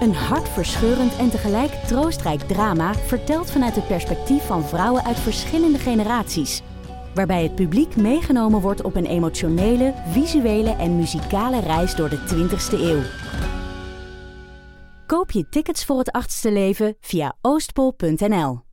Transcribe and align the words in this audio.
Een 0.00 0.14
hartverscheurend 0.14 1.16
en 1.16 1.30
tegelijk 1.30 1.72
troostrijk 1.72 2.40
drama 2.40 2.94
verteld 2.94 3.50
vanuit 3.50 3.76
het 3.76 3.86
perspectief 3.86 4.46
van 4.46 4.64
vrouwen 4.64 5.04
uit 5.04 5.18
verschillende 5.18 5.78
generaties 5.78 6.62
waarbij 7.14 7.42
het 7.42 7.54
publiek 7.54 7.96
meegenomen 7.96 8.60
wordt 8.60 8.82
op 8.82 8.96
een 8.96 9.06
emotionele, 9.06 9.94
visuele 10.06 10.70
en 10.70 10.96
muzikale 10.96 11.60
reis 11.60 11.94
door 11.94 12.08
de 12.08 12.18
20ste 12.18 12.80
eeuw. 12.80 13.02
Koop 15.06 15.30
je 15.30 15.48
tickets 15.48 15.84
voor 15.84 15.98
het 15.98 16.10
achtste 16.10 16.52
leven 16.52 16.96
via 17.00 17.36
oostpol.nl. 17.40 18.69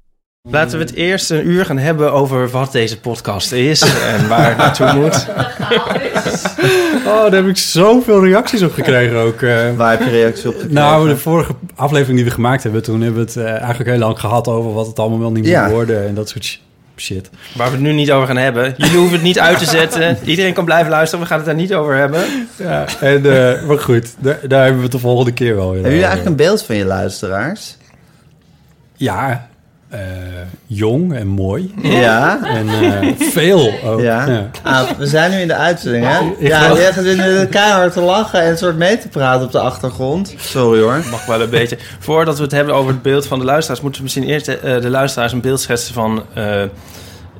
Laten 0.49 0.77
we 0.77 0.83
het 0.85 0.93
eerst 0.93 1.29
een 1.29 1.47
uur 1.47 1.65
gaan 1.65 1.77
hebben 1.77 2.11
over 2.13 2.49
wat 2.49 2.71
deze 2.71 2.99
podcast 2.99 3.51
is 3.51 3.81
en 3.81 4.27
waar 4.27 4.47
het 4.47 4.57
naartoe 4.57 4.93
moet. 4.93 5.25
Oh, 7.05 7.23
daar 7.23 7.31
heb 7.33 7.47
ik 7.47 7.57
zoveel 7.57 8.23
reacties 8.25 8.61
op 8.63 8.73
gekregen 8.73 9.17
ook. 9.17 9.41
eh. 9.41 9.75
Waar 9.75 9.91
heb 9.91 9.99
je 10.03 10.09
reacties 10.09 10.45
op 10.45 10.51
gekregen? 10.53 10.73
Nou, 10.73 11.07
de 11.07 11.17
vorige 11.17 11.51
aflevering 11.75 12.15
die 12.17 12.25
we 12.25 12.31
gemaakt 12.33 12.63
hebben, 12.63 12.83
toen 12.83 13.01
hebben 13.01 13.19
we 13.25 13.27
het 13.27 13.37
eh, 13.37 13.51
eigenlijk 13.51 13.89
heel 13.89 13.99
lang 13.99 14.19
gehad 14.19 14.47
over 14.47 14.73
wat 14.73 14.87
het 14.87 14.99
allemaal 14.99 15.19
wel 15.19 15.31
niet 15.31 15.45
Ja. 15.45 15.63
moet 15.63 15.71
worden 15.73 16.07
en 16.07 16.13
dat 16.15 16.29
soort 16.29 16.45
sh- 16.45 16.57
shit. 16.97 17.29
Waar 17.55 17.67
we 17.67 17.73
het 17.73 17.81
nu 17.81 17.91
niet 17.93 18.11
over 18.11 18.27
gaan 18.27 18.37
hebben. 18.37 18.73
Jullie 18.77 18.95
hoeven 18.97 19.13
het 19.15 19.23
niet 19.23 19.39
uit 19.39 19.57
te 19.57 19.65
zetten. 19.65 20.17
Iedereen 20.23 20.53
kan 20.53 20.65
blijven 20.65 20.89
luisteren. 20.91 21.19
We 21.23 21.29
gaan 21.29 21.37
het 21.37 21.45
daar 21.47 21.55
niet 21.55 21.73
over 21.73 21.95
hebben. 21.95 22.21
Ja, 22.55 22.85
en, 23.01 23.25
eh, 23.57 23.63
maar 23.67 23.79
goed, 23.79 24.15
daar, 24.19 24.39
daar 24.47 24.59
hebben 24.61 24.77
we 24.77 24.83
het 24.83 24.91
de 24.91 24.99
volgende 24.99 25.31
keer 25.33 25.55
wel 25.55 25.65
weer 25.65 25.73
Hebben 25.73 25.91
jullie 25.91 26.07
eigenlijk 26.07 26.39
een 26.39 26.45
beeld 26.45 26.63
van 26.63 26.75
je 26.75 26.85
luisteraars? 26.85 27.77
Ja, 28.95 29.47
eh, 29.89 29.99
jong 30.65 31.13
en 31.13 31.27
mooi. 31.27 31.73
Ja. 31.81 32.39
En 32.45 32.67
eh, 32.69 33.09
veel 33.19 33.71
ook. 33.83 34.01
Ja. 34.01 34.27
Ja. 34.27 34.49
Ah, 34.63 34.89
we 34.97 35.05
zijn 35.07 35.31
nu 35.31 35.37
in 35.37 35.47
de 35.47 35.55
uitzending, 35.55 36.05
hè? 36.05 36.19
Ik 36.37 36.47
ja, 36.47 36.73
jij 36.73 36.93
gaat 36.93 37.03
nu 37.03 37.45
keihard 37.45 37.93
te 37.93 38.01
lachen 38.01 38.41
en 38.41 38.49
een 38.49 38.57
soort 38.57 38.77
mee 38.77 38.97
te 38.97 39.07
praten 39.07 39.45
op 39.45 39.51
de 39.51 39.59
achtergrond. 39.59 40.33
Sorry 40.37 40.81
hoor. 40.81 41.03
Mag 41.11 41.25
wel 41.25 41.41
een 41.41 41.49
beetje. 41.49 41.77
Voordat 41.99 42.37
we 42.37 42.43
het 42.43 42.51
hebben 42.51 42.73
over 42.75 42.91
het 42.91 43.01
beeld 43.01 43.27
van 43.27 43.39
de 43.39 43.45
luisteraars... 43.45 43.81
moeten 43.81 43.99
we 44.01 44.03
misschien 44.03 44.27
eerst 44.29 44.47
eh, 44.47 44.81
de 44.81 44.89
luisteraars 44.89 45.31
een 45.33 45.41
beeld 45.41 45.59
schetsen 45.59 45.93
van... 45.93 46.23
eh, 46.33 46.61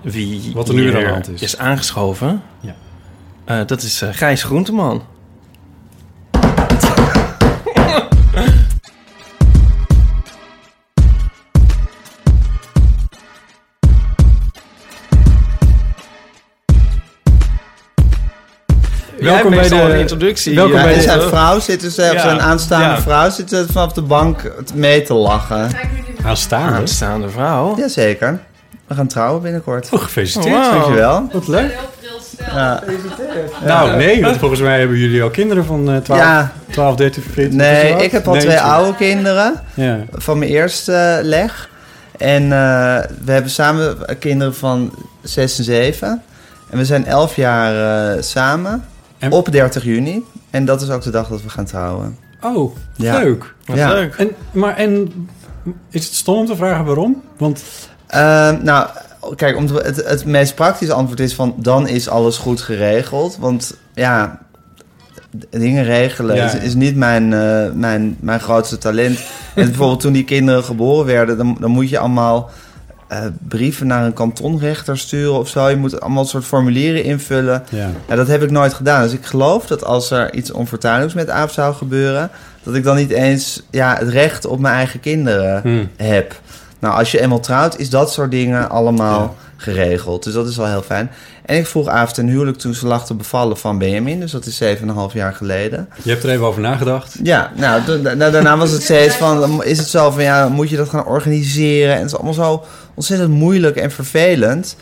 wie 0.01 0.51
Wat 0.53 0.67
er 0.69 0.73
nu 0.75 0.93
aan 0.95 1.03
de 1.03 1.09
hand 1.09 1.29
is. 1.29 1.41
is 1.41 1.57
aangeschoven. 1.57 2.41
Ja. 2.59 2.75
Eh, 3.45 3.57
dat 3.65 3.81
is 3.81 4.01
eh, 4.01 4.09
Gijs 4.11 4.43
Groenteman. 4.43 5.03
Welkom 19.33 19.51
bij 19.51 19.67
de- 19.69 19.99
introductie. 19.99 20.55
welkom 20.55 20.75
Ja, 20.77 20.83
bij 20.83 20.93
de- 20.93 21.01
zijn 21.01 21.21
vrouw 21.21 21.59
zit 21.59 21.81
dus, 21.81 21.97
eh, 21.97 22.11
Ja. 22.13 22.19
zijn 22.19 22.41
aanstaande 22.41 22.85
Ja. 22.85 23.01
vrouw 23.01 23.29
zit 23.29 23.49
dus 23.49 23.65
vanaf 23.71 23.93
de 23.93 24.01
bank 24.01 24.51
mee 24.73 25.01
te 25.01 25.13
lachen. 25.13 25.69
Aanstaande. 26.25 26.75
Aanstaande 26.77 27.29
vrouw. 27.29 27.77
Jazeker. 27.77 28.39
We 28.87 28.95
gaan 28.95 29.07
trouwen 29.07 29.41
binnenkort. 29.41 29.89
Oh, 29.91 30.01
gefeliciteerd. 30.01 30.55
Oh, 30.55 30.61
wow. 30.63 30.71
Dankjewel. 30.73 31.29
Wat 31.31 31.47
leuk. 31.47 31.75
Ja. 32.53 32.83
Nou, 33.65 33.95
nee, 33.97 34.21
want 34.21 34.37
volgens 34.37 34.59
mij 34.61 34.79
hebben 34.79 34.97
jullie 34.97 35.23
al 35.23 35.29
kinderen 35.29 35.65
van 35.65 35.89
eh 35.91 35.97
12, 35.97 36.19
Ja. 36.21 36.51
12 36.69 36.95
13, 36.95 37.23
14. 37.33 37.55
Nee, 37.57 38.03
ik 38.03 38.11
heb 38.11 38.27
al 38.27 38.33
Nee, 38.33 38.41
twee 38.41 38.59
oude 38.59 38.95
kinderen 38.95 39.53
Ja. 39.73 39.97
van 40.11 40.37
mijn 40.39 40.51
eerste 40.51 40.93
eh, 40.93 41.17
leg. 41.23 41.69
En 42.17 42.43
eh, 42.43 42.49
we 43.25 43.31
hebben 43.31 43.51
samen 43.51 43.97
kinderen 44.19 44.55
van 44.55 44.91
6 45.23 45.57
en 45.57 45.63
7. 45.63 46.21
En 46.69 46.77
we 46.77 46.85
zijn 46.85 47.05
11 47.05 47.35
jaar 47.35 48.11
eh, 48.15 48.21
samen 48.21 48.83
En- 49.19 49.31
op 49.31 49.51
30 49.51 49.83
juni. 49.83 50.23
En 50.49 50.65
dat 50.65 50.81
is 50.81 50.89
ook 50.89 51.01
de 51.01 51.09
dag 51.09 51.27
dat 51.27 51.41
we 51.41 51.49
gaan 51.49 51.65
trouwen. 51.65 52.17
Oh, 52.41 52.75
Ja. 52.95 53.17
leuk. 53.19 53.53
Wat 53.65 53.77
Ja. 53.77 53.93
leuk. 53.93 54.15
En, 54.15 54.29
maar 54.51 54.75
en 54.75 55.11
is 55.89 56.05
het 56.05 56.13
stom 56.13 56.37
om 56.37 56.45
te 56.45 56.55
vragen 56.55 56.85
waarom? 56.85 57.21
Want 57.37 57.63
Ehm, 58.07 58.63
nou, 58.63 58.87
kijk, 59.35 59.57
om 59.57 59.67
te- 59.67 59.81
het, 59.85 60.05
het 60.05 60.25
meest 60.25 60.55
praktische 60.55 60.93
antwoord 60.93 61.19
is 61.19 61.33
van... 61.35 61.53
dan 61.57 61.87
is 61.87 62.09
alles 62.09 62.37
goed 62.37 62.61
geregeld. 62.61 63.37
Want 63.39 63.77
ja, 63.93 64.39
dingen 65.49 65.83
regelen 65.83 66.35
Ja. 66.35 66.45
is, 66.45 66.55
is 66.55 66.73
niet 66.73 66.95
mijn, 66.95 67.33
eh, 67.33 67.71
mijn, 67.73 68.17
mijn 68.19 68.39
grootste 68.39 68.77
talent. 68.77 69.17
en 69.55 69.65
bijvoorbeeld 69.65 69.99
toen 69.99 70.13
die 70.13 70.23
kinderen 70.23 70.63
geboren 70.63 71.05
werden... 71.05 71.37
dan, 71.37 71.57
dan 71.59 71.71
moet 71.71 71.89
je 71.89 71.99
allemaal 71.99 72.49
eh, 73.07 73.19
brieven 73.47 73.87
naar 73.87 74.05
een 74.05 74.13
kantonrechter 74.13 74.97
sturen 74.97 75.39
of 75.39 75.47
zo. 75.49 75.67
Je 75.67 75.75
moet 75.75 76.01
allemaal 76.01 76.25
soort 76.25 76.45
formulieren 76.45 77.03
invullen. 77.03 77.63
ja. 77.69 77.89
Ja, 78.07 78.15
dat 78.15 78.27
heb 78.27 78.43
ik 78.43 78.51
nooit 78.51 78.73
gedaan. 78.73 79.03
Dus 79.03 79.13
ik 79.13 79.25
geloof 79.25 79.65
dat 79.67 79.83
als 79.83 80.11
er 80.11 80.33
iets 80.33 80.51
onfortuinlijks 80.51 81.13
met 81.13 81.29
Aaf 81.29 81.51
zou 81.51 81.73
gebeuren... 81.75 82.29
dat 82.63 82.75
ik 82.75 82.83
dan 82.83 82.95
niet 82.95 83.11
eens 83.11 83.61
ja, 83.71 83.95
het 83.99 84.09
recht 84.09 84.45
op 84.45 84.59
mijn 84.59 84.75
eigen 84.75 84.99
kinderen 84.99 85.61
Hm. 85.61 85.85
heb. 86.03 86.39
Nou, 86.79 86.95
als 86.97 87.11
je 87.11 87.21
eenmaal 87.21 87.39
trouwt, 87.39 87.79
is 87.79 87.89
dat 87.89 88.11
soort 88.13 88.31
dingen 88.31 88.69
allemaal 88.69 89.21
Ja. 89.21 89.31
geregeld. 89.57 90.23
Dus 90.23 90.33
dat 90.33 90.47
is 90.47 90.57
wel 90.57 90.67
heel 90.67 90.81
fijn. 90.81 91.11
En 91.45 91.57
ik 91.57 91.67
vroeg 91.67 91.87
Aaf 91.87 92.13
ten 92.13 92.27
huwelijk 92.27 92.57
toen 92.57 92.73
ze 92.73 92.87
lag 92.87 93.05
te 93.05 93.13
bevallen 93.13 93.57
van 93.57 93.77
Benjamin. 93.77 94.19
Dus 94.19 94.31
dat 94.31 94.45
is 94.45 94.57
7,5 94.57 95.13
jaar 95.13 95.33
geleden. 95.33 95.89
Je 96.03 96.09
hebt 96.09 96.23
er 96.23 96.29
even 96.29 96.45
over 96.45 96.61
nagedacht. 96.61 97.15
Ja, 97.23 97.51
nou, 97.55 98.01
da- 98.01 98.29
daarna 98.29 98.57
was 98.57 98.71
het 98.71 98.83
steeds 98.83 99.15
van... 99.15 99.63
is 99.63 99.77
het 99.77 99.87
zo 99.87 100.11
van, 100.11 100.23
ja, 100.23 100.47
moet 100.49 100.69
je 100.69 100.77
dat 100.77 100.89
gaan 100.89 101.05
organiseren? 101.05 101.93
En 101.93 101.97
het 102.01 102.05
is 102.07 102.15
allemaal 102.15 102.33
zo 102.33 102.63
ontzettend 102.93 103.29
moeilijk 103.31 103.75
en 103.75 103.91
vervelend. 103.91 104.75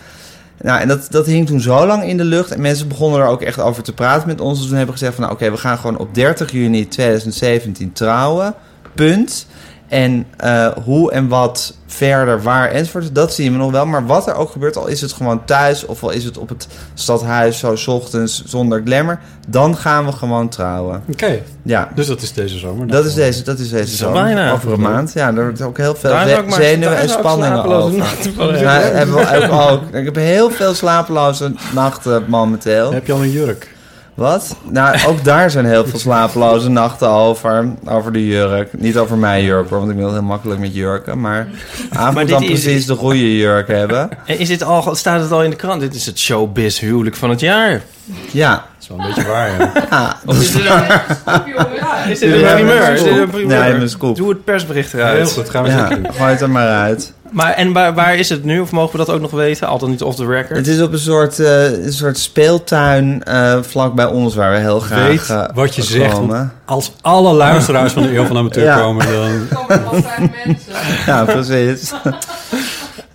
Nou, 0.62 0.80
en 0.82 0.88
dat, 0.88 1.08
dat 1.10 1.26
hing 1.26 1.48
toen 1.48 1.62
zo 1.62 1.86
lang 1.88 2.04
in 2.04 2.18
de 2.18 2.24
lucht. 2.24 2.52
En 2.52 2.62
mensen 2.62 2.88
begonnen 2.88 3.20
er 3.20 3.28
ook 3.28 3.42
echt 3.42 3.60
over 3.60 3.84
te 3.84 3.94
praten 3.94 4.28
met 4.28 4.42
ons. 4.42 4.58
Dus 4.58 4.68
toen 4.68 4.78
hebben 4.78 4.94
we 4.94 5.00
gezegd 5.00 5.16
van, 5.16 5.24
nou, 5.24 5.36
oké, 5.36 5.52
we 5.52 5.58
gaan 5.58 5.78
gewoon 5.78 5.98
op 5.98 6.16
30 6.16 6.52
juni 6.52 6.88
2017 6.88 7.94
trouwen. 7.94 8.54
Punt. 8.96 9.46
En 9.88 10.26
eh, 10.38 10.68
hoe 10.84 11.12
en 11.12 11.28
wat 11.28 11.76
verder, 11.88 12.42
waar 12.42 12.70
enzovoort, 12.70 13.16
dat 13.16 13.34
zien 13.34 13.52
we 13.52 13.58
nog 13.58 13.72
wel. 13.72 13.86
Maar 13.86 14.06
wat 14.06 14.28
er 14.28 14.36
ook 14.36 14.52
gebeurt, 14.52 14.78
al 14.78 14.88
is 14.88 15.02
het 15.02 15.14
gewoon 15.14 15.46
thuis... 15.46 15.86
of 15.86 16.04
al 16.04 16.10
is 16.10 16.24
het 16.24 16.38
op 16.38 16.50
het 16.50 16.68
stadhuis 16.94 17.60
zo 17.60 17.76
's 17.76 17.88
ochtends 17.88 18.44
zonder 18.46 18.82
glamour... 18.86 19.20
dan 19.48 19.78
gaan 19.78 20.06
we 20.06 20.12
gewoon 20.12 20.50
trouwen. 20.50 21.04
Oké, 21.12 21.40
Ja, 21.64 21.90
dus 21.96 22.08
dat 22.08 22.22
is 22.22 22.34
deze 22.34 22.58
zomer. 22.58 22.88
dat 22.88 23.06
is 23.06 23.14
deze, 23.14 23.44
dat 23.44 23.60
is 23.60 23.70
deze 23.70 23.96
zomer. 23.96 24.24
bijna. 24.24 24.52
Over 24.52 24.74
een 24.74 24.82
maand. 24.82 25.14
Ja, 25.14 25.28
er 25.28 25.44
wordt 25.44 25.62
ook 25.62 25.78
heel 25.78 25.96
veel 25.96 26.16
zenuwen 26.50 26.98
en 26.98 27.10
spanningen 27.10 27.64
over. 27.64 27.98
nachten 27.98 28.34
van 28.34 28.48
Ja, 28.48 28.54
hebben. 28.72 29.28
hebben 29.28 29.50
we 29.52 29.60
ook, 29.60 29.72
ook. 29.72 29.94
Ik 29.96 30.06
heb 30.06 30.16
heel 30.16 30.50
veel 30.50 30.74
slapeloze 30.74 31.52
nachten 31.74 32.24
momenteel. 32.28 32.92
Heb 32.94 33.06
je 33.08 33.14
al 33.14 33.22
een 33.22 33.32
jurk? 33.32 33.75
Wat? 34.16 34.56
Nou, 34.70 34.98
ook 35.08 35.24
daar 35.24 35.52
zijn 35.52 35.66
heel 35.66 35.86
veel 35.86 36.00
slapeloze 36.00 36.70
nachten 36.70 37.10
over. 37.10 37.68
Over 37.88 38.12
de 38.14 38.28
jurk. 38.28 38.70
Niet 38.80 38.98
over 38.98 39.18
mijn 39.18 39.44
jurk 39.44 39.70
hoor, 39.70 39.80
want 39.80 39.92
ik 39.92 39.98
ben 39.98 40.10
heel 40.10 40.22
makkelijk 40.22 40.60
met 40.60 40.76
jurken. 40.76 41.20
Maar 41.20 41.48
Aaf 41.94 42.12
moet 42.14 42.20
dit 42.22 42.30
dan 42.30 42.44
is- 42.44 42.48
precies 42.62 42.86
de 42.86 42.96
goede 42.96 43.38
jurk 43.38 43.68
hebben. 43.68 44.10
En 44.26 44.40
is 44.40 44.48
dit 44.48 44.64
al, 44.64 44.96
staat 44.96 45.22
het 45.22 45.32
al 45.32 45.44
in 45.44 45.50
de 45.50 45.56
krant? 45.56 45.82
Dit 45.82 45.94
is 45.96 46.06
het 46.06 46.20
showbiz 46.20 46.80
huwelijk 46.80 47.16
van 47.16 47.30
het 47.30 47.40
jaar. 47.40 47.82
Ja. 48.32 48.52
Dat 48.52 48.62
is 48.82 48.88
wel 48.88 49.00
een 49.00 49.06
beetje 49.06 49.28
waar, 49.32 49.50
ja. 49.60 49.72
Ah, 50.26 50.40
Is 50.42 50.52
dit 50.52 50.66
een, 50.66 52.12
is 52.12 52.20
dit 52.20 52.32
een 52.34 52.40
Ja, 52.40 52.54
primeur? 52.54 52.94
Is 52.94 53.04
dit 53.04 53.18
een 53.18 53.30
primeur? 53.30 53.60
Nee, 53.60 53.74
een 53.74 53.90
scoop. 53.90 54.16
Doe 54.16 54.30
het 54.30 54.44
persbericht 54.44 54.94
eruit. 54.94 55.18
Heel 55.18 55.28
goed, 55.28 55.50
gaan 55.50 55.64
we 55.64 55.70
ja, 55.70 55.86
gooi 56.12 56.32
het 56.32 56.42
er 56.42 56.50
maar 56.50 56.68
uit. 56.68 57.14
Maar 57.36 57.54
en 57.54 57.74
waar, 57.74 57.94
waar 57.94 58.16
is 58.16 58.30
het 58.30 58.44
nu? 58.44 58.60
Of 58.60 58.72
mogen 58.72 58.92
we 59.00 59.06
dat 59.06 59.16
ook 59.16 59.22
nog 59.22 59.32
weten? 59.32 59.68
Altijd 59.68 59.92
niet 59.92 60.02
off 60.02 60.16
the 60.16 60.26
record. 60.26 60.58
Het 60.58 60.68
is 60.68 60.82
op 60.82 60.92
een 60.94 61.00
soort, 61.00 61.40
eh, 61.40 61.64
een 61.84 61.94
soort 61.94 62.18
speeltuin 62.18 63.24
eh 63.24 63.58
vlak 63.62 63.94
bij 63.94 64.06
ons 64.06 64.36
waar 64.36 64.52
we 64.52 64.58
heel 64.58 64.80
graag 64.80 65.08
Weet 65.08 65.30
eh, 65.30 65.44
wat 65.54 65.76
je 65.76 65.82
zegt, 65.84 66.14
komen. 66.14 66.54
als 66.66 66.92
alle 67.02 67.34
luisteraars 67.34 67.94
van 67.94 68.04
de 68.04 68.16
Eeuw 68.18 68.26
van 68.26 68.38
Amateur 68.38 68.64
Ja. 68.74 68.78
komen, 68.78 69.06
dan... 69.12 69.48
Ja, 71.06 71.24
precies. 71.26 71.92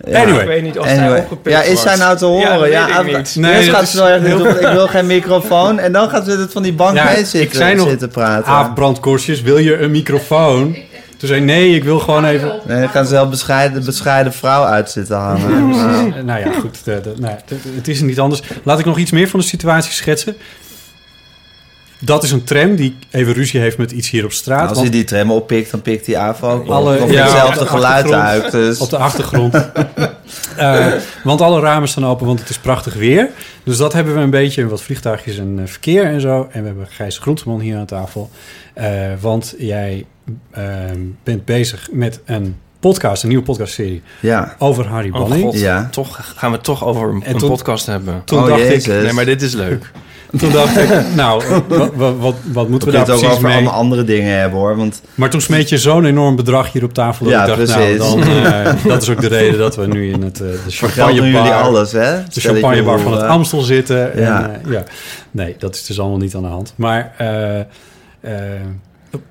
Ja. 0.05 0.21
Anyway. 0.21 0.41
Ik 0.41 0.47
weet 0.47 0.63
niet 0.63 0.79
of 0.79 0.87
Anyway. 0.87 1.19
opgepikt 1.19 1.55
Ja, 1.55 1.61
is 1.61 1.81
zij 1.81 1.95
nou 1.95 2.17
te 2.17 2.25
Ja, 2.25 2.31
horen? 2.31 2.59
dat 2.59 2.69
Ja, 2.71 2.87
ik 2.87 2.93
Aaf- 2.93 3.05
niet. 3.17 3.35
Nee, 3.35 3.53
Eerst 3.53 3.65
dat 3.65 3.75
gaat 3.75 3.83
is 3.83 3.91
ze 3.91 3.97
wel 3.97 4.07
echt 4.07 4.25
heel- 4.25 4.37
niet 4.37 4.47
op, 4.47 4.53
ik 4.59 4.67
wil 4.71 4.87
geen 4.87 5.05
microfoon. 5.05 5.79
En 5.79 5.91
dan 5.91 6.09
gaat 6.09 6.25
ze 6.25 6.31
het 6.31 6.51
van 6.51 6.63
die 6.63 6.73
bank 6.73 6.95
Ja, 6.95 7.03
mee 7.03 7.17
ik 7.17 7.25
zitten, 7.25 7.57
zei 7.57 7.75
nog- 7.75 7.89
zitten 7.89 8.09
praten. 8.09 8.45
Aafbrandkorstjes, 8.51 9.41
wil 9.41 9.57
je 9.57 9.77
een 9.79 9.91
microfoon? 9.91 10.75
Toen 11.21 11.29
zei 11.29 11.41
ik, 11.41 11.45
nee, 11.47 11.75
ik 11.75 11.83
wil 11.83 11.99
gewoon 11.99 12.25
even... 12.25 12.59
Nee, 12.67 12.79
dan 12.79 12.89
gaan 12.89 13.05
ze 13.05 13.11
wel 13.13 13.29
bescheiden, 13.29 13.85
bescheiden 13.85 14.33
vrouw 14.33 14.63
uit 14.63 14.89
zitten 14.91 15.15
hangen. 15.17 15.69
Nou, 15.69 16.13
Eh, 16.13 16.23
nou 16.23 16.39
ja, 16.39 16.51
goed, 16.59 16.85
de- 16.85 16.99
de- 17.03 17.13
nou, 17.19 17.35
het 17.75 17.87
is 17.87 18.01
niet 18.01 18.19
anders. 18.19 18.41
Laat 18.63 18.79
ik 18.79 18.85
nog 18.85 18.97
iets 18.97 19.11
meer 19.11 19.27
van 19.29 19.39
de 19.39 19.45
situatie 19.45 19.91
schetsen. 19.91 20.35
Dat 22.03 22.23
is 22.23 22.31
een 22.31 22.43
tram 22.43 22.75
die 22.75 22.95
even 23.11 23.33
ruzie 23.33 23.59
heeft 23.59 23.77
met 23.77 23.91
iets 23.91 24.09
hier 24.09 24.25
op 24.25 24.31
straat. 24.31 24.57
Nou, 24.57 24.69
als 24.69 24.77
want 24.77 24.89
hij 24.89 24.97
die 24.97 25.07
tram 25.07 25.31
oppikt, 25.31 25.71
dan 25.71 25.81
pikt 25.81 26.05
die 26.05 26.17
AVO 26.17 26.49
ook 26.49 26.61
op. 26.61 26.69
Alle- 26.69 27.11
ja, 27.11 27.21
hetzelfde 27.23 27.59
op 27.59 27.65
de 27.65 27.71
geluid 27.71 28.11
achtergrond. 28.11 28.43
uit. 28.43 28.51
Dus. 28.51 28.79
op 28.79 28.89
de 28.89 28.97
achtergrond. 28.97 29.53
Eh, 30.57 30.87
want 31.23 31.41
alle 31.41 31.59
ramen 31.59 31.87
staan 31.87 32.05
open, 32.05 32.25
want 32.25 32.39
het 32.39 32.49
is 32.49 32.57
prachtig 32.57 32.93
weer. 32.93 33.29
Dus 33.63 33.77
dat 33.77 33.93
hebben 33.93 34.13
we 34.13 34.19
een 34.19 34.29
beetje, 34.29 34.67
wat 34.67 34.81
vliegtuigjes 34.81 35.37
en 35.37 35.59
eh, 35.59 35.67
verkeer 35.67 36.03
en 36.05 36.21
zo. 36.21 36.47
En 36.51 36.61
we 36.61 36.67
hebben 36.67 36.87
Gijs 36.89 37.17
Groenteman 37.17 37.59
hier 37.59 37.77
aan 37.77 37.85
tafel. 37.85 38.29
Eh, 38.73 38.89
want 39.19 39.53
jij 39.57 40.05
eh, 40.51 40.63
bent 41.23 41.45
bezig 41.45 41.87
met 41.91 42.19
een 42.25 42.55
podcast, 42.79 43.23
een 43.23 43.29
nieuwe 43.29 43.43
podcastserie 43.43 44.01
Ja. 44.19 44.55
over 44.59 44.87
Harry 44.87 45.09
Oh 45.11 45.19
Banning. 45.19 45.41
god, 45.43 45.59
Ja. 45.59 45.87
toch 45.91 46.33
gaan 46.35 46.49
we 46.49 46.55
het 46.55 46.65
toch 46.65 46.85
over 46.85 47.09
een, 47.09 47.23
En 47.23 47.33
een 47.33 47.37
toen- 47.39 47.49
podcast 47.49 47.85
hebben. 47.85 48.21
Toen 48.25 48.39
oh, 48.39 48.47
dacht 48.47 48.61
ik. 48.69 48.85
Nee, 48.87 49.13
maar 49.13 49.25
dit 49.25 49.41
is 49.41 49.53
leuk. 49.53 49.91
Toen 50.37 50.51
dacht 50.51 50.77
ik, 50.77 50.89
nou, 51.15 51.43
wat, 51.67 52.15
wat, 52.17 52.35
wat, 52.51 52.69
moeten 52.69 52.87
We 52.87 52.93
daar 52.93 53.05
het 53.05 53.11
ook 53.11 53.19
precies 53.19 53.35
over 53.35 53.47
mee? 53.47 53.55
allemaal 53.55 53.73
andere 53.73 54.03
dingen 54.03 54.39
hebben 54.39 54.59
hoor. 54.59 54.75
Want 54.75 55.01
Maar 55.15 55.29
toen 55.29 55.41
smeet 55.41 55.69
je 55.69 55.77
zo'n 55.77 56.05
enorm 56.05 56.35
bedrag 56.35 56.71
hier 56.71 56.83
op 56.83 56.93
tafel. 56.93 57.25
Dat 57.25 57.33
Ja, 57.33 57.41
ik 57.41 57.47
dacht, 57.47 57.57
precies. 57.57 57.97
nou, 57.97 57.97
dan, 57.97 58.43
eh, 58.43 58.73
dat 58.91 59.01
is 59.01 59.09
ook 59.09 59.21
de 59.21 59.27
reden 59.27 59.59
dat 59.59 59.75
we 59.75 59.87
nu 59.87 60.11
in 60.11 60.21
het 60.21 60.41
uh, 60.41 60.47
de 60.47 60.71
champagnebar, 60.71 61.51
alles, 61.51 61.91
hè? 61.91 62.23
de 62.23 62.41
champagnebar 62.41 62.99
van 62.99 63.11
het 63.11 63.21
eh, 63.21 63.29
Amstel 63.29 63.61
zitten. 63.61 64.11
ja. 64.19 64.49
En, 64.49 64.71
ja. 64.71 64.83
Nee, 65.31 65.55
dat 65.59 65.75
is 65.75 65.85
dus 65.85 65.99
allemaal 65.99 66.17
niet 66.17 66.35
aan 66.35 66.41
de 66.41 66.47
hand. 66.47 66.73
Maar 66.75 67.15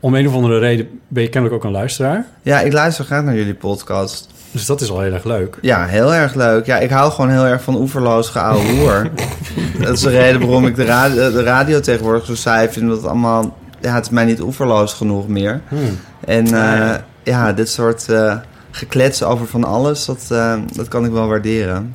om 0.01 0.15
een 0.15 0.29
of 0.29 0.35
andere 0.35 0.59
reden 0.59 0.89
ben 1.09 1.23
je 1.23 1.29
kennelijk 1.29 1.59
ook 1.59 1.65
een 1.65 1.77
luisteraar. 1.77 2.27
Ja, 2.43 2.61
ik 2.61 2.73
luister 2.73 3.05
graag 3.05 3.23
naar 3.23 3.35
jullie 3.35 3.55
podcast. 3.55 4.29
Dus 4.51 4.67
dat 4.67 4.81
is 4.81 4.91
al 4.91 5.01
heel 5.01 5.13
erg 5.13 5.25
leuk. 5.25 5.59
Ja, 5.61 5.87
heel 5.87 6.15
erg 6.15 6.35
leuk. 6.35 6.67
Ja, 6.67 6.79
ik 6.79 6.91
hou 6.91 7.11
gewoon 7.11 7.31
heel 7.31 7.47
erg 7.47 7.63
van 7.63 7.77
oeverloos 7.77 8.29
geouwe 8.29 8.69
hoer. 8.69 9.11
dat 9.85 9.93
is 9.93 10.01
de 10.01 10.11
reden 10.11 10.41
waarom 10.41 10.67
ik 10.67 10.77
de 10.77 10.85
radio, 10.85 11.31
de 11.31 11.43
radio 11.43 11.81
tegenwoordig 11.81 12.27
zo 12.27 12.35
saai 12.35 12.69
vind. 12.69 12.89
Dat 12.89 12.97
het 12.97 13.07
allemaal... 13.07 13.57
Ja, 13.81 13.95
het 13.95 14.05
is 14.05 14.11
mij 14.11 14.25
niet 14.25 14.41
oeverloos 14.41 14.93
genoeg 14.93 15.29
meer. 15.29 15.61
Hmm. 15.69 15.99
En 16.25 16.47
eh, 16.47 16.95
ja, 17.23 17.53
dit 17.53 17.69
soort 17.69 18.09
eh 18.09 18.37
geklets 18.71 19.23
over 19.23 19.47
van 19.47 19.65
alles, 19.65 20.05
dat, 20.05 20.27
eh, 20.29 20.55
dat 20.73 20.89
kan 20.89 21.05
ik 21.05 21.13
wel 21.13 21.29
waarderen. 21.29 21.95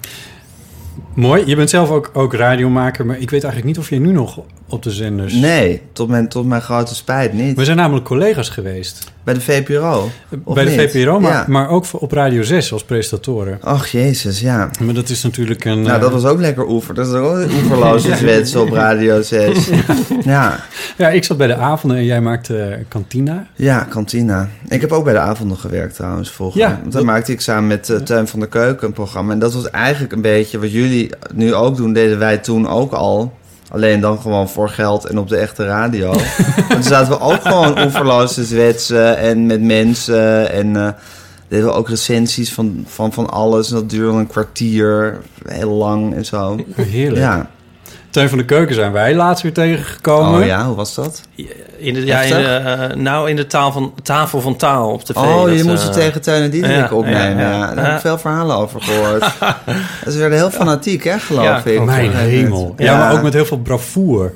Mooi. 1.15 1.43
Je 1.45 1.55
bent 1.55 1.69
zelf 1.69 1.89
ook, 1.89 2.09
ook 2.13 2.33
radiomaker, 2.33 3.05
maar 3.05 3.19
ik 3.19 3.29
weet 3.29 3.43
eigenlijk 3.43 3.65
niet 3.65 3.77
of 3.85 3.89
je 3.89 3.99
nu 3.99 4.11
nog 4.11 4.39
op 4.69 4.83
de 4.83 4.91
zenders... 4.91 5.33
Nee, 5.33 5.81
tot 5.93 6.07
mijn, 6.09 6.27
tot 6.29 6.45
mijn 6.45 6.61
grote 6.61 6.95
spijt 6.95 7.33
niet. 7.33 7.57
We 7.57 7.65
zijn 7.65 7.77
namelijk 7.77 8.05
collega's 8.05 8.49
geweest. 8.49 9.13
Bij 9.23 9.33
de 9.33 9.41
VPRO. 9.41 10.09
Of 10.43 10.55
bij 10.55 10.63
de 10.65 10.69
niet? 10.71 10.91
VPRO, 10.91 11.19
maar, 11.19 11.31
Ja. 11.31 11.45
maar 11.47 11.69
ook 11.69 11.85
op 11.91 12.11
Radio 12.11 12.43
6 12.43 12.71
als 12.73 12.83
presentatoren. 12.83 13.57
Ach, 13.61 13.87
jezus, 13.87 14.39
ja. 14.39 14.69
Maar 14.83 14.93
dat 14.93 15.09
is 15.09 15.23
natuurlijk 15.23 15.65
een... 15.65 15.81
Nou, 15.81 15.95
eh, 15.95 16.01
dat 16.01 16.11
was 16.11 16.25
ook 16.25 16.39
lekker 16.39 16.67
oever. 16.69 16.93
Dat 16.93 17.07
is 17.07 17.13
ook 17.13 17.35
een 17.35 17.51
oeverloze 17.51 18.15
zwets 18.21 18.55
op 18.55 18.71
Radio 18.71 19.21
6. 19.21 19.69
Ja, 20.23 20.59
Ja, 20.97 21.09
ik 21.09 21.23
zat 21.23 21.37
bij 21.37 21.47
de 21.47 21.55
avonden 21.55 21.97
en 21.97 22.05
jij 22.05 22.21
maakte 22.21 22.57
eh, 22.61 22.77
Cantina. 22.89 23.47
ja, 23.55 23.79
kantina. 23.89 24.49
Ik 24.69 24.81
heb 24.81 24.91
ook 24.91 25.03
bij 25.03 25.13
de 25.13 25.19
avonden 25.19 25.57
gewerkt 25.57 25.95
trouwens 25.95 26.37
Want 26.37 26.53
dan 26.55 26.79
dat- 26.89 27.03
maakte 27.03 27.31
ik 27.31 27.41
samen 27.41 27.67
met 27.67 27.89
uh, 27.89 27.97
Teun 27.97 28.27
van 28.27 28.39
der 28.39 28.49
Keuken 28.49 28.87
een 28.87 28.93
programma. 28.93 29.31
En 29.33 29.39
dat 29.39 29.53
was 29.53 29.69
eigenlijk 29.69 30.13
een 30.13 30.21
beetje 30.21 30.59
wat 30.59 30.71
jullie 30.71 31.04
nu 31.33 31.53
ook 31.53 31.75
doen, 31.75 31.93
deden 31.93 32.19
wij 32.19 32.37
toen 32.37 32.67
ook 32.67 32.91
al. 32.91 33.33
Alleen 33.71 33.99
dan 33.99 34.19
gewoon 34.19 34.49
voor 34.49 34.69
geld 34.69 35.05
en 35.05 35.19
op 35.19 35.29
de 35.29 35.37
echte 35.37 35.65
radio. 35.65 36.07
Want 36.55 36.69
toen 36.69 36.83
zaten 36.83 37.11
we 37.11 37.19
ook 37.19 37.41
gewoon 37.41 37.81
oeverloos 37.83 38.33
te 38.33 38.43
zwetsen 38.43 39.17
en 39.17 39.45
met 39.45 39.61
mensen. 39.61 40.51
En 40.51 40.75
eh, 40.75 40.89
deden 41.47 41.65
we 41.65 41.71
ook 41.71 41.89
recensies 41.89 42.53
van, 42.53 42.83
van, 42.87 43.13
van 43.13 43.29
alles. 43.29 43.69
En 43.69 43.75
dat 43.75 43.89
duurde 43.89 44.17
een 44.17 44.27
kwartier, 44.27 45.17
heel 45.47 45.71
lang 45.71 46.13
en 46.13 46.25
zo. 46.25 46.57
Heerlijk. 46.75 47.21
Ja. 47.21 47.49
Teun 48.15 48.29
van 48.29 48.37
de 48.37 48.45
Keuken 48.45 48.75
zijn 48.75 48.91
wij 48.91 49.15
laatst 49.15 49.43
weer 49.43 49.53
tegengekomen. 49.53 50.39
Oh 50.39 50.45
ja, 50.45 50.65
hoe 50.65 50.75
was 50.75 50.95
dat? 50.95 51.21
In 51.77 51.93
de, 51.93 52.05
ja, 52.05 52.21
in 52.21 52.29
de, 52.35 52.43
eh, 52.45 52.95
nou, 52.97 53.29
in 53.29 53.35
de 53.35 53.47
taal 53.47 53.71
van, 53.71 53.93
tafel 54.03 54.41
van 54.41 54.55
taal 54.55 54.91
op 54.91 55.03
tv. 55.03 55.15
Oh, 55.15 55.45
dat, 55.45 55.57
je 55.57 55.63
moest 55.63 55.83
het 55.83 55.95
eh, 55.97 56.03
tegen 56.03 56.21
Teun 56.21 56.41
en 56.43 56.49
Diederik 56.49 56.89
ja, 56.89 56.95
opnemen. 56.95 57.37
ja, 57.37 57.51
Ja, 57.51 57.57
ja. 57.57 57.73
Daar 57.73 57.85
heb 57.85 57.95
ik 57.95 58.01
veel 58.01 58.17
verhalen 58.17 58.55
over 58.55 58.81
gehoord. 58.81 59.23
Ze 60.13 60.17
werden 60.17 60.37
heel 60.37 60.49
fanatiek, 60.51 61.03
hè, 61.03 61.19
geloof 61.19 61.43
Ja, 61.43 61.61
ik. 61.65 61.83
Mijn 61.83 62.05
een 62.05 62.15
hemel. 62.15 62.73
Ja, 62.77 62.97
maar 62.97 63.13
ook 63.13 63.21
met 63.21 63.33
heel 63.33 63.45
veel 63.45 63.57
bravoer. 63.59 64.33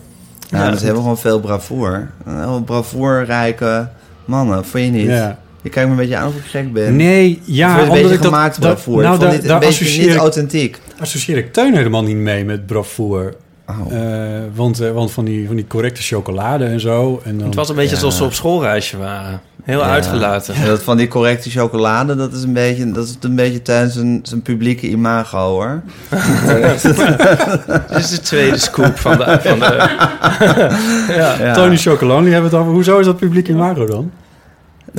Ja, 0.49 0.69
dus 0.69 0.79
ze 0.79 0.85
hebben 0.85 1.03
gewoon 1.03 1.17
veel 1.19 1.39
bravoer. 1.39 2.09
Heel 2.29 2.61
bravoerrijke 2.65 3.87
mannen, 4.25 4.65
vond 4.65 4.83
je 4.83 4.89
niet? 4.89 5.07
Ja. 5.07 5.37
Je 5.61 5.69
kijkt 5.69 5.89
me 5.89 5.95
een 5.95 6.01
beetje 6.01 6.17
aan 6.17 6.27
of 6.27 6.35
ik 6.35 6.45
gek 6.45 6.73
ben. 6.73 6.95
Nee, 6.95 7.41
ja, 7.45 7.67
het 7.69 7.75
een 7.75 7.81
omdat 7.83 7.97
beetje 7.97 8.15
ik 8.15 8.21
dat- 8.21 8.31
gemaakt 8.31 8.61
dat- 8.61 8.73
bravoer. 8.73 9.01
Nou, 9.01 9.13
ik 9.15 9.19
vond 9.21 9.31
dit 9.33 9.41
een 9.41 9.47
daar 9.47 9.59
beetje 9.59 10.07
niet 10.07 10.15
authentiek. 10.15 10.79
associeer 10.99 11.37
ik 11.37 11.53
Teun 11.53 11.75
helemaal 11.75 12.03
niet 12.03 12.15
mee 12.15 12.45
met 12.45 12.65
bravoer. 12.65 13.33
Oh. 13.69 13.93
Eh, 13.93 14.41
want, 14.55 14.79
eh, 14.79 14.91
want 14.91 15.11
van 15.11 15.25
die, 15.25 15.47
van 15.47 15.55
die 15.55 15.67
correcte 15.67 16.01
chocolade 16.01 16.65
en 16.65 16.79
zo. 16.79 17.21
En 17.23 17.37
dan, 17.37 17.45
Het 17.47 17.55
was 17.55 17.69
een 17.69 17.75
beetje 17.75 17.95
Ja. 17.95 18.01
alsof 18.01 18.17
ze 18.17 18.23
op 18.23 18.33
schoolreisje 18.33 18.97
waren. 18.97 19.41
Heel 19.63 19.79
Ja. 19.79 19.85
uitgelaten. 19.89 20.55
En 20.55 20.65
dat 20.65 20.83
van 20.83 20.97
die 20.97 21.07
correcte 21.07 21.49
chocolade, 21.49 22.15
dat 22.15 22.33
is 22.33 22.43
een 22.43 22.53
beetje, 22.53 22.91
dat 22.91 23.05
is 23.05 23.17
een 23.21 23.35
beetje 23.35 23.61
tijdens 23.61 23.93
zijn, 23.93 24.19
zijn 24.23 24.41
publieke 24.41 24.87
imago, 24.89 25.37
hoor. 25.49 25.81
Dit 27.87 27.97
is 27.97 28.09
de 28.09 28.19
tweede 28.21 28.57
scoop 28.57 28.97
van 28.99 29.17
de... 29.17 29.39
Van 29.43 29.59
de 29.59 29.65
ja. 31.15 31.35
Ja. 31.45 31.53
Tony 31.53 31.77
Chocolonely 31.77 32.31
hebben 32.31 32.49
we 32.49 32.55
het 32.55 32.65
over. 32.65 32.75
Hoezo 32.75 32.99
is 32.99 33.05
dat 33.05 33.17
publiek 33.17 33.47
in 33.47 33.55
Mago 33.57 33.85
dan? 33.85 34.11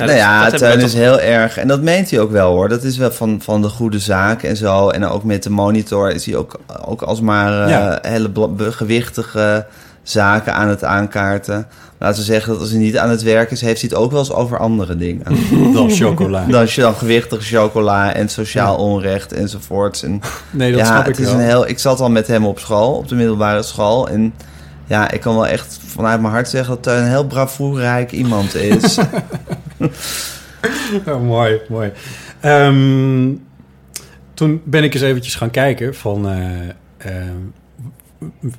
Nou, 0.05 0.17
nou 0.19 0.19
dat- 0.19 0.27
ja, 0.29 0.49
dat 0.49 0.59
Teun 0.59 0.79
is 0.85 0.91
toch- 0.91 0.99
heel 1.01 1.19
erg. 1.19 1.57
En 1.57 1.67
dat 1.67 1.81
meent 1.81 2.09
hij 2.09 2.19
ook 2.19 2.31
wel 2.31 2.51
hoor. 2.51 2.69
Dat 2.69 2.83
is 2.83 2.97
wel 2.97 3.11
van, 3.11 3.39
van 3.43 3.61
de 3.61 3.67
goede 3.69 3.99
zaak 3.99 4.43
en 4.43 4.57
zo. 4.57 4.89
En 4.89 5.05
ook 5.07 5.23
met 5.23 5.43
de 5.43 5.49
monitor 5.49 6.11
is 6.11 6.25
hij 6.25 6.35
ook, 6.35 6.59
ook 6.85 7.01
alsmaar 7.01 7.67
eh, 7.67 8.11
hele 8.11 8.29
gewichtige 8.59 9.65
zaken 10.03 10.53
aan 10.53 10.67
het 10.67 10.83
aankaarten. 10.83 11.67
Laten 11.99 12.19
we 12.19 12.25
zeggen 12.25 12.51
dat 12.51 12.61
als 12.61 12.69
hij 12.69 12.79
niet 12.79 12.97
aan 12.97 13.09
het 13.09 13.21
werk 13.23 13.51
is, 13.51 13.61
heeft 13.61 13.81
hij 13.81 13.89
het 13.93 13.99
ook 13.99 14.11
wel 14.11 14.19
eens 14.19 14.31
over 14.33 14.57
andere 14.59 14.97
dingen. 14.97 15.25
Dan 15.73 15.89
chocola. 15.91 16.45
dan, 16.47 16.67
dan 16.75 16.95
gewichtige 16.95 17.41
chocola 17.55 18.13
en 18.13 18.29
sociaal 18.29 18.75
onrecht 18.75 19.33
enzovoorts. 19.33 20.03
En 20.03 20.21
Nee, 20.49 20.71
dat 20.71 20.79
ja, 20.79 20.85
snap 20.85 20.99
ik 20.99 21.05
het 21.07 21.19
is 21.19 21.25
wel. 21.25 21.33
een 21.35 21.41
heel. 21.45 21.67
Ik 21.67 21.79
zat 21.79 21.99
al 21.99 22.09
met 22.09 22.27
hem 22.27 22.45
op 22.45 22.59
school, 22.59 22.93
op 22.93 23.07
de 23.07 23.15
middelbare 23.15 23.63
school. 23.63 24.07
En 24.09 24.33
ja, 24.85 25.11
ik 25.11 25.21
kan 25.21 25.33
wel 25.35 25.47
echt 25.47 25.79
vanuit 25.85 26.21
mijn 26.21 26.33
hart 26.33 26.49
zeggen 26.49 26.73
dat 26.73 26.83
Teun 26.83 26.97
een 27.03 27.09
heel 27.09 27.25
bravoerrijk 27.27 28.11
iemand 28.11 28.55
is. 28.55 28.97
Ja, 31.05 31.17
mooi, 31.35 31.61
mooi. 31.69 31.91
Ehm, 32.39 33.29
toen 34.33 34.61
ben 34.63 34.83
ik 34.83 34.93
eens 34.93 35.03
eventjes 35.03 35.35
gaan 35.35 35.49
kijken 35.49 35.95
van... 35.95 36.29
eh, 36.97 37.11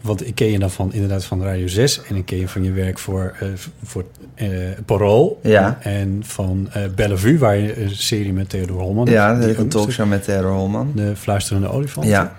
want 0.01 0.27
ik 0.27 0.35
ken 0.35 0.51
je 0.51 0.59
dan 0.59 0.71
van, 0.71 0.93
inderdaad 0.93 1.25
van 1.25 1.43
Radio 1.43 1.67
6... 1.67 2.03
en 2.03 2.17
ik 2.17 2.27
ken 2.27 2.39
je 2.39 2.49
van 2.49 2.63
je 2.63 2.73
werk 2.73 2.99
voor, 2.99 3.35
eh, 3.41 3.49
voor 3.83 4.05
eh, 4.35 4.49
Parool... 4.87 5.41
Ja. 5.43 5.79
en 5.81 6.23
van 6.25 6.69
Bellevue, 6.95 7.39
waar 7.39 7.57
je 7.57 7.83
een 7.83 7.91
serie 7.91 8.33
met 8.33 8.49
Theodor 8.49 8.81
Holman... 8.81 9.07
ja, 9.07 9.39
heeft 9.39 9.59
een 9.59 9.69
talkshow 9.69 10.09
met 10.09 10.25
Theodor 10.25 10.53
Holman. 10.53 10.93
De 10.95 11.17
Fluisterende 11.17 11.69
Olifant. 11.69 12.07
Ja. 12.07 12.37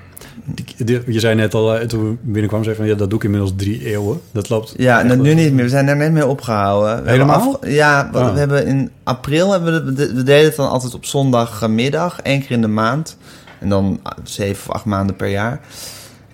Je 1.06 1.20
zei 1.20 1.36
net 1.36 1.54
al, 1.54 1.76
eh, 1.78 1.88
toen 1.88 2.10
we 2.10 2.16
binnenkwam, 2.22 2.64
zei 2.64 2.76
van... 2.76 2.86
ja, 2.86 2.96
dat 2.96 3.10
doe 3.10 3.18
ik 3.20 3.26
inmiddels 3.26 3.52
drie 3.56 3.86
eeuwen. 3.86 4.22
Dat 4.32 4.50
loopt... 4.50 4.74
Ja, 4.78 5.02
nou, 5.02 5.20
nu 5.20 5.34
niet 5.34 5.54
meer. 5.54 5.64
We 5.64 5.70
zijn 5.70 5.88
er 5.88 5.96
net 5.96 6.12
mee 6.12 6.28
opgehouden. 6.28 7.04
We 7.04 7.10
Helemaal? 7.10 7.58
ja, 7.66 8.10
we, 8.12 8.18
Oh. 8.20 8.34
we 8.34 8.40
hebben 8.40 8.66
in 8.66 8.92
april 9.04 9.52
hebben 9.52 9.86
we, 9.86 9.94
de- 9.94 10.14
we 10.14 10.24
deden 10.24 10.46
het 10.46 10.56
dan 10.56 10.70
altijd 10.70 10.94
op 10.94 11.06
zondagmiddag, 11.06 12.20
één 12.22 12.40
keer 12.42 12.52
in 12.52 12.62
de 12.62 12.68
maand. 12.68 13.18
En 13.60 13.70
dan 13.70 14.00
ah, 14.04 14.12
zeven 14.24 14.70
of 14.70 14.76
acht 14.76 14.86
maanden 14.86 15.16
per 15.16 15.28
jaar. 15.30 15.60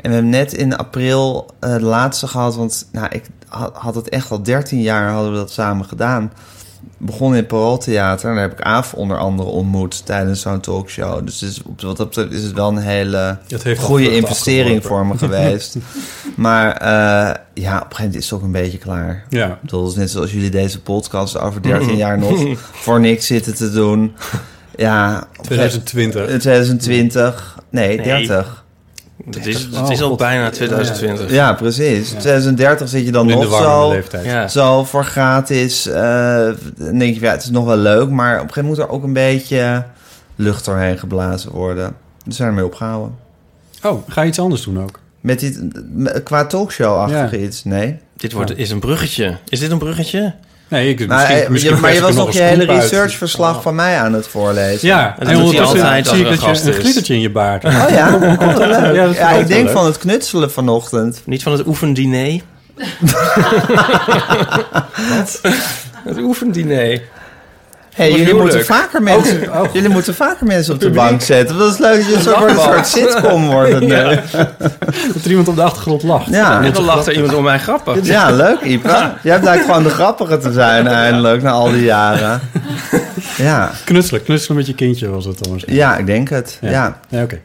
En 0.01 0.09
we 0.09 0.13
hebben 0.13 0.29
net 0.31 0.53
in 0.53 0.77
april 0.77 1.49
eh, 1.59 1.73
de 1.73 1.81
laatste 1.81 2.27
gehad, 2.27 2.55
want 2.55 2.87
nou, 2.91 3.07
ik 3.11 3.23
had, 3.47 3.71
had 3.73 3.95
het 3.95 4.09
echt 4.09 4.31
al 4.31 4.43
13 4.43 4.81
jaar 4.81 5.11
hadden 5.11 5.31
we 5.31 5.37
dat 5.37 5.51
samen 5.51 5.85
gedaan. 5.85 6.31
Begon 6.97 7.29
in 7.29 7.35
het 7.35 7.47
Parooltheater 7.47 8.29
en 8.29 8.35
daar 8.35 8.43
heb 8.49 8.59
ik 8.59 8.65
Aaf 8.65 8.93
onder 8.93 9.17
andere 9.17 9.49
ontmoet 9.49 10.05
tijdens 10.05 10.41
zo'n 10.41 10.59
talkshow. 10.59 11.25
Dus 11.25 11.41
is, 11.41 11.61
op 11.63 11.81
wat 11.81 11.97
dat 11.97 12.07
betreft 12.07 12.31
is 12.31 12.43
het 12.43 12.53
wel 12.53 12.67
een 12.67 12.77
hele 12.77 13.37
goede 13.77 14.15
investering 14.15 14.83
voor 14.83 15.05
me 15.05 15.17
geweest. 15.17 15.75
maar 16.35 16.71
eh, 16.73 17.35
ja, 17.53 17.75
op 17.75 17.89
een 17.89 17.95
gegeven 17.95 17.95
moment 17.97 18.15
is 18.15 18.23
het 18.29 18.33
ook 18.33 18.45
een 18.45 18.51
beetje 18.51 18.77
klaar. 18.77 19.25
Ja. 19.29 19.47
Ik 19.47 19.61
bedoel, 19.61 19.81
het 19.81 19.91
is 19.91 19.97
net 19.97 20.09
zoals 20.09 20.31
jullie 20.31 20.49
deze 20.49 20.81
podcast 20.81 21.39
over 21.39 21.61
13 21.61 21.95
jaar 21.95 22.17
nog 22.17 22.43
voor 22.83 22.99
niks 22.99 23.25
zitten 23.25 23.55
te 23.55 23.71
doen. 23.71 24.15
Ja, 24.75 25.27
op 25.37 25.45
2020. 25.45 26.25
2020. 26.25 27.57
Nee, 27.69 27.97
Nee. 27.97 28.05
30. 28.05 28.63
Het 29.35 29.45
is, 29.45 29.61
het 29.63 29.77
Oh, 29.81 29.91
is 29.91 30.01
al 30.01 30.09
God. 30.09 30.17
bijna 30.17 30.49
2020. 30.49 31.31
Ja, 31.31 31.53
precies. 31.53 32.09
2030 32.09 32.89
zit 32.89 33.05
je 33.05 33.11
dan 33.11 33.29
In 33.29 33.37
nog 33.39 33.61
zo, 33.61 33.89
leeftijd. 33.89 34.25
Ja. 34.25 34.47
zo 34.47 34.83
voor 34.83 35.05
gratis. 35.05 35.85
eh, 35.87 36.49
dan 36.77 36.97
denk 36.97 37.15
je, 37.15 37.21
ja, 37.21 37.31
het 37.31 37.43
is 37.43 37.49
nog 37.49 37.65
wel 37.65 37.77
leuk. 37.77 38.09
Maar 38.09 38.33
op 38.35 38.41
een 38.47 38.53
gegeven 38.53 38.61
moment 38.61 38.77
moet 38.79 38.87
er 38.87 38.93
ook 38.95 39.03
een 39.03 39.13
beetje 39.13 39.83
lucht 40.35 40.65
doorheen 40.65 40.97
geblazen 40.97 41.51
worden. 41.51 41.95
Dus 42.25 42.35
zijn 42.35 42.47
ermee 42.49 42.65
opgehouden. 42.65 43.15
Oh, 43.83 44.07
ga 44.09 44.21
je 44.21 44.27
iets 44.27 44.39
anders 44.39 44.63
doen 44.63 44.83
ook? 44.83 44.99
Met 45.21 45.39
die, 45.39 45.67
qua 46.23 46.45
talkshow-achtige 46.45 47.39
Ja. 47.39 47.45
iets, 47.45 47.63
nee. 47.63 47.99
Dit 48.17 48.31
wordt, 48.33 48.57
is 48.57 48.71
een 48.71 48.79
bruggetje. 48.79 49.37
Is 49.49 49.59
dit 49.59 49.71
een 49.71 49.77
bruggetje? 49.77 50.33
Nee, 50.69 50.89
ik, 50.89 51.07
Maar, 51.07 51.17
misschien, 51.17 51.43
eh, 51.43 51.49
misschien 51.49 51.75
je, 51.75 51.81
maar 51.81 51.93
je 51.93 52.01
was 52.01 52.15
nog 52.15 52.31
je 52.31 52.41
een 52.41 52.47
hele 52.47 52.65
researchverslag 52.65 53.61
van 53.61 53.75
mij 53.75 53.97
aan 53.99 54.13
het 54.13 54.27
voorlezen. 54.27 54.87
Ja, 54.87 55.15
En 55.19 55.27
en 55.27 55.37
ondertussen 55.37 55.77
zie 55.77 55.87
ik 55.87 55.91
er 55.91 55.97
een 55.97 56.03
dat 56.29 56.61
je 56.61 56.67
een 56.67 56.73
glittertje 56.73 57.13
in 57.13 57.21
je 57.21 57.31
baard 57.31 57.63
hebt. 57.63 57.75
Oh 57.75 57.89
ja? 57.89 58.13
Oh, 58.39 58.45
wat 58.45 58.57
leuk. 58.57 58.95
Ja, 58.95 59.05
ja, 59.05 59.29
ik 59.29 59.47
denk 59.47 59.65
leuk. 59.65 59.75
van 59.75 59.85
het 59.85 59.97
knutselen 59.97 60.51
vanochtend. 60.51 61.21
Niet 61.25 61.43
van 61.43 61.51
het 61.51 61.67
oefendiner? 61.67 62.41
Het 66.03 66.17
oefendiner. 66.17 67.01
Hey, 67.99 68.11
jullie 68.11 68.33
moeten, 68.33 68.65
vaker 68.65 69.01
mensen, 69.01 69.49
jullie 69.73 69.89
moeten 69.89 70.15
vaker 70.15 70.45
mensen 70.45 70.73
op 70.73 70.79
de 70.79 70.89
bank 70.89 71.21
zetten. 71.21 71.57
Dat 71.57 71.73
is 71.73 71.77
leuk 71.79 72.09
dat 72.09 72.23
je 72.23 72.35
wordt 72.39 72.53
een 72.53 72.59
soort 72.59 72.87
sitcom. 72.87 73.47
Ja. 73.89 74.23
Dat 75.13 75.23
er 75.23 75.29
iemand 75.29 75.47
op 75.47 75.55
de 75.55 75.61
achtergrond 75.61 76.03
lacht. 76.03 76.29
Ja. 76.29 76.63
En 76.63 76.73
dan 76.73 76.83
lacht 76.83 77.07
er 77.07 77.13
iemand 77.13 77.33
om 77.33 77.43
mijn 77.43 77.59
grappen. 77.59 78.03
Ja, 78.03 78.31
leuk, 78.31 78.61
Ipa. 78.61 79.17
Jij 79.23 79.39
blijkt 79.39 79.65
gewoon 79.65 79.83
de 79.83 79.89
grappige 79.89 80.37
te 80.37 80.51
zijn 80.51 80.87
eindelijk, 80.87 81.41
na 81.41 81.51
al 81.51 81.71
die 81.71 81.83
jaren. 81.83 82.41
Ja, 83.37 83.71
Knutselen, 83.85 84.23
knutselen 84.23 84.57
met 84.57 84.67
je 84.67 84.73
kindje 84.75 85.09
was 85.09 85.25
het 85.25 85.43
dan 85.43 85.61
ja 85.65 85.97
ik 85.97 86.05
denk 86.05 86.29
het. 86.29 86.57
Ja. 86.61 86.99
Ja, 87.09 87.23
oké. 87.23 87.39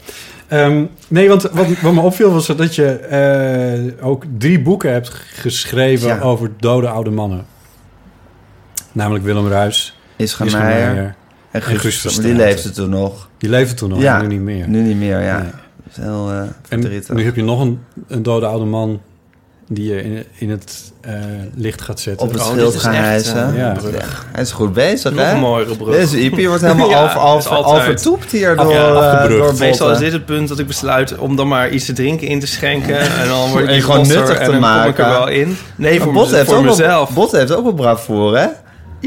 Ehm, 0.49 0.85
nee, 1.09 1.29
want 1.29 1.43
wat, 1.43 1.67
wat 1.83 1.93
me 1.93 2.01
opviel 2.01 2.33
was 2.33 2.47
dat 2.47 2.75
je 2.75 2.91
eh, 2.95 4.07
ook 4.07 4.25
drie 4.39 4.61
boeken 4.61 4.93
hebt 4.93 5.11
geschreven 5.35 6.09
Ja. 6.09 6.21
over 6.21 6.51
dode 6.61 6.89
oude 6.89 7.11
mannen. 7.11 7.47
Namelijk 8.93 9.25
Willem 9.25 9.49
Ruis, 9.49 9.99
Ischa 10.17 10.45
Ischa 10.45 10.59
Meijer 10.59 10.87
Meijer. 10.93 11.15
en 11.51 11.63
Guus. 11.63 12.03
Die 12.21 12.35
leefde 12.35 12.71
toen 12.71 12.91
nog. 12.91 13.29
Die 13.39 13.51
leefde 13.51 13.75
toen 13.75 13.89
nog, 13.89 14.01
Ja. 14.01 14.21
nu 14.21 14.27
niet 14.27 14.41
meer. 14.41 14.69
Nu 14.69 14.81
niet 14.81 14.97
meer, 14.97 15.21
ja. 15.21 15.39
Nee. 15.39 15.51
Dat 15.85 15.97
is 15.97 16.03
heel 16.03 16.31
eh 16.31 16.43
En 16.69 16.81
nu 17.15 17.25
heb 17.25 17.37
je 17.37 17.43
nog 17.43 17.61
een, 17.61 17.81
een 18.09 18.23
dode 18.23 18.47
oude 18.47 18.65
man 18.65 19.01
die 19.69 19.85
je 19.95 20.03
in, 20.03 20.25
in 20.35 20.51
het 20.51 20.93
eh, 21.01 21.13
licht 21.55 21.83
gaat 21.83 22.01
zetten. 22.01 22.27
Op 22.27 22.33
het 22.33 22.43
Oh, 22.43 22.49
schild 22.51 22.75
is 22.75 22.81
gaan 22.81 22.95
hijsen. 22.95 23.49
eh, 23.53 23.57
ja. 23.59 23.73
Ja, 23.93 24.01
Hij 24.33 24.43
is 24.43 24.53
goed 24.53 24.73
bezig, 24.73 25.13
Nog 25.13 25.25
hè? 25.25 25.33
een 25.33 25.39
mooiere 25.39 25.77
brug. 25.77 25.95
Deze 25.97 26.21
Ipi 26.21 26.49
wordt 26.49 26.63
helemaal 26.69 26.89
Ja, 26.91 27.03
over, 27.05 27.21
het 27.35 27.43
is 27.45 27.51
over, 27.51 27.65
altijd. 27.65 27.83
overtoept 27.89 28.31
hier 28.31 28.57
door, 28.57 28.73
Ja, 28.73 29.27
door 29.29 29.55
Meestal 29.59 29.91
is 29.91 29.99
dit 29.99 30.13
het 30.13 30.25
punt 30.25 30.49
dat 30.49 30.59
ik 30.59 30.67
besluit 30.67 31.19
om 31.19 31.37
dan 31.37 31.49
maar 31.49 31.71
iets 31.71 31.85
te 31.87 31.93
drinken 31.93 32.27
in 32.27 32.41
te 32.41 32.47
schenken. 32.47 32.99
En 33.01 33.29
dan 33.29 33.51
word 33.51 33.69
ik 33.69 33.83
gewoon 33.83 34.07
nuttig 34.07 34.27
te 34.27 34.33
en 34.35 34.39
dan 34.39 34.47
kom 34.47 34.55
ik 34.55 34.61
maken. 34.61 35.05
er 35.05 35.11
wel 35.11 35.29
in. 35.29 35.57
Nee, 35.77 35.99
Maar 35.99 36.03
voor, 36.05 36.13
mez- 36.23 36.31
heeft, 36.31 36.49
voor 36.49 36.57
ook 36.59 36.65
mezelf. 36.65 37.11
Bot 37.15 37.33
heeft 37.33 37.53
ook 37.55 37.63
wel 37.65 37.75
bravoer, 37.75 38.39
hè? 38.39 38.47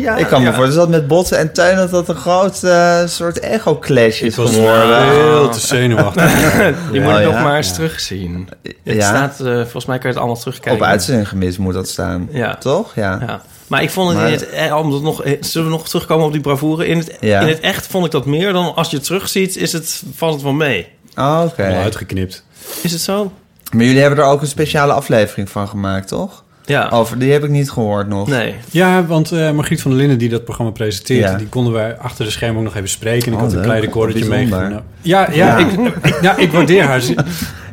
Ja, 0.02 0.16
ik 0.16 0.28
kan 0.28 0.44
me 0.44 0.54
voorstellen 0.54 0.92
dat 0.92 1.00
met 1.00 1.08
Botten 1.08 1.38
en 1.38 1.54
Teun 1.54 1.76
dat 1.76 1.90
dat 1.92 2.10
een 2.10 2.16
groot 2.16 2.64
eh, 2.64 3.06
soort 3.06 3.42
ego-clash 3.42 4.22
is 4.22 4.36
Het 4.36 4.46
was 4.46 4.54
geworden. 4.56 5.10
heel 5.10 5.50
te 5.50 5.60
zenuwachtig. 5.60 6.32
Die 6.92 7.02
Ja, 7.02 7.10
moet 7.12 7.20
ik 7.20 7.26
nog 7.26 7.44
maar 7.44 7.56
eens 7.58 7.74
terugzien. 7.74 8.50
Het 8.64 8.76
Ja. 8.96 9.02
staat, 9.08 9.40
eh, 9.40 9.54
volgens 9.62 9.86
mij 9.86 9.96
kan 9.98 10.04
je 10.10 10.16
het 10.16 10.18
allemaal 10.18 10.38
terugkijken. 10.42 10.82
Op 10.82 10.88
uitzending 10.88 11.28
gemist 11.28 11.58
moet 11.58 11.74
dat 11.74 11.88
staan. 11.90 12.28
Ja. 12.32 12.56
Toch? 12.56 12.96
Ja. 12.96 13.18
Ja. 13.22 13.42
Maar 13.68 13.82
ik 13.82 13.90
vond 13.90 14.10
het 14.10 14.18
Maar- 14.18 14.28
in 14.28 14.34
het, 14.34 14.50
eh, 14.50 14.78
om 14.78 14.94
het 14.94 15.02
nog, 15.02 15.24
zullen 15.40 15.68
we 15.68 15.74
nog 15.74 15.88
terugkomen 15.88 16.26
op 16.26 16.32
die 16.32 16.42
bravoure? 16.42 16.88
In 16.88 16.98
het, 16.98 17.18
Ja. 17.20 17.40
in 17.40 17.48
het 17.48 17.60
echt 17.60 17.88
vond 17.88 18.06
ik 18.06 18.12
dat 18.12 18.26
meer 18.26 18.54
dan 18.54 18.76
als 18.76 18.90
je 18.90 18.96
het 18.96 19.06
terugziet, 19.06 19.56
is 19.56 19.74
het, 19.74 20.04
valt 20.16 20.34
het 20.34 20.44
wel 20.44 20.54
mee. 20.54 20.88
Oh, 21.16 21.42
Oké. 21.46 21.64
Allemaal 21.64 21.84
uitgeknipt. 21.84 22.44
Is 22.82 22.92
het 22.92 23.02
zo? 23.02 23.32
Maar 23.72 23.86
jullie 23.86 24.02
hebben 24.02 24.20
er 24.20 24.26
ook 24.26 24.42
een 24.42 24.48
speciale 24.48 24.94
aflevering 24.94 25.50
van 25.50 25.68
gemaakt, 25.68 26.08
toch? 26.08 26.44
Ja. 26.68 26.90
Over, 26.90 27.20
die 27.20 27.32
heb 27.32 27.44
ik 27.44 27.50
niet 27.50 27.72
gehoord 27.72 28.08
nog. 28.08 28.28
Nee. 28.28 28.56
Ja, 28.72 29.06
want 29.06 29.32
eh 29.32 29.52
Margriet 29.52 29.82
van 29.82 29.92
der 29.92 30.00
Linden 30.00 30.18
die 30.18 30.30
dat 30.30 30.44
programma 30.44 30.72
presenteert... 30.72 31.24
Ja. 31.32 31.38
die 31.38 31.48
konden 31.48 31.74
wij 31.74 31.98
achter 31.98 32.26
de 32.26 32.32
schermen 32.32 32.58
ook 32.58 32.64
nog 32.64 32.76
even 32.76 32.90
spreken. 32.90 33.28
En 33.28 33.32
ik 33.34 33.38
Oh, 33.38 33.42
had 33.44 33.50
een 33.52 33.58
leuk. 33.58 33.66
klein 33.68 33.82
recordertje 33.82 34.26
meegenomen. 34.26 34.84
Ja, 35.02 35.32
ja, 35.32 35.58
Ja. 35.58 35.58
Ik, 35.58 35.80
ik, 36.04 36.18
ja, 36.22 36.38
ik 36.38 36.52
waardeer 36.52 36.84
haar. 36.84 37.02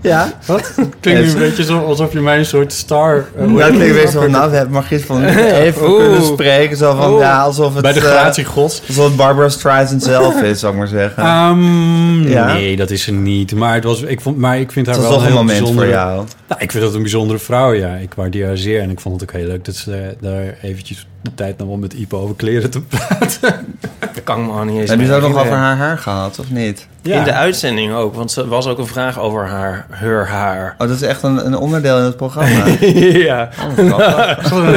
Ja? 0.05 0.33
Wat? 0.47 0.75
Klinkt 1.01 1.23
nu 1.23 1.31
een 1.31 1.39
beetje 1.39 1.65
zo 1.65 1.79
alsof 1.79 2.13
je 2.13 2.21
mij 2.21 2.39
een 2.39 2.47
soort 2.47 2.73
star... 2.73 3.25
denk 3.37 3.61
het? 3.61 3.77
weer 3.77 4.09
zo 4.09 4.21
van, 4.21 4.31
nou, 4.31 4.51
we 4.51 4.57
hebben 4.57 4.75
Margriet 4.75 5.05
van 5.05 5.25
even 5.25 5.89
Oeh. 5.89 6.01
kunnen 6.01 6.25
spreken. 6.25 6.77
Zo 6.77 6.97
van, 6.97 7.11
Oeh. 7.11 7.21
ja, 7.21 7.41
alsof 7.41 7.73
het... 7.73 7.83
Bij 7.83 7.93
de 7.93 8.01
eh, 8.01 8.07
gratie 8.07 8.45
gods. 8.45 8.83
alsof 8.89 9.05
het 9.05 9.17
Barbara 9.17 9.49
Streisand 9.49 10.03
zelf 10.03 10.43
is, 10.43 10.61
zou 10.61 10.73
ik 10.73 10.79
maar 10.79 10.89
zeggen. 10.89 11.23
Ehm, 11.23 12.29
Ja? 12.29 12.53
Nee, 12.53 12.77
dat 12.77 12.91
is 12.91 13.03
ze 13.03 13.13
niet. 13.13 13.55
Maar, 13.55 13.75
het 13.75 13.85
was, 13.85 14.03
ik, 14.03 14.21
vond, 14.21 14.37
maar 14.37 14.59
ik 14.59 14.73
vind 14.73 14.87
haar 14.87 14.95
dat 14.95 15.05
wel 15.05 15.13
toch 15.13 15.21
een 15.23 15.27
heel 15.27 15.37
moment 15.37 15.59
bijzondere... 15.59 15.87
voor 15.87 15.97
jou. 15.97 16.25
Nou, 16.49 16.61
ik 16.63 16.71
vind 16.71 16.85
dat 16.85 16.95
een 16.95 17.03
bijzondere 17.03 17.39
vrouw, 17.39 17.73
ja. 17.73 17.95
Ik 17.95 18.15
waardeer 18.15 18.47
haar 18.47 18.57
zeer. 18.57 18.81
En 18.81 18.91
ik 18.91 19.01
vond 19.01 19.21
het 19.21 19.31
ook 19.31 19.37
heel 19.37 19.47
leuk 19.49 19.65
dat 19.65 19.75
ze 19.75 20.17
daar 20.21 20.57
eventjes 20.63 21.07
de 21.25 21.35
tijd 21.35 21.59
nam 21.59 21.69
om 21.69 21.81
met 21.81 21.93
Ipo 21.93 22.19
over 22.19 22.35
kleren 22.35 22.71
te 22.71 22.81
praten. 22.81 23.77
Dat 24.01 24.25
kan 24.25 24.47
me 24.47 24.53
al 24.53 24.65
niet 24.65 24.81
eens 24.81 24.91
Heb 24.91 25.01
je 25.01 25.07
het 25.07 25.15
ook 25.15 25.31
nog 25.31 25.41
over 25.41 25.57
haar 25.57 25.77
haar 25.77 25.99
gehad, 25.99 26.39
of 26.39 26.51
niet? 26.51 26.87
Ja. 27.03 27.19
In 27.19 27.25
de 27.25 27.33
uitzending 27.33 27.95
ook, 27.95 28.15
want 28.15 28.37
er 28.37 28.49
was 28.49 28.67
ook 28.67 28.79
een 28.79 28.87
vraag 28.87 29.19
over 29.19 29.47
haar, 29.47 29.87
haar 29.91 30.29
haar. 30.29 30.75
Oh, 30.79 30.89
dat 30.89 30.97
is 30.97 31.03
echt 31.03 31.23
een, 31.23 31.47
een 31.47 31.57
onderdeel 31.57 31.99
in 31.99 32.05
het 32.05 32.17
programma. 32.17 32.65
ja. 33.31 33.49
Oh. 33.79 33.99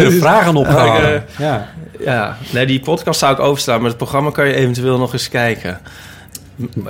Er 0.08 0.27
aan 0.27 0.56
opgehangen. 0.56 1.16
Ik, 1.16 1.22
ja. 1.38 1.68
ja, 2.00 2.38
nee, 2.54 2.66
die 2.66 2.80
podcast 2.80 3.20
zou 3.20 3.34
ik 3.34 3.39
overslaan, 3.39 3.80
maar 3.80 3.88
het 3.88 3.98
programma 3.98 4.32
kan 4.32 4.48
je 4.48 4.54
eventueel 4.54 4.98
nog 4.98 5.13
eens 5.13 5.30
kijken. 5.30 5.80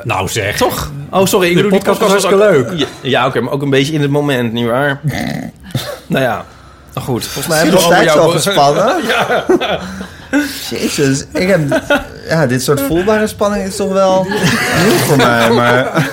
Nou 0.04 0.28
zeg. 0.28 0.58
Toch? 0.58 0.92
Oh, 1.10 1.26
sorry, 1.26 1.48
ik 1.48 1.56
De 1.56 1.64
bedoel, 1.64 1.80
die 1.80 1.88
podcast 1.88 2.00
podcast 2.00 2.24
was 2.24 2.34
ook 2.34 2.42
hartstikke 2.42 2.78
Ja, 2.78 3.10
ja, 3.10 3.28
oké, 3.28 3.42
maar 3.42 3.54
ook 3.54 3.62
een 3.62 3.70
beetje 3.70 3.94
in 3.94 4.02
het 4.02 4.12
moment, 4.12 4.54
nietwaar? 4.54 5.00
nou 6.08 6.24
ja, 6.24 6.46
nou 6.98 7.10
goed. 7.10 7.25
Volgens 7.25 7.48
mij 7.48 7.58
hebben 7.58 7.89
we 7.89 8.04
jou... 8.04 8.22
zo 8.22 8.27
gespannen? 8.27 9.01
Jezus, 10.70 11.25
ik 11.34 11.48
heb... 11.48 11.84
Ja, 12.27 12.48
dit 12.48 12.63
soort 12.63 12.82
voelbare 12.82 13.27
spanning 13.27 13.63
is 13.63 13.75
toch 13.75 13.92
wel 13.92 14.24
nieuw 14.84 14.98
voor 14.98 15.18
mij, 15.18 15.51
maar... 15.62 16.10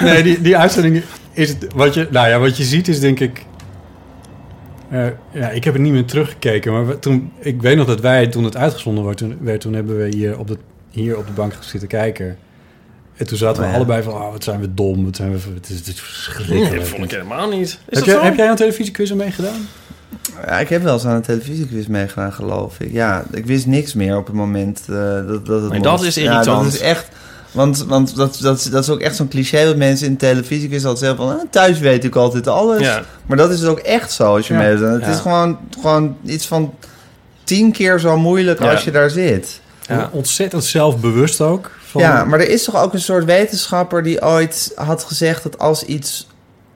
Nee, 0.00 0.22
die, 0.22 0.40
die 0.40 0.56
uitzending 0.56 1.02
is 1.32 1.48
het, 1.48 1.66
wat 1.74 1.94
je, 1.94 2.08
nou 2.10 2.28
ja, 2.28 2.38
wat 2.38 2.56
je 2.56 2.64
ziet 2.64 2.88
is 2.88 3.00
denk 3.00 3.20
ik. 3.20 3.44
eh, 4.90 5.06
ja, 5.30 5.48
ik 5.48 5.64
heb 5.64 5.72
het 5.72 5.82
niet 5.82 5.92
meer 5.92 6.04
teruggekeken, 6.04 6.72
maar 6.72 6.98
toen, 6.98 7.32
ik 7.38 7.62
weet 7.62 7.76
nog 7.76 7.86
dat 7.86 8.00
wij 8.00 8.26
toen 8.26 8.44
het 8.44 8.56
uitgezonden 8.56 9.04
werd, 9.04 9.16
toen, 9.16 9.36
werd, 9.40 9.60
toen 9.60 9.74
hebben 9.74 9.98
we 9.98 10.08
hier 10.16 10.38
op 10.38 10.48
de, 10.48 10.56
hier 10.90 11.16
op 11.16 11.26
de 11.26 11.32
bank 11.32 11.52
zitten 11.60 11.88
kijken. 11.88 12.38
En 13.18 13.26
toen 13.26 13.38
zaten 13.38 13.62
we 13.62 13.68
ja. 13.68 13.74
allebei 13.74 14.02
van, 14.02 14.12
oh, 14.12 14.30
wat 14.32 14.44
zijn 14.44 14.60
we 14.60 14.74
dom, 14.74 15.04
wat 15.04 15.16
zijn 15.16 15.32
we, 15.32 15.38
het 15.54 15.68
is, 15.70 15.76
het 15.78 15.86
is 15.86 15.94
Nee, 15.94 16.02
verschrikkelijk. 16.04 16.78
dat 16.80 16.88
vond 16.88 17.04
ik 17.04 17.10
helemaal 17.10 17.48
niet. 17.48 17.66
Is 17.66 17.72
heb, 17.72 17.94
dat 17.94 18.04
jij, 18.04 18.14
zo? 18.14 18.22
heb 18.22 18.34
jij 18.36 18.44
aan 18.44 18.50
een 18.50 18.56
televisiequiz 18.56 19.10
meegedaan? 19.12 19.68
Ja, 20.46 20.58
ik 20.58 20.68
heb 20.68 20.82
wel 20.82 20.92
eens 20.94 21.04
aan 21.04 21.14
een 21.14 21.22
televisiequiz 21.22 21.86
meegedaan, 21.86 22.32
geloof 22.32 22.80
ik. 22.80 22.92
Ja, 22.92 23.24
ik 23.32 23.46
wist 23.46 23.66
niks 23.66 23.94
meer 23.94 24.16
op 24.16 24.26
het 24.26 24.34
moment 24.34 24.80
eh, 24.88 24.96
dat, 25.26 25.46
dat 25.46 25.62
het 25.62 25.72
moest. 25.72 25.82
dat 25.84 26.02
is 26.02 26.14
Ja, 26.14 26.22
irritant. 26.22 26.64
dat 26.64 26.72
is 26.72 26.80
echt... 26.80 27.06
Want, 27.50 27.84
want 27.84 28.16
dat, 28.16 28.38
dat, 28.40 28.68
dat 28.70 28.82
is 28.82 28.90
ook 28.90 29.00
echt 29.00 29.16
zo'n 29.16 29.28
cliché 29.28 29.66
wat 29.66 29.76
mensen 29.76 30.06
in 30.06 30.16
televisiequiz 30.16 30.84
altijd 30.84 30.98
zeggen 30.98 31.16
van... 31.16 31.38
"Ah, 31.40 31.50
thuis 31.50 31.78
weet 31.78 32.04
ik 32.04 32.14
altijd 32.14 32.46
alles. 32.46 32.80
Ja. 32.80 33.02
Maar 33.26 33.36
dat 33.36 33.50
is 33.50 33.64
ook 33.64 33.78
echt 33.78 34.12
zo 34.12 34.34
als 34.36 34.48
je 34.48 34.54
Ja. 34.54 34.60
meedoet. 34.60 34.88
Het 34.88 35.00
Ja. 35.00 35.08
is 35.10 35.18
gewoon, 35.18 35.58
gewoon 35.80 36.16
iets 36.24 36.46
van 36.46 36.74
tien 37.44 37.72
keer 37.72 37.98
zo 38.00 38.16
moeilijk 38.18 38.62
Ja. 38.62 38.70
als 38.72 38.84
je 38.84 38.90
daar 38.90 39.10
zit. 39.10 39.60
Ja. 39.88 40.08
Ontzettend 40.12 40.64
zelfbewust 40.64 41.40
ook. 41.40 41.70
Van, 41.90 42.00
Ja, 42.00 42.24
maar 42.24 42.40
er 42.40 42.48
is 42.48 42.64
toch 42.64 42.76
ook 42.82 42.92
een 42.92 43.00
soort 43.00 43.24
wetenschapper 43.24 44.02
die 44.02 44.22
ooit 44.24 44.72
had 44.74 45.04
gezegd 45.04 45.42
dat 45.42 45.58
als 45.58 45.82
iets 45.84 46.26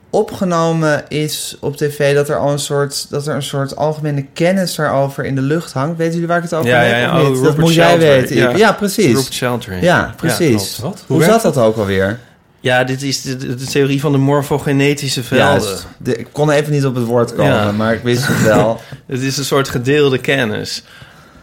opgenomen 0.09 1.03
is 1.07 1.57
op 1.59 1.77
tv, 1.77 2.15
dat 2.15 2.29
er 2.29 2.37
al 2.37 2.51
een 2.51 2.59
soort, 2.59 3.05
dat 3.09 3.27
er 3.27 3.35
een 3.35 3.43
soort 3.43 3.75
algemene 3.75 4.25
kennis 4.33 4.75
daarover 4.75 5.25
in 5.25 5.35
de 5.35 5.41
lucht 5.41 5.73
hangt. 5.73 5.97
Weten 5.97 6.13
jullie 6.13 6.27
waar 6.27 6.37
ik 6.37 6.43
het 6.43 6.53
over 6.53 6.69
Ja, 6.69 6.77
heb? 6.77 6.91
ja, 6.91 6.97
ja. 6.97 7.21
of 7.21 7.27
niet? 7.29 7.37
Oh, 7.37 7.43
dat 7.43 7.57
moet 7.57 7.73
jij 7.73 7.97
weten. 7.97 8.57
Ja. 8.57 8.71
Precies. 8.71 9.13
Robert 9.15 9.33
Sheldrake. 9.33 9.81
Ja, 9.85 10.13
precies. 10.17 10.79
Hoe, 11.07 11.19
werkt 11.19 11.41
zat 11.41 11.53
dat 11.53 11.63
ook 11.63 11.77
alweer? 11.77 12.19
Ja, 12.59 12.83
dit 12.83 13.01
is 13.01 13.21
de, 13.21 13.55
theorie 13.55 13.99
van 14.01 14.11
de 14.11 14.17
morfogenetische 14.17 15.23
velden. 15.23 15.77
De- 15.97 16.15
ik 16.17 16.27
kon 16.31 16.49
even 16.51 16.71
niet 16.71 16.85
op 16.85 16.95
het 16.95 17.05
woord 17.05 17.35
komen, 17.35 17.53
Ja. 17.53 17.71
maar 17.71 17.93
ik 17.93 18.03
wist 18.03 18.27
het 18.27 18.41
wel. 18.41 18.81
Het 19.07 19.21
is 19.21 19.37
een 19.37 19.45
soort 19.45 19.69
gedeelde 19.69 20.17
kennis. 20.17 20.83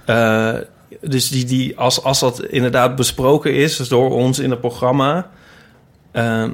Eh, 0.04 0.52
dus 1.00 1.28
die, 1.28 1.44
die, 1.44 1.78
als, 1.78 2.02
als 2.02 2.20
dat 2.20 2.44
inderdaad 2.44 2.96
besproken 2.96 3.54
is 3.54 3.76
dus 3.76 3.88
door 3.88 4.10
ons 4.10 4.38
in 4.38 4.50
het 4.50 4.60
programma... 4.60 5.28
eh, 6.12 6.44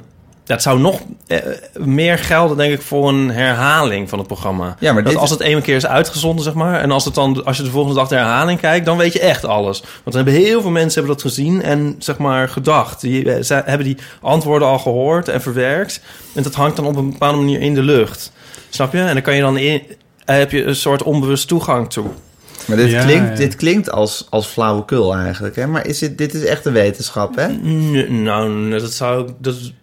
dat 0.44 0.62
zou 0.62 0.80
nog 0.80 1.00
eh, 1.26 1.38
meer 1.74 2.18
gelden, 2.18 2.56
denk 2.56 2.72
ik, 2.72 2.82
voor 2.82 3.08
een 3.08 3.30
herhaling 3.30 4.08
van 4.08 4.18
het 4.18 4.26
programma. 4.26 4.76
Ja, 4.80 4.92
maar 4.92 5.04
dat 5.04 5.16
als 5.16 5.30
het 5.30 5.40
één 5.40 5.62
keer 5.62 5.76
is 5.76 5.86
uitgezonden, 5.86 6.44
zeg 6.44 6.54
maar... 6.54 6.80
en 6.80 6.90
als, 6.90 7.04
het 7.04 7.14
dan, 7.14 7.44
als 7.44 7.56
je 7.56 7.62
de 7.62 7.70
volgende 7.70 7.96
dag 7.96 8.08
de 8.08 8.14
herhaling 8.14 8.60
kijkt... 8.60 8.86
dan 8.86 8.96
weet 8.96 9.12
je 9.12 9.20
echt 9.20 9.44
alles. 9.44 9.80
Want 9.80 10.02
dan 10.04 10.14
hebben 10.14 10.34
heel 10.34 10.60
veel 10.60 10.70
mensen 10.70 10.98
hebben 11.00 11.12
dat 11.22 11.32
gezien 11.32 11.62
en, 11.62 11.94
zeg 11.98 12.18
maar, 12.18 12.48
gedacht. 12.48 13.00
Die 13.00 13.32
eh, 13.32 13.42
zij 13.42 13.62
hebben 13.64 13.86
die 13.86 13.96
antwoorden 14.20 14.68
al 14.68 14.78
gehoord 14.78 15.28
en 15.28 15.42
verwerkt. 15.42 16.00
En 16.34 16.42
dat 16.42 16.54
hangt 16.54 16.76
dan 16.76 16.86
op 16.86 16.96
een 16.96 17.10
bepaalde 17.10 17.38
manier 17.38 17.60
in 17.60 17.74
de 17.74 17.82
lucht. 17.82 18.32
Snap 18.68 18.92
je? 18.92 19.00
En 19.00 19.12
dan 19.14 19.22
kan 19.22 19.34
je 19.34 19.40
dan 19.40 19.58
in... 19.58 19.82
eh, 20.24 20.36
heb 20.36 20.50
je 20.50 20.64
een 20.64 20.76
soort 20.76 21.02
onbewust 21.02 21.48
toegang 21.48 21.90
toe. 21.90 22.06
Maar 22.66 22.76
dit 22.76 22.90
Ja, 22.90 23.04
klinkt, 23.04 23.28
ja. 23.28 23.34
dit 23.34 23.56
klinkt 23.56 23.90
als, 23.90 24.26
als 24.30 24.46
flauwekul 24.46 25.14
eigenlijk. 25.14 25.56
Hè? 25.56 25.66
Maar 25.66 25.86
is 25.86 25.98
dit, 25.98 26.18
dit 26.18 26.34
is 26.34 26.44
echt 26.44 26.64
een 26.64 26.72
wetenschap, 26.72 27.36
hè? 27.36 27.48
Nee, 27.48 28.10
nou, 28.10 28.70
dat 28.70 28.92
zou 28.92 29.28
ik... 29.28 29.34
Dat, 29.38 29.54
is- 29.54 29.74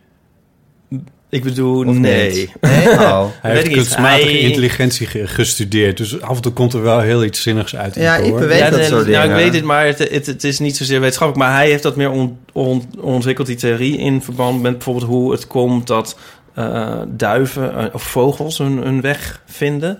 ik 1.29 1.43
bedoel, 1.43 1.85
Of 1.87 1.95
nee. 1.95 2.49
Oh. 2.99 3.25
Hij 3.41 3.51
heeft 3.55 3.69
kunstmatige 3.69 4.29
Hij- 4.29 4.39
intelligentie 4.39 5.07
ge- 5.07 5.27
gestudeerd. 5.27 5.97
Dus 5.97 6.21
af 6.21 6.35
en 6.35 6.41
toe 6.41 6.51
komt 6.51 6.73
er 6.73 6.81
wel 6.81 6.99
heel 6.99 7.23
iets 7.23 7.41
zinnigs 7.41 7.75
uit. 7.75 7.95
Ja, 7.95 8.15
ik 8.15 8.33
weet 8.33 8.59
dat 8.59 8.71
nee, 8.79 8.83
soort 8.87 9.07
nou, 9.07 9.29
ik 9.29 9.35
weet 9.35 9.53
het, 9.53 9.63
maar 9.63 9.85
het, 9.85 9.97
het, 10.09 10.25
het 10.25 10.43
is 10.43 10.59
niet 10.59 10.77
zozeer 10.77 10.99
wetenschappelijk. 10.99 11.47
Maar 11.49 11.57
hij 11.59 11.69
heeft 11.69 11.83
dat 11.83 11.95
meer 11.95 12.09
on, 12.09 12.37
on- 12.53 12.89
ontwikkeld, 12.99 13.47
die 13.47 13.55
theorie, 13.55 13.97
in 13.97 14.21
verband 14.21 14.61
met 14.61 14.71
bijvoorbeeld 14.73 15.05
hoe 15.05 15.31
het 15.31 15.47
komt 15.47 15.87
dat 15.87 16.17
eh, 16.53 17.01
duiven 17.07 17.75
eh, 17.77 17.85
of 17.93 18.03
vogels 18.03 18.57
hun, 18.57 18.77
hun 18.77 19.01
weg 19.01 19.41
vinden. 19.45 19.99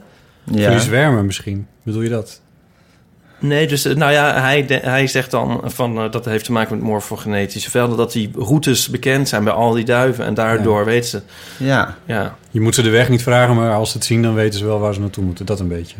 Ja. 0.51 0.77
Zwermen 0.79 1.25
misschien. 1.25 1.67
Bedoel 1.83 2.01
je 2.01 2.09
dat? 2.09 2.41
Nee, 3.45 3.67
dus 3.67 3.85
eh, 3.85 3.95
nou 3.95 4.12
ja, 4.12 4.41
hij, 4.41 4.65
de- 4.65 4.79
hij 4.83 5.07
zegt 5.07 5.31
dan 5.31 5.62
van 5.65 5.97
eh, 5.97 6.12
dat 6.12 6.25
heeft 6.25 6.45
te 6.45 6.51
maken 6.51 6.75
met 6.75 6.85
morfogenetische 6.85 7.69
velden, 7.69 7.97
dat 7.97 8.12
die 8.12 8.31
routes 8.35 8.89
bekend 8.89 9.29
zijn 9.29 9.43
bij 9.43 9.53
al 9.53 9.71
die 9.73 9.85
duiven 9.85 10.25
en 10.25 10.33
daardoor 10.33 10.85
weten 10.85 11.09
ze. 11.09 11.21
Ja. 11.65 11.97
Ja, 12.05 12.35
Je 12.51 12.62
moet 12.62 12.75
ze 12.75 12.81
de 12.81 12.89
weg 12.89 13.09
niet 13.09 13.23
vragen, 13.23 13.55
maar 13.55 13.73
als 13.73 13.91
ze 13.91 13.97
het 13.97 14.05
zien, 14.05 14.21
dan 14.21 14.33
weten 14.33 14.59
ze 14.59 14.65
wel 14.65 14.79
waar 14.79 14.93
ze 14.93 15.00
naartoe 15.00 15.23
moeten. 15.23 15.45
Dat 15.45 15.59
een 15.59 15.67
beetje. 15.67 15.95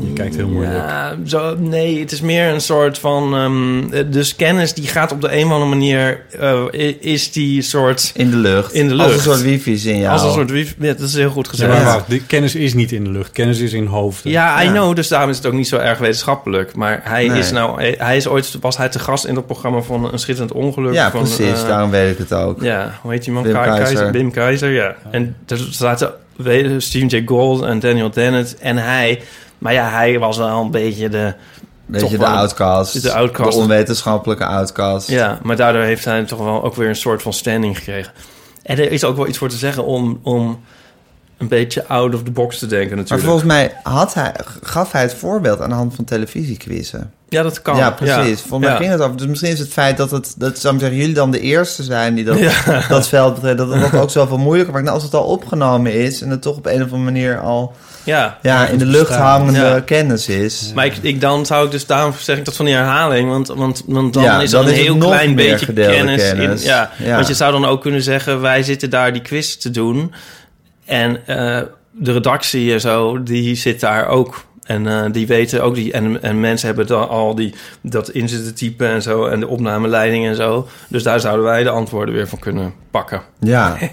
Je 0.00 0.12
kijkt 0.12 0.36
heel 0.36 0.48
moeilijk. 0.48 0.76
Ja, 0.76 1.14
zo, 1.26 1.56
nee, 1.58 2.00
het 2.00 2.12
is 2.12 2.20
meer 2.20 2.48
een 2.48 2.60
soort 2.60 2.98
van. 2.98 3.34
ehm, 3.34 4.10
dus 4.10 4.36
kennis 4.36 4.74
die 4.74 4.86
gaat 4.86 5.12
op 5.12 5.20
de 5.20 5.36
een 5.36 5.44
of 5.46 5.50
andere 5.52 5.70
manier. 5.70 6.20
eh, 6.40 6.62
i- 6.74 6.96
is 7.00 7.32
die 7.32 7.62
soort. 7.62 8.10
In 8.14 8.30
de 8.30 8.36
lucht. 8.36 8.72
In 8.72 8.88
de 8.88 8.94
Als 8.94 9.02
een 9.04 9.10
lucht. 9.10 9.22
soort 9.22 9.42
wifi-signaal. 9.42 10.12
Als 10.12 10.22
een 10.22 10.32
soort 10.32 10.50
wifi. 10.50 10.74
Ja, 10.78 10.92
dat 10.92 11.00
is 11.08 11.14
heel 11.14 11.30
goed 11.30 11.44
Ja, 11.44 11.50
gezegd. 11.50 11.70
maar 11.70 11.80
Ja, 11.80 11.84
wacht, 11.84 12.08
die 12.10 12.22
kennis 12.26 12.54
is 12.54 12.74
niet 12.74 12.92
in 12.92 13.04
de 13.04 13.10
lucht. 13.10 13.32
Kennis 13.32 13.58
is 13.60 13.72
in 13.72 13.86
hoofden. 13.86 14.30
I 14.30 14.34
Ja. 14.34 14.60
know. 14.70 14.96
Dus 14.96 15.08
daarom 15.08 15.30
is 15.30 15.36
het 15.36 15.46
ook 15.46 15.52
niet 15.52 15.68
zo 15.68 15.76
erg 15.76 15.98
wetenschappelijk. 15.98 16.74
Maar 16.76 17.00
hij 17.04 17.26
Nee. 17.28 17.38
is 17.38 17.50
nou. 17.50 17.82
Hij 17.98 18.16
is 18.16 18.28
ooit. 18.28 18.56
Was 18.60 18.76
hij 18.76 18.88
te 18.88 18.98
gast 18.98 19.24
in 19.24 19.34
dat 19.34 19.46
programma 19.46 19.80
van 19.80 20.12
Een 20.12 20.18
Schitterend 20.18 20.52
Ongeluk? 20.52 20.92
Ja, 20.94 21.10
van, 21.10 21.20
precies. 21.22 21.62
eh, 21.62 21.68
Daarom 21.68 21.90
weet 21.90 22.12
ik 22.12 22.18
het 22.18 22.32
ook. 22.32 22.62
Ja, 22.62 22.98
hoe 23.02 23.12
heet 23.12 23.24
die 23.24 23.32
man? 23.32 23.42
Wim 23.42 23.52
Ka- 23.52 23.76
Keizer. 23.76 24.12
Wim 24.12 24.30
Keizer, 24.30 24.70
ja. 24.70 24.94
En 25.10 25.36
er 25.46 25.58
zaten 25.70 26.12
we- 26.36 26.74
Stephen 26.78 27.08
J. 27.08 27.22
Gould 27.26 27.62
en 27.62 27.78
Daniel 27.80 28.10
Dennett 28.10 28.56
en 28.58 28.76
hij. 28.76 29.20
Maar 29.62 29.72
ja, 29.72 29.90
hij 29.90 30.18
was 30.18 30.36
wel 30.36 30.60
een 30.60 30.70
beetje 30.70 31.08
de... 31.08 31.34
Weet 31.86 32.00
Toch 32.00 32.10
je, 32.10 32.18
de 32.18 32.26
outcast. 32.26 33.02
de 33.02 33.12
outcast. 33.12 33.52
De 33.52 33.58
onwetenschappelijke 33.58 34.44
outcast. 34.44 35.08
Ja, 35.08 35.38
maar 35.42 35.56
daardoor 35.56 35.82
heeft 35.82 36.04
hij 36.04 36.24
toch 36.24 36.38
wel 36.38 36.64
ook 36.64 36.74
weer 36.74 36.88
een 36.88 36.96
soort 36.96 37.22
van 37.22 37.32
standing 37.32 37.76
gekregen. 37.78 38.12
En 38.62 38.78
er 38.78 38.92
is 38.92 39.04
ook 39.04 39.16
wel 39.16 39.26
iets 39.26 39.38
voor 39.38 39.48
te 39.48 39.56
zeggen 39.56 39.84
om, 39.84 40.20
om 40.22 40.60
een 41.42 41.48
beetje 41.48 41.86
out 41.86 42.14
of 42.14 42.22
the 42.22 42.30
box 42.30 42.58
te 42.58 42.66
denken 42.66 42.88
Maar 42.88 42.96
natuurlijk. 42.96 43.22
volgens 43.28 43.46
mij 43.48 43.72
had 43.82 44.14
hij, 44.14 44.32
gaf 44.62 44.92
hij 44.92 45.02
het 45.02 45.14
voorbeeld 45.14 45.60
aan 45.60 45.68
de 45.68 45.74
hand 45.74 45.94
van 45.94 46.04
televisiequizzen. 46.04 47.12
Ja, 47.28 47.42
dat 47.42 47.62
kan. 47.62 47.76
Ja, 47.76 47.90
precies. 47.90 48.40
Volgens 48.40 48.60
mij 48.60 48.70
Ja. 48.70 48.76
ging 48.76 48.90
het 48.90 49.00
over. 49.00 49.16
Dus 49.16 49.26
misschien 49.26 49.50
is 49.50 49.58
het 49.58 49.68
feit 49.72 49.96
dat 49.96 50.10
het, 50.10 50.34
dat 50.36 50.58
zou 50.58 50.74
ik 50.74 50.80
zeggen, 50.80 50.98
jullie 50.98 51.14
dan 51.14 51.30
de 51.30 51.40
eerste 51.40 51.82
zijn 51.82 52.14
die 52.14 52.24
dat, 52.24 52.38
Ja. 52.38 52.82
dat 52.88 53.08
veld 53.08 53.34
betreden, 53.34 53.56
dat 53.68 53.80
het 53.82 53.92
dat 53.92 54.00
ook 54.00 54.10
zoveel 54.10 54.38
moeilijker 54.38 54.72
maakt. 54.72 54.84
Nou, 54.84 54.96
als 54.96 55.04
het 55.06 55.14
al 55.14 55.24
opgenomen 55.24 55.92
is 55.92 56.20
en 56.22 56.30
het 56.30 56.42
toch 56.42 56.56
op 56.56 56.66
een 56.66 56.74
of 56.74 56.80
andere 56.82 56.96
manier 57.02 57.40
al 57.40 57.72
Ja. 58.04 58.38
ja, 58.42 58.66
in 58.66 58.78
de 58.78 58.84
lucht 58.86 59.14
hangende 59.14 59.58
Ja. 59.60 59.80
kennis 59.80 60.28
is. 60.28 60.72
Maar 60.74 60.86
ik, 60.86 60.96
ik, 61.00 61.20
dan 61.20 61.46
zou 61.46 61.64
ik 61.64 61.70
dus, 61.70 61.86
daarom 61.86 62.12
zeg 62.18 62.36
ik 62.38 62.44
dat 62.44 62.56
van 62.56 62.64
die 62.64 62.74
herhaling. 62.74 63.28
Want, 63.28 63.48
want, 63.48 63.82
want 63.86 64.12
dan 64.14 64.22
Ja, 64.22 64.40
is 64.42 64.50
dan 64.50 64.62
er 64.62 64.68
een 64.68 64.74
is 64.74 64.80
heel 64.80 64.96
klein 64.98 65.34
meer 65.34 65.50
beetje 65.50 65.72
kennis. 65.72 66.22
kennis. 66.22 66.62
In, 66.62 66.68
ja. 66.68 66.90
Ja. 66.98 67.14
Want 67.14 67.26
je 67.28 67.34
zou 67.34 67.52
dan 67.52 67.64
ook 67.64 67.80
kunnen 67.82 68.02
zeggen, 68.02 68.40
wij 68.40 68.62
zitten 68.62 68.90
daar 68.90 69.12
die 69.12 69.22
quiz 69.22 69.54
te 69.56 69.70
doen. 69.70 70.12
En 70.84 71.26
eh, 71.26 71.60
de 71.90 72.12
redactie 72.12 72.72
en 72.72 72.80
zo, 72.80 73.22
die 73.22 73.54
zit 73.54 73.80
daar 73.80 74.08
ook. 74.08 74.44
En 74.62 74.86
eh, 74.86 75.12
die 75.12 75.26
weten 75.26 75.62
ook 75.62 75.74
die. 75.74 75.92
En, 75.92 76.22
en 76.22 76.40
mensen 76.40 76.66
hebben 76.66 76.86
dan 76.86 77.08
al 77.08 77.34
die 77.34 77.54
dat 77.80 78.10
in 78.10 78.28
zitten 78.28 78.54
typen 78.54 78.88
en 78.88 79.02
zo. 79.02 79.26
En 79.26 79.40
de 79.40 79.48
opnameleiding 79.48 80.26
en 80.26 80.36
zo. 80.36 80.68
Dus 80.88 81.02
daar 81.02 81.20
zouden 81.20 81.44
wij 81.44 81.62
de 81.62 81.70
antwoorden 81.70 82.14
weer 82.14 82.28
van 82.28 82.38
kunnen 82.38 82.74
pakken. 82.90 83.22
Ja, 83.40 83.78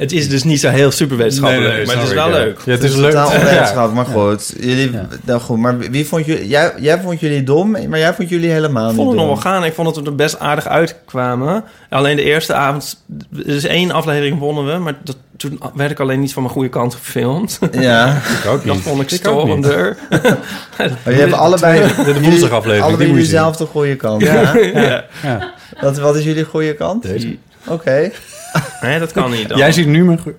Het 0.00 0.12
is 0.12 0.28
dus 0.28 0.42
niet 0.42 0.60
zo 0.60 0.68
heel 0.68 0.90
super 0.90 1.16
wetenschappelijk, 1.16 1.66
Nee, 1.68 1.76
nee, 1.76 1.86
maar 1.86 1.94
het 1.96 2.04
is 2.08 2.12
wel 2.14 2.26
ik, 2.28 2.32
ja. 2.34 2.38
leuk. 2.38 2.58
Ja, 2.64 2.72
het 2.72 2.82
is 2.82 2.94
leuk. 2.94 3.10
totaal 3.10 3.30
onwetenschappelijk, 3.30 3.92
maar 3.94 4.04
goed. 4.16 4.54
Jullie, 4.60 4.92
Ja. 4.92 5.06
nou 5.24 5.40
goed, 5.40 5.58
maar 5.58 5.78
wie 5.78 6.06
vond 6.06 6.26
jullie, 6.26 6.48
jij, 6.48 6.72
jij 6.78 7.00
vond 7.00 7.20
jullie 7.20 7.42
dom, 7.42 7.70
maar 7.88 7.98
jij 7.98 8.14
vond 8.14 8.28
jullie 8.28 8.50
helemaal 8.50 8.82
Ik 8.82 8.88
niet 8.88 8.96
vond 8.96 9.08
het 9.08 9.18
nog 9.18 9.26
dom. 9.26 9.42
wel 9.42 9.52
gaan. 9.52 9.64
Ik 9.64 9.72
vond 9.74 9.94
dat 9.94 10.04
we 10.04 10.10
er 10.10 10.14
best 10.16 10.38
aardig 10.38 10.66
uitkwamen. 10.66 11.64
Alleen 11.90 12.16
de 12.16 12.22
eerste 12.22 12.54
avond... 12.54 13.02
Er 13.36 13.46
is 13.48 13.64
één 13.64 13.90
aflevering 13.90 14.38
wonnen 14.38 14.66
we, 14.66 14.78
maar 14.78 14.94
dat, 15.04 15.16
toen 15.36 15.60
werd 15.74 15.90
ik 15.90 16.00
alleen 16.00 16.20
niet 16.20 16.32
van 16.32 16.42
mijn 16.42 16.54
goede 16.54 16.68
kant 16.70 16.94
gefilmd. 16.94 17.58
Ja, 17.72 18.08
Ik 18.42 18.50
ook 18.50 18.64
Dat 18.66 18.74
niet. 18.74 18.82
vond 18.84 19.00
ik 19.02 19.10
Ik 19.10 19.18
storender. 19.18 19.96
maar 20.78 21.12
je 21.14 21.20
hebt 21.20 21.32
allebei... 21.32 21.80
de 22.04 22.20
woensdagaflevering, 22.20 22.82
Allebei 22.84 22.96
die 22.96 23.06
moet 23.08 23.16
jullie 23.16 23.24
zelf 23.24 23.56
de 23.56 23.66
goede 23.66 23.96
kant. 23.96 24.22
Ja. 24.22 24.56
Ja. 24.56 24.80
ja. 24.82 25.04
Ja. 25.22 25.52
Wat, 25.80 25.98
wat 25.98 26.16
is 26.16 26.24
jullie 26.24 26.44
goede 26.44 26.74
kant? 26.74 27.02
Deze. 27.02 27.36
Oké. 27.66 28.10
Nee, 28.82 28.98
dat 28.98 29.12
kan 29.12 29.30
niet 29.30 29.48
dan. 29.48 29.58
Jij 29.58 29.72
ziet 29.72 29.86
nu 29.86 30.04
mijn... 30.04 30.18
goe- 30.18 30.34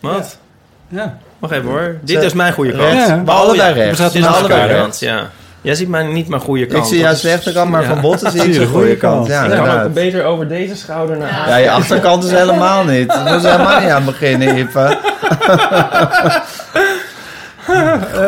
Wat? 0.00 0.38
Ja. 0.88 1.18
Wacht 1.38 1.52
even 1.52 1.68
hoor. 1.68 1.96
Dit 2.02 2.22
is 2.22 2.32
mijn 2.32 2.52
goede 2.52 2.70
kant. 2.72 2.82
Rechts. 2.82 3.08
Ja. 3.08 3.22
Maar 3.26 3.34
allebei 3.34 3.72
rechts. 3.74 3.98
Dit 3.98 4.06
is 4.06 4.12
Dus 4.12 4.26
allebei 4.26 4.74
kant, 4.74 4.98
ja. 5.00 5.30
Jij 5.62 5.74
ziet 5.74 5.88
mij 5.88 6.02
niet 6.02 6.28
mijn 6.28 6.40
goede 6.42 6.66
kant. 6.66 6.82
Ik 6.84 6.88
zie 6.88 6.98
Dat 7.02 7.06
jouw 7.10 7.18
slechte 7.18 7.52
kant, 7.52 7.70
maar 7.70 7.82
ja. 7.82 7.88
van 7.88 8.00
botten 8.00 8.30
zie 8.32 8.40
ik 8.40 8.46
je 8.46 8.52
de 8.52 8.58
de 8.58 8.64
goede 8.66 8.80
goede 8.80 8.96
kant. 8.96 9.26
Ja, 9.26 9.44
Ik 9.44 9.50
kan 9.64 9.80
ook 9.82 9.92
beter 9.94 10.24
over 10.24 10.48
deze 10.48 10.76
schouder 10.76 11.16
naar 11.16 11.48
Ja, 11.48 11.56
je 11.56 11.70
achterkant 11.70 12.24
is 12.24 12.30
helemaal 12.30 12.84
niet. 12.94 13.08
Daar 13.08 13.22
moeten 13.22 13.42
we 13.42 13.48
helemaal 13.48 13.80
niet 13.80 13.90
aan 13.90 14.04
beginnen, 14.04 14.56
Ipe. 14.58 14.98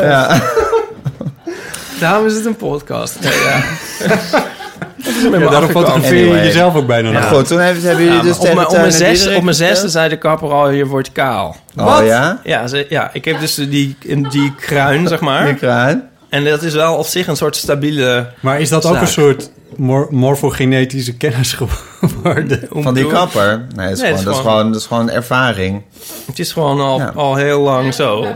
ja. 0.02 0.40
Daarom 2.00 2.26
is 2.26 2.34
het 2.34 2.44
een 2.46 2.56
podcast. 2.56 3.16
Ja, 3.20 3.60
ja. 5.04 5.38
Ja, 5.38 5.48
daarom 5.50 5.70
fotografeer 5.70 6.16
je 6.18 6.24
Anyway. 6.24 6.44
jezelf 6.46 6.74
ook 6.74 6.86
bijna 6.86 7.10
Maar 7.10 7.20
nog. 7.22 7.30
goed, 7.30 7.46
toen 7.46 7.58
hebben, 7.58 7.82
hebben 7.82 8.04
jullie 8.04 8.18
Ja, 8.18 8.24
dus 8.24 8.38
op, 8.38 8.54
mijn, 8.54 8.66
op, 8.68 8.76
mijn 8.76 8.92
zesde, 8.92 9.12
Diederik 9.14 9.36
op 9.38 9.42
mijn 9.44 9.56
zesde 9.56 9.88
zei 9.88 10.08
de 10.08 10.16
kapper 10.18 10.50
al, 10.52 10.70
je 10.70 10.86
wordt 10.86 11.12
kaal. 11.12 11.56
Oh 11.76 11.98
ja? 12.04 12.40
Ja, 12.44 12.66
ze, 12.66 12.86
ja, 12.88 13.10
ik 13.12 13.24
heb 13.24 13.40
dus 13.40 13.54
die, 13.54 13.96
die 14.30 14.54
kruin, 14.54 15.08
zeg 15.08 15.20
maar. 15.20 15.54
kruin? 15.54 16.08
En 16.28 16.44
dat 16.44 16.62
is 16.62 16.74
wel 16.74 16.94
op 16.94 17.06
zich 17.06 17.26
een 17.26 17.36
soort 17.36 17.56
stabiele... 17.56 18.26
Maar 18.40 18.60
is 18.60 18.68
dat 18.68 18.86
ook 18.86 19.00
een 19.00 19.06
soort 19.06 19.50
mor 19.76 20.06
morfogenetische 20.10 21.16
kennis 21.16 21.52
geworden? 21.98 22.68
Van 22.84 22.94
die 22.94 23.06
kapper? 23.06 23.66
Nee, 23.74 23.88
dat 23.88 23.96
is, 23.96 24.02
Nee, 24.02 24.10
gewoon, 24.10 24.24
dat 24.24 24.34
is, 24.34 24.40
gewoon, 24.40 24.72
dat 24.72 24.80
is 24.80 24.86
gewoon 24.86 25.10
ervaring. 25.10 25.82
Het 26.26 26.38
is 26.38 26.52
gewoon 26.52 26.80
al, 26.80 26.98
Ja. 26.98 27.12
al 27.14 27.34
heel 27.34 27.60
lang 27.60 27.94
zo. 27.94 28.26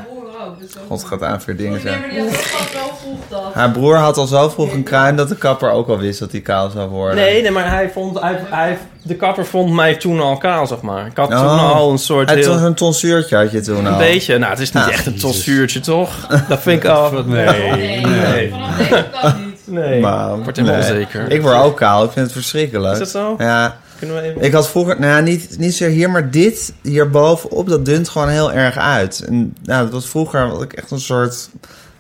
God 0.89 1.05
gaat 1.05 1.23
aan 1.23 1.41
voor 1.43 1.57
dingen 1.57 1.73
Nee, 1.73 1.81
zeggen. 1.81 2.01
maar 2.01 2.11
die 2.11 2.21
had 2.21 2.29
ook 2.31 2.83
al 2.83 2.89
zo 2.89 2.97
vroeg 3.03 3.19
dat. 3.29 3.55
Haar 3.55 3.71
broer 3.71 3.97
had 3.97 4.17
al 4.17 4.27
zo 4.27 4.49
vroeg 4.49 4.73
een 4.73 4.83
kruin 4.83 5.17
dat 5.17 5.29
de 5.29 5.37
kapper 5.37 5.71
ook 5.71 5.89
al 5.89 5.99
wist 5.99 6.19
dat 6.19 6.33
hij 6.33 6.41
kaal 6.41 6.71
zou 6.71 6.89
worden. 6.89 7.17
Nee, 7.17 7.43
nee, 7.43 7.51
maar 7.51 7.71
hij 7.71 7.91
vond, 7.91 8.21
hij, 8.21 8.41
hij, 8.45 8.79
de 9.03 9.15
kapper 9.15 9.47
vond 9.47 9.73
mij 9.73 9.95
toen 9.95 10.21
al 10.21 10.37
kaal, 10.37 10.67
zeg 10.67 10.81
maar. 10.81 11.07
Ik 11.07 11.17
had 11.17 11.31
toen 11.31 11.39
Oh. 11.39 11.73
al 11.75 11.91
een 11.91 11.99
soort 11.99 12.29
Hij 12.31 12.39
had 12.39 12.47
heel... 12.47 12.59
zo'n 12.59 12.75
tonsuurtje 12.75 13.37
had 13.37 13.51
je 13.53 13.61
toen 13.61 13.87
al. 13.87 13.93
Een 13.93 13.99
beetje. 13.99 14.39
Nou, 14.39 14.51
het 14.51 14.61
is 14.61 14.73
niet 14.73 14.83
Ah, 14.83 14.93
echt 14.93 15.07
een 15.07 15.19
tonsuurtje, 15.19 15.81
toch? 15.81 16.27
Dat 16.49 16.61
vind 16.61 16.83
ik 16.85 16.91
al... 16.91 17.11
Nee. 17.27 17.47
Nee, 17.71 18.01
Nee. 18.07 18.51
vanaf 18.51 18.77
deze 18.79 19.05
kant 19.21 19.39
niet. 19.47 19.55
Nee. 19.65 20.01
Maar, 20.01 20.43
Wordt 20.43 20.57
helemaal 20.59 20.81
nee. 20.81 20.91
onzeker. 20.91 21.31
Ik 21.31 21.43
word 21.43 21.57
ook 21.57 21.77
kaal, 21.77 22.05
ik 22.05 22.11
vind 22.11 22.25
het 22.25 22.35
verschrikkelijk. 22.35 22.93
Is 22.93 22.99
dat 22.99 23.09
zo? 23.09 23.35
Ja, 23.39 23.77
Kunnen 23.99 24.17
we 24.17 24.23
even... 24.23 24.43
ik 24.43 24.53
had 24.53 24.69
vroeger, 24.69 25.01
nou 25.01 25.13
ja, 25.13 25.21
niet, 25.21 25.59
niet 25.59 25.75
zo 25.75 25.87
hier, 25.87 26.11
maar 26.11 26.31
dit 26.31 26.73
hierbovenop, 26.83 27.69
dat 27.69 27.85
dunt 27.85 28.09
gewoon 28.09 28.29
heel 28.29 28.53
erg 28.53 28.77
uit. 28.77 29.25
En 29.27 29.55
nou, 29.63 29.83
dat 29.85 29.93
was 29.93 30.07
vroeger, 30.09 30.41
had 30.41 30.63
ik 30.63 30.73
echt 30.73 30.91
een 30.91 31.01
soort 31.01 31.49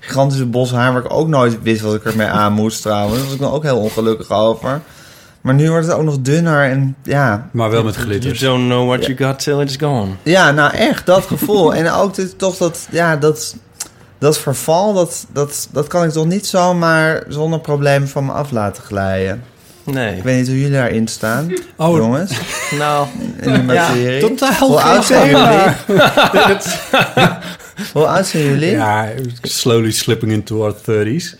gigantische 0.01 0.47
bos 0.47 0.71
haar, 0.71 0.93
waar 0.93 1.05
ik 1.05 1.13
ook 1.13 1.29
nooit 1.29 1.63
wist 1.63 1.81
wat 1.81 1.95
ik 1.95 2.05
ermee 2.05 2.27
aan 2.27 2.53
moest 2.53 2.83
trouwens. 2.83 3.15
Daar 3.17 3.25
was 3.25 3.35
ik 3.35 3.41
dan 3.41 3.53
ook 3.53 3.63
heel 3.63 3.79
ongelukkig 3.79 4.31
over. 4.31 4.81
Maar 5.41 5.55
nu 5.55 5.71
wordt 5.71 5.87
het 5.87 5.97
ook 5.97 6.03
nog 6.03 6.21
dunner 6.21 6.71
en 6.71 6.97
ja, 7.03 7.49
Maar 7.53 7.71
wel 7.71 7.83
met 7.85 7.95
You 7.95 8.07
glitters. 8.07 8.41
don't 8.41 8.65
know 8.67 8.89
what 8.89 9.05
you 9.07 9.17
got 9.17 9.39
till 9.39 9.61
it's 9.61 9.77
gone. 9.77 10.11
Ja, 10.23 10.51
nou 10.51 10.75
echt, 10.75 11.07
dat 11.07 11.25
gevoel. 11.25 11.75
en 11.75 11.91
ook 11.91 12.15
dit, 12.15 12.39
toch 12.39 12.57
dat, 12.57 12.87
ja, 12.91 13.17
dat, 13.17 13.57
dat 14.19 14.39
verval, 14.39 14.95
dat, 14.95 15.27
dat, 15.33 15.69
dat 15.73 15.87
kan 15.87 16.05
ik 16.05 16.11
toch 16.11 16.27
niet 16.27 16.47
zomaar 16.47 17.23
zonder 17.29 17.61
probleem 17.61 18.07
van 18.07 18.25
me 18.25 18.33
af 18.33 18.51
laten 18.51 18.83
glijden. 18.83 19.43
Nee. 19.87 20.17
Ik 20.17 20.23
weet 20.23 20.37
niet 20.39 20.47
hoe 20.47 20.57
jullie 20.61 20.73
daarin 20.77 21.09
staan, 21.09 21.53
Oh, 21.77 21.97
jongens, 21.97 22.33
Nou, 22.79 23.07
in 23.41 23.53
die 23.53 23.63
materie. 23.63 24.21
totaal 24.21 24.69
hoe 24.69 24.81
oud 24.81 25.05
zijn 25.05 25.31
jullie? 25.31 25.75
hoe 27.93 28.07
oud 28.07 28.27
zijn 28.27 28.43
jullie? 28.45 28.71
Ja, 28.71 29.09
slowly 29.43 29.91
slipping 29.91 30.33
into 30.33 30.63
our 30.65 30.75
30s. 30.75 31.37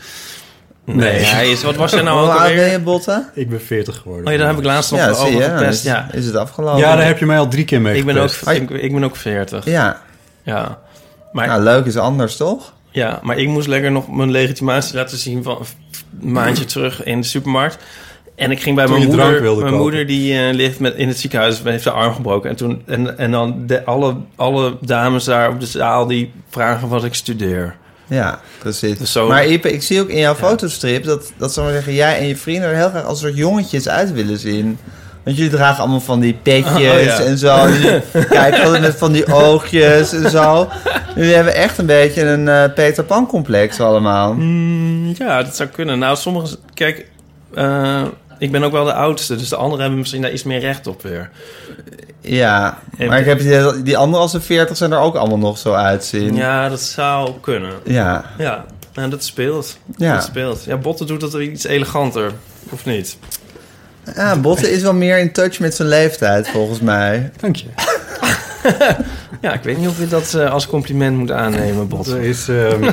nee. 0.85 1.23
Hij 1.25 1.51
is, 1.51 1.63
wat 1.63 1.77
was 1.77 1.91
jij 1.91 2.03
nou 2.03 2.19
hoe 2.21 2.29
ook 2.29 2.35
oud 2.39 2.43
ben 2.43 2.51
alweer? 2.59 2.71
je, 2.71 2.79
Botten? 2.81 3.29
Ik 3.35 3.49
ben 3.51 3.61
40 3.61 3.97
geworden. 3.97 4.27
Oh 4.27 4.33
ja, 4.33 4.39
daar 4.39 4.49
heb 4.49 4.59
ik 4.59 4.65
laatst 4.65 4.91
nog 4.91 5.01
Ja, 5.01 5.09
over 5.11 5.27
zie 5.27 5.37
je, 5.37 5.43
gepest. 5.43 5.79
is, 5.79 5.83
Ja. 5.83 6.09
is 6.13 6.27
het 6.27 6.37
afgelopen. 6.37 6.79
Ja, 6.81 6.97
daar 6.97 7.07
heb 7.07 7.19
je 7.19 7.27
mij 7.27 7.39
al 7.39 7.49
drie 7.49 7.65
keer 7.65 7.81
mee 7.81 7.97
Ik 7.99 8.05
ben, 8.05 8.17
ook, 8.17 8.31
ik 8.71 8.93
ben 8.93 9.05
ook 9.05 9.17
40. 9.17 9.65
Ja, 9.65 10.01
Ja. 10.43 10.79
Maar, 11.33 11.47
nou 11.47 11.63
leuk 11.63 11.87
is 11.87 11.97
anders, 11.97 12.37
toch? 12.37 12.73
ja, 12.91 13.19
maar 13.23 13.39
ik 13.39 13.49
moest 13.49 13.67
lekker 13.67 13.91
nog 13.93 14.09
mijn 14.09 14.31
legitimatie 14.31 14.95
laten 14.95 15.19
zien 15.19 15.43
van 15.43 15.59
een 16.23 16.33
maandje 16.33 16.65
terug 16.65 17.05
in 17.05 17.21
de 17.21 17.27
supermarkt. 17.27 17.79
En 18.37 18.51
ik 18.51 18.61
ging 18.63 18.77
bij 18.77 18.85
Toen 18.87 18.95
mijn 18.95 19.07
moeder. 19.09 19.57
Mijn 19.63 19.75
moeder 19.75 20.07
die 20.07 20.39
eh, 20.39 20.55
ligt 20.55 20.81
met, 20.81 20.95
in 20.95 21.09
het 21.09 21.19
ziekenhuis, 21.19 21.61
heeft 21.65 21.85
haar 21.85 21.95
arm 21.95 22.15
gebroken. 22.15 22.51
En, 22.51 22.57
toen, 22.57 22.83
en, 22.87 23.19
en 23.19 23.31
dan 23.31 23.63
de, 23.67 23.85
alle, 23.85 24.17
alle 24.37 24.77
dames 24.81 25.25
daar 25.25 25.51
op 25.51 25.61
de 25.61 25.67
zaal 25.67 26.07
die 26.07 26.33
vragen 26.51 26.89
wat 26.89 27.05
ik 27.05 27.15
studeer. 27.15 27.77
Ja, 28.07 28.41
precies. 28.59 28.99
Dus 28.99 29.13
zo- 29.13 29.29
Maar 29.29 29.47
Ipe, 29.47 29.73
ik 29.73 29.83
zie 29.83 30.01
ook 30.01 30.09
in 30.09 30.19
jouw 30.19 30.35
fotostrip 30.35 31.05
dat, 31.05 31.33
dat 31.37 31.57
maar 31.57 31.73
zeggen, 31.73 31.95
jij 31.95 32.19
en 32.19 32.27
je 32.27 32.37
vrienden 32.37 32.69
er 32.69 32.77
heel 32.77 32.89
graag 32.89 33.05
als 33.05 33.21
soort 33.21 33.37
jongetjes 33.37 33.89
uit 33.89 34.13
willen 34.13 34.39
zien. 34.39 34.79
Want 35.25 35.37
jullie 35.37 35.53
dragen 35.53 35.81
allemaal 35.81 36.01
van 36.01 36.21
die 36.21 36.39
petjes 36.43 36.73
Oh, 36.75 37.03
ja. 37.03 37.19
en 37.21 37.39
zo. 37.39 37.49
Altijd 38.41 38.81
met 38.81 38.97
van 38.97 39.13
die 39.13 39.33
oogjes 39.35 40.13
en 40.13 40.31
zo. 40.31 40.69
Jullie 41.17 41.35
hebben 41.35 41.55
echt 41.55 41.79
een 41.79 41.87
beetje 41.87 42.23
een 42.23 42.49
eh, 42.49 42.65
Peter 42.75 43.05
Pan 43.05 43.27
complex 43.27 43.81
allemaal. 43.81 44.33
Mm, 44.35 45.15
ja, 45.19 45.43
dat 45.43 45.57
zou 45.57 45.69
kunnen. 45.69 45.99
Nou, 45.99 46.17
sommige... 46.17 46.57
Kijk, 46.75 47.07
eh, 47.55 48.03
ik 48.39 48.53
ben 48.53 48.63
ook 48.63 48.73
wel 48.73 48.85
de 48.85 48.93
oudste, 48.93 49.37
dus 49.37 49.49
de 49.49 49.57
anderen 49.57 49.81
hebben 49.81 49.99
misschien 49.99 50.23
daar 50.23 50.33
iets 50.33 50.43
meer 50.43 50.61
recht 50.61 50.87
op 50.87 51.03
weer. 51.03 51.31
Ja, 52.21 52.79
maar 52.99 53.19
ik 53.19 53.27
heb 53.27 53.39
die, 53.39 53.83
die 53.83 53.97
anderen 53.97 54.21
als 54.21 54.31
ze 54.31 54.41
40 54.41 54.77
zijn 54.77 54.93
er 54.93 54.99
ook 54.99 55.15
allemaal 55.15 55.39
nog 55.39 55.59
zo 55.59 55.73
uitzien. 55.73 56.35
Ja, 56.35 56.69
dat 56.69 56.81
zou 56.81 57.31
kunnen. 57.41 57.73
Ja, 57.85 58.25
Ja, 58.39 58.65
nou, 58.95 59.11
dat 59.11 59.25
speelt. 59.25 59.79
Ja. 59.97 60.15
Dat 60.15 60.25
speelt. 60.25 60.65
Ja, 60.65 60.77
Botten 60.77 61.07
doet 61.07 61.21
dat 61.21 61.35
iets 61.35 61.65
eleganter, 61.65 62.33
of 62.71 62.85
niet? 62.85 63.17
ja 64.15 64.37
Botte 64.37 64.71
is 64.73 64.83
wel 64.83 64.95
meer 64.95 65.19
in 65.19 65.33
touch 65.33 65.59
met 65.59 65.75
zijn 65.75 65.89
leeftijd, 65.89 66.49
volgens 66.49 66.81
mij. 66.81 67.31
Dank 67.41 67.57
je. 67.57 67.67
Ja, 69.41 69.53
ik 69.53 69.63
weet 69.63 69.79
niet 69.79 69.89
of 69.89 69.99
je 69.99 70.07
dat 70.09 70.35
eh, 70.35 70.53
als 70.53 70.67
compliment 70.67 71.17
moet 71.17 71.31
aannemen, 71.31 71.81
Er 71.81 71.87
Botten. 71.87 72.21
is, 72.21 72.49
ehm, 72.49 72.83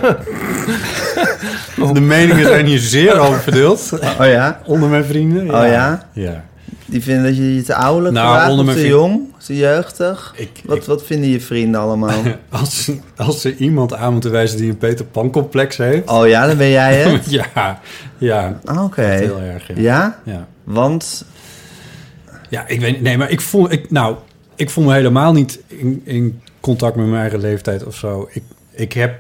de 1.92 2.02
meningen 2.02 2.46
zijn 2.46 2.66
hier 2.66 2.80
zeer 2.80 3.20
over 3.20 3.40
verdeeld. 3.40 3.90
Oh 4.20 4.26
ja? 4.26 4.60
Onder 4.66 4.90
mijn 4.90 5.06
vrienden. 5.06 5.42
Oh 5.44 5.68
ja? 5.68 6.10
Ja. 6.14 6.44
Die 6.86 7.02
vinden 7.04 7.24
dat 7.24 7.38
je 7.38 7.56
je 7.56 7.62
te 7.64 7.76
ouderlijk 7.76 8.16
Nou, 8.16 8.68
of 8.68 8.74
te 8.74 8.88
jong, 8.88 9.22
te 9.46 9.56
jeugdig. 9.56 10.34
Ik, 10.38 10.50
Wat, 10.66 10.78
ik- 10.78 10.84
wat 10.84 11.04
vinden 11.04 11.30
je 11.30 11.40
vrienden 11.42 11.82
allemaal? 11.82 12.22
als, 12.50 12.92
als 13.16 13.42
ze 13.42 13.56
iemand 13.56 13.94
aan 13.94 14.12
moeten 14.14 14.32
wijzen 14.32 14.58
die 14.58 14.70
een 14.70 14.78
Peter 14.78 15.06
Pan 15.06 15.32
complex 15.32 15.78
heeft. 15.78 16.10
Oh 16.10 16.28
ja, 16.28 16.48
dan 16.48 16.58
ben 16.58 16.70
jij 16.70 16.96
het? 16.96 17.32
Ja, 17.54 17.80
ja, 18.18 18.60
Ah, 18.66 18.84
Oké. 18.84 19.02
heel 19.02 19.40
erg. 19.40 19.68
Ja. 19.68 19.74
Ja? 19.82 20.20
Ja. 20.24 20.48
Want... 20.64 21.26
Ja, 22.50 22.68
ik 22.68 22.80
weet. 22.80 23.02
Nee, 23.02 23.18
maar 23.18 23.30
ik 23.32 23.42
voel, 23.42 23.72
ik, 23.72 23.92
nou, 23.92 24.16
ik 24.56 24.70
voel 24.70 24.84
me 24.84 24.94
helemaal 24.94 25.34
niet 25.34 25.60
in, 25.68 26.02
in 26.04 26.42
contact 26.60 26.96
met 26.96 27.06
mijn 27.06 27.22
eigen 27.22 27.40
leeftijd 27.40 27.86
of 27.86 27.96
zo. 27.96 28.30
Ik, 28.32 28.44
ik 28.72 28.94
heb. 28.94 29.14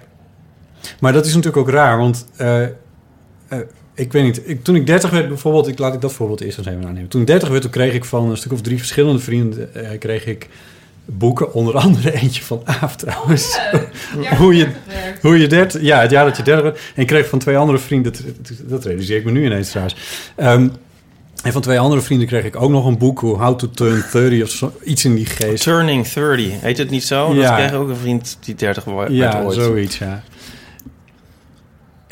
Maar 0.99 1.13
dat 1.13 1.25
is 1.25 1.35
natuurlijk 1.35 1.67
ook 1.67 1.73
raar, 1.73 1.97
want 1.97 2.25
eh, 2.35 2.63
eh, 2.63 2.69
ik 3.95 4.11
weet 4.11 4.23
niet. 4.23 4.41
Ik, 4.49 4.63
toen 4.63 4.75
ik 4.75 4.85
30 4.87 5.09
werd, 5.09 5.27
bijvoorbeeld, 5.27 5.67
ik 5.67 5.79
laat 5.79 5.93
ik 5.93 6.01
dat 6.01 6.13
voorbeeld 6.13 6.41
eerst 6.41 6.57
eens 6.57 6.67
even 6.67 6.85
aannemen. 6.87 7.09
Toen 7.09 7.21
ik 7.21 7.27
30 7.27 7.49
werd, 7.49 7.61
toen 7.61 7.71
kreeg 7.71 7.93
ik 7.93 8.05
van 8.05 8.29
een 8.29 8.37
stuk 8.37 8.51
of 8.51 8.61
drie 8.61 8.77
verschillende 8.77 9.19
vrienden 9.19 9.75
eh, 9.75 9.99
kreeg 9.99 10.25
ik 10.25 10.49
boeken, 11.05 11.53
onder 11.53 11.75
andere 11.75 12.13
eentje 12.21 12.43
van 12.43 12.61
Aaf 12.65 12.95
trouwens. 12.95 13.59
Ja, 14.21 14.35
Hoe 14.41 14.55
je-. 14.55 14.67
Hoe 15.21 15.39
je 15.39 15.47
30, 15.47 15.81
ja, 15.81 16.01
het 16.01 16.11
jaar 16.11 16.25
dat 16.25 16.37
je 16.37 16.43
30 16.43 16.63
werd. 16.63 16.79
En 16.95 17.01
ik 17.01 17.07
kreeg 17.07 17.27
van 17.27 17.39
twee 17.39 17.57
andere 17.57 17.77
vrienden, 17.77 18.11
dat, 18.11 18.23
dat 18.65 18.85
realiseer 18.85 19.17
ik 19.17 19.25
me 19.25 19.31
nu 19.31 19.45
ineens 19.45 19.69
trouwens. 19.69 19.95
Ehm, 20.35 20.67
en 21.43 21.51
van 21.51 21.61
twee 21.61 21.79
andere 21.79 22.01
vrienden 22.01 22.27
kreeg 22.27 22.43
ik 22.43 22.61
ook 22.61 22.69
nog 22.69 22.85
een 22.85 22.97
boek, 22.97 23.19
hoe 23.19 23.37
How 23.37 23.57
to 23.57 23.69
Turn 23.69 24.03
30 24.11 24.43
of 24.43 24.49
zo, 24.49 24.71
iets 24.83 25.05
in 25.05 25.15
die 25.15 25.25
geest. 25.25 25.63
Turning 25.63 26.07
30, 26.07 26.61
heet 26.61 26.77
het 26.77 26.89
niet 26.89 27.03
zo? 27.03 27.33
Ja. 27.33 27.41
Dat 27.47 27.55
kreeg 27.55 27.73
ook 27.79 27.89
een 27.89 27.95
vriend 27.95 28.37
die 28.41 28.55
30 28.55 28.83
wa- 28.83 28.93
werd 28.95 29.11
Ja, 29.11 29.41
ooit. 29.43 29.53
zoiets, 29.55 29.97
ja. 29.97 30.23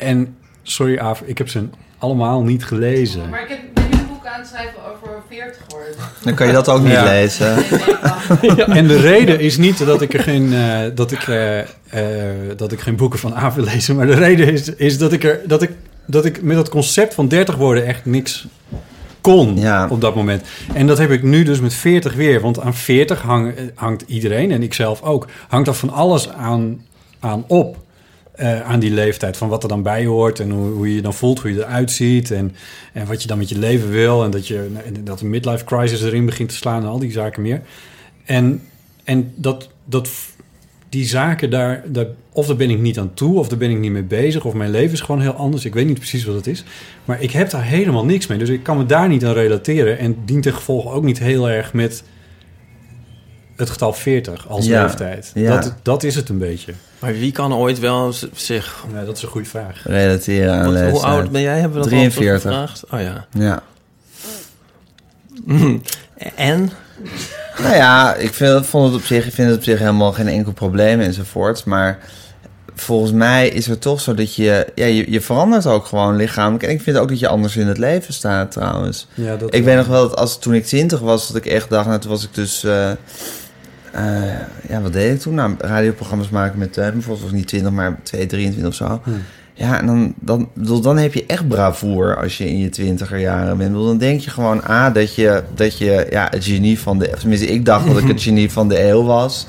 En, 0.02 0.36
sorry 0.62 0.98
Aaf, 0.98 1.20
ik 1.24 1.38
heb 1.38 1.48
ze 1.48 1.64
allemaal 1.98 2.42
niet 2.42 2.64
gelezen. 2.64 3.28
Maar 3.30 3.42
ik 3.42 3.48
heb 3.48 3.58
nu 3.90 3.98
een 3.98 4.06
boek 4.08 4.26
aan 4.26 4.40
het 4.40 4.48
schrijven 4.48 4.78
over 4.92 5.08
40 5.28 5.56
worden. 5.68 5.94
Dan 6.22 6.34
kan 6.34 6.46
je 6.46 6.52
dat 6.52 6.68
ook 6.68 6.82
niet 6.82 6.92
Ja. 6.92 7.04
lezen. 7.04 7.54
Wacht. 8.02 8.58
En 8.68 8.86
de 8.86 9.00
reden 9.00 9.40
is 9.40 9.56
niet 9.56 9.86
dat 9.86 10.02
ik 10.02 10.14
er 10.14 10.20
geen, 10.22 10.52
eh, 10.52 10.78
dat 10.94 11.10
ik, 11.12 11.22
eh, 11.28 11.58
eh, 11.60 11.66
dat 12.56 12.72
ik 12.72 12.80
geen 12.80 12.96
boeken 12.96 13.18
van 13.18 13.34
Aaf 13.34 13.54
wil 13.54 13.64
lezen, 13.64 13.96
maar 13.96 14.06
de 14.06 14.14
reden 14.14 14.52
is, 14.52 14.68
is 14.74 14.98
dat, 14.98 15.12
ik 15.12 15.24
er, 15.24 15.40
dat, 15.46 15.62
ik, 15.62 15.70
dat 16.06 16.24
ik 16.24 16.42
met 16.42 16.56
dat 16.56 16.68
concept 16.68 17.14
van 17.14 17.28
30 17.28 17.56
worden 17.56 17.86
echt 17.86 18.04
niks 18.04 18.46
kon 19.20 19.56
Ja. 19.58 19.88
op 19.88 20.00
dat 20.00 20.14
moment. 20.14 20.42
En 20.74 20.86
dat 20.86 20.98
heb 20.98 21.10
ik 21.10 21.22
nu 21.22 21.42
dus 21.42 21.60
met 21.60 21.74
40 21.74 22.14
weer. 22.14 22.40
Want 22.40 22.60
aan 22.60 22.74
40 22.74 23.22
hang, 23.22 23.54
eh, 23.54 23.62
hangt 23.74 24.04
iedereen, 24.06 24.50
en 24.50 24.62
ik 24.62 24.74
zelf 24.74 25.02
ook, 25.02 25.26
hangt 25.48 25.68
er 25.68 25.74
van 25.74 25.90
alles 25.90 26.28
aan, 26.28 26.80
aan 27.20 27.44
op. 27.46 27.76
eh, 28.32 28.60
aan 28.60 28.80
die 28.80 28.90
leeftijd, 28.90 29.36
van 29.36 29.48
wat 29.48 29.62
er 29.62 29.68
dan 29.68 29.82
bij 29.82 30.04
hoort 30.04 30.40
en 30.40 30.50
hoe, 30.50 30.70
hoe 30.70 30.88
je 30.88 30.94
je 30.94 31.02
dan 31.02 31.14
voelt, 31.14 31.40
hoe 31.40 31.52
je 31.52 31.58
eruit 31.58 31.90
ziet 31.90 32.30
en, 32.30 32.54
en 32.92 33.06
wat 33.06 33.22
je 33.22 33.28
dan 33.28 33.38
met 33.38 33.48
je 33.48 33.58
leven 33.58 33.90
wil 33.90 34.24
en 34.24 34.30
dat, 34.30 34.46
je, 34.46 34.70
dat 35.04 35.18
de 35.18 35.26
midlife 35.26 35.64
crisis 35.64 36.02
erin 36.02 36.26
begint 36.26 36.48
te 36.48 36.54
slaan 36.54 36.82
en 36.82 36.88
al 36.88 36.98
die 36.98 37.12
zaken 37.12 37.42
meer. 37.42 37.62
En, 38.24 38.62
en 39.04 39.32
dat, 39.34 39.68
dat, 39.84 40.10
die 40.88 41.04
zaken 41.04 41.50
daar, 41.50 41.82
daar, 41.86 42.06
of 42.32 42.46
daar 42.46 42.56
ben 42.56 42.70
ik 42.70 42.78
niet 42.78 42.98
aan 42.98 43.14
toe, 43.14 43.38
of 43.38 43.48
daar 43.48 43.58
ben 43.58 43.70
ik 43.70 43.78
niet 43.78 43.92
mee 43.92 44.02
bezig, 44.02 44.44
of 44.44 44.54
mijn 44.54 44.70
leven 44.70 44.92
is 44.92 45.00
gewoon 45.00 45.20
heel 45.20 45.32
anders. 45.32 45.64
Ik 45.64 45.74
weet 45.74 45.86
niet 45.86 45.98
precies 45.98 46.24
wat 46.24 46.34
het 46.34 46.46
is. 46.46 46.64
Maar 47.04 47.22
ik 47.22 47.30
heb 47.30 47.50
daar 47.50 47.64
helemaal 47.64 48.04
niks 48.04 48.26
mee. 48.26 48.38
Dus 48.38 48.48
ik 48.48 48.62
kan 48.62 48.76
me 48.76 48.86
daar 48.86 49.08
niet 49.08 49.24
aan 49.24 49.32
relateren. 49.32 49.98
En 49.98 50.16
dient 50.24 50.42
ten 50.42 50.54
gevolge 50.54 50.88
ook 50.88 51.04
niet 51.04 51.18
heel 51.18 51.50
erg 51.50 51.72
met 51.72 52.04
het 53.56 53.70
getal 53.70 53.92
40 53.92 54.48
als 54.48 54.66
Ja, 54.66 54.82
leeftijd. 54.82 55.30
ja. 55.34 55.60
Dat, 55.60 55.74
dat 55.82 56.02
is 56.02 56.14
het 56.14 56.28
een 56.28 56.38
beetje. 56.38 56.72
Maar 56.98 57.12
wie 57.12 57.32
kan 57.32 57.54
ooit 57.54 57.78
wel 57.78 58.12
zich... 58.34 58.84
Ja, 58.94 59.04
dat 59.04 59.16
is 59.16 59.22
een 59.22 59.28
goede 59.28 59.48
vraag. 59.48 59.80
Relateren 59.84 60.52
aan 60.52 60.58
Wat, 60.64 60.74
hoe 60.74 60.82
leeftijd. 60.82 61.02
oud 61.04 61.30
ben 61.30 61.40
jij? 61.42 61.58
Hebben 61.60 61.72
we 61.72 61.78
dat 61.78 61.88
43. 61.88 62.52
al 62.52 62.58
gevraagd? 62.58 62.82
Oh 62.90 63.00
ja. 63.00 63.26
Ja. 63.32 63.62
En? 66.36 66.70
Nou 67.62 67.74
ja, 67.74 68.14
ik 68.14 68.34
vind, 68.34 68.66
vond 68.66 68.92
het 68.92 69.00
op 69.00 69.06
zich, 69.06 69.26
ik 69.26 69.32
vind 69.32 69.48
het 69.48 69.56
op 69.56 69.64
zich 69.64 69.78
helemaal 69.78 70.12
geen 70.12 70.28
enkel 70.28 70.52
probleem 70.52 71.00
enzovoort. 71.00 71.64
Maar 71.64 71.98
volgens 72.74 73.12
mij 73.12 73.48
is 73.48 73.66
het 73.66 73.80
toch 73.80 74.00
zo 74.00 74.14
dat 74.14 74.34
je, 74.34 74.66
ja, 74.74 74.86
je, 74.86 75.10
je 75.10 75.20
verandert 75.20 75.66
ook 75.66 75.86
gewoon 75.86 76.16
lichamelijk. 76.16 76.62
En 76.62 76.70
ik 76.70 76.80
vind 76.82 76.96
ook 76.96 77.08
dat 77.08 77.18
je 77.18 77.28
anders 77.28 77.56
in 77.56 77.66
het 77.66 77.78
leven 77.78 78.14
staat 78.14 78.50
trouwens. 78.50 79.06
Ja, 79.14 79.36
dat, 79.36 79.54
Ik 79.54 79.64
weet 79.64 79.76
nog 79.76 79.86
wel 79.86 80.08
dat 80.08 80.18
als 80.18 80.38
toen 80.38 80.54
ik 80.54 80.64
20 80.64 81.00
was, 81.00 81.26
dat 81.26 81.36
ik 81.36 81.46
echt 81.46 81.70
dacht, 81.70 81.86
nou, 81.86 82.00
toen 82.00 82.10
was 82.10 82.24
ik 82.24 82.34
dus. 82.34 82.64
eh, 82.64 82.90
eh, 83.92 84.68
ja, 84.68 84.80
wat 84.80 84.92
deed 84.92 85.14
ik 85.14 85.20
toen? 85.20 85.34
Nou, 85.34 85.54
radioprogramma's 85.58 86.28
maken 86.28 86.58
met 86.58 86.72
Teun. 86.72 86.92
Bijvoorbeeld 86.92 87.24
was 87.24 87.38
niet 87.38 87.48
20, 87.48 87.72
maar 87.72 87.98
2, 88.02 88.26
23 88.26 88.68
of 88.68 88.74
zo. 88.74 89.00
Hmm. 89.04 89.22
Ja, 89.54 89.78
en 89.78 89.86
dan, 89.86 90.14
dan, 90.20 90.48
bedoel, 90.54 90.80
dan 90.80 90.98
heb 90.98 91.14
je 91.14 91.26
echt 91.26 91.48
bravoer 91.48 92.16
als 92.16 92.38
je 92.38 92.48
in 92.48 92.58
je 92.58 92.68
twintiger 92.68 93.18
jaren 93.18 93.56
bent. 93.56 93.70
Bedoel, 93.70 93.86
dan 93.86 93.98
denk 93.98 94.20
je 94.20 94.30
gewoon 94.30 94.62
A, 94.68 94.90
dat 94.90 95.14
je, 95.14 95.42
dat 95.54 95.78
je 95.78 96.06
ja, 96.10 96.28
het 96.30 96.44
genie 96.44 96.78
van 96.78 96.98
de... 96.98 97.10
of 97.12 97.18
Tenminste, 97.18 97.46
ik 97.46 97.64
dacht 97.64 97.86
dat 97.86 97.98
ik 97.98 98.08
het 98.08 98.22
genie 98.28 98.50
van 98.50 98.68
de 98.68 98.88
eeuw 98.88 99.04
was. 99.04 99.46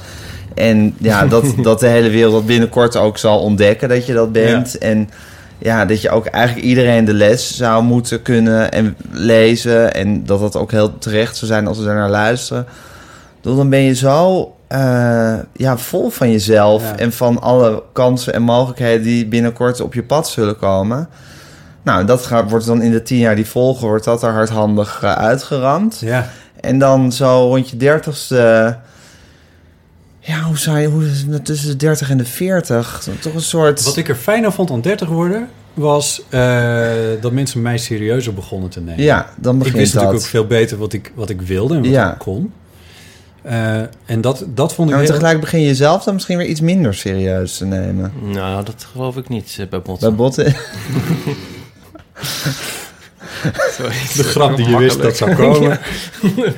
En 0.54 0.96
ja, 0.98 1.26
dat, 1.26 1.54
dat 1.64 1.80
de 1.80 1.88
hele 1.88 2.10
wereld 2.10 2.34
dat 2.34 2.46
binnenkort 2.46 2.96
ook 2.96 3.18
zal 3.18 3.40
ontdekken 3.40 3.90
dat 3.90 4.06
je 4.06 4.14
dat 4.14 4.32
bent. 4.32 4.78
En 4.78 5.10
ja, 5.58 5.86
dat 5.86 6.02
je 6.02 6.10
ook 6.10 6.26
eigenlijk 6.26 6.66
iedereen 6.66 7.06
de 7.06 7.14
les 7.14 7.56
zou 7.56 7.84
moeten 7.84 8.22
kunnen 8.22 8.72
en 8.72 8.96
lezen. 9.12 9.94
En 9.94 10.26
dat 10.26 10.40
dat 10.40 10.56
ook 10.56 10.72
heel 10.72 10.98
terecht 10.98 11.36
zou 11.36 11.52
zijn 11.52 11.68
als 11.68 11.78
we 11.78 11.86
daarnaar 11.86 12.10
luisteren. 12.10 12.66
Ik 13.44 13.56
Dan 13.56 13.70
ben 13.70 13.80
je 13.82 13.94
zo 13.96 14.54
eh, 14.68 15.36
ja, 15.54 15.78
vol 15.78 16.10
van 16.10 16.32
jezelf 16.32 16.82
Ja. 16.84 16.98
en 16.98 17.12
van 17.14 17.42
alle 17.42 17.84
kansen 17.94 18.34
en 18.34 18.42
mogelijkheden 18.42 19.04
die 19.04 19.26
binnenkort 19.28 19.82
op 19.82 19.94
je 19.94 20.04
pad 20.04 20.30
zullen 20.30 20.58
komen. 20.58 21.08
Nou, 21.84 22.06
dat 22.06 22.26
gaat, 22.26 22.50
wordt 22.50 22.66
dan 22.66 22.82
in 22.82 22.92
de 22.92 23.02
tien 23.02 23.18
jaar 23.18 23.36
die 23.36 23.46
volgen, 23.48 23.88
wordt 23.88 24.04
dat 24.06 24.24
er 24.24 24.32
hardhandig 24.32 25.00
eh, 25.04 25.14
uitgeramd. 25.14 26.00
Ja, 26.00 26.30
En 26.60 26.80
dan 26.80 27.12
zo 27.12 27.48
rond 27.48 27.70
je 27.70 27.78
dertigste... 27.78 28.78
Ja, 30.20 30.42
hoe 30.42 30.58
zou 30.58 30.80
je... 30.80 30.88
Hoe 30.88 31.06
is 31.06 31.26
het 31.30 31.46
tussen 31.46 31.70
de 31.70 31.76
30 31.76 32.10
en 32.10 32.18
de 32.18 32.26
40? 32.26 33.08
Toch 33.20 33.34
een 33.34 33.42
soort... 33.42 33.84
wat 33.84 33.98
ik 33.98 34.10
er 34.10 34.16
fijn 34.16 34.46
aan 34.46 34.54
vond 34.54 34.72
aan 34.72 34.82
30 34.82 35.08
worden, 35.08 35.48
was 35.74 36.22
eh, 36.30 36.90
dat 37.22 37.32
mensen 37.32 37.62
mij 37.62 37.78
serieuzer 37.78 38.34
begonnen 38.34 38.70
te 38.70 38.80
nemen. 38.82 39.04
Ja, 39.04 39.28
dan 39.38 39.54
ik 39.54 39.60
begint 39.60 39.78
wist 39.78 39.94
dat. 39.94 40.02
natuurlijk 40.02 40.26
ook 40.26 40.32
veel 40.32 40.48
beter 40.48 40.78
wat 40.78 40.94
ik, 40.94 41.12
wat 41.16 41.30
ik 41.30 41.42
wilde 41.42 41.74
en 41.76 41.82
wat 41.82 41.90
Ja. 41.90 42.12
ik 42.12 42.18
kon. 42.20 42.52
Eh, 43.44 43.76
en 44.06 44.22
dat, 44.22 44.46
dat 44.48 44.74
vond 44.74 44.90
ik 44.90 44.96
Ja, 44.96 45.00
maar 45.02 45.10
heel- 45.10 45.14
tegelijk 45.20 45.40
begin 45.40 45.60
je 45.60 45.66
jezelf 45.68 46.04
dan 46.04 46.14
misschien 46.14 46.38
weer 46.38 46.48
iets 46.48 46.62
minder 46.62 46.94
serieus 46.96 47.58
te 47.58 47.66
nemen. 47.66 48.12
Nou, 48.22 48.64
dat 48.66 48.86
geloof 48.92 49.18
ik 49.18 49.30
niet 49.30 49.56
eh, 49.60 49.68
bij 49.68 49.82
Botten. 49.82 50.08
Bij 50.10 50.18
botten. 50.18 50.46
Sorry. 53.78 53.96
de 54.16 54.24
grap 54.24 54.56
die 54.56 54.70
je 54.70 54.78
wist 54.78 55.02
dat 55.02 55.18
zou 55.18 55.36
komen. 55.36 55.80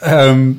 Ehm, 0.00 0.50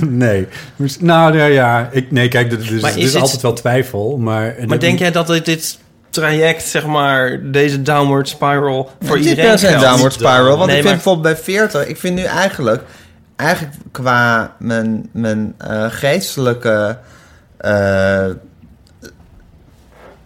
nee. 0.00 0.46
Dus- 0.76 1.00
Nou, 1.00 1.36
nou 1.36 1.50
ja, 1.52 1.88
ik, 1.92 2.10
nee, 2.10 2.28
kijk, 2.28 2.52
er, 2.52 2.58
is, 2.60 2.70
is 2.70 2.96
is 2.96 3.12
het- 3.12 3.22
altijd 3.22 3.42
wel 3.42 3.52
twijfel, 3.52 4.16
maar... 4.16 4.54
Maar 4.66 4.78
denk 4.78 4.98
jij 4.98 5.10
dat 5.10 5.26
dit, 5.26 5.78
traject, 6.10 6.62
zeg 6.68 6.86
maar, 6.86 7.40
deze 7.52 7.82
downward 7.82 8.28
spiral 8.28 8.90
voor 9.02 9.18
iedereen 9.18 9.44
per 9.50 9.58
se 9.58 9.64
een 9.66 9.70
geldt? 9.72 9.86
downward 9.86 10.12
spiral. 10.12 10.56
Want 10.56 10.58
Nee, 10.58 10.66
ik 10.66 10.72
vind 10.72 10.84
maar- 10.84 10.92
bijvoorbeeld 10.94 11.34
bij 11.34 11.36
40... 11.44 11.86
Ik 11.86 11.96
vind 11.96 12.14
nu 12.14 12.22
eigenlijk... 12.22 12.82
Eigenlijk 13.36 13.74
qua 13.90 14.54
mijn, 14.58 15.08
mijn 15.12 15.54
eh, 15.58 15.86
geestelijke 15.90 16.98
eh, 17.56 18.30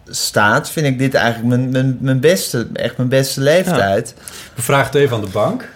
staat... 0.08 0.70
vind 0.70 0.86
ik 0.86 0.98
dit 0.98 1.14
eigenlijk 1.14 1.48
mijn, 1.48 1.70
mijn, 1.70 1.98
mijn 2.00 2.20
beste... 2.20 2.68
Echt 2.72 2.96
mijn 2.96 3.08
beste 3.08 3.40
leeftijd. 3.40 4.14
We 4.54 4.62
vragen 4.62 4.86
het 4.86 4.94
even 4.94 5.16
aan 5.16 5.24
de 5.24 5.30
bank. 5.30 5.68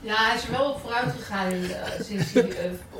Ja, 0.00 0.14
hij 0.16 0.36
is 0.36 0.44
er 0.44 0.50
wel 0.50 0.70
op 0.70 0.80
vooruit 0.80 1.14
gegaan 1.18 1.50
in, 1.50 1.70
eh, 1.70 2.04
sinds 2.04 2.32
hij 2.32 2.50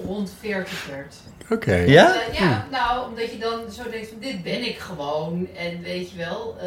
rond 0.04 0.32
40 0.40 0.86
werd. 0.90 1.14
Oké. 1.50 1.74
Ja? 1.74 2.14
Eh, 2.14 2.38
ja, 2.38 2.66
nou, 2.70 3.08
omdat 3.08 3.32
je 3.32 3.38
dan 3.38 3.70
zo 3.72 3.90
denkt 3.90 4.08
van 4.08 4.18
dit 4.20 4.42
ben 4.42 4.68
ik 4.68 4.78
gewoon. 4.78 5.48
En 5.56 5.82
weet 5.82 6.10
je 6.10 6.16
wel... 6.16 6.58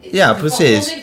Ja, 0.00 0.34
precies. 0.34 0.96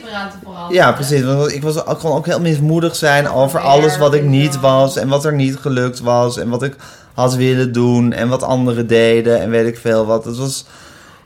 Ja, 0.69 0.91
precies. 0.91 1.23
Want 1.23 1.53
ik 1.53 1.61
was, 1.61 1.75
ik 1.75 1.97
kon 1.99 2.11
ook 2.11 2.25
heel 2.25 2.39
mismoedig 2.39 2.95
zijn 2.95 3.29
over 3.29 3.59
alles 3.59 3.97
wat 3.97 4.13
ik 4.13 4.23
niet 4.23 4.59
was 4.59 4.97
en 4.97 5.07
wat 5.07 5.25
er 5.25 5.33
niet 5.33 5.55
gelukt 5.55 5.99
was 5.99 6.37
en 6.37 6.49
wat 6.49 6.63
ik 6.63 6.75
had 7.13 7.35
willen 7.35 7.71
doen 7.71 8.13
en 8.13 8.29
wat 8.29 8.43
anderen 8.43 8.87
deden 8.87 9.41
en 9.41 9.49
weet 9.49 9.67
ik 9.67 9.77
veel 9.77 10.05
wat. 10.05 10.25
Het 10.25 10.37
was, 10.37 10.65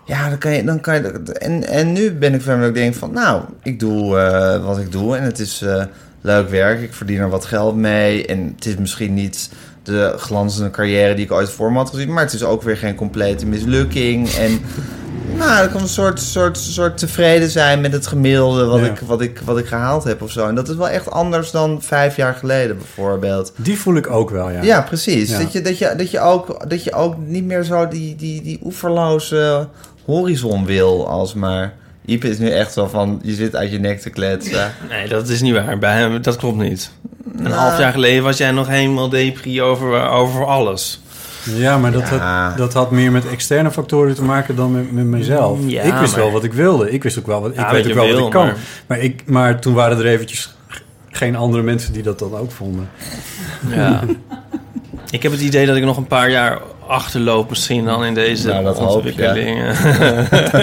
Ja, 0.06 0.30
dan 0.30 0.38
kan 0.38 0.52
je... 0.52 0.64
Dan 0.64 0.80
kan 0.80 0.96
je 0.96 1.22
en, 1.34 1.68
en 1.68 1.92
nu 1.92 2.12
ben 2.14 2.34
ik 2.34 2.46
dat 2.46 2.62
ik 2.62 2.74
denk 2.74 2.96
van... 2.96 3.12
Nou, 3.12 3.42
ik 3.64 3.80
doe 3.80 4.20
eh, 4.20 4.66
wat 4.66 4.78
ik 4.78 4.92
doe 4.92 5.18
en 5.18 5.24
het 5.24 5.40
is 5.40 5.62
eh, 5.62 5.84
leuk 6.22 6.50
werk. 6.50 6.82
Ik 6.82 6.94
verdien 6.94 7.20
er 7.20 7.30
wat 7.30 7.46
geld 7.46 7.76
mee. 7.76 8.26
En 8.26 8.54
het 8.56 8.66
is 8.66 8.76
misschien 8.76 9.14
niet 9.14 9.50
de 9.88 10.14
glanzende 10.18 10.70
carrière 10.70 11.14
die 11.16 11.26
ik 11.26 11.32
ooit 11.32 11.50
voor 11.50 11.72
me 11.72 11.78
had 11.78 11.90
gezien. 11.90 12.14
Maar 12.14 12.24
het 12.24 12.34
is 12.34 12.44
ook 12.44 12.62
weer 12.62 12.78
geen 12.78 12.96
complete 12.96 13.46
mislukking. 13.46 14.30
En 14.30 14.62
nou, 15.40 15.66
ik 15.66 15.72
kan 15.72 15.82
een 15.82 15.88
soort, 15.88 16.20
soort, 16.20 16.58
soort 16.58 16.98
tevreden 16.98 17.50
zijn 17.50 17.82
met 17.82 17.92
het 17.92 18.08
gemiddelde 18.08 18.66
wat, 18.66 18.80
Ja. 18.80 18.86
ik, 18.86 19.00
wat, 19.00 19.22
ik, 19.22 19.42
wat 19.46 19.58
ik 19.58 19.66
gehaald 19.66 20.04
heb 20.04 20.22
of 20.22 20.32
zo. 20.32 20.48
En 20.48 20.56
dat 20.56 20.70
is 20.70 20.76
wel 20.76 20.90
echt 20.90 21.12
anders 21.12 21.52
dan 21.52 21.82
vijf 21.82 22.16
jaar 22.16 22.34
geleden 22.34 22.78
bijvoorbeeld. 22.78 23.52
Die 23.56 23.80
voel 23.80 23.96
ik 23.96 24.10
ook 24.10 24.30
wel, 24.30 24.50
ja. 24.50 24.62
Ja, 24.62 24.82
precies. 24.82 25.30
Ja. 25.30 25.40
Dat, 25.40 25.52
je, 25.52 25.62
dat, 25.62 25.78
je, 25.78 25.94
dat, 25.98 26.12
je 26.12 26.20
ook, 26.20 26.70
dat 26.70 26.84
je 26.84 26.94
ook 26.94 27.18
niet 27.18 27.46
meer 27.46 27.64
zo 27.64 27.88
die, 27.88 28.16
die, 28.16 28.42
die 28.42 28.60
oeverloze 28.64 29.68
horizon 30.06 30.66
wil 30.66 31.08
als 31.08 31.34
maar... 31.34 31.74
Ipe 32.08 32.30
is 32.30 32.38
nu 32.38 32.50
echt 32.50 32.74
zo 32.74 32.88
van, 32.88 33.20
je 33.24 33.34
zit 33.34 33.56
uit 33.56 33.72
je 33.72 33.80
nek 33.80 34.00
te 34.02 34.10
kletsen. 34.10 34.72
Nee, 34.90 35.08
dat 35.08 35.28
is 35.30 35.42
niet 35.42 35.54
waar. 35.54 35.78
Bij 35.80 35.98
hem, 35.98 36.22
dat 36.22 36.36
klopt 36.36 36.58
niet. 36.58 36.92
Een 37.38 37.44
Nou. 37.44 37.56
half 37.56 37.78
jaar 37.80 37.92
geleden 37.92 38.24
was 38.24 38.38
jij 38.38 38.52
nog 38.52 38.68
helemaal 38.68 39.10
depri 39.10 39.62
over, 39.62 40.10
over 40.10 40.46
alles. 40.46 41.02
Ja, 41.44 41.78
maar 41.78 41.92
dat, 41.92 42.10
Ja. 42.10 42.48
Had, 42.48 42.58
dat 42.58 42.74
had 42.74 42.92
meer 42.92 43.12
met 43.12 43.28
externe 43.30 43.72
factoren 43.72 44.16
te 44.16 44.24
maken 44.24 44.56
dan 44.56 44.72
met, 44.72 44.92
met 44.92 45.06
mezelf. 45.06 45.60
Ja, 45.66 45.82
ik 45.84 45.94
wist 45.94 46.12
maar- 46.16 46.22
wel 46.24 46.32
wat 46.32 46.44
ik 46.44 46.54
wilde. 46.54 46.92
Ik 46.92 47.04
wist 47.04 47.20
ook 47.20 47.26
wel 47.28 47.42
wat 47.42 47.56
Ja, 47.56 47.66
ik 47.66 47.72
weet 47.72 47.88
ook 47.88 47.94
wel 47.94 48.14
wat 48.14 48.26
ik 48.26 48.30
kan. 48.32 48.46
maar- 48.46 48.58
Maar... 48.88 49.00
ik, 49.00 49.24
maar 49.26 49.60
toen 49.62 49.74
waren 49.74 49.98
er 49.98 50.06
eventjes 50.06 50.56
geen 51.12 51.36
andere 51.36 51.64
mensen 51.64 51.94
die 51.94 52.04
dat 52.04 52.20
dan 52.20 52.36
ook 52.36 52.52
vonden. 52.52 52.90
Ja. 53.70 54.02
ik 55.12 55.24
heb 55.24 55.32
het 55.32 55.42
idee 55.42 55.66
dat 55.66 55.76
ik 55.76 55.84
nog 55.84 55.98
een 55.98 56.08
paar 56.08 56.30
jaar 56.30 56.60
achterloop 56.88 57.50
misschien 57.50 57.86
dan 57.86 58.06
in 58.06 58.14
deze 58.14 58.48
Nou, 58.48 58.64
dat 58.64 58.78
ontwikkelingen. 58.78 59.68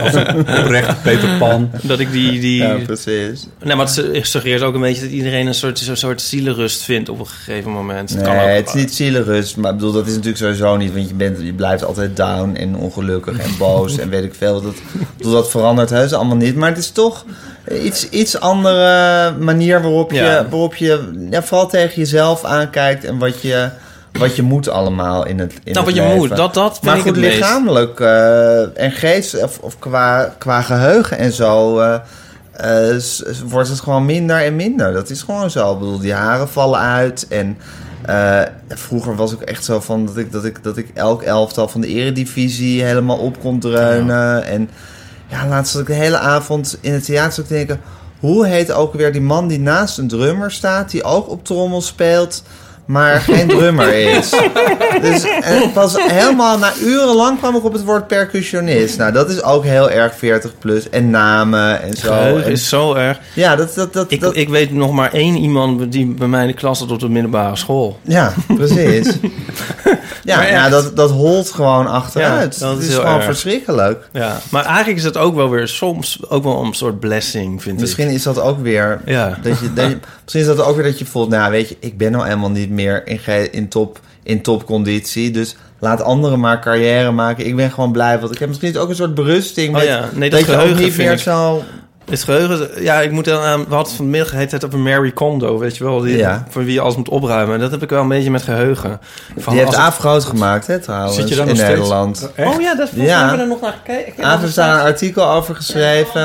Als 0.03 0.15
een 0.25 0.39
oprechte 0.39 0.95
Peter 1.03 1.29
Pan. 1.39 1.71
dat 1.83 1.99
ik 1.99 2.13
die... 2.13 2.41
die... 2.41 2.63
Ja, 2.63 2.77
precies. 2.87 3.47
Nee, 3.63 3.77
maar 3.77 3.87
het 3.87 4.27
suggereert 4.27 4.63
ook 4.63 4.75
een 4.75 4.81
beetje 4.81 5.03
dat 5.03 5.11
iedereen 5.11 5.47
een 5.47 5.55
soort, 5.55 5.87
een 5.89 5.97
soort 5.97 6.23
zielenrust 6.23 6.83
vindt 6.83 7.09
op 7.09 7.19
een 7.19 7.27
gegeven 7.27 7.71
moment. 7.71 8.11
Het 8.11 8.23
kan 8.23 8.37
Nee, 8.37 8.51
ook- 8.51 8.57
het 8.57 8.67
is 8.69 8.75
niet 8.75 8.95
zielenrust. 8.95 9.57
Maar 9.57 9.71
ik 9.71 9.77
bedoel, 9.77 9.93
dat 9.93 10.07
is 10.07 10.11
natuurlijk 10.13 10.39
sowieso 10.39 10.77
niet. 10.77 10.93
Want 10.95 11.09
je, 11.09 11.15
bent, 11.15 11.39
je 11.41 11.53
blijft 11.53 11.85
altijd 11.85 12.17
down 12.17 12.55
en 12.55 12.77
ongelukkig 12.77 13.39
en 13.39 13.51
boos 13.59 13.99
en 13.99 14.09
weet 14.09 14.25
ik 14.25 14.35
veel. 14.35 14.61
Dat, 14.63 14.75
ik 15.17 15.25
dat 15.31 15.51
verandert 15.51 15.91
heus 15.91 16.13
allemaal 16.13 16.37
niet. 16.37 16.57
Maar 16.57 16.69
het 16.69 16.79
is 16.79 16.91
toch 16.91 17.25
iets, 17.83 18.09
iets 18.09 18.41
andere 18.41 19.33
manier 19.39 19.83
waarop 19.83 20.11
je, 20.13 20.17
Ja. 20.17 20.47
waarop 20.51 20.75
je 20.75 21.27
ja, 21.31 21.43
vooral 21.43 21.69
tegen 21.69 21.95
jezelf 21.97 22.45
aankijkt. 22.45 23.05
En 23.05 23.19
wat 23.19 23.43
je, 23.43 23.69
wat 24.19 24.37
je 24.37 24.43
moet 24.43 24.69
allemaal 24.69 25.27
in 25.27 25.39
het 25.39 25.53
in 25.65 25.73
Nou, 25.73 25.85
wat 25.85 25.95
je 25.95 26.01
leven. 26.01 26.17
moet, 26.17 26.37
dat, 26.37 26.55
dat 26.55 26.83
Maar 26.83 26.97
ik 26.97 27.03
goed, 27.03 27.17
lichamelijk 27.17 28.01
eh, 28.01 28.79
en 28.79 28.93
geest 28.93 29.43
of, 29.43 29.59
of 29.59 29.79
qua, 29.79 30.35
qua 30.39 30.63
geheugen 30.63 31.19
en 31.19 31.33
zo... 31.33 31.79
eh, 31.79 32.01
eh, 32.53 33.03
wordt 33.47 33.69
het 33.69 33.81
gewoon 33.81 34.05
minder 34.05 34.37
en 34.37 34.57
minder. 34.57 34.93
Dat 34.93 35.11
is 35.11 35.23
gewoon 35.23 35.51
zo. 35.51 35.73
Ik 35.73 35.79
bedoel, 35.79 35.99
die 35.99 36.13
haren 36.13 36.49
vallen 36.49 36.81
uit. 36.81 37.27
En 37.29 37.59
vroeger 38.69 39.17
was 39.17 39.33
ik 39.33 39.41
echt 39.41 39.65
zo 39.65 39.81
van 39.81 40.07
dat 40.07 40.17
ik, 40.17 40.33
dat, 40.33 40.45
ik, 40.45 40.63
dat 40.63 40.77
ik 40.77 40.91
elk 40.95 41.23
elftal 41.23 41.69
van 41.69 41.81
de 41.81 41.87
eredivisie 41.87 42.83
helemaal 42.83 43.19
op 43.19 43.41
kon 43.41 43.59
dreunen. 43.61 44.45
En 44.45 44.71
ja, 45.27 45.47
laatst 45.47 45.73
zat 45.73 45.81
ik 45.81 45.87
de 45.87 45.93
hele 45.93 46.19
avond 46.19 46.79
in 46.81 46.93
het 46.93 47.05
theater 47.05 47.47
te 47.47 47.55
denken... 47.55 47.81
Hoe 48.21 48.47
heet 48.47 48.73
ook 48.73 48.95
weer 48.95 49.13
die 49.13 49.21
man 49.21 49.49
die 49.49 49.61
naast 49.61 49.99
een 49.99 50.09
drummer 50.09 50.51
staat... 50.51 50.91
die 50.91 51.05
ook 51.05 51.29
op 51.29 51.45
trommel 51.45 51.81
speelt... 51.81 52.43
maar 52.87 53.21
geen 53.21 53.49
drummer 53.49 53.95
is. 53.95 54.31
Dus 55.01 55.25
en 55.41 55.63
ik 55.63 55.75
was 55.75 55.95
helemaal... 56.03 56.59
Na 56.59 56.73
urenlang 56.83 57.39
kwam 57.39 57.57
ik 57.57 57.65
op 57.65 57.73
het 57.73 57.85
woord 57.85 58.07
percussionist. 58.07 58.99
Nou, 58.99 59.13
dat 59.13 59.31
is 59.31 59.43
ook 59.43 59.65
heel 59.65 59.91
erg 59.91 60.15
40 60.17 60.53
plus. 60.59 60.89
En 60.91 61.11
namen 61.11 61.83
en 61.83 61.97
zo. 61.97 62.09
Geheugen 62.13 62.53
is 62.53 62.69
zo 62.69 62.95
erg. 62.95 63.19
ja, 63.35 63.57
dat... 63.57 63.75
dat, 63.75 63.93
dat, 63.93 64.11
Ik, 64.13 64.21
dat 64.21 64.37
ik 64.37 64.49
weet 64.49 64.73
nog 64.73 64.93
maar 64.93 65.13
één 65.13 65.37
iemand 65.37 65.93
die 65.93 66.07
bij 66.07 66.29
mij 66.29 66.41
in 66.41 66.47
de 66.47 66.53
klas 66.55 66.79
zat 66.79 66.91
op 66.91 67.01
de 67.01 67.09
middelbare 67.09 67.57
school. 67.57 67.99
Ja, 68.03 68.33
precies. 68.57 69.07
ja, 70.25 70.37
Maar 70.37 70.47
echt. 70.47 70.71
dat, 70.71 70.97
dat 70.97 71.11
holt 71.11 71.51
gewoon 71.51 71.87
achteruit. 71.87 72.57
Ja, 72.59 72.67
dat 72.67 72.75
dat 72.77 72.83
is 72.89 72.95
gewoon 72.95 73.15
erg. 73.15 73.25
verschrikkelijk. 73.25 74.09
Ja, 74.13 74.37
maar 74.51 74.65
eigenlijk 74.65 74.99
is 74.99 75.05
het 75.05 75.17
ook 75.17 75.35
wel 75.35 75.51
weer 75.51 75.69
soms 75.69 76.19
ook 76.29 76.45
wel 76.45 76.63
een 76.65 76.75
soort 76.75 77.01
blessing, 77.01 77.63
vind 77.63 77.81
Misschien 77.81 78.09
ik. 78.09 78.15
is 78.15 78.23
dat 78.23 78.41
ook 78.41 78.63
weer... 78.63 79.01
Ja. 79.05 79.39
Dat 79.43 79.59
je, 79.59 79.73
dat 79.73 79.89
je- 79.91 79.99
misschien 80.23 80.41
is 80.41 80.47
dat 80.57 80.61
ook 80.67 80.75
weer 80.77 80.85
dat 80.85 80.99
je 80.99 81.07
voelt... 81.07 81.29
Nou, 81.29 81.51
weet 81.51 81.69
je, 81.69 81.77
ik 81.81 81.99
ben 81.99 82.13
nou 82.13 82.25
helemaal 82.25 82.51
niet 82.51 82.71
meer 82.75 83.07
in, 83.07 83.53
in, 83.53 83.69
top, 83.69 83.99
in 84.23 84.43
topconditie. 84.43 85.31
Dus 85.31 85.57
laat 85.79 86.03
anderen 86.03 86.41
maar 86.41 86.61
carrière 86.61 87.11
maken. 87.11 87.47
Ik 87.47 87.57
ben 87.57 87.71
gewoon 87.71 87.93
blij. 87.93 88.19
Want 88.21 88.33
ik 88.33 88.39
heb 88.39 88.49
misschien 88.49 88.79
ook 88.79 88.89
een 88.89 88.95
soort 88.95 89.15
berusting... 89.15 89.69
Oh 89.69 89.75
met- 89.75 89.85
ja, 89.85 90.09
nee, 90.13 90.31
dat 90.31 90.39
dat 90.39 90.49
je 90.49 90.55
ook 90.55 90.61
geheugen 90.61 90.83
niet 90.85 90.93
vind 90.95 91.07
meer 91.09 91.17
ik- 91.17 91.23
zo... 91.23 91.63
Het 92.11 92.23
geheugen, 92.23 92.83
ja, 92.83 93.01
ik 93.01 93.11
moet 93.11 93.25
dan 93.25 93.43
aan, 93.43 93.65
we 93.69 93.75
hadden 93.75 93.95
vanmiddag 93.95 94.31
hele 94.31 94.47
tijd 94.47 94.65
over 94.65 94.79
Mary 94.79 95.13
Kondo, 95.13 95.59
weet 95.59 95.77
je 95.77 95.85
wel, 95.85 96.01
die, 96.01 96.17
Ja. 96.17 96.47
voor 96.49 96.65
wie 96.65 96.73
je 96.75 96.81
alles 96.81 96.97
moet 96.97 97.09
opruimen. 97.09 97.59
Dat 97.61 97.71
heb 97.71 97.83
ik 97.83 97.91
wel 97.91 98.01
een 98.03 98.09
beetje 98.09 98.31
met 98.31 98.43
geheugen. 98.43 99.01
Van 99.37 99.53
Die 99.53 99.63
heeft 99.63 99.73
het- 99.75 99.81
Aaf 99.85 99.99
groot 99.99 100.25
gemaakt, 100.25 100.67
hè, 100.67 100.79
trouwens, 100.79 101.17
Zit 101.17 101.29
je 101.29 101.35
daar 101.35 101.49
in 101.49 101.57
nog? 101.57 101.67
Nederland. 101.67 102.31
Oh 102.39 102.61
ja, 102.61 102.75
dat 102.75 102.89
volgens 102.89 103.11
Ja. 103.11 103.19
hebben 103.19 103.37
we 103.37 103.43
er 103.43 103.49
nog 103.49 103.61
naar 103.61 103.75
gekeken. 103.85 104.25
Aaf 104.25 104.41
heeft 104.41 104.55
daar 104.55 104.75
een 104.75 104.87
artikel 104.87 105.29
over 105.31 105.55
geschreven. 105.55 106.21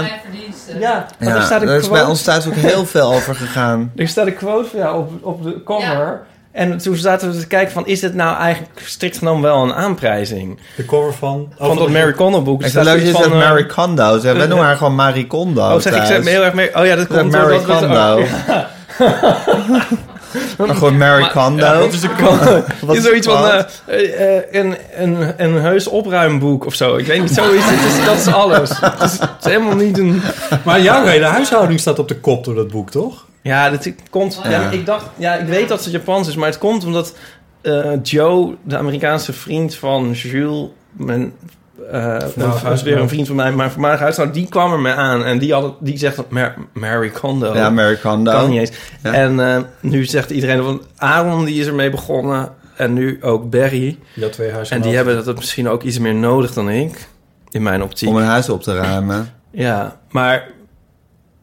Ja, 0.79 1.05
maar 1.19 1.29
Ja, 1.29 1.35
er 1.35 1.41
staat 1.41 1.61
een 1.61 1.67
daar 1.67 1.77
is 1.77 1.89
bij 1.89 2.03
ons 2.03 2.21
thuis 2.21 2.47
ook 2.47 2.53
heel 2.53 2.85
veel 2.85 3.13
over 3.13 3.35
gegaan. 3.35 3.91
Er 3.95 4.07
staat 4.07 4.27
een 4.27 4.35
quote 4.35 4.69
van 4.69 4.79
jou 4.79 4.97
op, 4.99 5.11
op 5.25 5.43
de 5.43 5.63
cover. 5.63 6.21
En 6.51 6.77
toen 6.77 6.95
zaten 6.95 7.31
we 7.31 7.39
te 7.39 7.47
kijken 7.47 7.73
van, 7.73 7.87
is 7.87 7.99
dit 7.99 8.13
nou 8.13 8.37
eigenlijk 8.37 8.79
strikt 8.85 9.17
genomen 9.17 9.41
wel 9.41 9.63
een 9.63 9.73
aanprijzing? 9.73 10.59
De 10.75 10.85
cover 10.85 11.13
van... 11.13 11.53
Van 11.57 11.77
dat 11.77 11.89
Mary 11.89 12.13
Kondo 12.13 12.41
boek. 12.41 12.61
Ik 12.61 12.67
staat 12.67 12.83
leuk 12.83 13.13
dat 13.13 13.29
Marie 13.29 13.65
Kondo. 13.65 14.21
Wij 14.21 14.33
noemen 14.47 14.65
haar 14.65 14.75
gewoon 14.77 14.95
Marie 14.95 15.27
Kondo. 15.27 15.61
Oh, 15.73 15.79
zeg 15.79 15.95
ik 15.95 16.03
zeg 16.05 16.23
me 16.23 16.29
heel 16.29 16.43
erg 16.43 16.53
mee. 16.53 16.75
Oh 16.75 16.85
ja, 16.85 16.95
dat 16.95 17.07
komt 17.07 17.31
doordat 17.31 17.65
we- 17.65 17.73
Kondo. 17.73 18.23
Maar 20.57 20.75
gewoon 20.75 20.97
Marie 20.97 21.29
Kondo. 21.29 21.65
Ja, 21.65 21.73
is 21.91 22.01
de 22.01 22.09
Kondo? 22.09 22.51
Wat 22.85 22.95
is 22.95 22.97
is 22.97 23.03
zoiets 23.03 23.27
van 23.27 23.45
eh, 23.45 24.37
eh, 24.37 24.43
een, 24.51 24.75
een, 24.97 25.33
een 25.37 25.53
heus 25.61 25.87
opruimboek 25.87 26.65
of 26.65 26.73
zo. 26.73 26.95
Ik 26.95 27.05
weet 27.07 27.21
niet, 27.21 27.31
zoiets. 27.33 27.65
Het 27.65 27.99
is, 27.99 28.05
dat 28.05 28.17
is 28.17 28.33
alles. 28.33 28.69
Het 28.79 29.01
is, 29.03 29.11
het 29.19 29.29
is 29.39 29.45
helemaal 29.45 29.75
niet 29.75 29.97
een... 29.97 30.21
Maar 30.63 30.81
jouw 30.81 31.05
hele 31.05 31.25
huishouding 31.25 31.79
staat 31.79 31.99
op 31.99 32.07
de 32.07 32.15
kop 32.19 32.43
door 32.45 32.55
dat 32.55 32.67
boek, 32.67 32.91
toch? 32.91 33.25
Ja, 33.41 33.69
dat 33.69 33.91
komt... 34.09 34.39
Ja. 34.43 34.49
Ja. 34.49 34.69
ik 34.69 34.85
dacht... 34.85 35.05
Ja, 35.15 35.33
ik 35.35 35.47
weet 35.47 35.67
dat 35.67 35.83
het 35.83 35.93
Japans 35.93 36.27
is, 36.27 36.35
maar 36.35 36.49
het 36.49 36.57
komt 36.57 36.85
omdat 36.85 37.15
eh, 37.61 37.91
Joe, 38.03 38.55
de 38.63 38.77
Amerikaanse 38.77 39.33
vriend 39.33 39.75
van 39.75 40.11
Jules... 40.11 40.67
Mijn, 40.91 41.33
eh 41.91 42.19
dat 42.35 42.61
was 42.61 42.83
weer 42.83 42.97
een 42.97 43.09
vriend 43.09 43.27
van 43.27 43.35
mij, 43.35 43.51
maar 43.51 43.71
voormalig 43.71 43.99
huishouden, 43.99 44.35
die 44.35 44.49
kwam 44.49 44.71
er 44.71 44.79
mee 44.79 44.93
aan. 44.93 45.25
En 45.25 45.37
die, 45.37 45.53
had, 45.53 45.75
die 45.79 45.97
zegt 45.97 46.15
dat 46.15 46.29
Mar 46.29 46.53
Mary 46.73 47.09
Kondo. 47.09 47.53
Ja, 47.53 47.69
Marie 47.69 47.97
Kondo. 47.97 48.31
Kan 48.31 48.49
niet 48.49 48.59
eens. 48.59 48.71
Ja. 49.03 49.13
En 49.13 49.39
eh, 49.39 49.61
nu 49.79 50.05
zegt 50.05 50.29
iedereen 50.29 50.63
van 50.63 50.81
Aaron 50.97 51.45
die 51.45 51.59
is 51.61 51.67
ermee 51.67 51.89
begonnen. 51.89 52.49
En 52.75 52.93
nu 52.93 53.17
ook 53.21 53.49
Barry. 53.49 53.97
Ja, 54.13 54.29
twee 54.29 54.47
En 54.47 54.53
huisgenoten. 54.53 54.87
die 54.89 54.97
hebben 54.97 55.25
dat 55.25 55.35
misschien 55.35 55.69
ook 55.69 55.83
iets 55.83 55.99
meer 55.99 56.15
nodig 56.15 56.53
dan 56.53 56.69
ik. 56.69 57.07
In 57.49 57.63
mijn 57.63 57.83
optiek. 57.83 58.09
Om 58.09 58.15
een 58.15 58.23
huis 58.23 58.49
op 58.49 58.63
te 58.63 58.75
ruimen. 58.75 59.33
Ja, 59.51 59.99
maar... 60.09 60.47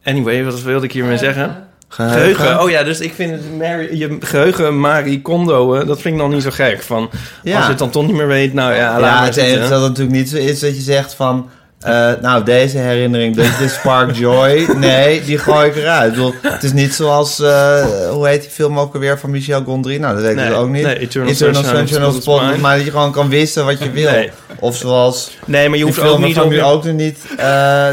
Anyway, 0.03 0.43
wat 0.43 0.61
wilde 0.61 0.85
ik 0.85 0.91
hiermee 0.91 1.17
zeggen? 1.17 1.66
Geheugen. 1.89 2.35
Geheugen. 2.35 2.61
Oh 2.63 2.69
ja, 2.69 2.83
dus 2.83 2.99
ik 2.99 3.13
vind 3.13 3.57
Mary, 3.57 3.97
je 3.97 4.17
geheugen 4.19 4.79
Marie 4.79 5.21
Kondo, 5.21 5.73
eh, 5.75 5.87
dat 5.87 6.01
vind 6.01 6.15
ik 6.15 6.21
nog 6.21 6.31
niet 6.31 6.43
zo 6.43 6.49
gek. 6.51 6.81
Van, 6.83 7.09
Ja. 7.43 7.55
Als 7.55 7.63
je 7.63 7.69
het 7.69 7.79
dan 7.79 7.89
toch 7.89 8.05
niet 8.05 8.15
meer 8.15 8.27
weet, 8.27 8.53
nou 8.53 8.73
ja, 8.73 8.99
laat 8.99 9.19
Ja, 9.19 9.25
het 9.25 9.37
enige 9.37 9.69
dat 9.69 9.81
het 9.81 9.87
natuurlijk 9.89 10.17
niet 10.17 10.29
zo 10.29 10.37
is 10.37 10.59
dat 10.59 10.75
je 10.75 10.81
zegt 10.81 11.13
van... 11.13 11.49
eh, 11.79 12.11
nou, 12.21 12.43
deze 12.43 12.77
herinnering, 12.77 13.35
de 13.35 13.67
Spark 13.67 14.15
Joy, 14.15 14.67
nee, 14.77 15.23
die 15.23 15.37
gooi 15.37 15.67
ik 15.69 15.75
eruit. 15.75 16.07
Ik 16.09 16.13
bedoel, 16.15 16.33
het 16.41 16.63
is 16.63 16.73
niet 16.73 16.93
zoals, 16.93 17.39
eh, 17.39 17.85
hoe 18.09 18.27
heet 18.27 18.41
die 18.41 18.49
film 18.51 18.79
ook 18.79 18.93
alweer 18.93 19.19
van 19.19 19.29
Michel 19.31 19.63
Gondry? 19.63 19.97
Nou, 19.97 20.13
dat 20.13 20.21
weet 20.23 20.31
ik 20.31 20.37
Nee, 20.37 20.47
dus 20.49 20.57
ook 20.57 20.69
niet. 20.69 20.83
nee, 20.83 20.99
Eternal 20.99 21.29
Eternal 21.29 21.63
Sunshine 21.63 22.07
of 22.07 22.41
Mind. 22.41 22.61
Maar 22.61 22.75
dat 22.75 22.85
je 22.85 22.91
gewoon 22.91 23.11
kan 23.11 23.29
wissen 23.29 23.65
wat 23.65 23.79
je 23.79 23.91
wil. 23.91 24.11
Nee. 24.11 24.31
Of 24.59 24.75
zoals 24.75 25.37
Nee, 25.45 25.69
maar 25.69 25.77
je 25.77 25.83
die 25.85 25.93
hoeft 25.93 25.99
film 26.07 26.23
ook 26.23 26.27
niet... 26.27 26.49
nu 26.49 26.61
ook 26.61 26.83
niet, 26.83 27.17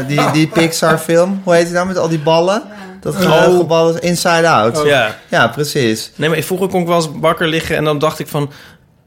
die, 0.07 0.31
die 0.33 0.47
Pixar 0.47 0.97
film, 0.97 1.41
hoe 1.43 1.53
heet 1.55 1.65
die 1.65 1.73
nou 1.73 1.87
met 1.87 1.97
al 1.97 2.09
die 2.09 2.19
ballen? 2.19 2.63
Dat 3.05 3.15
geheugenballen, 3.15 4.01
Inside 4.01 4.47
Out. 4.47 4.81
Ja. 4.85 5.15
Ja, 5.29 5.47
precies. 5.47 6.11
Nee, 6.15 6.29
maar 6.29 6.41
vroeger 6.41 6.67
kon 6.67 6.81
ik 6.81 6.87
wel 6.87 6.95
eens 6.95 7.09
wakker 7.13 7.47
liggen 7.47 7.75
en 7.75 7.83
dan 7.83 7.99
dacht 7.99 8.19
ik 8.19 8.27
van... 8.27 8.51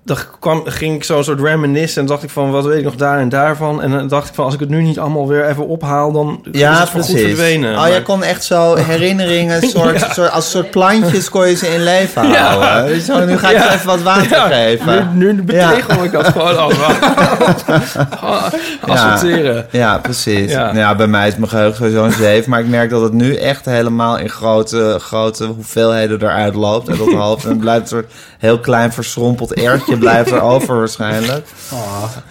Dan 0.08 0.16
kwam, 0.40 0.62
ging 0.64 0.94
ik 0.94 1.04
zo 1.04 1.18
een 1.18 1.24
soort 1.24 1.40
reminiscen 1.40 2.00
en 2.00 2.06
dacht 2.06 2.22
ik 2.22 2.30
van, 2.30 2.50
wat 2.50 2.64
weet 2.64 2.78
ik 2.78 2.84
nog 2.84 2.94
daar 2.94 3.18
en 3.18 3.28
daarvan. 3.28 3.82
En 3.82 3.90
dan 3.90 4.08
dacht 4.08 4.28
ik 4.28 4.34
van, 4.34 4.44
als 4.44 4.54
ik 4.54 4.60
het 4.60 4.68
nu 4.68 4.82
niet 4.82 4.98
allemaal 4.98 5.28
weer 5.28 5.46
even 5.48 5.66
ophaal, 5.68 6.12
dan 6.12 6.40
is 6.52 6.60
Ja, 6.60 6.80
het 6.80 6.88
van 6.88 7.02
goed 7.02 7.20
verdwenen. 7.20 7.70
Oh, 7.72 7.76
Maar- 7.78 7.90
jij 7.90 8.02
kon 8.02 8.22
echt 8.22 8.44
zo 8.44 8.74
herinneringen, 8.74 9.62
soort, 9.70 10.00
Ja. 10.00 10.12
soort, 10.12 10.30
als 10.30 10.50
soort 10.50 10.70
plantjes 10.70 11.28
kon 11.28 11.48
je 11.48 11.54
ze 11.56 11.66
in 11.74 11.82
leven 11.84 12.30
houden. 12.34 13.06
Wel, 13.06 13.26
nu 13.26 13.38
ga 13.38 13.50
ik 13.50 13.56
Ja. 13.56 13.72
even 13.74 13.86
wat 13.86 14.02
water 14.02 14.40
geven. 14.40 15.08
Nu, 15.14 15.32
nu 15.32 15.42
betegel 15.42 16.04
ik 16.04 16.12
dat 16.12 16.26
gewoon 16.28 16.58
allemaal. 16.58 16.90
Assorteren. 18.86 19.66
Ja, 19.70 19.98
precies. 19.98 20.50
Ja. 20.50 20.74
Ja. 20.74 20.94
bij 20.94 21.06
mij 21.06 21.28
is 21.28 21.36
mijn 21.36 21.50
geheugen 21.50 21.76
sowieso 21.76 22.04
een 22.04 22.12
zeef. 22.12 22.46
Maar 22.46 22.60
ik 22.60 22.68
merk 22.68 22.90
dat 22.90 23.02
het 23.02 23.12
nu 23.12 23.34
echt 23.34 23.64
helemaal 23.64 24.18
in 24.18 24.28
grote, 24.30 24.96
grote 25.00 25.44
hoeveelheden 25.44 26.22
eruit 26.22 26.54
loopt. 26.54 26.88
En 26.88 26.96
dat 26.98 27.12
hoofd. 27.12 27.44
En 27.44 27.50
het 27.50 27.58
blijft 27.58 27.80
een 27.80 27.86
soort 27.88 28.12
heel 28.38 28.58
klein 28.60 28.92
verschrompeld 28.92 29.52
ertje 29.54 29.97
gedeelte 29.98 30.22
blijft 30.24 30.30
er 30.30 30.48
over 30.50 30.76
waarschijnlijk. 30.78 31.46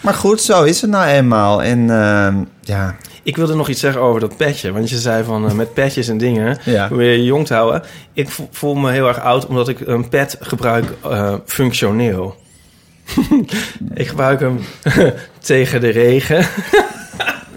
Maar 0.01 0.13
goed, 0.13 0.41
zo 0.41 0.63
is 0.63 0.81
het 0.81 0.89
nou 0.89 1.05
eenmaal. 1.07 1.63
En 1.63 1.89
ehm, 1.89 2.35
ja, 2.61 2.95
Ik 3.23 3.35
wilde 3.37 3.55
nog 3.55 3.69
iets 3.69 3.79
zeggen 3.79 4.01
over 4.01 4.19
dat 4.21 4.37
petje. 4.37 4.71
Want 4.71 4.89
je 4.89 4.97
zei 4.97 5.23
van 5.23 5.47
eh, 5.49 5.53
met 5.53 5.73
petjes 5.73 6.07
en 6.07 6.17
dingen 6.17 6.57
Ja. 6.63 6.87
wil 6.89 6.99
je 6.99 7.11
je 7.17 7.23
jong 7.23 7.45
te 7.47 7.53
houden. 7.53 7.83
Ik 8.13 8.29
vo- 8.29 8.47
voel 8.51 8.75
me 8.75 8.91
heel 8.91 9.07
erg 9.07 9.21
oud 9.21 9.45
omdat 9.45 9.67
ik 9.67 9.79
een 9.79 10.09
pet 10.09 10.37
gebruik 10.39 10.85
eh, 11.09 11.33
functioneel. 11.45 12.35
ik 13.93 14.07
gebruik 14.07 14.39
hem 14.39 14.59
tegen 15.39 15.81
de 15.81 15.89
regen. 15.89 16.45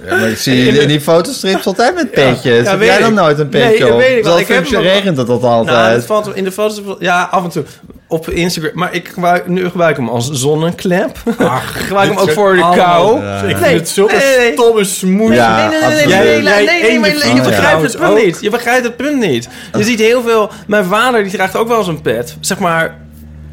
Ja, 0.06 0.16
maar 0.16 0.28
ik 0.28 0.36
zie 0.36 0.56
je 0.64 0.80
in 0.80 0.88
die 0.88 1.00
fotostrips 1.00 1.66
altijd 1.66 1.94
met 1.94 2.10
petjes. 2.10 2.64
Ja, 2.64 2.70
Heb 2.70 2.78
weet 2.78 2.88
jij 2.88 2.96
ik. 2.96 3.02
dan 3.02 3.14
nooit 3.14 3.38
een 3.38 3.48
Nee, 3.50 3.62
petje 3.68 3.84
dat 3.84 3.92
op? 3.92 3.98
weet 3.98 4.26
ik 4.26 4.38
Ik 4.38 4.46
heb 4.48 4.66
regent 4.82 5.16
het 5.16 5.26
dat 5.26 5.40
Nou, 5.40 5.52
altijd. 5.54 5.94
dat 5.96 6.06
valt 6.06 6.36
in 6.36 6.44
de 6.44 6.52
foto's. 6.52 6.80
Ja, 6.98 7.28
af 7.30 7.44
en 7.44 7.50
toe 7.50 7.64
op 8.10 8.30
Instagram. 8.30 8.72
Maar 8.74 8.94
ik 8.94 9.08
gebruik, 9.08 9.46
nu 9.46 9.64
gebruik 9.64 9.90
ik 9.90 9.96
hem 9.96 10.08
als 10.08 10.30
zonneklep. 10.30 11.16
Ach, 11.38 11.74
ik 11.76 11.80
gebruik 11.80 12.08
hem 12.08 12.18
ook 12.18 12.30
voor 12.30 12.54
de 12.54 12.60
kou. 12.60 13.22
Ja. 13.22 13.38
Ik 13.40 13.46
vind 13.46 13.60
Nee, 13.60 13.74
het 13.74 13.88
zulke 13.88 14.16
nee, 14.16 14.38
nee. 14.38 14.52
stomme 14.52 14.84
smoes. 14.84 15.34
Ja, 15.34 15.68
nee, 15.68 16.06
nee, 16.06 16.42
nee, 16.42 16.98
nee, 16.98 17.34
je 17.34 17.40
begrijpt 17.42 17.82
het 17.82 17.96
punt 17.98 18.24
niet. 18.24 18.38
Je 18.40 18.50
begrijpt 18.50 18.84
het 18.84 18.96
punt 18.96 19.18
niet. 19.18 19.48
Je 19.76 19.84
ziet 19.84 19.98
heel 19.98 20.22
veel... 20.22 20.50
Mijn 20.66 20.84
vader 20.84 21.22
die 21.22 21.32
draagt 21.32 21.56
ook 21.56 21.68
wel 21.68 21.78
eens 21.78 21.86
een 21.86 22.00
pet. 22.00 22.36
Zeg 22.40 22.58
maar 22.58 22.98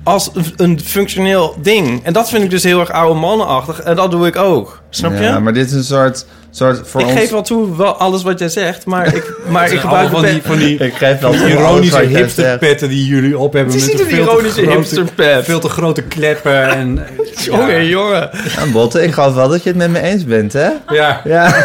als 0.08 0.32
een, 0.56 0.80
functioneel 0.84 1.56
ding. 1.62 2.04
En 2.04 2.14
dat 2.14 2.30
vind 2.30 2.44
ik 2.44 2.50
dus 2.50 2.64
heel 2.64 2.80
erg 2.80 2.92
oude 2.92 3.20
mannenachtig. 3.20 3.82
En 3.82 3.96
dat 3.96 4.12
doe 4.12 4.28
ik 4.28 4.36
ook. 4.36 4.82
Snap 4.90 5.12
je? 5.14 5.24
Ja, 5.24 5.40
maar 5.40 5.54
dit 5.54 5.66
is 5.68 5.74
een 5.74 5.84
soort, 5.84 6.26
soort 6.52 6.82
voor 6.88 7.02
ik 7.02 7.08
ons... 7.08 7.20
geef 7.20 7.30
wel 7.30 7.42
toe 7.42 7.78
wel 7.78 7.96
alles 7.96 8.24
wat 8.24 8.40
jij 8.40 8.50
zegt. 8.50 8.86
Maar 8.86 9.16
ik, 9.16 9.34
maar 9.50 9.72
ik 9.72 9.80
gebruik 9.80 10.10
van 10.10 10.26
die, 10.26 10.42
van 10.44 10.58
die 10.58 10.78
Ik 10.78 10.94
geef 10.94 11.20
wel 11.20 11.32
toe 11.32 11.50
ironische 11.50 12.02
hipsterpetten 12.02 12.90
die 12.90 13.06
jullie 13.06 13.38
op 13.38 13.54
hebben. 13.54 13.74
Het 13.74 13.82
is 13.82 13.88
met 13.88 13.98
niet 13.98 14.06
een 14.08 14.16
veel 14.16 14.26
te 14.26 14.32
ironische 14.32 14.62
grote- 14.62 14.76
hipsterpet. 14.78 15.46
Veel 15.46 15.60
te 15.60 15.70
grote 15.70 16.02
kleppen. 16.02 16.70
En, 16.70 17.00
Jongen, 17.46 17.86
jongen. 17.88 18.30
Ja, 18.56 18.72
Botte, 18.72 19.04
ik 19.04 19.12
geloof 19.14 19.34
wel 19.34 19.50
dat 19.50 19.64
je 19.64 19.70
het 19.70 19.78
met 19.78 19.90
me 19.90 20.02
eens 20.02 20.26
bent, 20.26 20.54
hè? 20.54 20.70
ja, 20.90 21.22
Ja. 21.24 21.56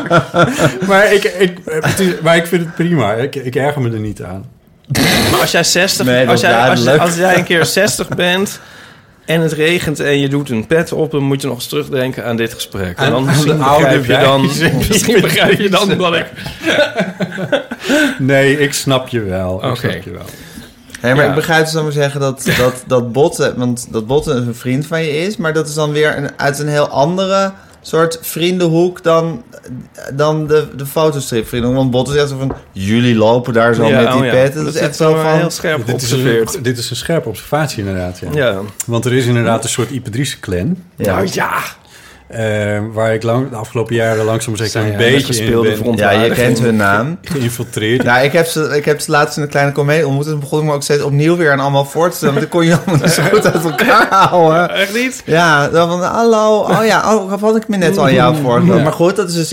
maar 0.88 1.12
ik, 1.12 1.24
ik, 1.24 1.58
maar 2.22 2.36
ik 2.36 2.46
vind 2.46 2.64
het 2.64 2.74
prima. 2.74 3.12
Ik, 3.12 3.34
ik 3.34 3.54
erger 3.56 3.82
me 3.82 3.90
er 3.90 3.98
niet 4.00 4.22
aan. 4.22 4.44
Maar 5.30 5.40
als 5.40 5.50
jij 5.50 5.64
60, 5.64 6.06
Nee, 6.06 6.20
dat 6.20 6.28
als, 6.30 6.40
jij, 6.40 6.98
als, 6.98 7.16
jij 7.16 7.36
een 7.36 7.44
keer 7.44 7.64
60 7.66 8.08
bent 8.08 8.60
en 9.24 9.40
het 9.40 9.52
regent 9.52 10.00
en 10.00 10.18
je 10.18 10.28
doet 10.28 10.50
een 10.50 10.66
pet 10.66 10.92
op, 10.92 11.10
dan 11.10 11.22
moet 11.22 11.40
je 11.40 11.46
nog 11.46 11.56
eens 11.56 11.66
terugdenken 11.66 12.24
aan 12.24 12.36
dit 12.36 12.54
gesprek. 12.54 12.98
En 12.98 13.10
dan 13.10 13.24
misschien 13.24 13.58
begrijp 13.58 14.04
je 14.04 14.16
dan, 14.18 14.42
misschien 14.88 15.20
begrijp 15.20 15.60
je 15.60 15.68
dan 15.68 15.96
wat 15.96 16.14
ik. 16.14 16.26
Nee, 18.18 18.58
ik 18.58 18.72
snap 18.74 19.08
je 19.08 19.20
wel. 19.20 19.58
Ik 19.64 19.70
Oké. 19.70 19.76
snap 19.76 20.02
je 20.02 20.10
wel. 20.10 20.24
Hé, 21.00 21.14
maar 21.14 21.24
Ja. 21.24 21.28
ik 21.28 21.34
begrijp 21.34 21.64
dus 21.64 21.72
dan 21.72 21.82
maar 21.82 21.92
zeggen 21.92 22.20
dat, 22.20 22.50
dat, 22.58 22.82
dat 22.86 23.12
Botte... 23.12 23.54
Want 23.56 23.86
dat 23.90 24.06
Botte 24.06 24.30
een 24.32 24.54
vriend 24.54 24.86
van 24.86 25.02
je 25.02 25.18
is... 25.18 25.36
Maar 25.36 25.52
dat 25.52 25.68
is 25.68 25.74
dan 25.74 25.92
weer 25.92 26.16
een, 26.16 26.30
uit 26.36 26.58
een 26.58 26.68
heel 26.68 26.88
andere 26.88 27.52
soort 27.82 28.18
vriendenhoek... 28.20 29.02
dan, 29.02 29.42
dan 30.14 30.46
de, 30.46 30.68
de 30.76 30.86
fotostripvrienden. 30.86 31.74
Want 31.74 31.90
Botte 31.90 32.12
zegt 32.12 32.28
zo 32.28 32.38
van... 32.38 32.54
Jullie 32.72 33.14
lopen 33.14 33.52
daar 33.52 33.74
zo 33.74 33.90
met 33.90 34.10
die 34.10 34.18
oh 34.18 34.24
ja. 34.24 34.30
pet. 34.30 34.54
Dat 34.54 34.66
is 34.66 34.74
echt 34.74 34.96
zo 34.96 35.14
van... 35.14 35.26
heel 35.26 35.50
scherp 35.50 35.86
Dit 35.86 36.02
is, 36.02 36.10
een, 36.10 36.46
dit 36.62 36.78
is 36.78 36.90
een 36.90 36.96
scherpe 36.96 37.28
observatie 37.28 37.78
inderdaad. 37.78 38.18
Ja. 38.18 38.28
Ja. 38.32 38.60
Want 38.86 39.04
er 39.04 39.12
is 39.12 39.26
inderdaad 39.26 39.64
een 39.64 39.70
soort 39.70 39.90
Ipadrice 39.90 40.40
clan. 40.40 40.76
Ja. 40.96 41.14
Nou 41.14 41.28
ja. 41.32 41.60
Eh, 42.32 42.80
waar 42.92 43.14
ik 43.14 43.22
lang, 43.22 43.50
de 43.50 43.56
afgelopen 43.56 43.94
jaren 43.94 44.24
langzaam 44.24 44.56
zeker 44.56 44.72
Zijn 44.72 44.84
een 44.84 44.90
ja, 44.92 44.96
beetje 44.96 45.16
in 45.18 45.24
gespeelde 45.24 45.68
ben 45.68 45.76
front- 45.78 45.98
ja, 45.98 46.10
je 46.10 46.30
kent 46.30 46.58
hun 46.58 46.76
naam. 46.76 47.18
geïnfiltreerd. 47.22 48.02
Nou, 48.02 48.24
ik 48.24 48.32
heb, 48.32 48.46
ze, 48.46 48.72
ik 48.76 48.84
heb 48.84 49.00
ze 49.00 49.10
laatst 49.10 49.36
in 49.36 49.42
een 49.42 49.48
kleine 49.48 49.72
komedie 49.72 50.06
ontmoet... 50.06 50.24
en 50.24 50.30
toen 50.30 50.40
begon 50.40 50.58
ik 50.60 50.64
me 50.64 50.72
ook 50.72 50.82
steeds 50.82 51.02
opnieuw 51.02 51.36
weer 51.36 51.52
aan 51.52 51.60
allemaal 51.60 51.84
voor 51.84 52.10
te 52.10 52.16
stellen... 52.16 52.34
want 52.34 52.50
dan 52.50 52.60
kon 52.60 52.68
je 52.68 52.76
allemaal 52.76 52.96
niet 53.04 53.10
zo 53.12 53.22
goed 53.22 53.46
uit 53.52 53.64
elkaar 53.64 54.06
houden. 54.28 54.70
Echt 54.70 54.94
niet? 54.94 55.22
Ja, 55.26 55.68
dan 55.68 55.88
van, 55.88 56.02
hallo, 56.02 56.58
oh 56.58 56.84
ja, 56.84 57.14
oh, 57.14 57.40
had 57.40 57.56
ik 57.56 57.68
me 57.68 57.76
net 57.76 57.98
al 57.98 58.04
aan 58.04 58.12
jou. 58.14 58.64
Ja. 58.66 58.82
Maar 58.82 58.92
goed, 58.92 59.16
dat 59.16 59.28
is 59.28 59.34
dus 59.34 59.52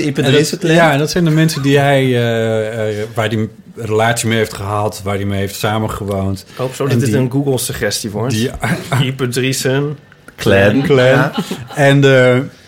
clan. 0.60 0.74
ja, 0.74 0.92
en 0.92 1.00
dat 1.00 1.10
zijn 1.12 1.24
de 1.24 1.30
mensen 1.32 1.62
die 1.62 1.80
hij, 1.80 2.04
eh, 2.04 2.90
eh, 3.02 3.06
waar 3.14 3.28
hij 3.28 3.38
een 3.38 3.50
relatie 3.76 4.28
mee 4.28 4.38
heeft 4.38 4.54
gehad, 4.54 5.02
waar 5.04 5.16
hij 5.16 5.26
mee 5.26 5.40
heeft 5.40 5.56
samengewoond. 5.56 6.46
Ik 6.52 6.58
hoop 6.58 6.74
zo 6.76 6.84
En 6.84 6.90
dat 6.90 7.00
dit 7.00 7.10
die- 7.10 7.18
een 7.18 7.32
Google-suggestie 7.32 8.10
wordt. 8.12 8.34
Die, 8.34 8.50
Ieper 9.04 9.30
Driesen. 9.30 9.98
clan. 10.36 10.82
Clan. 10.82 11.06
Ja. 11.06 11.32
en, 11.76 12.02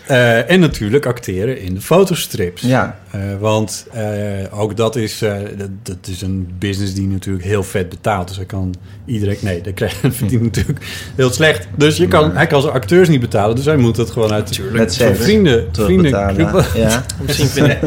eh, 0.06 0.50
en 0.50 0.60
natuurlijk 0.60 1.06
acteren 1.06 1.60
in 1.60 1.74
de 1.74 1.80
fotostrips. 1.80 2.62
Ja. 2.62 2.98
Eh, 3.10 3.20
want 3.40 3.86
eh, 3.92 4.02
ook 4.60 4.76
dat 4.76 4.96
is, 4.96 5.22
eh, 5.22 5.36
dat, 5.56 5.68
dat 5.82 5.96
is 6.06 6.22
een 6.22 6.48
business 6.58 6.94
die 6.94 7.06
natuurlijk 7.06 7.44
heel 7.44 7.62
vet 7.62 7.88
betaalt. 7.88 8.28
Dus 8.28 8.36
hij 8.36 8.46
kan 8.46 8.74
iedereen... 9.04 9.36
Nee, 9.40 9.60
dat 9.60 9.74
krijgt 9.74 9.96
verdient 10.10 10.42
natuurlijk 10.42 10.78
heel 11.16 11.30
slecht. 11.32 11.66
Dus 11.76 11.96
je 11.96 12.08
kan, 12.08 12.36
hij 12.36 12.46
kan 12.46 12.60
zijn 12.62 12.72
acteurs 12.74 13.08
niet 13.08 13.20
betalen. 13.20 13.56
Dus 13.56 13.64
hij 13.64 13.76
moet 13.76 13.96
het 13.96 14.10
gewoon 14.10 14.32
uit 14.32 14.60
Met 14.72 14.94
zijn 14.94 15.16
vrienden, 15.16 15.68
vrienden. 15.72 16.10
Ja. 16.74 17.04
Misschien 17.26 17.46
vind, 17.48 17.66
ik, 17.68 17.78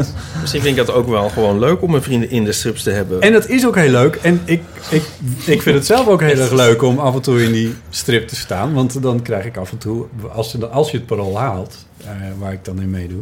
misschien 0.41 0.61
vind 0.61 0.77
ik 0.77 0.85
dat 0.85 0.95
ook 0.95 1.07
wel 1.07 1.29
gewoon 1.29 1.59
leuk 1.59 1.81
om 1.81 1.91
mijn 1.91 2.03
vrienden 2.03 2.29
in 2.29 2.43
de 2.43 2.51
strips 2.51 2.83
te 2.83 2.89
hebben. 2.91 3.21
En 3.21 3.31
dat 3.31 3.47
is 3.49 3.65
ook 3.65 3.75
heel 3.75 3.89
leuk. 3.91 4.15
En 4.21 4.41
ik, 4.45 4.61
ik, 4.89 5.03
ik 5.45 5.61
vind 5.61 5.75
het 5.75 5.85
zelf 5.85 6.07
ook 6.07 6.21
heel 6.21 6.39
erg 6.39 6.51
leuk 6.51 6.81
om 6.83 6.99
af 6.99 7.15
en 7.15 7.21
toe 7.21 7.43
in 7.43 7.51
die 7.51 7.73
strip 7.89 8.27
te 8.27 8.35
staan. 8.35 8.73
Want 8.73 9.01
dan 9.01 9.21
krijg 9.21 9.45
ik 9.45 9.57
af 9.57 9.71
en 9.71 9.77
toe, 9.77 10.05
als, 10.33 10.51
je- 10.51 10.67
als 10.67 10.91
je 10.91 10.97
het 10.97 11.05
parool 11.05 11.37
haalt, 11.39 11.84
waar 12.37 12.53
ik 12.53 12.65
dan 12.65 12.81
in 12.81 12.89
meedoe, 12.89 13.21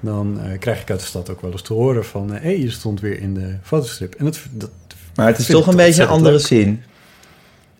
dan 0.00 0.40
eh, 0.44 0.58
krijg 0.58 0.80
ik 0.80 0.90
uit 0.90 1.00
de 1.00 1.06
stad 1.06 1.30
ook 1.30 1.40
wel 1.40 1.50
eens 1.52 1.62
te 1.62 1.72
horen 1.72 2.04
van... 2.04 2.30
hé, 2.30 2.38
hey, 2.38 2.58
je 2.60 2.70
stond 2.70 3.00
weer 3.00 3.20
in 3.20 3.34
de 3.34 3.54
fotostrip. 3.62 4.14
En 4.14 4.24
dat, 4.24 4.40
dat 4.50 4.70
Maar 5.14 5.26
het 5.26 5.38
is 5.38 5.46
toch 5.46 5.66
een 5.66 5.76
beetje 5.76 6.02
een 6.02 6.08
andere 6.08 6.34
leuk. 6.34 6.44
scene. 6.44 6.76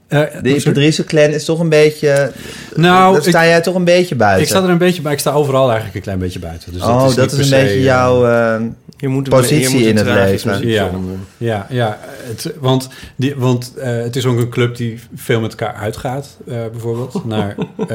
Eh, 0.06 0.20
De? 0.42 0.54
Ipadrice 0.56 1.04
clan 1.04 1.28
is 1.30 1.44
toch 1.44 1.60
een 1.60 1.68
beetje... 1.68 2.32
Nou, 2.74 3.12
daar 3.12 3.22
sta 3.22 3.42
ik- 3.42 3.48
jij 3.48 3.60
toch 3.60 3.74
een 3.74 3.84
beetje 3.84 4.14
buiten. 4.14 4.42
Ik 4.42 4.48
sta 4.48 4.62
er 4.62 4.68
een 4.68 4.78
beetje 4.78 5.02
bij. 5.02 5.12
Ik 5.12 5.18
sta 5.18 5.32
overal 5.32 5.64
eigenlijk 5.66 5.94
een 5.94 6.02
klein 6.02 6.18
beetje 6.18 6.38
buiten. 6.38 6.72
Dus 6.72 6.82
oh, 6.82 7.14
dat 7.14 7.32
is 7.32 7.38
een 7.38 7.44
se, 7.44 7.54
beetje 7.54 7.74
eh, 7.74 7.82
jouw... 7.84 8.26
eh, 8.26 8.62
je 8.96 9.08
moet 9.08 9.28
positie 9.28 9.60
je 9.60 9.68
moet 9.68 9.80
in 9.86 9.96
het 9.96 10.06
leven. 10.06 10.68
Ja. 10.68 10.90
Ja, 11.36 11.66
ja 11.70 11.98
het, 12.02 12.52
want, 12.60 12.88
die, 13.16 13.34
want 13.36 13.74
eh, 13.76 13.96
het 14.02 14.16
is 14.16 14.26
ook 14.26 14.38
een 14.38 14.48
club 14.48 14.76
die 14.76 15.00
veel 15.14 15.40
met 15.40 15.50
elkaar 15.50 15.74
uitgaat, 15.74 16.36
eh, 16.46 16.54
bijvoorbeeld. 16.72 17.24
Naar 17.24 17.54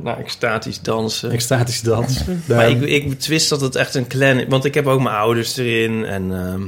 eh 0.00 0.04
Nou, 0.04 0.18
extatisch 0.18 0.80
dansen. 0.80 1.30
extatisch 1.30 1.80
dans. 1.82 2.18
maar 2.46 2.70
ik, 2.70 2.82
ik 2.82 3.08
betwist 3.08 3.48
dat 3.48 3.60
het 3.60 3.76
echt 3.76 3.94
een 3.94 4.06
clan 4.06 4.38
is. 4.38 4.44
Want 4.48 4.64
ik 4.64 4.74
heb 4.74 4.86
ook 4.86 5.00
mijn 5.02 5.14
ouders 5.16 5.56
erin. 5.56 6.04
En 6.04 6.32
ehm, 6.32 6.62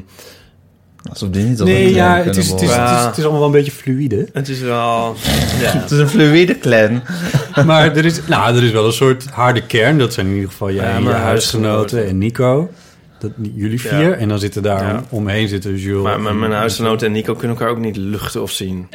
alsof 1.10 1.28
die 1.28 1.44
niet 1.44 1.64
nee, 1.64 1.94
ja, 1.94 2.16
het 2.16 2.36
is, 2.36 2.48
het, 2.50 2.62
is, 2.62 2.70
het, 2.70 2.90
is, 2.90 3.04
het 3.04 3.16
is 3.16 3.22
allemaal 3.22 3.40
wel 3.40 3.48
een 3.48 3.54
beetje 3.64 3.72
fluïde. 3.72 4.28
het 4.32 4.48
is 4.48 4.60
wel... 4.60 5.16
Ja. 5.60 5.72
Het 5.82 5.90
is 5.90 5.98
een 5.98 6.08
fluïde 6.08 6.58
clan. 6.58 7.02
Maar 7.66 7.96
er 7.96 8.04
is, 8.04 8.20
nou, 8.26 8.56
er 8.56 8.62
is 8.62 8.70
wel 8.70 8.86
een 8.86 8.92
soort 8.92 9.26
harde 9.30 9.66
kern. 9.66 9.98
Dat 9.98 10.12
zijn 10.12 10.26
in 10.26 10.34
ieder 10.34 10.50
geval 10.50 10.70
jij 10.72 10.84
Ja, 10.84 10.94
en 10.94 11.02
je 11.02 11.08
huisgenoten 11.08 12.06
en 12.06 12.18
Nico. 12.18 12.70
Dat, 13.18 13.30
jullie 13.54 13.80
vier. 13.80 14.00
Ja. 14.08 14.12
En 14.12 14.28
dan 14.28 14.38
zitten 14.38 14.62
daar 14.62 14.84
Ja. 14.84 15.04
omheen 15.08 15.48
zitten 15.48 15.76
Jules. 15.76 16.02
Maar 16.02 16.20
mijn, 16.20 16.34
en- 16.34 16.40
mijn 16.40 16.52
huisgenoten 16.52 17.06
en 17.06 17.12
Nico 17.12 17.34
kunnen 17.34 17.56
elkaar 17.56 17.72
ook 17.72 17.78
niet 17.78 17.96
luchten 17.96 18.42
of 18.42 18.50
zien. 18.50 18.86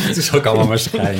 Het 0.00 0.16
is 0.16 0.32
ook 0.32 0.46
allemaal 0.46 0.66
maar 0.66 0.78
schijn. 0.78 1.18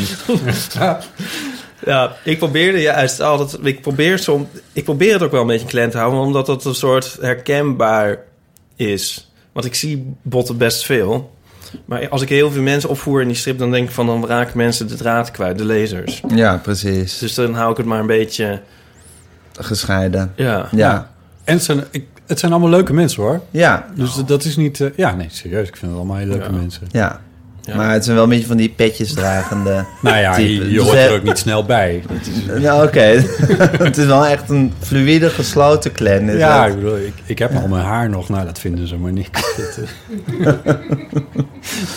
Ja, 1.85 2.12
ik 2.25 2.38
probeerde 2.38 2.81
juist 2.81 3.21
altijd... 3.21 3.66
Ik 3.66 3.81
probeer, 3.81 4.18
som, 4.18 4.49
ik 4.73 4.85
probeer 4.85 5.12
het 5.12 5.23
ook 5.23 5.31
wel 5.31 5.40
een 5.40 5.47
beetje 5.47 5.66
klein 5.66 5.90
te 5.90 5.99
houden... 5.99 6.21
omdat 6.21 6.47
het 6.47 6.64
een 6.64 6.75
soort 6.75 7.18
herkenbaar 7.21 8.18
is. 8.77 9.33
Want 9.53 9.66
ik 9.66 9.75
zie 9.75 10.14
botten 10.23 10.57
best 10.57 10.85
veel. 10.85 11.35
Maar 11.85 12.09
als 12.09 12.23
ik 12.23 12.29
heel 12.29 12.51
veel 12.51 12.62
mensen 12.62 12.88
opvoer 12.90 13.21
in 13.21 13.27
die 13.27 13.37
strip... 13.37 13.59
dan 13.59 13.71
denk 13.71 13.88
ik 13.88 13.95
van... 13.95 14.07
dan 14.07 14.27
raken 14.27 14.57
mensen 14.57 14.88
de 14.88 14.95
draad 14.95 15.31
kwijt, 15.31 15.59
de 15.59 15.64
lezers. 15.64 16.23
Ja, 16.35 16.57
precies. 16.57 17.18
Dus 17.18 17.35
dan 17.35 17.55
hou 17.55 17.71
ik 17.71 17.77
het 17.77 17.87
maar 17.87 18.01
een 18.01 18.07
beetje... 18.07 18.61
Gescheiden. 19.53 20.33
Ja, 20.37 20.68
Ja. 20.71 21.11
En 21.45 21.55
het 21.55 21.64
zijn, 21.64 21.85
ik, 21.90 22.07
het 22.27 22.38
zijn 22.38 22.53
allemaal 22.53 22.71
leuke 22.71 22.92
mensen 22.92 23.23
hoor. 23.23 23.40
Ja. 23.51 23.87
Dus 23.95 24.14
dat- 24.14 24.29
dat 24.29 24.45
is 24.45 24.57
niet... 24.57 24.81
eh, 24.81 24.88
ja, 24.97 25.14
nee, 25.14 25.27
serieus. 25.31 25.68
Ik 25.68 25.77
vind 25.77 25.90
het 25.90 26.01
allemaal 26.01 26.16
hele 26.16 26.31
leuke 26.31 26.45
Ja. 26.53 26.59
mensen. 26.59 26.87
Ja. 26.90 27.21
Ja. 27.64 27.77
Maar 27.77 27.92
het 27.92 28.05
zijn 28.05 28.16
wel 28.16 28.25
een 28.25 28.31
beetje 28.31 28.46
van 28.46 28.57
die 28.57 28.68
petjes 28.68 29.12
dragende... 29.14 29.85
Nou 30.01 30.16
ja, 30.16 30.35
type. 30.35 30.48
je, 30.53 30.70
je 30.70 30.75
Dus, 30.77 30.83
hoort 30.85 30.96
er 30.96 31.12
ook 31.12 31.22
niet 31.22 31.38
snel 31.38 31.64
bij. 31.64 32.03
Dat 32.09 32.16
is- 32.57 32.62
Nou, 32.62 32.87
oké. 32.87 33.01
het 33.85 33.96
is 33.96 34.05
wel 34.07 34.27
echt 34.27 34.48
een 34.51 34.72
fluïde, 34.81 35.31
gesloten 35.31 35.92
clan. 35.92 36.29
Is 36.29 36.38
ja, 36.38 36.66
ik 36.66 36.75
bedoel, 36.75 36.96
ik, 36.96 37.12
ik 37.27 37.38
heb 37.38 37.55
al 37.57 37.68
mijn 37.68 37.85
haar 37.85 38.09
nog. 38.11 38.29
Nou, 38.29 38.44
dat 38.44 38.59
vinden 38.59 38.88
ze 38.88 38.96
maar 38.96 39.12
eh, 39.12 39.25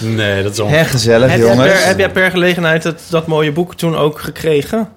nee, 0.15 0.43
dat 0.43 0.51
is 0.51 0.60
allemaal... 0.60 0.78
Hè, 0.80 0.86
gezellig, 0.86 1.30
Heb 1.30 1.39
jij, 1.39 1.47
jongens. 1.49 1.71
per, 1.71 1.86
heb 1.86 1.97
jij 1.99 2.12
per 2.12 2.32
gelegenheid 2.32 2.84
het, 2.84 3.01
dat 3.10 3.28
mooie 3.28 3.51
boek 3.51 3.75
toen 3.75 3.95
ook 3.95 4.19
gekregen? 4.19 4.89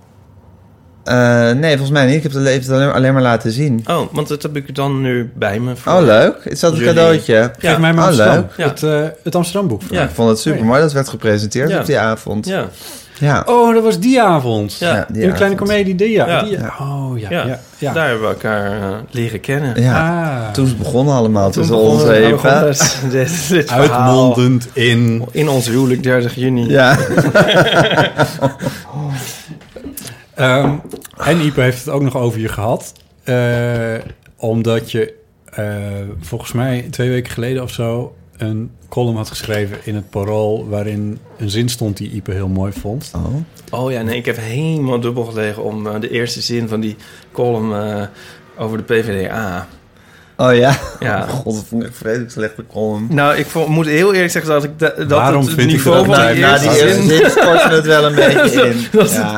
Eh, 1.08 1.50
nee, 1.50 1.70
volgens 1.70 1.90
mij 1.90 2.06
niet. 2.06 2.14
Ik 2.16 2.22
heb 2.22 2.32
het 2.32 2.44
het 2.54 2.70
alleen, 2.70 2.92
alleen 2.92 3.12
maar 3.12 3.22
laten 3.22 3.52
zien. 3.52 3.84
Oh, 3.86 4.00
want 4.12 4.28
dat 4.28 4.42
heb 4.42 4.56
ik 4.56 4.74
dan 4.74 5.00
nu 5.00 5.30
bij 5.34 5.58
me. 5.60 5.76
voor- 5.76 5.92
Oh, 5.92 6.02
leuk. 6.02 6.34
Is 6.44 6.60
dat 6.60 6.72
een 6.72 6.78
Jullie. 6.78 6.94
cadeautje? 6.94 7.50
Geef 7.58 7.78
mij 7.78 7.92
maar 7.92 8.02
Oh, 8.02 8.06
Amsterdam. 8.08 8.34
leuk. 8.36 8.50
Ja. 8.56 8.64
Het, 8.68 8.82
eh, 8.82 9.08
het 9.24 9.34
Amsterdamboek. 9.34 9.82
Ja. 9.90 10.02
Ik 10.02 10.10
vond 10.14 10.28
het 10.28 10.38
super 10.38 10.64
mooi. 10.64 10.80
Dat 10.80 10.92
werd 10.92 11.08
gepresenteerd 11.08 11.70
Ja. 11.70 11.78
op 11.78 11.86
die 11.86 11.98
avond. 11.98 12.46
Ja. 12.46 12.64
Ja, 13.20 13.42
Oh, 13.46 13.74
dat 13.74 13.82
was 13.82 13.98
die 13.98 14.22
avond. 14.22 14.76
Ja. 14.78 14.94
Ja, 14.94 15.06
die 15.12 15.24
een 15.24 15.32
kleine 15.32 15.56
comedie, 15.56 15.94
die, 15.94 16.10
ja. 16.10 16.26
Ja. 16.26 16.42
Die, 16.42 16.56
oh, 16.80 17.10
ja. 17.18 17.30
Ja. 17.30 17.46
ja. 17.46 17.58
ja. 17.78 17.92
daar 17.92 18.08
hebben 18.08 18.28
we 18.28 18.34
elkaar 18.34 18.72
eh, 18.72 18.96
leren 19.10 19.40
kennen. 19.40 19.82
Ja. 19.82 20.08
Ah. 20.46 20.52
Toen 20.52 20.64
is 20.64 20.70
het 20.70 20.78
begonnen 20.78 21.14
allemaal 21.14 21.50
tussen 21.50 21.76
ons 21.76 22.02
we 22.02 22.12
even. 22.12 22.74
Uitmondend 23.78 24.68
in... 24.72 25.24
In 25.30 25.48
ons 25.48 25.68
huwelijk 25.68 26.02
30 26.02 26.34
juni. 26.34 26.68
Ja. 26.70 26.96
Ehm, 30.34 30.70
en 31.24 31.40
Ipe 31.40 31.60
heeft 31.60 31.78
het 31.78 31.88
ook 31.88 32.02
nog 32.02 32.16
over 32.16 32.40
je 32.40 32.48
gehad. 32.48 32.92
Eh, 33.24 33.94
omdat 34.36 34.90
je 34.90 35.14
eh, 35.44 35.64
volgens 36.20 36.52
mij 36.52 36.86
twee 36.90 37.08
weken 37.08 37.32
geleden 37.32 37.62
of 37.62 37.70
zo... 37.70 38.14
een 38.36 38.70
column 38.88 39.16
had 39.16 39.28
geschreven 39.28 39.78
in 39.84 39.94
het 39.94 40.10
Parool... 40.10 40.68
waarin 40.68 41.18
een 41.36 41.50
zin 41.50 41.68
stond 41.68 41.96
die 41.96 42.10
Ipe 42.10 42.32
heel 42.32 42.48
mooi 42.48 42.72
vond. 42.72 43.10
Oh. 43.14 43.34
Oh 43.80 43.90
ja, 43.90 44.02
nee, 44.02 44.16
ik 44.16 44.26
heb 44.26 44.36
helemaal 44.36 45.00
dubbel 45.00 45.24
gelegen 45.24 45.62
om 45.62 45.86
eh, 45.86 46.00
de 46.00 46.10
eerste 46.10 46.40
zin 46.40 46.68
van 46.68 46.80
die 46.80 46.96
column 47.32 48.08
over 48.58 48.76
de 48.76 48.82
PvdA. 48.84 49.68
Oh 50.40 50.54
ja. 50.54 50.76
Ja. 51.00 51.26
God, 51.42 51.54
dat 51.54 51.64
vond 51.68 51.84
ik 51.84 51.90
vreselijk 51.92 52.30
slechte 52.30 52.64
column. 52.72 53.06
Nou, 53.10 53.36
ik 53.36 53.46
moet 53.66 53.86
heel 53.86 54.12
eerlijk 54.14 54.32
zeggen 54.32 54.50
dat 54.52 54.64
ik 54.64 54.70
da- 54.76 54.92
dat 54.96 55.08
Waarom 55.08 55.40
het 55.44 55.54
vind 55.54 55.60
ik 55.70 55.76
niveau 55.76 55.96
dat 55.96 56.06
van 56.06 56.14
Nou, 56.24 56.32
die 56.34 56.42
na 56.42 56.50
eerste 56.52 56.68
die 56.68 56.80
eerste 56.80 57.02
zin... 57.02 57.70
het 57.70 57.86
wel 57.86 58.04
een 58.04 58.14
beetje 58.34 58.66
in. 58.68 58.86
Dat- 58.92 59.12
Ja. 59.12 59.32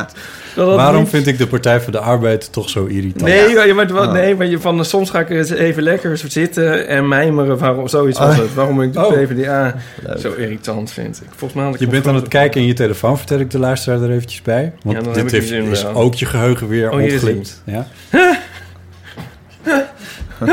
dat 0.54 0.66
dat 0.66 0.76
Waarom 0.76 1.00
niet- 1.00 1.10
vind 1.10 1.26
ik 1.26 1.38
de 1.38 1.46
Partij 1.46 1.80
voor 1.80 1.92
de 1.92 1.98
Arbeid 1.98 2.52
toch 2.52 2.68
zo 2.70 2.84
irritant? 2.84 3.22
Nee, 3.24 3.74
maar, 3.74 3.86
wat- 3.92 4.06
Oh. 4.06 4.12
nee, 4.12 4.34
maar 4.36 4.46
je, 4.46 4.58
van, 4.60 4.84
soms 4.84 5.10
ga 5.10 5.20
ik 5.20 5.30
eens 5.30 5.50
even 5.50 5.82
lekker 5.82 6.18
zitten 6.26 6.86
en 6.88 7.08
mijmeren 7.08 7.58
waarom, 7.58 7.88
zoiets 7.88 8.18
was 8.18 8.34
Oh. 8.36 8.42
het. 8.42 8.54
Waarom 8.54 8.82
ik 8.82 8.92
de 8.92 9.06
Oh. 9.06 9.12
PvdA 9.12 9.74
Leuk. 10.06 10.18
zo 10.18 10.32
irritant 10.32 10.90
vind. 10.92 11.16
Ik, 11.16 11.28
volgens 11.28 11.52
mij 11.52 11.64
had 11.64 11.74
ik 11.74 11.80
Je 11.80 11.86
bent 11.86 12.06
aan 12.06 12.14
het 12.14 12.28
kijken 12.28 12.60
in 12.60 12.66
je 12.66 12.72
telefoon, 12.72 13.16
vertel 13.18 13.38
ik 13.38 13.50
de 13.50 13.58
luisteraar 13.58 14.02
er 14.02 14.10
eventjes 14.10 14.42
bij. 14.42 14.72
Want 14.82 14.96
Ja, 14.96 15.02
dan 15.02 15.12
dit 15.12 15.16
heb 15.32 15.42
ik 15.42 15.48
heeft, 15.50 15.68
is 15.70 15.82
wel. 15.82 15.94
ook 15.94 16.14
je 16.14 16.26
geheugen 16.26 16.68
weer 16.68 16.90
Oh. 16.90 17.00
Ja? 17.64 17.86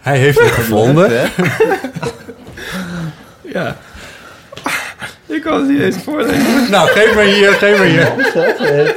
Hij 0.00 0.18
heeft 0.18 0.40
het 0.40 0.50
gevonden. 0.50 1.10
Hè? 1.10 1.26
Ja. 3.52 3.76
Ik 5.26 5.42
kan 5.42 5.60
het 5.60 5.68
niet 5.68 5.80
eens 5.80 5.96
voorlezen. 6.04 6.70
Nou, 6.70 6.88
geef 6.88 7.14
maar 7.14 7.24
hier, 7.24 7.52
geef 7.52 7.78
maar 7.78 7.86
hier. 7.86 8.94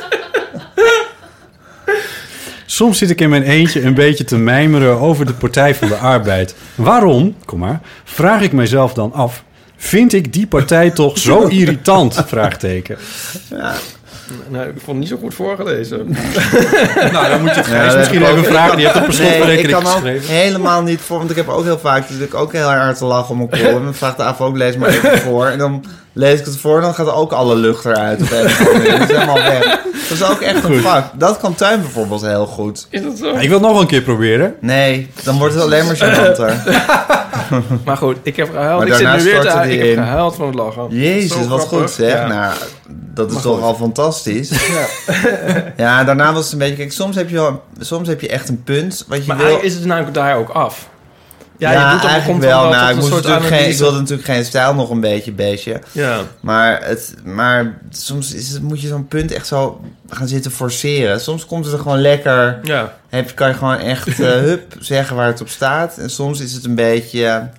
Soms 2.65 2.97
zit 2.97 3.09
ik 3.09 3.21
in 3.21 3.29
mijn 3.29 3.43
eentje 3.43 3.81
een 3.81 3.93
beetje 3.93 4.23
te 4.23 4.37
mijmeren 4.37 4.99
over 4.99 5.25
de 5.25 5.33
Partij 5.33 5.75
van 5.75 5.87
de 5.87 5.95
Arbeid. 5.95 6.55
Waarom, 6.75 7.35
kom 7.45 7.59
maar, 7.59 7.81
vraag 8.03 8.41
ik 8.41 8.51
mijzelf 8.51 8.93
dan 8.93 9.13
af... 9.13 9.43
Vind 9.77 10.13
ik 10.13 10.33
die 10.33 10.47
partij 10.47 10.89
toch 10.89 11.17
zo 11.17 11.41
irritant? 11.47 12.23
Vraagteken. 12.27 12.97
Nou, 14.47 14.65
ik 14.65 14.73
vond 14.73 14.85
het 14.87 14.97
niet 14.97 15.07
zo 15.07 15.17
goed 15.17 15.33
voorgelezen. 15.33 16.07
Nou, 17.11 17.29
dan 17.29 17.41
moet 17.41 17.55
je 17.55 17.61
het 17.61 17.87
dat 17.87 17.97
misschien 17.97 18.25
even 18.25 18.43
vragen. 18.43 18.77
Die 18.77 18.85
heeft 18.85 18.97
op 18.97 19.07
een 19.07 19.47
Nee, 19.47 19.57
ik 19.61 19.69
kan 19.69 19.85
ook 19.85 20.03
helemaal 20.05 20.81
niet 20.81 21.01
voor, 21.01 21.17
want 21.17 21.29
ik 21.29 21.35
heb 21.35 21.47
ook 21.47 21.63
heel 21.63 21.79
vaak, 21.79 22.07
dus 22.07 22.17
ik 22.17 22.33
ook 22.33 22.51
heel 22.53 22.67
hard 22.67 22.97
te 22.97 23.05
lachen 23.05 23.35
om 23.35 23.41
een 23.41 23.49
column. 23.49 23.85
En 23.87 23.95
vraag 23.95 24.15
de 24.15 24.23
AVO 24.23 24.45
ook, 24.45 24.57
lees 24.57 24.77
maar 24.77 24.89
even 24.89 25.17
voor. 25.17 25.45
En 25.45 25.57
dan 25.57 25.85
lees 26.17 26.39
ik 26.39 26.45
het 26.45 26.57
voor 26.57 26.75
en 26.75 26.81
dan 26.81 26.93
gaat 26.93 27.11
ook 27.11 27.31
alle 27.31 27.55
lucht 27.55 27.85
eruit. 27.85 28.21
Op. 28.21 28.29
Dat 28.29 28.45
is 28.45 28.57
helemaal 29.07 29.35
weg. 29.35 29.79
Dat 30.09 30.17
is 30.17 30.23
ook 30.23 30.41
echt 30.41 30.63
een 30.63 30.81
vak. 30.81 31.05
Dat 31.13 31.37
kan 31.37 31.55
Tuin 31.55 31.81
bijvoorbeeld 31.81 32.21
heel 32.21 32.45
goed. 32.45 32.87
Is 32.89 33.03
dat 33.03 33.17
zo? 33.17 33.25
Ik 33.35 33.49
wil 33.49 33.59
het 33.59 33.67
nog 33.67 33.79
een 33.81 33.87
keer 33.87 34.01
proberen. 34.01 34.55
Nee, 34.61 35.09
dan 35.23 35.37
wordt 35.37 35.53
het 35.53 35.63
alleen 35.63 35.85
maar 35.85 35.95
gênanter. 35.95 36.53
Maar 37.85 37.97
goed, 37.97 38.17
ik 38.23 38.35
heb 38.35 38.49
gehuild. 38.51 38.77
Maar 38.77 38.87
ik 38.87 38.93
zit 38.93 39.03
daarna 39.03 39.17
nu 39.23 39.31
weer 39.31 39.41
te 39.41 39.47
huilen. 39.49 39.73
Ik 39.75 39.79
heb 39.79 39.97
in. 39.97 40.03
gehuild 40.03 40.35
van 40.35 40.45
het 40.45 40.55
lachen. 40.55 40.87
Jezus, 40.89 41.47
wat 41.47 41.59
grappig. 41.59 41.67
goed 41.79 41.89
zeg. 41.91 42.11
Ja. 42.13 42.27
Nou, 42.27 42.53
dat 43.13 43.27
is 43.27 43.33
Maar 43.33 43.41
toch 43.43 43.55
goed. 43.55 43.63
al 43.63 43.75
fantastisch. 43.75 44.49
Ja. 45.77 46.03
daarna 46.03 46.33
was 46.33 46.43
het 46.43 46.53
een 46.53 46.59
beetje... 46.59 46.75
Kijk, 46.75 46.91
soms 46.91 47.15
heb 47.15 47.29
je, 47.29 47.35
wel, 47.35 47.63
soms 47.79 48.07
heb 48.07 48.21
je 48.21 48.27
echt 48.27 48.49
een 48.49 48.63
punt 48.63 49.05
wat 49.07 49.25
je 49.25 49.33
Maar 49.33 49.45
wil... 49.45 49.59
is 49.61 49.73
het 49.73 49.85
namelijk 49.85 50.13
daar 50.13 50.35
ook 50.37 50.49
af. 50.49 50.87
Ja, 51.57 51.71
Ja, 51.71 51.85
je 51.85 51.91
doet 51.91 52.01
toch 52.01 52.09
eigenlijk 52.09 52.39
komt 52.39 52.53
wel. 52.53 52.69
Nou, 52.69 52.89
ik, 52.89 52.95
moest 52.95 53.11
natuurlijk 53.11 53.45
geen, 53.45 53.69
ik 53.69 53.77
wilde 53.77 53.99
natuurlijk 53.99 54.27
geen 54.27 54.45
stijl 54.45 54.73
nog 54.73 54.89
een 54.89 54.99
beetje, 54.99 55.31
beestje. 55.31 55.81
Ja. 55.91 56.19
Maar, 56.39 56.83
het, 56.83 57.13
maar 57.23 57.77
soms 57.89 58.33
is 58.33 58.49
het, 58.49 58.61
moet 58.61 58.81
je 58.81 58.87
zo'n 58.87 59.07
punt 59.07 59.31
echt 59.31 59.47
zo 59.47 59.81
gaan 60.09 60.27
zitten 60.27 60.51
forceren. 60.51 61.21
Soms 61.21 61.45
komt 61.45 61.65
het 61.65 61.73
er 61.73 61.79
gewoon 61.79 62.01
lekker. 62.01 62.59
Ja. 62.63 62.93
Heb, 63.09 63.35
kan 63.35 63.47
je 63.47 63.53
gewoon 63.53 63.77
echt 63.77 64.07
eh, 64.07 64.15
hup 64.49 64.75
zeggen 64.79 65.15
waar 65.15 65.27
het 65.27 65.41
op 65.41 65.49
staat. 65.49 65.97
En 65.97 66.09
soms 66.09 66.39
is 66.39 66.53
het 66.53 66.65
een 66.65 66.75
beetje 66.75 67.49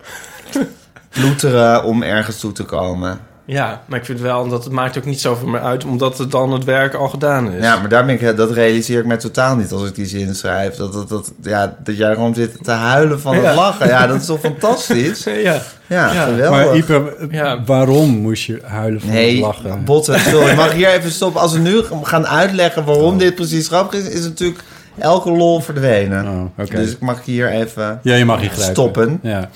ploeteren 1.08 1.84
om 1.84 2.02
ergens 2.02 2.38
toe 2.38 2.52
te 2.52 2.64
komen. 2.64 3.20
Ja, 3.50 3.82
maar 3.86 3.98
ik 3.98 4.04
vind 4.04 4.20
wel 4.20 4.48
dat 4.48 4.64
het 4.64 4.72
maakt 4.72 4.98
ook 4.98 5.04
niet 5.04 5.20
zoveel 5.20 5.48
meer 5.48 5.60
uit, 5.60 5.84
omdat 5.84 6.18
het 6.18 6.30
dan 6.30 6.52
het 6.52 6.64
werk 6.64 6.94
al 6.94 7.08
gedaan 7.08 7.52
is. 7.52 7.62
Ja, 7.62 7.78
maar 7.78 7.88
daar 7.88 8.06
ben 8.06 8.20
ik, 8.20 8.36
dat 8.36 8.50
realiseer 8.50 8.98
ik 8.98 9.06
me 9.06 9.16
totaal 9.16 9.56
niet 9.56 9.72
als 9.72 9.88
ik 9.88 9.94
die 9.94 10.06
zin 10.06 10.34
schrijf. 10.34 10.74
Dat, 10.76 10.92
dat, 10.92 11.08
dat, 11.08 11.32
ja, 11.42 11.76
dat 11.84 11.96
jij 11.96 12.14
gewoon 12.14 12.34
zit 12.34 12.64
te 12.64 12.70
huilen 12.70 13.20
van 13.20 13.36
Ja. 13.36 13.42
het 13.42 13.54
lachen. 13.54 13.88
Ja, 13.88 14.06
dat 14.06 14.20
is 14.20 14.26
toch 14.26 14.40
fantastisch? 14.40 15.24
ja. 15.24 15.32
Ja, 15.42 16.12
Ja. 16.12 16.24
geweldig. 16.24 16.50
Maar 16.66 16.76
Ipe, 16.76 17.62
waarom 17.66 18.08
moest 18.10 18.44
je 18.44 18.60
huilen 18.64 19.00
van 19.00 19.08
het 19.10 19.18
Nee, 19.18 19.40
lachen? 19.40 19.84
botten, 19.84 20.20
sorry. 20.20 20.54
Mag 20.56 20.66
ik 20.66 20.72
hier 20.76 20.88
even 20.88 21.10
stoppen? 21.10 21.40
Als 21.40 21.52
we 21.52 21.58
nu 21.58 21.82
gaan 22.02 22.26
uitleggen 22.26 22.84
waarom 22.84 23.18
dit 23.18 23.34
precies 23.34 23.66
grappig 23.66 24.00
is... 24.00 24.08
is 24.08 24.22
natuurlijk 24.24 24.60
elke 24.98 25.30
lol 25.30 25.60
verdwenen. 25.60 26.26
Oh, 26.28 26.64
oké. 26.64 26.76
Dus 26.76 26.90
ik 26.90 27.00
mag 27.00 27.24
hier 27.24 27.48
even... 27.50 28.00
Ja, 28.02 28.14
je 28.14 28.24
mag 28.24 28.40
hier. 28.40 28.50
Stoppen. 28.58 29.18
Ja. 29.22 29.48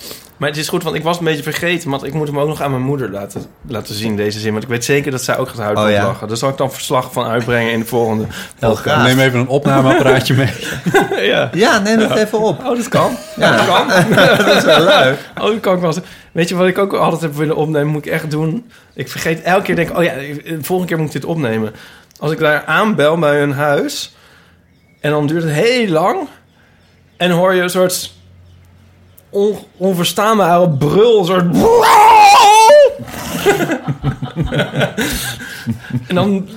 Maar 0.43 0.51
het 0.51 0.61
is 0.61 0.68
goed, 0.68 0.82
want 0.82 0.97
ik 0.97 1.03
was 1.03 1.18
een 1.18 1.24
beetje 1.24 1.43
vergeten, 1.43 1.90
want 1.90 2.05
ik 2.05 2.12
moet 2.14 2.26
hem 2.26 2.38
ook 2.38 2.49
nog 2.49 2.62
aan 2.62 2.70
mijn 2.70 2.82
moeder 2.82 3.11
laten, 3.11 3.45
laten 3.68 3.95
zien, 3.95 4.16
deze 4.16 4.40
zin. 4.40 4.53
Want 4.53 4.62
ik 4.62 4.68
weet 4.68 4.84
zeker 4.84 5.11
dat 5.11 5.22
zij 5.22 5.38
ook 5.38 5.49
gaat 5.49 5.59
huilen 5.59 5.84
Oh, 5.84 5.90
ja. 5.90 6.05
lachen. 6.05 6.28
Daar 6.28 6.36
zal 6.36 6.49
ik 6.49 6.57
dan 6.57 6.72
verslag 6.72 7.12
van 7.12 7.26
uitbrengen 7.26 7.72
in 7.72 7.78
de 7.80 7.86
volgende 7.86 8.26
podcast. 8.59 9.07
Neem 9.07 9.18
even 9.18 9.40
een 9.40 9.49
opnameapparaatje 9.49 10.34
mee. 10.34 10.53
ja. 11.30 11.51
Ja, 11.55 11.78
neem 11.78 11.99
het 11.99 12.14
even 12.14 12.38
op. 12.38 12.59
Oh, 12.64 12.76
dat 12.76 12.88
kan. 12.88 13.16
Ja. 13.36 13.57
Dat 13.57 13.66
kan. 13.66 13.88
Dat 14.47 14.57
is 14.57 14.64
wel 14.64 14.84
leuk. 14.84 15.18
Oh, 15.40 15.45
dat 15.47 15.61
kan 15.61 15.74
ik 15.74 15.80
wel. 15.80 15.95
Weet 16.32 16.49
je 16.49 16.55
wat 16.57 16.66
ik 16.66 16.78
ook 16.78 16.93
altijd 16.93 17.20
heb 17.20 17.34
willen 17.34 17.57
opnemen? 17.57 17.88
Moet 17.93 18.07
ik 18.07 18.12
echt 18.12 18.30
doen? 18.30 18.70
Ik 18.95 19.09
vergeet 19.09 19.43
elke 19.43 19.62
keer, 19.62 19.76
denk 19.76 19.88
ik, 19.90 19.97
oh 19.97 20.05
ja, 20.05 20.14
de 20.14 20.59
volgende 20.61 20.93
keer 20.93 20.99
moet 21.03 21.14
ik 21.14 21.20
dit 21.20 21.30
opnemen. 21.30 21.72
Als 22.18 22.32
ik 22.32 22.38
daar 22.38 22.64
aanbel 22.64 23.18
bij 23.18 23.38
hun 23.38 23.53
huis 23.53 24.16
en 25.01 25.11
dan 25.11 25.26
duurt 25.26 25.43
het 25.43 25.53
heel 25.53 25.88
lang 25.88 26.28
en 27.16 27.30
hoor 27.30 27.55
je 27.55 27.62
een 27.62 27.70
soort 27.70 28.12
on, 29.33 29.59
onverstaanbare 29.76 30.68
brul, 30.68 31.18
een 31.18 31.24
soort. 31.24 31.45
en 36.09 36.14
dan, 36.14 36.49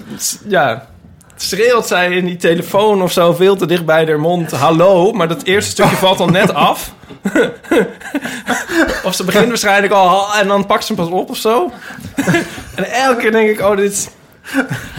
ja, 0.47 0.87
schreeuwt 1.35 1.87
zij 1.87 2.11
in 2.11 2.25
die 2.25 2.35
telefoon 2.35 3.01
of 3.01 3.11
zo 3.11 3.33
veel 3.33 3.55
te 3.55 3.65
dicht 3.65 3.85
bij 3.85 4.05
haar 4.05 4.19
mond 4.19 4.51
hallo, 4.51 5.11
maar 5.11 5.27
dat 5.27 5.43
eerste 5.43 5.71
stukje 5.71 5.95
valt 5.95 6.17
dan 6.17 6.31
net 6.31 6.53
af. 6.53 6.93
of 9.05 9.15
ze 9.15 9.23
begint 9.23 9.47
waarschijnlijk 9.47 9.93
al 9.93 10.35
en 10.35 10.47
dan 10.47 10.65
pakt 10.65 10.85
ze 10.85 10.93
hem 10.93 11.03
pas 11.05 11.13
op 11.13 11.29
of 11.29 11.37
zo. 11.37 11.71
en 12.75 12.91
elke 12.91 13.21
keer 13.21 13.31
denk 13.31 13.49
ik, 13.49 13.59
oh, 13.59 13.77
dit, 13.77 14.11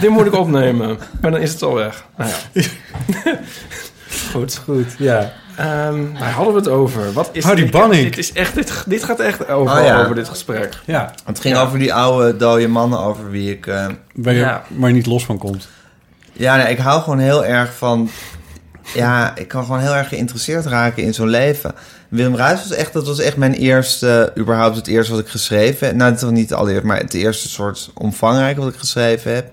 dit 0.00 0.10
moet 0.10 0.26
ik 0.26 0.34
opnemen. 0.34 0.98
Maar 1.20 1.30
dan 1.30 1.40
is 1.40 1.52
het 1.52 1.62
al 1.62 1.74
weg. 1.74 2.04
Nou 2.16 2.30
ja. 2.30 2.62
Goed. 4.32 4.56
Goed, 4.64 4.94
ja. 4.98 5.32
Ehm, 5.56 6.12
waar 6.18 6.30
hadden 6.30 6.52
we 6.54 6.58
het 6.58 6.68
over? 6.68 7.12
Wat 7.12 7.28
is 7.32 7.44
Harry 7.44 7.62
dit? 7.62 7.70
Banning. 7.70 8.02
Dit, 8.04 8.18
is 8.18 8.32
echt, 8.32 8.54
dit, 8.54 8.82
dit 8.86 9.04
gaat 9.04 9.20
echt 9.20 9.48
over, 9.48 9.76
Oh 9.78 9.84
ja. 9.84 10.02
over 10.02 10.14
dit 10.14 10.28
gesprek. 10.28 10.74
Ja, 10.84 11.12
Het 11.24 11.40
ging 11.40 11.54
Ja. 11.56 11.62
over 11.62 11.78
die 11.78 11.94
oude 11.94 12.36
dode 12.36 12.68
mannen 12.68 12.98
over 13.00 13.30
wie 13.30 13.50
ik... 13.50 13.66
eh, 13.66 13.86
waar 14.14 14.32
je 14.34 14.40
Ja. 14.40 14.62
maar 14.68 14.92
niet 14.92 15.06
los 15.06 15.24
van 15.24 15.38
komt. 15.38 15.68
Ja, 16.32 16.56
nee, 16.56 16.70
ik 16.72 16.78
hou 16.78 17.02
gewoon 17.02 17.18
heel 17.18 17.44
erg 17.44 17.74
van... 17.76 18.10
Ja, 18.94 19.36
ik 19.36 19.48
kan 19.48 19.64
gewoon 19.64 19.80
heel 19.80 19.94
erg 19.94 20.08
geïnteresseerd 20.08 20.66
raken 20.66 21.02
in 21.02 21.14
zo'n 21.14 21.28
leven. 21.28 21.74
Willem 22.08 22.36
Ruijs 22.36 22.68
was 22.68 22.70
echt, 22.78 22.92
dat 22.92 23.06
was 23.06 23.18
echt 23.18 23.36
mijn 23.36 23.52
eerste, 23.54 24.32
überhaupt 24.38 24.76
het 24.76 24.86
eerste 24.86 25.12
wat 25.12 25.20
ik 25.20 25.28
geschreven 25.28 25.86
heb. 25.86 25.96
Nou, 25.96 26.10
het 26.12 26.20
was 26.20 26.30
niet 26.30 26.54
allereerst, 26.54 26.84
maar 26.84 26.98
het 26.98 27.14
eerste 27.14 27.48
soort 27.48 27.90
omvangrijke 27.94 28.60
wat 28.60 28.72
ik 28.72 28.78
geschreven 28.78 29.34
heb. 29.34 29.50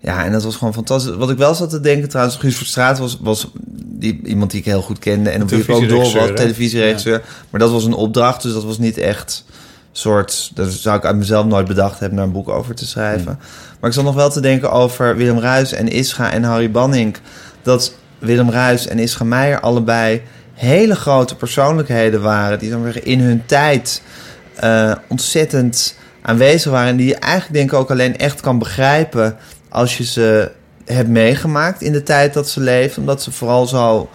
Ja, 0.00 0.24
en 0.24 0.32
dat 0.32 0.44
was 0.44 0.56
gewoon 0.56 0.74
fantastisch. 0.74 1.14
Wat 1.14 1.30
ik 1.30 1.38
wel 1.38 1.54
zat 1.54 1.70
te 1.70 1.80
denken 1.80 2.08
trouwens, 2.08 2.36
Guus 2.36 2.56
Verstraat 2.56 2.98
was, 2.98 3.18
was 3.20 3.50
die, 3.98 4.20
iemand 4.24 4.50
die 4.50 4.60
ik 4.60 4.66
heel 4.66 4.82
goed 4.82 4.98
kende. 4.98 5.30
En 5.30 5.42
op 5.42 5.48
wie 5.48 5.62
ik 5.62 5.70
ook 5.70 5.88
door 5.88 6.12
was, 6.12 6.30
televisieregisseur. 6.34 7.22
Maar 7.50 7.60
dat 7.60 7.70
was 7.70 7.84
een 7.84 7.94
opdracht, 7.94 8.42
dus 8.42 8.52
dat 8.52 8.64
was 8.64 8.78
niet 8.78 8.98
echt 8.98 9.44
soort... 9.92 10.50
Dat 10.54 10.72
zou 10.72 10.96
ik 10.96 11.04
uit 11.04 11.16
mezelf 11.16 11.46
nooit 11.46 11.66
bedacht 11.66 11.98
hebben, 11.98 12.18
daar 12.18 12.26
een 12.26 12.32
boek 12.32 12.48
over 12.48 12.74
te 12.74 12.86
schrijven. 12.86 13.38
Maar 13.80 13.90
ik 13.90 13.96
zat 13.96 14.04
nog 14.04 14.14
wel 14.14 14.30
te 14.30 14.40
denken 14.40 14.72
over 14.72 15.16
Willem 15.16 15.38
Ruijs 15.38 15.72
en 15.72 15.88
Ischa 15.88 16.32
en 16.32 16.42
Harry 16.42 16.70
Banning. 16.70 17.16
Dat 17.62 17.92
Willem 18.18 18.50
Ruijs 18.50 18.86
en 18.86 18.98
Ischa 18.98 19.24
Meijer 19.24 19.60
allebei 19.60 20.22
hele 20.54 20.94
grote 20.94 21.36
persoonlijkheden 21.36 22.22
waren. 22.22 22.58
Die 22.58 22.70
dan 22.70 22.86
in 22.94 23.20
hun 23.20 23.42
tijd 23.46 24.02
eh, 24.54 24.92
ontzettend 25.08 25.94
aanwezig 26.22 26.72
waren. 26.72 26.88
En 26.88 26.96
die 26.96 27.06
je 27.06 27.16
eigenlijk 27.16 27.54
denk 27.54 27.72
ik 27.72 27.78
ook 27.78 27.90
alleen 27.90 28.18
echt 28.18 28.40
kan 28.40 28.58
begrijpen 28.58 29.36
als 29.78 29.96
je 29.96 30.04
ze 30.04 30.50
hebt 30.84 31.08
meegemaakt 31.08 31.82
in 31.82 31.92
de 31.92 32.02
tijd 32.02 32.34
dat 32.34 32.48
ze 32.48 32.60
leefden. 32.60 33.00
Omdat 33.00 33.22
ze 33.22 33.30
vooral 33.32 33.66
zo 33.66 34.08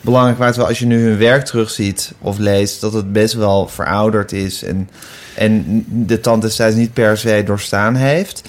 belangrijk 0.00 0.38
waren. 0.38 0.52
Terwijl 0.52 0.72
als 0.72 0.82
je 0.82 0.86
nu 0.86 1.08
hun 1.08 1.18
werk 1.18 1.44
terugziet 1.44 2.12
of 2.20 2.38
leest, 2.38 2.80
dat 2.80 2.92
het 2.92 3.12
best 3.12 3.34
wel 3.34 3.68
verouderd 3.68 4.32
is. 4.32 4.62
En, 4.62 4.90
en 5.36 5.84
de 5.86 6.20
tand 6.20 6.42
destijds 6.42 6.76
niet 6.76 6.92
per 6.92 7.18
se 7.18 7.42
doorstaan 7.46 7.94
heeft. 7.94 8.42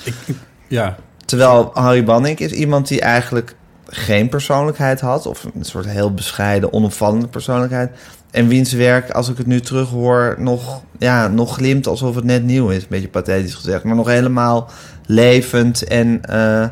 Ja, 0.68 0.98
Terwijl 1.30 1.72
Harry 1.74 2.04
Banning 2.04 2.40
is 2.40 2.52
iemand 2.52 2.88
die 2.88 3.02
eigenlijk 3.02 3.56
geen 3.90 4.30
persoonlijkheid 4.30 5.00
had. 5.00 5.26
Of 5.26 5.44
een 5.44 5.66
soort 5.66 5.86
heel 5.86 6.14
bescheiden, 6.14 6.74
onopvallende 6.74 7.28
persoonlijkheid. 7.28 7.92
En 8.32 8.48
wiens 8.48 8.72
werk, 8.74 9.10
als 9.10 9.30
ik 9.30 9.38
het 9.38 9.48
nu 9.48 9.60
terughoor, 9.60 10.36
nog, 10.38 10.82
ja, 10.98 11.28
nog 11.28 11.54
glimt 11.56 11.88
alsof 11.88 12.16
het 12.16 12.24
net 12.24 12.44
nieuw 12.44 12.70
is. 12.70 12.82
Een 12.82 12.88
beetje 12.90 13.08
pathetisch 13.08 13.54
gezegd. 13.54 13.84
Maar 13.84 13.96
nog 13.96 14.08
helemaal 14.08 14.70
levend 15.06 15.84
en 15.84 16.20
eh, 16.26 16.66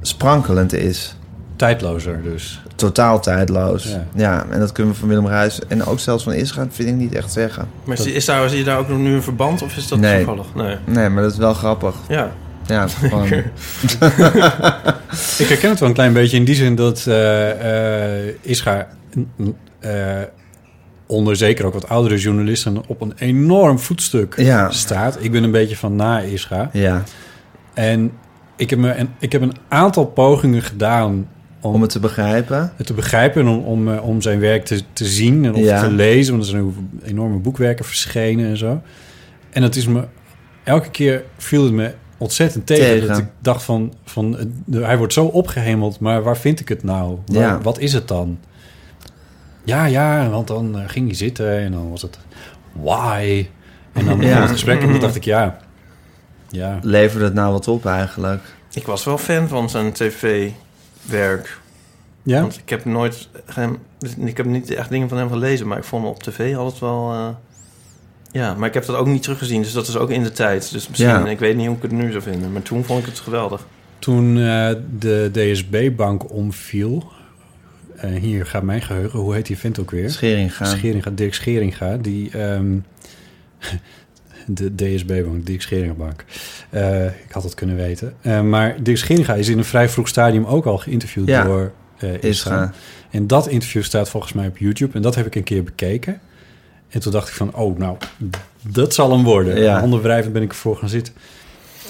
sprankelend 0.00 0.72
is. 0.72 1.16
tijdlozer 1.56 2.22
dus. 2.22 2.62
Totaal 2.74 3.20
tijdloos. 3.20 3.84
Ja. 3.84 4.04
Ja. 4.14 4.46
en 4.50 4.58
dat 4.60 4.72
kunnen 4.72 4.92
we 4.92 4.98
van 4.98 5.08
Willem 5.08 5.26
Ruijs 5.26 5.58
en 5.68 5.84
ook 5.84 5.98
zelfs 6.00 6.24
van 6.24 6.32
Israël, 6.32 6.68
vind 6.70 6.88
ik 6.88 6.94
niet 6.94 7.14
echt 7.14 7.32
zeggen. 7.32 7.68
Maar 7.84 7.98
is, 7.98 8.06
is 8.06 8.24
daar, 8.24 8.48
zie 8.48 8.58
je 8.58 8.64
daar 8.64 8.78
ook 8.78 8.88
nog 8.88 8.98
nu 8.98 9.14
een 9.14 9.22
verband 9.22 9.62
of 9.62 9.76
is 9.76 9.88
dat 9.88 9.98
Nee. 9.98 10.16
toevallig? 10.24 10.54
Nee. 10.54 10.76
Nee, 10.84 11.08
maar 11.08 11.22
dat 11.22 11.32
is 11.32 11.38
wel 11.38 11.54
grappig. 11.54 11.94
Ja. 12.08 12.32
Ja, 12.66 12.80
het 12.80 12.90
is 12.90 12.96
gewoon... 13.08 13.28
Ik 15.38 15.46
herken 15.48 15.68
het 15.70 15.78
wel 15.80 15.88
een 15.88 15.94
klein 15.94 16.12
beetje 16.12 16.36
in 16.36 16.44
die 16.44 16.54
zin 16.54 16.74
dat 16.74 17.06
eh 17.06 18.20
eh 18.28 18.34
Ischa 18.40 18.88
eh, 19.80 20.20
onder 21.06 21.36
zeker 21.36 21.64
ook 21.66 21.72
wat 21.72 21.88
oudere 21.88 22.16
journalisten 22.18 22.82
op 22.86 23.00
een 23.00 23.12
enorm 23.18 23.78
voetstuk 23.78 24.34
Ja. 24.36 24.70
staat. 24.70 25.16
Ik 25.20 25.32
ben 25.32 25.42
een 25.42 25.50
beetje 25.50 25.76
van 25.76 25.96
na 25.96 26.20
Ischa. 26.20 26.70
ja, 26.72 27.02
En 27.74 28.12
ik 28.56 28.70
heb, 28.70 28.78
me, 28.78 28.94
een, 28.94 29.08
ik 29.18 29.32
heb 29.32 29.42
een 29.42 29.54
aantal 29.68 30.06
pogingen 30.06 30.62
gedaan 30.62 31.28
om, 31.60 31.74
om 31.74 31.80
het 31.82 31.90
te 31.90 32.00
begrijpen. 32.00 32.72
het 32.76 32.86
te 32.86 32.94
begrijpen 32.94 33.40
en 33.42 33.48
om, 33.48 33.58
om, 33.64 33.88
om 33.98 34.20
zijn 34.22 34.40
werk 34.40 34.64
te, 34.64 34.80
te 34.92 35.04
zien 35.04 35.44
en 35.44 35.54
of 35.54 35.60
Ja. 35.60 35.80
te 35.82 35.90
lezen. 35.90 36.32
Want 36.32 36.44
er 36.44 36.50
zijn 36.50 36.90
enorme 37.04 37.36
boekwerken 37.38 37.84
verschenen 37.84 38.46
en 38.48 38.56
zo. 38.56 38.82
En 39.50 39.62
dat 39.62 39.76
is 39.76 39.86
me... 39.86 40.04
Elke 40.64 40.90
keer 40.90 41.22
viel 41.38 41.64
het 41.64 41.72
me 41.72 41.92
ontzettend 42.24 42.66
tegen. 42.66 42.84
Tegen. 42.84 43.08
Dat 43.08 43.18
ik 43.18 43.26
dacht 43.40 43.62
van, 43.62 43.92
van... 44.04 44.38
eh, 44.72 44.80
Hij 44.82 44.98
wordt 44.98 45.12
zo 45.12 45.24
opgehemeld, 45.24 46.00
maar 46.00 46.22
waar 46.22 46.36
vind 46.36 46.60
ik 46.60 46.68
het 46.68 46.82
nou? 46.82 47.18
Waar- 47.26 47.40
Ja. 47.40 47.60
Wat 47.60 47.78
is 47.78 47.92
het 47.92 48.08
dan? 48.08 48.38
Ja, 49.64 49.84
ja, 49.84 50.28
want 50.28 50.46
dan 50.46 50.78
eh, 50.78 50.82
ging 50.88 51.06
hij 51.06 51.16
zitten 51.16 51.58
en 51.58 51.72
dan 51.72 51.90
was 51.90 52.02
het... 52.02 52.18
Why? 52.72 53.48
En 53.92 54.04
dan 54.04 54.20
Ja. 54.26 54.40
het 54.40 54.50
gesprek 54.50 54.82
en 54.82 54.90
dan 54.90 55.00
dacht 55.00 55.16
ik, 55.16 55.24
ja... 55.24 55.58
Ja, 56.48 56.78
Leverde 56.82 57.24
het 57.24 57.34
nou 57.34 57.52
wat 57.52 57.68
op 57.68 57.86
eigenlijk? 57.86 58.42
Ik 58.72 58.86
was 58.86 59.04
wel 59.04 59.18
fan 59.18 59.48
van 59.48 59.70
zijn 59.70 59.92
tv-werk. 59.92 61.60
ja? 62.22 62.40
Want 62.40 62.58
ik 62.58 62.68
heb 62.68 62.84
nooit... 62.84 63.28
Ik 64.18 64.36
heb 64.36 64.46
niet 64.46 64.70
echt 64.70 64.90
dingen 64.90 65.08
van 65.08 65.18
hem 65.18 65.28
gelezen, 65.28 65.66
maar 65.66 65.78
ik 65.78 65.84
vond 65.84 66.02
hem 66.02 66.12
op 66.12 66.22
tv 66.22 66.56
altijd 66.56 66.80
wel... 66.80 67.12
eh, 67.12 67.28
ja, 68.34 68.54
maar 68.54 68.68
ik 68.68 68.74
heb 68.74 68.86
dat 68.86 68.96
ook 68.96 69.06
niet 69.06 69.22
teruggezien, 69.22 69.62
dus 69.62 69.72
dat 69.72 69.88
is 69.88 69.96
ook 69.96 70.10
in 70.10 70.22
de 70.22 70.32
tijd. 70.32 70.72
Dus 70.72 70.88
misschien, 70.88 71.08
Ja. 71.08 71.26
ik 71.26 71.38
weet 71.38 71.56
niet 71.56 71.66
hoe 71.66 71.76
ik 71.76 71.82
het 71.82 71.92
nu 71.92 72.10
zou 72.10 72.22
vinden. 72.22 72.52
Maar 72.52 72.62
toen 72.62 72.84
vond 72.84 73.00
ik 73.00 73.06
het 73.06 73.18
geweldig. 73.20 73.66
Toen 73.98 74.38
eh, 74.38 74.70
de 74.98 75.30
DSB-bank 75.32 76.32
omviel... 76.32 77.12
eh, 77.96 78.10
hier 78.10 78.46
gaat 78.46 78.62
mijn 78.62 78.82
geheugen. 78.82 79.18
Hoe 79.18 79.34
heet 79.34 79.46
die 79.46 79.58
vent 79.58 79.78
ook 79.80 79.90
weer? 79.90 80.10
Scheringa. 80.10 80.64
Scheringa, 80.64 81.10
Dirk 81.10 81.34
Scheringa, 81.34 81.96
die... 81.96 82.30
ehm, 82.30 82.76
de 84.46 84.74
DSB-bank, 84.74 85.46
Dirk 85.46 85.62
Scheringa-bank. 85.62 86.24
Eh, 86.70 87.04
ik 87.06 87.30
had 87.32 87.42
het 87.42 87.54
kunnen 87.54 87.76
weten. 87.76 88.14
Eh, 88.20 88.40
maar 88.40 88.76
Dirk 88.82 88.96
Scheringa 88.96 89.34
is 89.34 89.48
in 89.48 89.58
een 89.58 89.64
vrij 89.64 89.88
vroeg 89.88 90.08
stadium 90.08 90.44
ook 90.44 90.64
al 90.66 90.78
geïnterviewd 90.78 91.28
Ja, 91.28 91.44
door 91.44 91.72
eh. 91.98 92.22
Isra. 92.22 92.72
En 93.10 93.26
dat 93.26 93.48
interview 93.48 93.82
staat 93.82 94.08
volgens 94.10 94.32
mij 94.32 94.46
op 94.46 94.58
YouTube. 94.58 94.94
En 94.94 95.02
dat 95.02 95.14
heb 95.14 95.26
ik 95.26 95.34
een 95.34 95.42
keer 95.42 95.62
bekeken. 95.62 96.20
En 96.94 97.00
toen 97.00 97.12
dacht 97.12 97.28
ik 97.28 97.34
van, 97.34 97.54
oh, 97.54 97.78
nou, 97.78 97.96
dat 98.62 98.94
zal 98.94 99.10
hem 99.10 99.22
worden. 99.24 99.60
Ja. 99.60 99.82
Onderwrijvend 99.82 100.32
ben 100.32 100.42
ik 100.42 100.48
ervoor 100.50 100.76
gaan 100.76 100.88
zitten. 100.88 101.14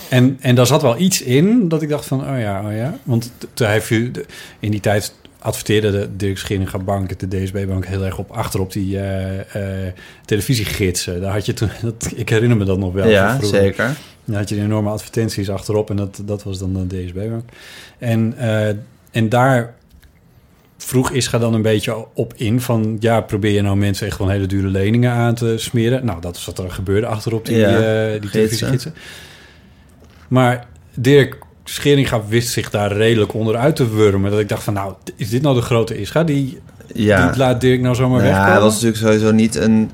En, 0.08 0.36
en 0.40 0.54
daar 0.54 0.66
zat 0.66 0.82
wel 0.82 0.98
iets 0.98 1.22
in 1.22 1.68
dat 1.68 1.82
ik 1.82 1.88
dacht 1.88 2.06
van, 2.06 2.20
oh 2.20 2.38
ja, 2.38 2.62
oh 2.66 2.72
ja. 2.76 2.98
Want 3.02 3.32
t- 3.38 3.46
t- 3.54 3.58
hij 3.58 3.80
viel, 3.82 4.12
de- 4.12 4.24
in 4.58 4.70
die 4.70 4.80
tijd 4.80 5.14
adverteerde 5.38 5.90
de 5.90 6.08
Dirk 6.16 6.38
Scheringa 6.38 6.78
Bank, 6.78 7.18
de 7.18 7.28
DSB-bank, 7.28 7.86
heel 7.86 8.04
erg 8.04 8.18
op 8.18 8.30
achterop 8.30 8.72
die 8.72 8.98
eh, 8.98 9.86
eh, 9.86 9.92
televisiegidsen. 10.24 11.20
Daar 11.20 11.32
had 11.32 11.46
je 11.46 11.52
toen, 11.52 11.68
dat, 11.82 12.12
ik 12.14 12.28
herinner 12.28 12.56
me 12.56 12.64
dat 12.64 12.78
nog 12.78 12.92
wel. 12.92 13.08
Ja, 13.08 13.38
zeker. 13.42 13.96
Dan 14.24 14.36
had 14.36 14.48
je 14.48 14.56
enorme 14.60 14.90
advertenties 14.90 15.50
achterop 15.50 15.90
en 15.90 15.96
dat, 15.96 16.20
dat 16.24 16.42
was 16.42 16.58
dan 16.58 16.72
de 16.72 16.86
DSB-bank. 16.86 17.44
En, 17.98 18.34
eh, 18.38 18.68
en 19.10 19.28
daar 19.28 19.74
vroeg 20.84 21.10
Ischa 21.10 21.38
dan 21.38 21.54
een 21.54 21.62
beetje 21.62 22.06
op 22.14 22.32
in 22.36 22.60
van... 22.60 22.96
ja, 23.00 23.20
probeer 23.20 23.52
je 23.52 23.62
nou 23.62 23.76
mensen 23.76 24.06
echt 24.06 24.16
gewoon 24.16 24.30
hele 24.30 24.46
dure 24.46 24.68
leningen 24.68 25.10
aan 25.12 25.34
te 25.34 25.54
smeren? 25.58 26.04
Nou, 26.04 26.20
dat 26.20 26.36
is 26.36 26.44
wat 26.44 26.58
er 26.58 26.70
gebeurde 26.70 27.06
achterop 27.06 27.46
die, 27.46 27.56
Ja, 27.56 27.66
eh, 27.68 28.10
die 28.10 28.20
gidsen. 28.20 28.30
televisiegidsen. 28.30 28.94
Maar 30.28 30.66
Dirk 30.94 31.38
Scheringa 31.64 32.22
wist 32.28 32.48
zich 32.48 32.70
daar 32.70 32.92
redelijk 32.92 33.34
onderuit 33.34 33.76
te 33.76 33.94
wurmen. 33.94 34.30
Dat 34.30 34.40
ik 34.40 34.48
dacht 34.48 34.62
van, 34.62 34.74
nou, 34.74 34.94
is 35.16 35.28
dit 35.30 35.42
nou 35.42 35.54
de 35.54 35.60
grote 35.62 36.00
Ischa? 36.00 36.24
Die, 36.24 36.58
Ja. 36.94 37.28
die 37.28 37.38
laat 37.38 37.60
Dirk 37.60 37.80
nou 37.80 37.94
zomaar 37.94 38.10
Nou 38.18 38.22
ja, 38.22 38.28
wegkomen? 38.30 38.52
hij 38.52 38.60
was 38.62 38.72
natuurlijk 38.72 39.02
sowieso 39.02 39.30
niet 39.32 39.54
een, 39.56 39.90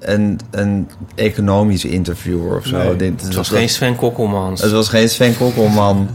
een, 0.00 0.40
een 0.50 0.90
economisch 1.14 1.84
interviewer 1.84 2.56
of 2.56 2.66
zo. 2.66 2.76
Nee, 2.76 2.96
Dit, 2.96 3.22
Het 3.22 3.34
was 3.34 3.48
geen 3.48 3.68
Sven 3.68 3.96
Kokkelmans. 3.96 4.60
het 4.62 4.70
was 4.72 4.88
geen 4.88 5.08
Sven 5.08 5.36
Kokkelman 5.36 6.08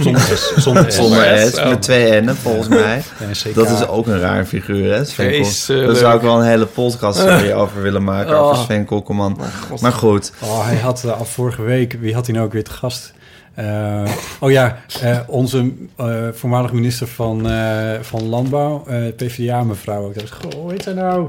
Zonder 0.00 0.20
S. 0.20 0.52
Zonder 0.56 0.92
S. 0.92 0.94
zonder 0.96 1.38
S, 1.38 1.50
S, 1.50 1.58
oh. 1.58 1.68
met 1.68 1.82
twee 1.82 2.20
N'en 2.20 2.36
volgens 2.36 2.68
mij. 2.68 3.02
Ja. 3.44 3.52
Dat 3.54 3.70
is 3.70 3.86
ook 3.86 4.06
een 4.06 4.18
raar 4.18 4.44
figuur, 4.44 4.92
hè? 4.94 5.04
Sven 5.04 5.26
Vreselijk. 5.26 5.86
Daar 5.86 5.96
zou 5.96 6.16
ik 6.16 6.22
wel 6.22 6.36
een 6.40 6.46
hele 6.46 6.66
podcast 6.66 7.26
over 7.54 7.82
willen 7.82 8.04
maken, 8.04 8.36
over 8.38 8.56
Oh. 8.58 8.64
Sven 8.64 8.84
Kokkelman. 8.84 9.38
Maar 9.80 9.92
goed, 9.92 10.32
Oh, 10.42 10.64
hij 10.66 10.76
had 10.76 11.02
uh, 11.06 11.18
al 11.18 11.24
vorige 11.24 11.62
week, 11.62 11.96
wie 12.00 12.14
had 12.14 12.26
hij 12.26 12.34
nou 12.34 12.46
ook 12.46 12.52
weer 12.52 12.64
te 12.64 12.70
gast? 12.70 13.12
Uh, 13.58 14.02
oh 14.40 14.50
ja, 14.50 14.78
uh, 15.04 15.18
onze 15.26 15.72
uh, 16.00 16.28
voormalig 16.32 16.72
minister 16.72 17.06
van, 17.06 17.50
uh, 17.50 17.92
van 18.00 18.28
Landbouw, 18.28 18.82
PvdA 19.16 19.62
mevrouw. 19.64 20.10
Ik 20.10 20.18
dacht, 20.18 20.32
goh, 20.42 20.52
hoe 20.60 20.70
heet 20.70 20.82
zij 20.82 20.92
nou? 20.92 21.28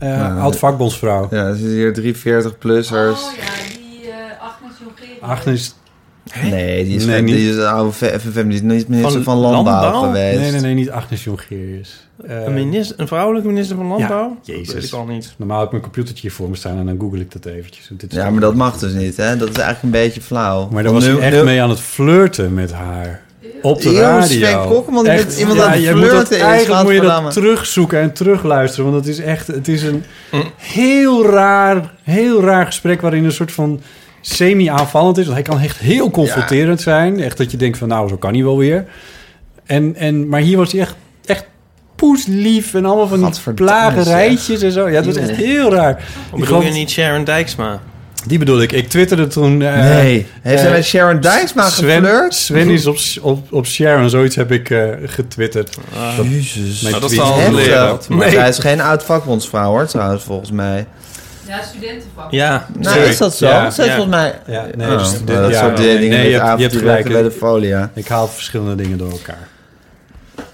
Nou, 0.00 0.38
oud 0.40 0.58
vakbondsvrouw. 0.58 1.28
ja, 1.30 1.46
er 1.46 1.54
zitten 1.56 2.02
hier 2.02 2.14
340-plussers. 2.14 3.18
Oh 3.22 3.32
ja, 3.36 3.76
die 3.78 4.06
uh, 4.06 4.12
Agnes 4.42 4.72
Jongerius. 4.82 5.20
Agnes, 5.20 5.74
Nee, 6.50 6.84
die 6.84 6.96
is, 6.96 7.04
Nee, 7.04 7.22
niet. 7.22 7.34
die 7.34 7.50
is 7.50 7.56
een 7.56 7.66
oude 7.66 7.92
FNV, 7.92 8.42
die 8.44 8.52
is 8.52 8.60
niet 8.62 8.88
minister 8.88 9.10
van, 9.22 9.22
Van 9.22 9.36
Landbouw, 9.38 9.80
Landbouw? 9.82 10.02
geweest. 10.02 10.40
nee, 10.40 10.50
nee, 10.50 10.60
nee, 10.60 10.74
niet 10.74 10.90
Agnes 10.90 11.24
Jongerius. 11.24 12.08
Uh, 12.28 12.44
een, 12.44 12.54
minister, 12.54 13.00
een 13.00 13.06
vrouwelijke 13.06 13.48
minister 13.48 13.76
van 13.76 13.86
Landbouw? 13.86 14.36
Ja, 14.42 14.54
Jezus. 14.54 14.66
Dat 14.66 14.74
weet 14.74 14.84
ik 14.84 14.92
al 14.92 15.04
niet. 15.06 15.34
Normaal 15.36 15.56
heb 15.56 15.66
ik 15.66 15.70
mijn 15.72 15.82
computertje 15.84 16.22
hier 16.22 16.32
voor 16.36 16.48
me 16.48 16.56
staan 16.56 16.78
en 16.78 16.86
dan 16.86 17.00
google 17.00 17.20
ik 17.20 17.32
dat 17.32 17.44
eventjes. 17.44 17.88
Dit 17.92 18.10
is 18.12 18.18
Ja, 18.18 18.30
maar 18.30 18.40
dat 18.40 18.54
mag 18.54 18.78
dus 18.78 18.92
niet, 18.92 19.16
hè? 19.16 19.36
Dat 19.36 19.48
is 19.48 19.54
eigenlijk 19.56 19.82
een 19.82 19.90
beetje 20.02 20.20
flauw. 20.20 20.68
Maar 20.72 20.82
daar 20.82 20.92
was 20.92 21.04
nu- 21.06 21.12
hij 21.12 21.20
echt 21.20 21.36
nu- 21.36 21.44
mee 21.44 21.62
aan 21.62 21.70
het 21.70 21.80
flirten 21.80 22.54
met 22.54 22.72
haar. 22.72 23.22
Op 23.62 23.82
de 23.82 23.88
Eeuw, 23.88 24.00
radio. 24.00 24.26
Sven 24.26 24.66
Kokkelman, 24.68 25.04
die 25.04 25.12
Echt, 25.12 25.24
met 25.24 25.38
iemand 25.38 25.58
ja, 25.58 25.64
aan 25.64 25.72
het 25.72 25.82
je 25.82 25.94
moet 25.94 26.10
dat, 26.10 26.26
flirten 26.26 26.46
Eigenlijk 26.46 26.82
moet 26.82 26.92
je 26.92 27.00
dat 27.00 27.32
terugzoeken 27.32 28.00
en 28.00 28.12
terugluisteren. 28.12 28.90
Want 28.90 29.04
het 29.04 29.14
is 29.14 29.24
echt 29.24 29.46
het 29.46 29.68
is 29.68 29.82
een 29.82 30.04
heel 30.56 31.26
raar, 31.26 31.94
heel 32.02 32.42
raar 32.42 32.66
gesprek... 32.66 33.00
waarin 33.00 33.24
een 33.24 33.32
soort 33.32 33.52
van 33.52 33.80
semi-aanvallend 34.20 35.18
is. 35.18 35.24
Want 35.24 35.36
hij 35.36 35.46
kan 35.46 35.60
echt 35.60 35.78
heel 35.78 36.10
confronterend 36.10 36.80
zijn. 36.80 37.20
Echt 37.20 37.36
dat 37.36 37.50
je 37.50 37.56
denkt 37.56 37.78
van 37.78 37.88
nou, 37.88 38.08
zo 38.08 38.16
kan 38.16 38.34
hij 38.34 38.42
wel 38.42 38.58
weer. 38.58 38.84
En, 39.66 39.96
en, 39.96 40.28
maar 40.28 40.40
hier 40.40 40.56
was 40.56 40.72
hij 40.72 40.80
echt, 40.80 40.94
echt 41.24 41.44
poeslief 41.96 42.74
en 42.74 42.84
allemaal 42.84 43.08
van 43.08 43.32
die 43.44 43.54
plagerijtjes 43.54 44.62
en 44.62 44.72
zo. 44.72 44.88
Ja, 44.88 44.94
het 44.94 45.06
was 45.06 45.16
echt 45.16 45.30
heel 45.30 45.72
raar. 45.72 46.04
Ik 46.34 46.40
bedoel 46.40 46.62
je 46.62 46.70
niet 46.70 46.90
Sharon 46.90 47.24
Dijksma? 47.24 47.80
Die 48.26 48.38
bedoel 48.38 48.60
ik. 48.62 48.72
Ik 48.72 48.88
twitterde 48.88 49.26
toen... 49.26 49.62
eh, 49.62 49.78
Nee, 49.78 50.26
heeft 50.42 50.60
hij 50.60 50.70
eh, 50.70 50.76
met 50.76 50.84
Sharon 50.84 51.20
Dijksma 51.20 51.62
geflirt? 51.62 52.34
Sven 52.34 52.68
is 52.70 52.86
op, 52.86 52.96
op, 53.20 53.52
op 53.52 53.66
Sharon, 53.66 54.10
zoiets 54.10 54.36
heb 54.36 54.52
ik 54.52 54.70
eh, 54.70 54.82
getwitterd. 55.04 55.78
Dat- 56.16 56.26
Jezus. 56.26 56.80
Nou, 56.80 57.00
dat 57.00 57.10
is 57.10 57.18
heel 57.18 57.52
leren. 57.54 57.98
Nee. 58.08 58.30
zij 58.30 58.48
is 58.48 58.58
geen 58.58 58.80
oud 58.80 59.04
vakbondsvrouw, 59.04 59.70
hoor, 59.70 59.86
trouwens, 59.86 60.22
volgens 60.24 60.50
mij. 60.50 60.86
Ja, 61.46 61.62
studentenvak. 61.62 62.30
Ja, 62.30 62.66
Nou, 62.78 62.94
Sorry. 62.94 63.08
is 63.08 63.18
dat 63.18 63.36
zo? 63.36 63.46
Ja, 63.46 63.70
zij 63.70 63.86
volgens 63.90 64.14
mij... 64.16 64.38
Ja, 64.46 64.66
nee, 64.76 64.88
Oh, 64.90 64.98
dus 64.98 65.12
dit- 65.12 65.26
dat 65.26 65.50
ja, 65.50 65.60
soort 65.60 65.76
dingen 65.76 65.98
nee, 65.98 66.08
met 66.08 66.18
je 66.30 66.40
hebt- 66.40 66.56
je 66.58 66.62
hebt 66.64 66.76
gelijk. 66.76 67.08
bij 67.08 67.22
de 67.22 67.30
folia. 67.30 67.90
Ik 67.94 68.08
haal 68.08 68.28
verschillende 68.28 68.74
dingen 68.82 68.98
door 68.98 69.10
elkaar. 69.10 69.48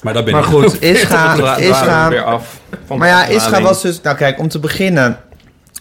Maar 0.02 0.14
dat 0.14 0.24
ben 0.24 0.34
Maar 0.34 0.42
ik. 0.42 0.48
goed, 0.48 0.82
Ischa... 0.82 1.56
Ischa 1.56 2.08
weer 2.10 2.24
af. 2.24 2.60
Maar 2.96 3.08
ja, 3.08 3.26
Ischa 3.26 3.60
was 3.62 3.82
dus... 3.82 4.00
Nou 4.00 4.16
kijk, 4.16 4.38
om 4.38 4.48
te 4.48 4.58
beginnen... 4.58 5.18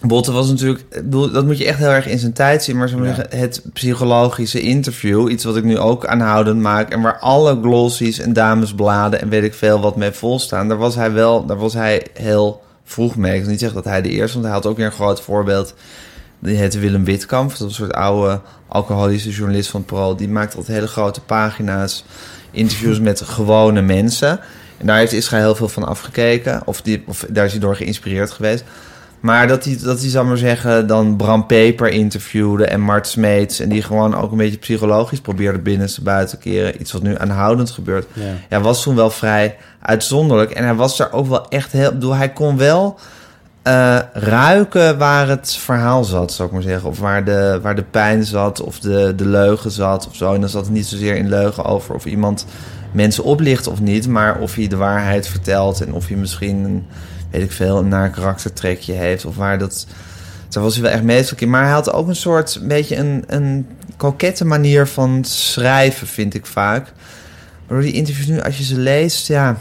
Botte 0.06 0.32
was 0.32 0.48
natuurlijk... 0.48 0.84
Dat 1.32 1.44
moet 1.44 1.58
je 1.58 1.66
echt 1.66 1.78
heel 1.78 1.90
erg 1.90 2.06
in 2.06 2.18
zijn 2.18 2.32
tijd 2.32 2.62
zien. 2.62 2.76
Maar 2.76 2.88
zo 2.88 3.04
Ja. 3.04 3.26
het 3.28 3.62
psychologische 3.72 4.60
interview... 4.60 5.30
iets 5.30 5.44
wat 5.44 5.56
ik 5.56 5.64
nu 5.64 5.78
ook 5.78 6.06
aanhoudend 6.06 6.60
maak... 6.60 6.92
en 6.92 7.00
waar 7.00 7.18
alle 7.18 7.58
glossies 7.62 8.18
en 8.18 8.32
damesbladen... 8.32 9.20
en 9.20 9.28
weet 9.28 9.42
ik 9.42 9.54
veel 9.54 9.80
wat 9.80 9.96
mee 9.96 10.10
volstaan... 10.10 10.68
daar 10.68 10.78
was 10.78 10.94
hij 10.94 11.12
wel... 11.12 11.46
daar 11.46 11.58
was 11.58 11.74
hij 11.74 12.06
heel 12.14 12.62
vroeg 12.84 13.16
mee. 13.16 13.34
Ik 13.34 13.40
wil 13.40 13.50
niet 13.50 13.60
zeggen 13.60 13.82
dat 13.82 13.92
hij 13.92 14.02
de 14.02 14.08
eerste... 14.08 14.32
want 14.32 14.44
hij 14.44 14.54
had 14.54 14.66
ook 14.66 14.76
weer 14.76 14.86
een 14.86 14.92
groot 14.92 15.20
voorbeeld... 15.20 15.74
Die 16.38 16.56
heette 16.56 16.78
Willem 16.78 17.04
Witkamp. 17.04 17.50
Dat 17.50 17.58
was 17.58 17.68
een 17.68 17.74
soort 17.74 17.92
oude 17.92 18.40
alcoholische 18.68 19.30
journalist 19.30 19.70
van 19.70 19.84
Parool. 19.84 20.16
Die 20.16 20.28
maakte 20.28 20.56
altijd 20.56 20.76
hele 20.76 20.88
grote 20.88 21.20
pagina's. 21.20 22.04
Interviews 22.50 23.00
met 23.00 23.20
gewone 23.20 23.82
mensen. 23.82 24.40
En 24.78 24.86
daar 24.86 24.96
heeft 24.96 25.12
Israël 25.12 25.42
heel 25.42 25.54
veel 25.54 25.68
van 25.68 25.84
afgekeken. 25.86 26.62
Of, 26.64 26.80
die, 26.80 27.02
of 27.06 27.26
daar 27.28 27.44
is 27.44 27.50
hij 27.50 27.60
door 27.60 27.76
geïnspireerd 27.76 28.30
geweest. 28.30 28.64
Maar 29.20 29.48
dat 29.48 29.64
hij, 29.64 29.78
dat 29.82 30.00
hij, 30.00 30.08
zal 30.08 30.24
maar 30.24 30.36
zeggen, 30.36 30.86
dan 30.86 31.16
Bram 31.16 31.46
Peper 31.46 31.88
interviewde 31.88 32.66
en 32.66 32.80
Mart 32.80 33.06
Smeets. 33.06 33.60
En 33.60 33.68
die 33.68 33.82
gewoon 33.82 34.14
ook 34.14 34.30
een 34.30 34.36
beetje 34.36 34.58
psychologisch 34.58 35.20
probeerde 35.20 35.78
buiten 36.02 36.38
te 36.38 36.48
keren. 36.48 36.80
Iets 36.80 36.92
wat 36.92 37.02
nu 37.02 37.18
aanhoudend 37.18 37.70
gebeurt. 37.70 38.06
Ja. 38.12 38.32
Ja, 38.48 38.60
was 38.60 38.82
toen 38.82 38.96
wel 38.96 39.10
vrij 39.10 39.56
uitzonderlijk. 39.80 40.50
En 40.50 40.64
hij 40.64 40.74
was 40.74 40.96
daar 40.96 41.12
ook 41.12 41.26
wel 41.26 41.48
echt 41.48 41.72
heel... 41.72 41.92
bedoel, 41.92 42.14
hij 42.14 42.32
kon 42.32 42.56
wel 42.56 42.98
eh, 43.66 43.98
ruiken 44.12 44.98
waar 44.98 45.28
het 45.28 45.56
verhaal 45.56 46.04
zat, 46.04 46.32
zou 46.32 46.48
ik 46.48 46.54
maar 46.54 46.62
zeggen. 46.62 46.88
Of 46.88 46.98
waar 46.98 47.24
de, 47.24 47.58
waar 47.62 47.74
de 47.74 47.84
pijn 47.90 48.24
zat, 48.24 48.60
of 48.60 48.78
de, 48.78 49.12
de 49.16 49.26
leugen 49.26 49.70
zat, 49.70 50.06
of 50.08 50.16
zo. 50.16 50.34
En 50.34 50.40
dan 50.40 50.48
zat 50.48 50.64
het 50.64 50.72
niet 50.72 50.86
zozeer 50.86 51.16
in 51.16 51.28
leugen 51.28 51.64
over 51.64 51.94
of 51.94 52.04
iemand 52.04 52.46
mensen 52.92 53.24
oplicht 53.24 53.66
of 53.66 53.80
niet... 53.80 54.08
maar 54.08 54.38
of 54.38 54.54
hij 54.54 54.68
de 54.68 54.76
waarheid 54.76 55.28
vertelt 55.28 55.80
en 55.80 55.92
of 55.92 56.08
hij 56.08 56.16
misschien... 56.16 56.86
Weet 57.30 57.42
ik 57.42 57.52
veel, 57.52 57.78
een 57.78 57.88
naar 57.88 58.10
karaktertrekje 58.10 58.92
heeft... 58.92 59.24
of 59.24 59.36
waar 59.36 59.58
dat... 59.58 59.86
Daar 60.48 60.62
was 60.62 60.74
hij 60.74 60.82
wel 60.82 60.92
echt 60.92 61.02
meestal 61.02 61.38
in. 61.40 61.50
Maar 61.50 61.62
hij 61.62 61.72
had 61.72 61.92
ook 61.92 62.08
een 62.08 62.16
soort, 62.16 62.54
een 62.54 62.68
beetje 62.68 62.96
een, 62.96 63.24
een 63.26 63.66
kokette 63.96 64.44
manier 64.44 64.86
van 64.86 65.24
schrijven, 65.24 66.06
vind 66.06 66.34
ik 66.34 66.46
vaak. 66.46 66.92
Waardoor 67.66 67.86
die 67.86 67.96
interviews 67.96 68.26
nu, 68.26 68.40
als 68.40 68.58
je 68.58 68.64
ze 68.64 68.78
leest, 68.78 69.26
ja... 69.26 69.56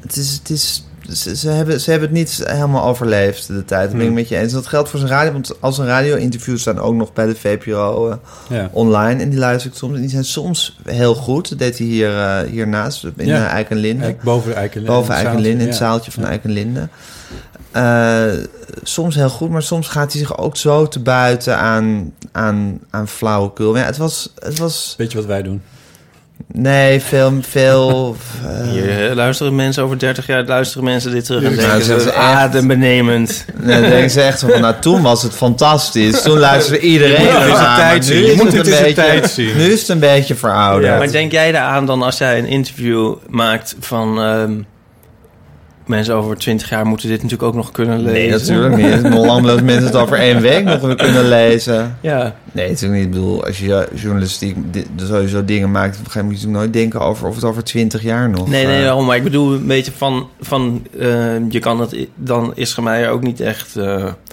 Het 0.00 0.16
is, 0.16 0.32
het 0.32 0.50
is, 0.50 0.87
ze, 1.12 1.36
ze 1.36 1.48
hebben, 1.48 1.80
ze 1.80 1.90
hebben 1.90 2.08
het 2.08 2.18
niet 2.18 2.42
helemaal 2.44 2.84
overleefd, 2.84 3.46
de 3.46 3.64
tijd. 3.64 3.88
Dat 3.88 3.98
ben 3.98 4.06
ik 4.06 4.12
met 4.12 4.28
je 4.28 4.36
eens. 4.36 4.52
Dat 4.52 4.66
geldt 4.66 4.88
voor 4.88 4.98
zijn 4.98 5.10
radio, 5.10 5.32
want 5.32 5.60
als 5.60 5.78
een 5.78 5.86
radio-interviews 5.86 6.60
staan 6.60 6.78
ook 6.78 6.94
nog 6.94 7.12
bij 7.12 7.26
de 7.26 7.34
VPRO 7.34 8.08
eh, 8.10 8.16
Ja. 8.48 8.68
online. 8.72 9.22
En 9.22 9.28
die 9.30 9.38
luister 9.38 9.70
ik 9.70 9.76
soms. 9.76 9.94
En 9.94 10.00
die 10.00 10.10
zijn 10.10 10.24
soms 10.24 10.78
heel 10.84 11.14
goed. 11.14 11.48
Dat 11.48 11.58
deed 11.58 11.78
hij 11.78 11.86
hier, 11.86 12.18
eh, 12.18 12.50
hiernaast, 12.50 13.04
in 13.16 13.26
Ja. 13.26 13.48
Eikenlinde. 13.48 14.02
Kijk, 14.04 14.22
boven 14.22 14.54
Eikenlinde. 14.54 14.92
Boven 14.94 15.14
Eikenlinde, 15.14 15.62
in 15.62 15.68
het 15.68 15.76
zaaltje 15.76 16.10
van 16.10 16.22
Ja. 16.22 16.28
Eikenlinde. 16.28 16.88
Eh, 17.72 18.24
soms 18.82 19.14
heel 19.14 19.28
goed, 19.30 19.50
maar 19.50 19.62
soms 19.62 19.88
gaat 19.88 20.12
hij 20.12 20.20
zich 20.20 20.38
ook 20.38 20.56
zo 20.56 20.88
te 20.88 21.00
buiten 21.00 21.56
aan, 21.58 22.12
aan, 22.32 22.80
aan 22.90 23.08
flauwekul. 23.08 23.70
Maar 23.72 23.80
ja, 23.80 23.86
het 23.86 23.96
was, 23.96 24.32
het 24.38 24.58
was... 24.58 24.94
Weet 24.98 25.10
je 25.12 25.18
wat 25.18 25.26
wij 25.26 25.42
doen? 25.42 25.62
Nee, 26.52 27.00
veel... 27.00 27.32
veel 27.48 28.16
eh, 28.46 28.68
Hier 28.70 29.14
luisteren 29.14 29.54
mensen 29.54 29.82
over 29.82 29.98
30 29.98 30.26
jaar, 30.26 30.44
luisteren 30.44 30.84
mensen 30.84 31.10
dit 31.10 31.24
terug 31.24 31.42
en 31.42 31.56
denken 31.56 31.82
ze, 31.84 31.90
hebben 31.92 32.06
echt- 32.14 32.16
adembenemend. 32.16 33.44
nee, 33.62 33.80
dan 33.80 33.90
denken 33.90 34.10
ze 34.10 34.20
echt 34.20 34.40
van, 34.40 34.60
nou, 34.60 34.74
toen 34.80 35.02
was 35.02 35.22
het 35.22 35.32
fantastisch. 35.34 36.22
Toen 36.22 36.38
luisterde 36.38 36.80
iedereen 36.80 37.28
tijd 37.76 38.00
nu 38.00 38.06
zien. 38.06 38.22
is 38.24 38.30
Je 38.30 38.36
moet 38.36 38.52
het 38.52 38.66
een 38.66 38.72
beetje- 38.72 38.92
tijd 38.94 39.30
zien. 39.30 39.56
Nu 39.56 39.64
is 39.72 39.80
het 39.80 39.88
een 39.88 39.98
beetje 39.98 40.34
verouderd. 40.34 40.98
Maar 40.98 41.10
denk 41.10 41.32
jij 41.32 41.48
eraan 41.48 41.86
dan 41.86 42.02
als 42.02 42.18
jij 42.18 42.38
een 42.38 42.46
interview 42.46 43.14
maakt 43.28 43.76
van... 43.80 44.20
ehm, 44.22 44.52
mensen 45.88 46.14
over 46.14 46.36
20 46.36 46.68
jaar 46.68 46.86
moeten 46.86 47.08
dit 47.08 47.22
natuurlijk 47.22 47.48
ook 47.48 47.54
nog 47.54 47.70
kunnen 47.70 48.00
lezen? 48.00 48.12
Nee, 48.12 48.30
natuurlijk 48.30 49.02
niet. 49.02 49.14
Lang 49.14 49.46
dat 49.46 49.62
mensen 49.62 49.84
het 49.84 49.96
over 49.96 50.18
één 50.18 50.40
week 50.40 50.64
nog 50.64 50.94
kunnen 50.96 51.28
lezen? 51.28 51.96
Ja, 52.00 52.34
Nee, 52.52 52.68
natuurlijk 52.68 52.94
niet. 52.94 53.04
Ik 53.04 53.10
bedoel, 53.10 53.44
als 53.44 53.58
je 53.58 53.88
journalistiek 53.94 54.56
sowieso 54.96 55.44
dingen 55.44 55.70
maakt... 55.70 55.96
dan 55.96 56.10
ga 56.10 56.18
je 56.20 56.24
natuurlijk 56.24 56.52
nooit 56.52 56.72
denken 56.72 57.00
over 57.00 57.28
of 57.28 57.34
het 57.34 57.44
over 57.44 57.64
twintig 57.64 58.02
jaar 58.02 58.28
nog... 58.30 58.48
nee, 58.48 58.66
nee, 58.66 58.76
eh, 58.76 58.82
daarom. 58.82 59.06
Maar 59.06 59.16
ik 59.16 59.22
bedoel 59.22 59.52
een 59.52 59.66
beetje 59.66 59.92
van... 59.96 60.28
van 60.40 60.86
eh, 60.98 61.48
je 61.48 61.58
kan 61.58 61.80
het 61.80 61.96
dan 62.14 62.52
Isra 62.54 62.82
Meijer 62.82 63.08
ook 63.10 63.22
niet 63.22 63.40
echt... 63.40 63.76
eh, 63.76 63.84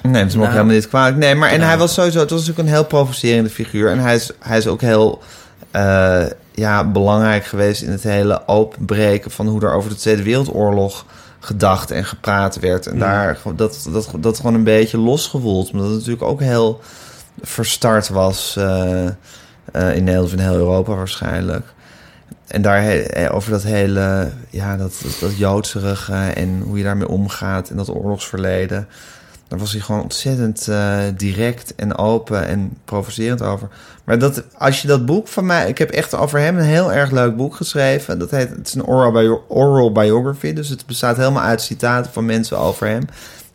Nee, 0.03 0.25
is 0.25 0.33
me 0.33 0.39
ook 0.39 0.43
Nou. 0.43 0.51
helemaal 0.51 0.73
niet 0.73 0.87
kwalijk. 0.87 1.17
Nee, 1.17 1.35
maar 1.35 1.49
en 1.49 1.61
hij 1.61 1.77
was 1.77 1.93
sowieso... 1.93 2.19
Het 2.19 2.29
was 2.29 2.39
natuurlijk 2.39 2.67
een 2.67 2.73
heel 2.73 2.85
provocerende 2.85 3.49
figuur. 3.49 3.89
En 3.91 3.99
hij 3.99 4.15
is, 4.15 4.31
hij 4.39 4.57
is 4.57 4.67
ook 4.67 4.81
heel... 4.81 5.21
ja, 6.53 6.83
belangrijk 6.91 7.45
geweest 7.45 7.81
in 7.81 7.91
het 7.91 8.03
hele 8.03 8.47
openbreken... 8.47 9.31
van 9.31 9.47
hoe 9.47 9.61
er 9.61 9.73
over 9.73 9.89
de 9.89 9.95
Tweede 9.95 10.23
Wereldoorlog 10.23 11.05
gedacht 11.45 11.91
en 11.91 12.05
gepraat 12.05 12.59
werd. 12.59 12.87
En 12.87 12.99
daar 12.99 13.37
dat, 13.55 13.87
dat, 13.91 14.09
dat 14.19 14.37
gewoon 14.37 14.53
een 14.53 14.63
beetje 14.63 14.97
losgewoeld. 14.97 15.71
Omdat 15.71 15.87
het 15.87 15.95
natuurlijk 15.95 16.23
ook 16.23 16.39
heel 16.41 16.81
verstart 17.41 18.09
was... 18.09 18.55
eh, 18.57 19.05
eh, 19.71 19.95
in 19.95 20.03
Nederland 20.03 20.25
of 20.25 20.31
in 20.33 20.39
heel 20.39 20.55
Europa 20.55 20.95
waarschijnlijk. 20.95 21.73
En 22.47 22.61
daar 22.61 22.81
he- 22.81 22.99
eh, 23.01 23.35
over 23.35 23.51
dat 23.51 23.63
hele, 23.63 24.31
ja, 24.49 24.77
dat, 24.77 24.93
dat, 25.03 25.17
dat 25.19 25.37
joodserige 25.37 26.13
en 26.13 26.61
hoe 26.65 26.77
je 26.77 26.83
daarmee 26.83 27.07
omgaat 27.07 27.69
en 27.69 27.75
dat 27.77 27.89
oorlogsverleden. 27.89 28.87
Was 29.57 29.71
hij 29.71 29.81
gewoon 29.81 30.01
ontzettend 30.01 30.67
eh, 30.67 30.99
direct 31.17 31.75
en 31.75 31.97
open 31.97 32.47
en 32.47 32.77
provocerend 32.85 33.41
over. 33.41 33.67
Maar 34.03 34.19
dat, 34.19 34.43
als 34.57 34.81
je 34.81 34.87
dat 34.87 35.05
boek 35.05 35.27
van 35.27 35.45
mij... 35.45 35.69
Ik 35.69 35.77
heb 35.77 35.89
echt 35.89 36.15
over 36.15 36.39
hem 36.39 36.57
een 36.57 36.63
heel 36.63 36.93
erg 36.93 37.11
leuk 37.11 37.35
boek 37.35 37.55
geschreven. 37.55 38.19
Dat 38.19 38.31
heet, 38.31 38.49
het 38.49 38.67
is 38.67 38.73
een 38.73 38.85
oral, 38.85 39.43
oral 39.47 39.91
biography. 39.91 40.53
Dus 40.53 40.69
het 40.69 40.85
bestaat 40.85 41.17
helemaal 41.17 41.43
uit 41.43 41.61
citaten 41.61 42.13
van 42.13 42.25
mensen 42.25 42.57
over 42.57 42.87
hem. 42.87 43.03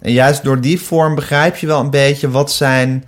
En 0.01 0.13
juist 0.13 0.43
door 0.43 0.61
die 0.61 0.81
vorm 0.81 1.15
begrijp 1.15 1.57
je 1.57 1.67
wel 1.67 1.81
een 1.81 1.91
beetje 1.91 2.31
wat 2.31 2.53
zijn 2.53 3.05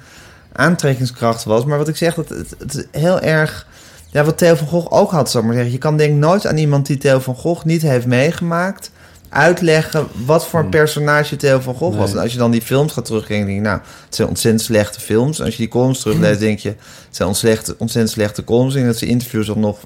aantrekkingskracht 0.53 1.45
was. 1.45 1.65
Maar 1.65 1.79
wat 1.79 1.89
ik 1.89 1.97
zeg, 1.97 2.15
dat 2.15 2.29
het, 2.29 2.55
het 2.59 2.89
heel 2.91 3.21
erg... 3.21 3.67
Ja, 4.11 4.25
wat 4.25 4.39
Theo 4.39 4.55
van 4.55 4.67
Gogh 4.67 4.93
ook 4.93 5.11
had, 5.11 5.31
zou 5.31 5.45
maar 5.45 5.55
zeggen. 5.55 5.73
Je 5.73 5.79
kan 5.79 5.97
denk 5.97 6.19
nooit 6.19 6.47
aan 6.47 6.57
iemand 6.57 6.87
die 6.87 6.97
Theo 6.97 7.19
van 7.19 7.35
Gogh 7.35 7.65
niet 7.65 7.83
heeft 7.83 8.07
meegemaakt... 8.07 8.91
uitleggen 9.33 10.07
wat 10.25 10.47
voor 10.47 10.61
een 10.61 10.69
personage 10.69 11.37
Theo 11.37 11.61
van 11.61 11.75
Gogh 11.75 11.97
was. 11.97 12.07
Nee. 12.07 12.17
En 12.17 12.23
als 12.23 12.33
je 12.33 12.39
dan 12.39 12.51
die 12.51 12.63
films 12.63 12.93
gaat 12.93 13.05
terugkijken, 13.05 13.47
denk 13.47 13.59
je... 13.59 13.65
nou, 13.65 13.81
het 14.05 14.15
zijn 14.15 14.29
ontzettend 14.29 14.65
slechte 14.65 15.01
films. 15.01 15.39
En 15.39 15.45
als 15.45 15.55
je 15.55 15.61
die 15.61 15.71
columns 15.71 16.01
terugleest, 16.01 16.41
denk 16.41 16.59
je... 16.59 16.69
het 16.69 17.17
zijn 17.17 17.29
ontzettend, 17.29 17.77
ontzettend 17.77 18.15
slechte 18.15 18.45
columns. 18.45 18.75
En 18.75 18.87
dat 18.87 18.99
zijn 18.99 19.11
interviews 19.11 19.47
dan 19.47 19.61
nog, 19.61 19.79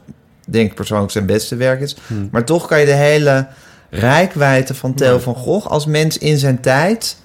denk 0.47 0.71
ik 0.71 0.75
persoonlijk, 0.75 1.13
zijn 1.13 1.27
beste 1.27 1.57
werk 1.57 1.81
is. 1.81 1.97
Maar 2.31 2.45
toch 2.45 2.67
kan 2.67 2.81
je 2.81 2.87
de 2.87 2.93
hele 2.93 3.47
rijkwijde 3.91 4.75
van 4.75 4.95
Theo 4.95 5.19
van 5.19 5.35
Gogh... 5.35 5.67
als 5.67 5.87
mens 5.87 6.19
in 6.19 6.39
zijn 6.39 6.61
tijd 6.61 7.17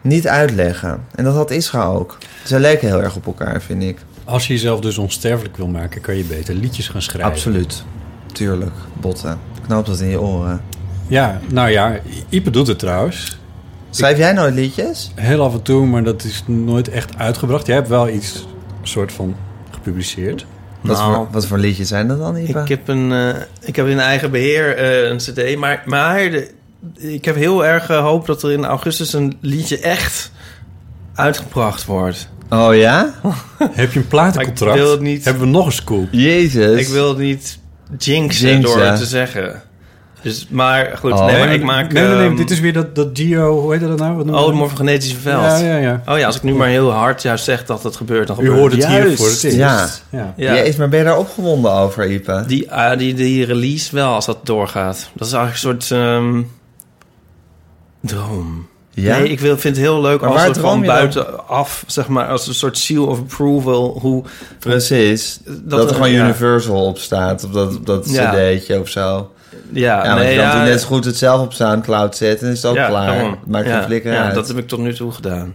niet 0.00 0.28
uitleggen. 0.28 1.04
En 1.14 1.24
dat 1.24 1.34
had 1.34 1.50
Isra 1.50 1.84
ook. 1.84 2.18
Zij 2.44 2.60
leken 2.60 2.88
heel 2.88 3.02
erg 3.02 3.16
op 3.16 3.26
elkaar, 3.26 3.62
vind 3.62 3.82
ik. 3.82 3.98
Als 4.24 4.46
je 4.46 4.52
jezelf 4.52 4.80
dus 4.80 4.98
onsterfelijk 4.98 5.56
wil 5.56 5.68
maken, 5.68 6.00
kan 6.00 6.16
je 6.16 6.24
beter 6.24 6.54
liedjes 6.54 6.88
gaan 6.88 7.02
schrijven. 7.02 7.30
Absoluut. 7.30 7.84
Tuurlijk. 8.32 8.74
Botten. 9.00 9.38
Knoop 9.66 9.86
dat 9.86 10.00
in 10.00 10.08
je 10.08 10.20
oren. 10.20 10.60
Ja, 11.06 11.40
nou 11.48 11.70
ja, 11.70 11.98
Ipe 12.28 12.50
doet 12.50 12.66
het 12.66 12.78
trouwens. 12.78 13.38
Schrijf 13.90 14.18
jij 14.18 14.32
nooit 14.32 14.54
liedjes? 14.54 15.12
Heel 15.14 15.42
af 15.42 15.52
en 15.52 15.62
toe, 15.62 15.86
maar 15.86 16.02
dat 16.04 16.24
is 16.24 16.42
nooit 16.46 16.88
echt 16.88 17.16
uitgebracht. 17.18 17.66
Jij 17.66 17.74
hebt 17.76 17.88
wel 17.88 18.08
iets 18.08 18.46
soort 18.82 19.12
van 19.12 19.36
gepubliceerd. 19.70 20.46
Wat, 20.80 20.96
Nou. 20.96 21.14
voor, 21.14 21.28
wat 21.30 21.46
voor 21.46 21.58
liedjes 21.58 21.88
zijn 21.88 22.08
dat 22.08 22.18
dan, 22.18 22.36
Ipa? 22.36 22.62
Ik 22.62 22.68
heb, 22.68 22.88
een, 22.88 23.12
eh, 23.12 23.28
ik 23.60 23.76
heb 23.76 23.86
in 23.86 23.98
eigen 23.98 24.30
beheer 24.30 24.76
eh, 24.76 25.08
een 25.10 25.16
cd, 25.16 25.56
maar, 25.56 25.82
maar 25.86 26.30
de- 26.30 26.50
ik 26.96 27.24
heb 27.24 27.34
heel 27.34 27.64
erg 27.66 27.86
gehoopt 27.86 28.26
dat 28.26 28.42
er 28.42 28.52
in 28.52 28.64
augustus 28.64 29.12
een 29.12 29.36
liedje 29.40 29.78
echt 29.78 30.30
uitgebracht 31.14 31.84
wordt. 31.84 32.28
Oh 32.50 32.74
ja? 32.74 33.14
Heb 33.72 33.92
je 33.92 33.98
een 33.98 34.06
platencontract? 34.08 34.60
Maar 34.60 34.74
ik 34.78 34.82
wil 34.82 34.90
het 34.90 35.00
niet- 35.00 35.24
Hebben 35.24 35.42
we 35.42 35.48
nog 35.48 35.66
een 35.66 35.72
scoop? 35.72 36.08
Jezus. 36.10 36.80
Ik 36.80 36.88
wil 36.88 37.08
het 37.08 37.18
niet 37.18 37.58
jinxen, 37.98 38.48
Jinxen. 38.48 38.62
door 38.76 38.86
het 38.86 38.96
te 38.98 39.06
zeggen. 39.06 39.62
Dus, 40.24 40.46
maar 40.50 40.96
goed, 40.98 41.12
Oh. 41.12 41.26
nee, 41.26 41.38
maar 41.38 41.54
ik 41.54 41.62
maak... 41.62 41.92
Nee, 41.92 42.02
nee, 42.06 42.14
nee, 42.16 42.26
ehm, 42.26 42.36
dit 42.36 42.50
is 42.50 42.60
weer 42.60 42.72
dat, 42.72 42.94
dat 42.94 43.08
Geo, 43.12 43.60
hoe 43.60 43.72
heet 43.72 43.80
dat 43.80 43.98
nou? 43.98 44.16
Wat 44.16 44.26
Oh, 44.28 44.34
het 44.36 44.44
dat? 44.46 44.54
morfogenetische 44.54 45.16
veld. 45.16 45.42
Ja, 45.42 45.58
ja, 45.58 45.76
ja. 45.76 46.02
Oh 46.06 46.18
ja, 46.18 46.26
als 46.26 46.36
ik 46.36 46.42
nu 46.42 46.54
maar 46.54 46.68
heel 46.68 46.90
hard 46.90 47.22
juist 47.22 47.44
zeg 47.44 47.64
dat 47.64 47.82
het 47.82 47.96
gebeurt, 47.96 48.26
dan 48.26 48.36
U 48.36 48.38
gebeurt 48.38 48.58
hoort 48.58 48.72
het 48.72 48.86
hier 48.86 48.98
Juist. 48.98 49.16
voor 49.16 49.26
het 49.28 49.42
eerst. 49.44 49.56
Ja. 49.56 49.88
ja. 50.10 50.34
Ja. 50.36 50.54
Jezus, 50.54 50.76
maar 50.76 50.88
ben 50.88 50.98
je 50.98 51.04
daar 51.04 51.18
opgewonden 51.18 51.72
over, 51.72 52.10
Ipa? 52.10 52.42
Die, 52.42 52.72
ah, 52.72 52.98
die, 52.98 53.14
die 53.14 53.44
release 53.44 53.94
wel, 53.94 54.12
als 54.14 54.26
dat 54.26 54.38
doorgaat. 54.46 55.10
Dat 55.14 55.26
is 55.26 55.32
eigenlijk 55.32 55.64
een 55.80 55.86
soort 55.88 56.00
ehm, 56.00 56.42
droom. 58.00 58.66
Ja? 58.90 59.18
Nee, 59.18 59.28
ik 59.28 59.40
wil, 59.40 59.58
vind 59.58 59.76
het 59.76 59.84
heel 59.84 60.00
leuk 60.00 60.20
Maar 60.20 60.30
als 60.30 60.42
er 60.42 60.54
van 60.54 60.82
buitenaf, 60.82 61.84
zeg 61.86 62.08
maar, 62.08 62.28
als 62.28 62.46
een 62.46 62.54
soort 62.54 62.78
seal 62.78 63.06
of 63.06 63.18
approval, 63.18 63.98
hoe... 64.00 64.24
Precies. 64.58 65.40
Dat, 65.44 65.80
er- 65.82 65.88
er 65.88 65.94
gewoon 65.94 66.10
ja. 66.10 66.24
Universal 66.24 66.86
op 66.86 66.98
staat. 66.98 67.44
Op 67.44 67.52
dat, 67.52 67.76
op 67.76 67.86
dat 67.86 68.10
Ja. 68.10 68.30
cd'tje 68.30 68.80
of 68.80 68.88
zo. 68.88 69.30
Ja, 69.72 70.04
Ja, 70.04 70.08
want 70.08 70.20
nee, 70.20 70.34
je 70.34 70.40
kan 70.40 70.48
ja, 70.48 70.64
net 70.64 70.80
zo 70.80 70.86
goed 70.86 71.04
het 71.04 71.16
zelf 71.16 71.40
op 71.40 71.52
Soundcloud 71.52 72.16
zetten. 72.16 72.46
En 72.46 72.52
is 72.52 72.62
het 72.62 72.70
ook 72.70 72.76
ja, 72.76 72.88
klaar. 72.88 73.36
Maakt 73.46 73.68
geen 73.68 73.82
flikker 73.82 74.12
ja, 74.12 74.24
uit. 74.24 74.34
dat 74.34 74.48
heb 74.48 74.56
ik 74.56 74.68
tot 74.68 74.78
nu 74.78 74.94
toe 74.94 75.12
gedaan. 75.12 75.54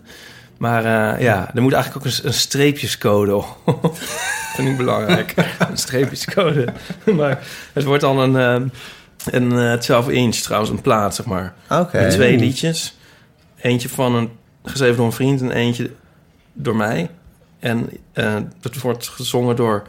Maar 0.58 0.86
eh, 0.86 1.22
ja, 1.22 1.52
er 1.54 1.62
moet 1.62 1.74
eigenlijk 1.74 2.06
ook 2.06 2.12
een, 2.12 2.28
een 2.28 2.34
streepjescode 2.34 3.36
op. 3.36 3.58
vind 4.56 4.68
ik 4.68 4.78
belangrijk. 4.78 5.34
een 5.70 5.78
streepjescode. 5.78 6.66
maar 7.18 7.44
het 7.74 7.84
wordt 7.84 8.02
dan 8.02 8.20
een, 8.20 8.38
ehm, 8.38 8.68
een 9.36 9.72
eh, 9.72 9.78
12 9.78 10.10
inch 10.10 10.36
trouwens, 10.36 10.72
een 10.72 10.82
plaat, 10.82 11.16
zeg 11.16 11.26
maar. 11.26 11.54
Oké. 11.70 12.10
Twee 12.10 12.38
liedjes. 12.38 12.98
Eentje 13.62 13.90
van 13.90 14.16
een 14.16 14.30
geschreven 14.64 14.96
door 14.96 15.06
een 15.06 15.12
vriend 15.12 15.42
en 15.42 15.52
eentje 15.52 15.92
door 16.54 16.76
mij. 16.76 17.10
En 17.60 17.90
eh, 18.14 18.36
dat 18.60 18.82
wordt 18.82 19.08
gezongen 19.08 19.56
door 19.56 19.88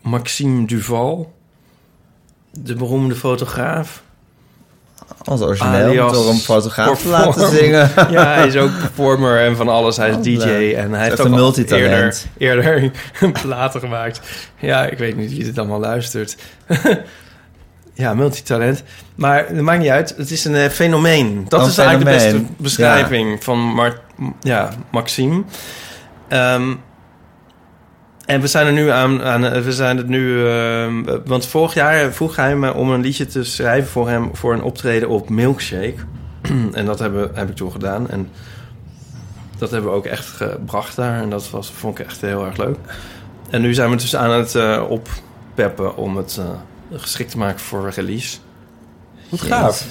Maxime 0.00 0.66
Duval, 0.66 1.34
de 2.50 2.74
beroemde 2.74 3.14
fotograaf. 3.14 4.02
Als 5.24 5.40
origineel, 5.40 5.86
Alias 5.86 6.12
door 6.12 6.28
een 6.28 6.36
fotograaf 6.38 7.02
te 7.02 7.08
laten 7.08 7.50
zingen. 7.50 7.90
Ja, 8.10 8.34
hij 8.34 8.46
is 8.46 8.56
ook 8.56 8.78
performer 8.78 9.40
en 9.40 9.56
van 9.56 9.68
alles. 9.68 9.96
Hij 9.96 10.08
is 10.10 10.16
Oh, 10.16 10.22
DJ 10.22 10.36
leuk. 10.36 10.74
en 10.74 10.92
hij 10.92 11.04
heeft 11.04 11.18
een 11.18 11.26
ook 11.26 11.32
al 11.32 11.38
multitalent. 11.38 12.26
eerder, 12.38 12.62
eerder 12.72 12.90
platen 13.42 13.80
gemaakt. 13.80 14.20
Ja, 14.56 14.86
ik 14.86 14.98
weet 14.98 15.16
niet 15.16 15.30
wie 15.30 15.44
dit 15.44 15.58
allemaal 15.58 15.80
luistert. 15.80 16.36
ja, 17.94 18.14
multitalent. 18.14 18.82
Maar 19.14 19.46
het 19.48 19.60
maakt 19.60 19.78
niet 19.80 19.88
uit. 19.90 20.14
Het 20.16 20.30
is 20.30 20.44
een 20.44 20.54
eh, 20.54 20.68
fenomeen. 20.68 21.44
Dat 21.48 21.60
Een 21.62 21.68
is 21.68 21.78
eigenlijk 21.78 22.10
de 22.10 22.24
beste 22.24 22.44
beschrijving 22.56 23.44
van 23.44 23.58
Mar 23.58 24.00
ja, 24.40 24.70
Maxime. 24.90 25.42
Ehm, 26.28 26.74
en 28.30 28.40
we 28.40 28.46
zijn 28.46 28.66
er 28.66 28.72
nu 28.72 28.90
aan, 28.90 29.22
aan 29.22 29.44
eh, 29.44 29.62
we 29.62 29.72
zijn 29.72 29.96
het 29.96 30.08
nu, 30.08 30.48
ehm, 30.48 31.04
want 31.24 31.46
vorig 31.46 31.74
jaar 31.74 32.12
vroeg 32.12 32.36
hij 32.36 32.56
me 32.56 32.74
om 32.74 32.90
een 32.90 33.00
liedje 33.00 33.26
te 33.26 33.44
schrijven 33.44 33.90
voor 33.90 34.08
hem 34.08 34.30
voor 34.32 34.52
een 34.52 34.62
optreden 34.62 35.08
op 35.08 35.28
Milkshake. 35.28 35.94
en 36.72 36.84
dat 36.84 36.98
hebben, 36.98 37.30
heb 37.34 37.48
ik 37.48 37.56
toen 37.56 37.72
gedaan. 37.72 38.10
En 38.10 38.30
dat 39.58 39.70
hebben 39.70 39.90
we 39.90 39.96
ook 39.96 40.06
echt 40.06 40.26
gebracht 40.26 40.96
daar. 40.96 41.22
En 41.22 41.30
dat 41.30 41.50
was, 41.50 41.70
vond 41.70 41.98
ik 41.98 42.06
echt 42.06 42.20
heel 42.20 42.46
erg 42.46 42.56
leuk. 42.56 42.76
En 43.50 43.60
nu 43.60 43.74
zijn 43.74 43.90
we 43.90 43.96
dus 43.96 44.16
aan 44.16 44.30
het 44.30 44.54
eh, 44.54 44.84
oppeppen 44.88 45.96
om 45.96 46.16
het 46.16 46.40
eh, 46.40 46.98
geschikt 47.00 47.30
te 47.30 47.38
maken 47.38 47.60
voor 47.60 47.90
release. 47.90 48.38
Wat 49.28 49.40
gaaf. 49.40 49.86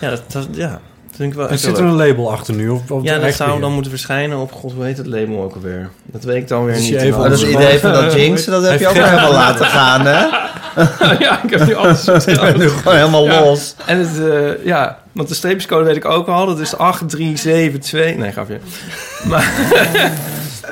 Ja, 0.00 0.10
dat, 0.10 0.32
dat, 0.32 0.48
ja, 0.52 0.80
vind 1.16 1.30
ik 1.32 1.38
wel 1.38 1.48
En 1.48 1.58
zit 1.58 1.78
er 1.78 1.84
een 1.84 1.92
label 1.92 2.32
achter 2.32 2.54
nu? 2.54 2.68
Of, 2.68 2.90
of 2.90 3.02
Ja, 3.02 3.18
dat 3.18 3.34
zou 3.34 3.50
weer? 3.50 3.60
dan 3.60 3.72
moeten 3.72 3.90
verschijnen 3.90 4.38
op, 4.38 4.52
god, 4.52 4.72
hoe 4.72 4.84
heet 4.84 4.96
het 4.96 5.06
label 5.06 5.42
ook 5.42 5.54
alweer? 5.54 5.90
Dat 6.04 6.24
weet 6.24 6.36
ik 6.36 6.48
dan 6.48 6.64
weer 6.64 6.74
Dus 6.74 6.82
niet. 6.82 6.90
je 6.92 6.98
even 6.98 7.12
dat 7.12 7.22
Anders 7.24 7.42
idee 7.44 7.78
van 7.78 7.92
dat 7.92 8.12
jinx, 8.14 8.44
dat 8.44 8.62
heb 8.68 8.80
je 8.80 8.88
ook 8.88 8.94
helemaal 8.94 9.32
laten 9.32 9.66
gaan, 9.66 10.06
hè? 10.06 10.26
ja, 11.24 11.42
ik 11.42 11.50
heb 11.50 11.66
nu 11.66 11.74
alles 11.74 12.04
Je 12.26 12.38
bent 12.40 12.56
nu 12.56 12.68
gewoon 12.68 12.96
helemaal 12.96 13.24
Ja. 13.24 13.40
los. 13.40 13.74
En 13.86 13.98
het, 13.98 14.28
eh, 14.30 14.64
ja, 14.66 14.98
want 15.12 15.28
de 15.28 15.34
streepjescode 15.34 15.84
weet 15.84 15.96
ik 15.96 16.04
ook 16.04 16.28
al. 16.28 16.46
Dat 16.46 16.58
is 16.60 16.76
8372. 16.76 18.16
Nee, 18.16 18.32
grapje. 18.32 18.58
Maar, 19.28 19.50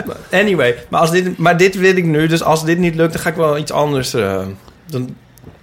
maar 0.06 0.16
anyway, 0.40 0.74
maar, 0.88 1.00
als 1.00 1.10
dit, 1.10 1.38
maar 1.38 1.56
dit 1.56 1.74
wil 1.78 1.96
ik 1.96 2.04
nu. 2.04 2.26
Dus 2.26 2.42
als 2.42 2.64
dit 2.64 2.78
niet 2.78 2.94
lukt, 2.94 3.12
dan 3.12 3.22
ga 3.22 3.28
ik 3.28 3.34
wel 3.36 3.58
iets 3.58 3.72
anders. 3.72 4.14
eh, 4.14 4.40
dan, 4.86 5.16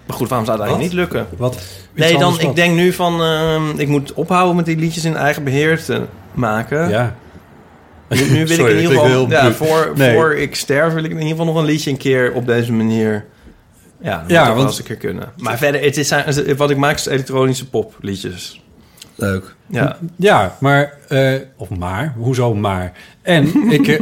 maar 0.08 0.18
goed, 0.18 0.30
waarom 0.30 0.46
zou 0.48 0.58
dat 0.58 0.68
eigenlijk 0.68 0.82
niet 0.82 0.94
lukken? 0.94 1.28
Wat? 1.38 1.58
Nee, 1.94 2.18
dan, 2.18 2.40
ik 2.40 2.56
denk 2.56 2.76
nu 2.76 2.94
van... 2.94 3.22
ehm, 3.22 3.80
ik 3.80 3.88
moet 3.88 4.14
ophouden 4.14 4.56
met 4.56 4.66
die 4.66 4.78
liedjes 4.78 5.06
in 5.06 5.16
eigen 5.16 5.44
beheer 5.44 5.84
te 5.84 6.02
maken. 6.34 6.90
Ja. 6.90 7.16
Nu, 8.10 8.30
nu 8.30 8.46
wil 8.46 8.56
Sorry, 8.58 8.72
ik 8.72 8.78
in 8.78 8.90
ieder 8.90 9.04
geval... 9.06 9.30
Ja, 9.30 9.52
voor, 9.54 9.92
Nee. 9.96 10.14
voor 10.14 10.36
ik 10.36 10.56
sterf 10.56 10.94
wil 10.94 11.04
ik 11.04 11.10
in 11.12 11.16
ieder 11.18 11.30
geval 11.30 11.46
nog 11.46 11.56
een 11.56 11.66
liedje 11.66 11.90
een 11.90 11.98
keer 11.98 12.34
op 12.34 12.46
deze 12.46 12.74
manier... 12.74 13.26
Ja, 14.02 14.20
dat 14.22 14.30
Ja, 14.30 14.46
moet 14.48 14.56
wel 14.56 14.66
eens 14.66 14.78
een 14.78 14.84
keer 14.84 14.96
kunnen. 14.96 15.32
Maar 15.38 15.58
verder, 15.58 15.82
het 15.82 15.98
is, 15.98 16.14
wat 16.58 16.70
ik 16.70 16.78
maak 16.78 16.96
is 16.96 17.06
elektronische 17.06 17.70
popliedjes. 17.70 18.62
Leuk. 19.16 19.56
Ja. 19.68 19.98
Ja, 20.16 20.56
maar... 20.60 20.94
eh, 21.08 21.34
of 21.56 21.70
maar. 21.70 22.14
Hoezo 22.18 22.54
maar? 22.56 22.92
En 23.22 23.72
ik... 23.72 23.88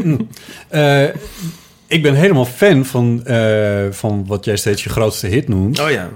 eh, 0.68 1.04
ik 1.88 2.02
ben 2.04 2.14
helemaal 2.16 2.46
fan 2.46 2.86
van, 2.86 3.26
eh, 3.26 3.86
van 3.92 4.26
wat 4.28 4.46
jij 4.46 4.56
steeds 4.58 4.84
je 4.84 4.90
grootste 4.90 5.28
hit 5.28 5.48
noemt. 5.48 5.80
Oh 5.80 5.90
ja, 5.90 6.10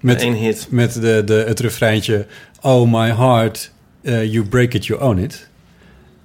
Met, 0.00 0.20
één 0.20 0.34
hit. 0.34 0.66
met 0.70 0.92
de, 0.92 1.22
de, 1.24 1.44
het 1.46 1.60
refreintje... 1.60 2.26
Oh 2.60 2.92
my 2.92 3.10
heart, 3.14 3.70
eh, 4.02 4.24
you 4.32 4.44
break 4.44 4.74
it, 4.74 4.86
you 4.86 5.00
own 5.00 5.18
it. 5.18 5.48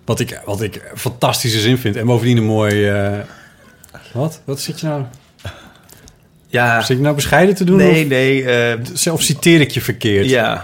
Wat 0.06 0.20
ik, 0.20 0.42
wat 0.46 0.62
ik 0.62 0.76
een 0.76 0.98
fantastische 0.98 1.60
zin 1.60 1.78
vind. 1.78 1.96
En 1.96 2.06
bovendien 2.06 2.38
een 2.38 2.44
mooi... 2.44 2.88
eh, 2.90 3.18
wat? 4.12 4.42
Wat 4.44 4.60
zit 4.60 4.80
je 4.80 4.88
nou... 4.88 5.04
Ja, 6.50 6.82
Zit 6.82 6.98
je 6.98 7.04
nou 7.04 7.16
bescheiden 7.16 7.56
te 7.56 7.64
doen? 7.64 7.78
nee, 7.78 8.06
nee. 8.06 8.78
of 9.12 9.22
citeer 9.22 9.62
ik 9.62 9.72
je 9.72 9.82
verkeerd? 9.82 10.30
ja. 10.30 10.64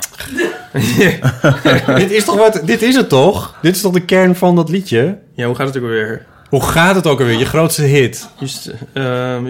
dit, 1.97 2.11
is 2.11 2.23
toch 2.23 2.35
wat, 2.35 2.61
dit 2.65 2.81
is 2.81 2.95
het 2.95 3.09
toch? 3.09 3.57
Dit 3.61 3.75
is 3.75 3.81
toch 3.81 3.93
de 3.93 4.05
kern 4.05 4.35
van 4.35 4.55
dat 4.55 4.69
liedje? 4.69 5.17
ja, 5.33 5.45
hoe 5.45 5.55
gaat 5.55 5.67
het 5.67 5.77
ook 5.77 5.89
weer? 5.89 6.25
Hoe 6.53 6.61
gaat 6.63 6.95
het 6.95 7.07
ook 7.07 7.19
alweer? 7.19 7.37
Je 7.37 7.45
grootste 7.45 7.81
hit. 7.81 8.27
Just, 8.39 8.71
ehm, 8.93 9.45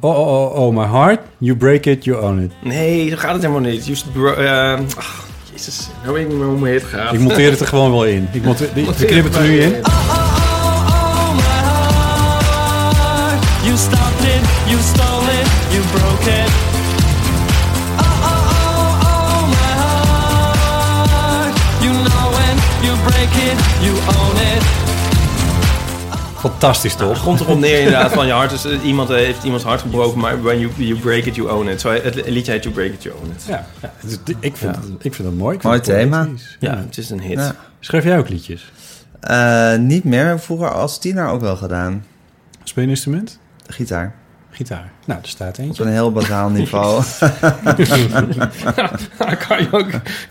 Oh, 0.00 0.18
oh, 0.18 0.26
oh, 0.28 0.54
oh, 0.66 0.76
my 0.76 0.84
heart. 0.86 1.20
You 1.38 1.56
break 1.56 1.86
it, 1.86 2.04
you 2.04 2.22
own 2.22 2.38
it. 2.38 2.52
nee, 2.62 3.08
zo 3.10 3.16
gaat 3.16 3.32
het 3.32 3.42
helemaal 3.42 3.70
niet. 3.70 3.86
Just 3.86 4.12
bro, 4.12 4.32
ehm, 4.34 4.82
ach, 4.98 5.24
jezus, 5.52 5.88
nou 6.02 6.14
weet 6.14 6.22
ik 6.22 6.28
niet 6.28 6.38
meer 6.38 6.46
hoe 6.46 6.58
mijn 6.58 6.72
hit 6.72 6.82
gaat. 6.84 7.12
Ik 7.12 7.20
monteer 7.20 7.50
het 7.50 7.60
er 7.60 7.66
gewoon 7.66 7.90
wel 7.90 8.04
in. 8.06 8.28
Ik 8.32 8.44
monteer, 8.44 8.68
die- 8.74 8.86
we 8.86 8.92
knippen 9.04 9.32
het 9.32 9.34
er 9.36 9.42
nu 9.48 9.60
in. 9.60 9.70
You 13.62 13.76
stopped 13.76 14.24
it, 14.34 14.42
you 14.66 14.80
stole 14.94 15.26
it, 15.40 15.46
you 15.72 15.82
broke 15.92 16.30
it. 16.40 16.50
Oh, 17.98 18.28
oh, 18.30 18.48
oh, 18.62 19.08
oh, 19.10 19.48
my 19.54 19.72
heart. 19.82 21.54
You 21.80 21.92
know 21.92 22.24
when 22.36 22.54
you 22.82 22.92
break 23.06 23.32
it, 23.48 23.56
you 23.82 23.92
own 23.92 24.25
it. 24.25 24.25
Fantastisch, 26.50 26.94
toch? 26.94 27.10
Het 27.12 27.22
komt 27.22 27.40
erop 27.40 27.58
neer 27.58 27.78
inderdaad 27.78 28.12
van 28.12 28.26
je 28.26 28.32
hart. 28.32 28.50
Dus 28.50 28.80
iemand 28.82 29.08
heeft 29.08 29.42
iemands 29.44 29.64
hart 29.64 29.80
gebroken, 29.80 30.20
maar 30.20 30.42
when 30.42 30.58
you, 30.58 30.72
you 30.76 30.98
break 30.98 31.24
it, 31.24 31.34
you 31.34 31.50
own 31.50 31.68
it. 31.68 31.80
Zo, 31.80 31.90
het 31.90 32.28
liedje 32.28 32.52
heet 32.52 32.62
You 32.62 32.74
Break 32.74 32.90
It, 32.92 33.02
You 33.02 33.16
Own 33.22 33.30
It. 33.36 33.44
Ja, 33.48 33.66
ik, 34.40 34.56
vind, 34.56 34.74
Ja. 34.74 34.80
het- 34.80 35.04
ik 35.04 35.14
vind 35.14 35.28
het 35.28 35.36
mooi. 35.38 35.54
Ik 35.54 35.60
vind 35.60 35.72
Mooi 35.74 35.76
het 35.76 35.84
thema. 35.84 36.28
Ja, 36.60 36.76
het 36.76 36.98
is 36.98 37.10
een 37.10 37.20
hit. 37.20 37.38
Ja. 37.38 37.54
Schrijf 37.80 38.04
jij 38.04 38.18
ook 38.18 38.28
liedjes? 38.28 38.72
Eh, 39.20 39.76
niet 39.76 40.04
meer, 40.04 40.40
vroeger 40.40 40.72
als 40.72 40.98
tiener 40.98 41.28
ook 41.28 41.40
wel 41.40 41.56
gedaan. 41.56 42.04
Speel 42.64 42.82
je 42.82 42.82
een 42.82 42.88
instrument? 42.94 43.38
Gitaar. 43.66 44.14
Gitaar. 44.56 44.90
Nou, 45.04 45.20
er 45.22 45.28
staat 45.28 45.58
Op 45.58 45.64
eentje. 45.64 45.82
een 45.82 45.92
heel 45.92 46.12
bazaal 46.12 46.48
niveau. 46.48 47.02
kan, 49.48 49.58
je 49.58 49.68
ook, 49.70 49.86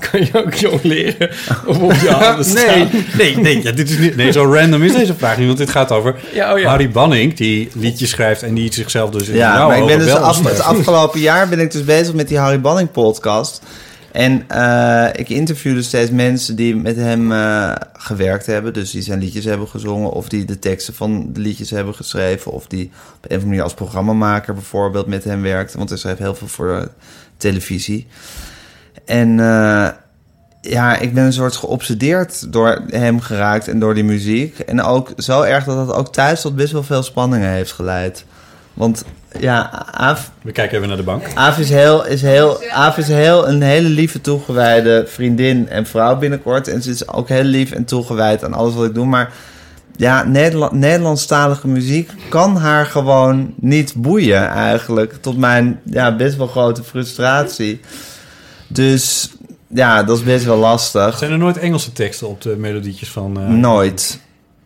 kan 0.09 0.19
je 0.19 0.29
ook 0.33 0.53
jongleren 0.53 1.29
of 1.65 1.77
op 1.77 1.93
je 1.93 2.09
handen 2.09 2.45
staan? 2.45 2.65
Nee, 2.65 3.05
nee, 3.17 3.37
nee, 3.37 3.63
ja, 3.63 3.71
dit 3.71 3.89
is 3.89 3.97
niet, 3.97 4.15
nee, 4.15 4.31
zo 4.31 4.53
random 4.53 4.83
is 4.83 4.93
deze 4.93 5.15
vraag 5.15 5.37
niet. 5.37 5.45
Want 5.45 5.57
dit 5.57 5.69
gaat 5.69 5.91
over 5.91 6.15
Ja, 6.33 6.53
oh 6.53 6.59
ja. 6.59 6.69
Harry 6.69 6.89
Banning, 6.89 7.33
die 7.33 7.69
liedjes 7.73 8.09
schrijft 8.09 8.43
en 8.43 8.53
die 8.53 8.73
zichzelf 8.73 9.09
dus 9.09 9.27
in 9.27 9.35
Ja, 9.35 9.67
maar 9.67 9.77
ik 9.77 9.85
ben 9.85 9.99
dus 9.99 10.11
af, 10.13 10.43
het 10.43 10.61
afgelopen 10.61 11.19
jaar 11.19 11.49
ben 11.49 11.59
ik 11.59 11.71
dus 11.71 11.83
bezig 11.83 12.13
met 12.13 12.27
die 12.27 12.37
Harry 12.37 12.61
Banning 12.61 12.91
podcast. 12.91 13.61
En 14.15 14.43
eh, 14.47 15.07
ik 15.13 15.29
interviewde 15.29 15.81
steeds 15.81 16.11
mensen 16.11 16.55
die 16.55 16.75
met 16.75 16.95
hem 16.95 17.31
eh, 17.31 17.71
gewerkt 17.93 18.45
hebben. 18.45 18.73
Dus 18.73 18.91
die 18.91 19.01
zijn 19.01 19.19
liedjes 19.19 19.45
hebben 19.45 19.67
gezongen. 19.67 20.11
Of 20.11 20.29
die 20.29 20.45
de 20.45 20.59
teksten 20.59 20.93
van 20.93 21.33
de 21.33 21.39
liedjes 21.39 21.69
hebben 21.69 21.95
geschreven. 21.95 22.51
Of 22.51 22.67
die 22.67 22.85
op 22.85 22.91
een 22.91 23.21
of 23.21 23.31
andere 23.31 23.45
manier 23.45 23.63
als 23.63 23.73
programmamaker 23.73 24.53
bijvoorbeeld 24.53 25.07
met 25.07 25.23
hem 25.23 25.41
werkte. 25.41 25.77
Want 25.77 25.89
hij 25.89 25.97
schreef 25.97 26.17
heel 26.17 26.35
veel 26.35 26.47
voor 26.47 26.75
eh, 26.75 26.85
televisie. 27.37 28.07
En 29.05 29.37
ja, 30.61 30.97
ik 30.99 31.13
ben 31.13 31.23
een 31.23 31.33
soort 31.33 31.55
geobsedeerd 31.55 32.53
door 32.53 32.81
hem 32.89 33.19
geraakt 33.19 33.67
en 33.67 33.79
door 33.79 33.93
die 33.93 34.03
muziek. 34.03 34.59
En 34.59 34.81
ook 34.81 35.13
zo 35.17 35.41
erg 35.41 35.63
dat 35.63 35.87
dat 35.87 35.95
ook 35.95 36.13
thuis 36.13 36.41
tot 36.41 36.55
best 36.55 36.71
wel 36.71 36.83
veel 36.83 37.03
spanningen 37.03 37.49
heeft 37.49 37.71
geleid. 37.71 38.25
Want 38.75 39.03
ja, 39.39 39.85
Aaf, 39.91 40.31
We 40.41 40.51
kijken 40.51 40.75
even 40.75 40.87
naar 40.87 40.97
de 40.97 41.03
bank. 41.03 41.23
Aaf 41.33 41.57
is, 41.57 41.69
heel, 41.69 42.05
is, 42.05 42.21
heel, 42.21 42.63
Aaf 42.71 42.97
is 42.97 43.07
heel, 43.07 43.47
een 43.47 43.61
hele 43.61 43.87
lieve 43.89 44.21
toegewijde 44.21 45.03
vriendin 45.07 45.69
en 45.69 45.85
vrouw 45.85 46.17
binnenkort. 46.17 46.67
En 46.67 46.81
ze 46.81 46.89
is 46.89 47.07
ook 47.07 47.29
heel 47.29 47.43
lief 47.43 47.71
en 47.71 47.85
toegewijd 47.85 48.43
aan 48.43 48.53
alles 48.53 48.73
wat 48.73 48.85
ik 48.85 48.93
doe. 48.93 49.05
Maar 49.05 49.31
ja, 49.95 50.23
Nederland, 50.23 50.71
Nederlandstalige 50.71 51.67
muziek 51.67 52.11
kan 52.29 52.57
haar 52.57 52.85
gewoon 52.85 53.53
niet 53.59 53.93
boeien 53.95 54.47
eigenlijk. 54.49 55.13
Tot 55.21 55.37
mijn 55.37 55.79
ja, 55.83 56.15
best 56.15 56.37
wel 56.37 56.47
grote 56.47 56.83
frustratie. 56.83 57.79
Dus 58.67 59.31
ja, 59.67 60.03
dat 60.03 60.17
is 60.17 60.23
best 60.23 60.45
wel 60.45 60.57
lastig. 60.57 61.17
Zijn 61.17 61.31
er 61.31 61.37
nooit 61.37 61.57
Engelse 61.57 61.91
teksten 61.91 62.27
op 62.27 62.41
de 62.41 62.55
melodietjes 62.57 63.09
van... 63.11 63.39
eh, 63.39 63.47
Nooit. 63.47 64.19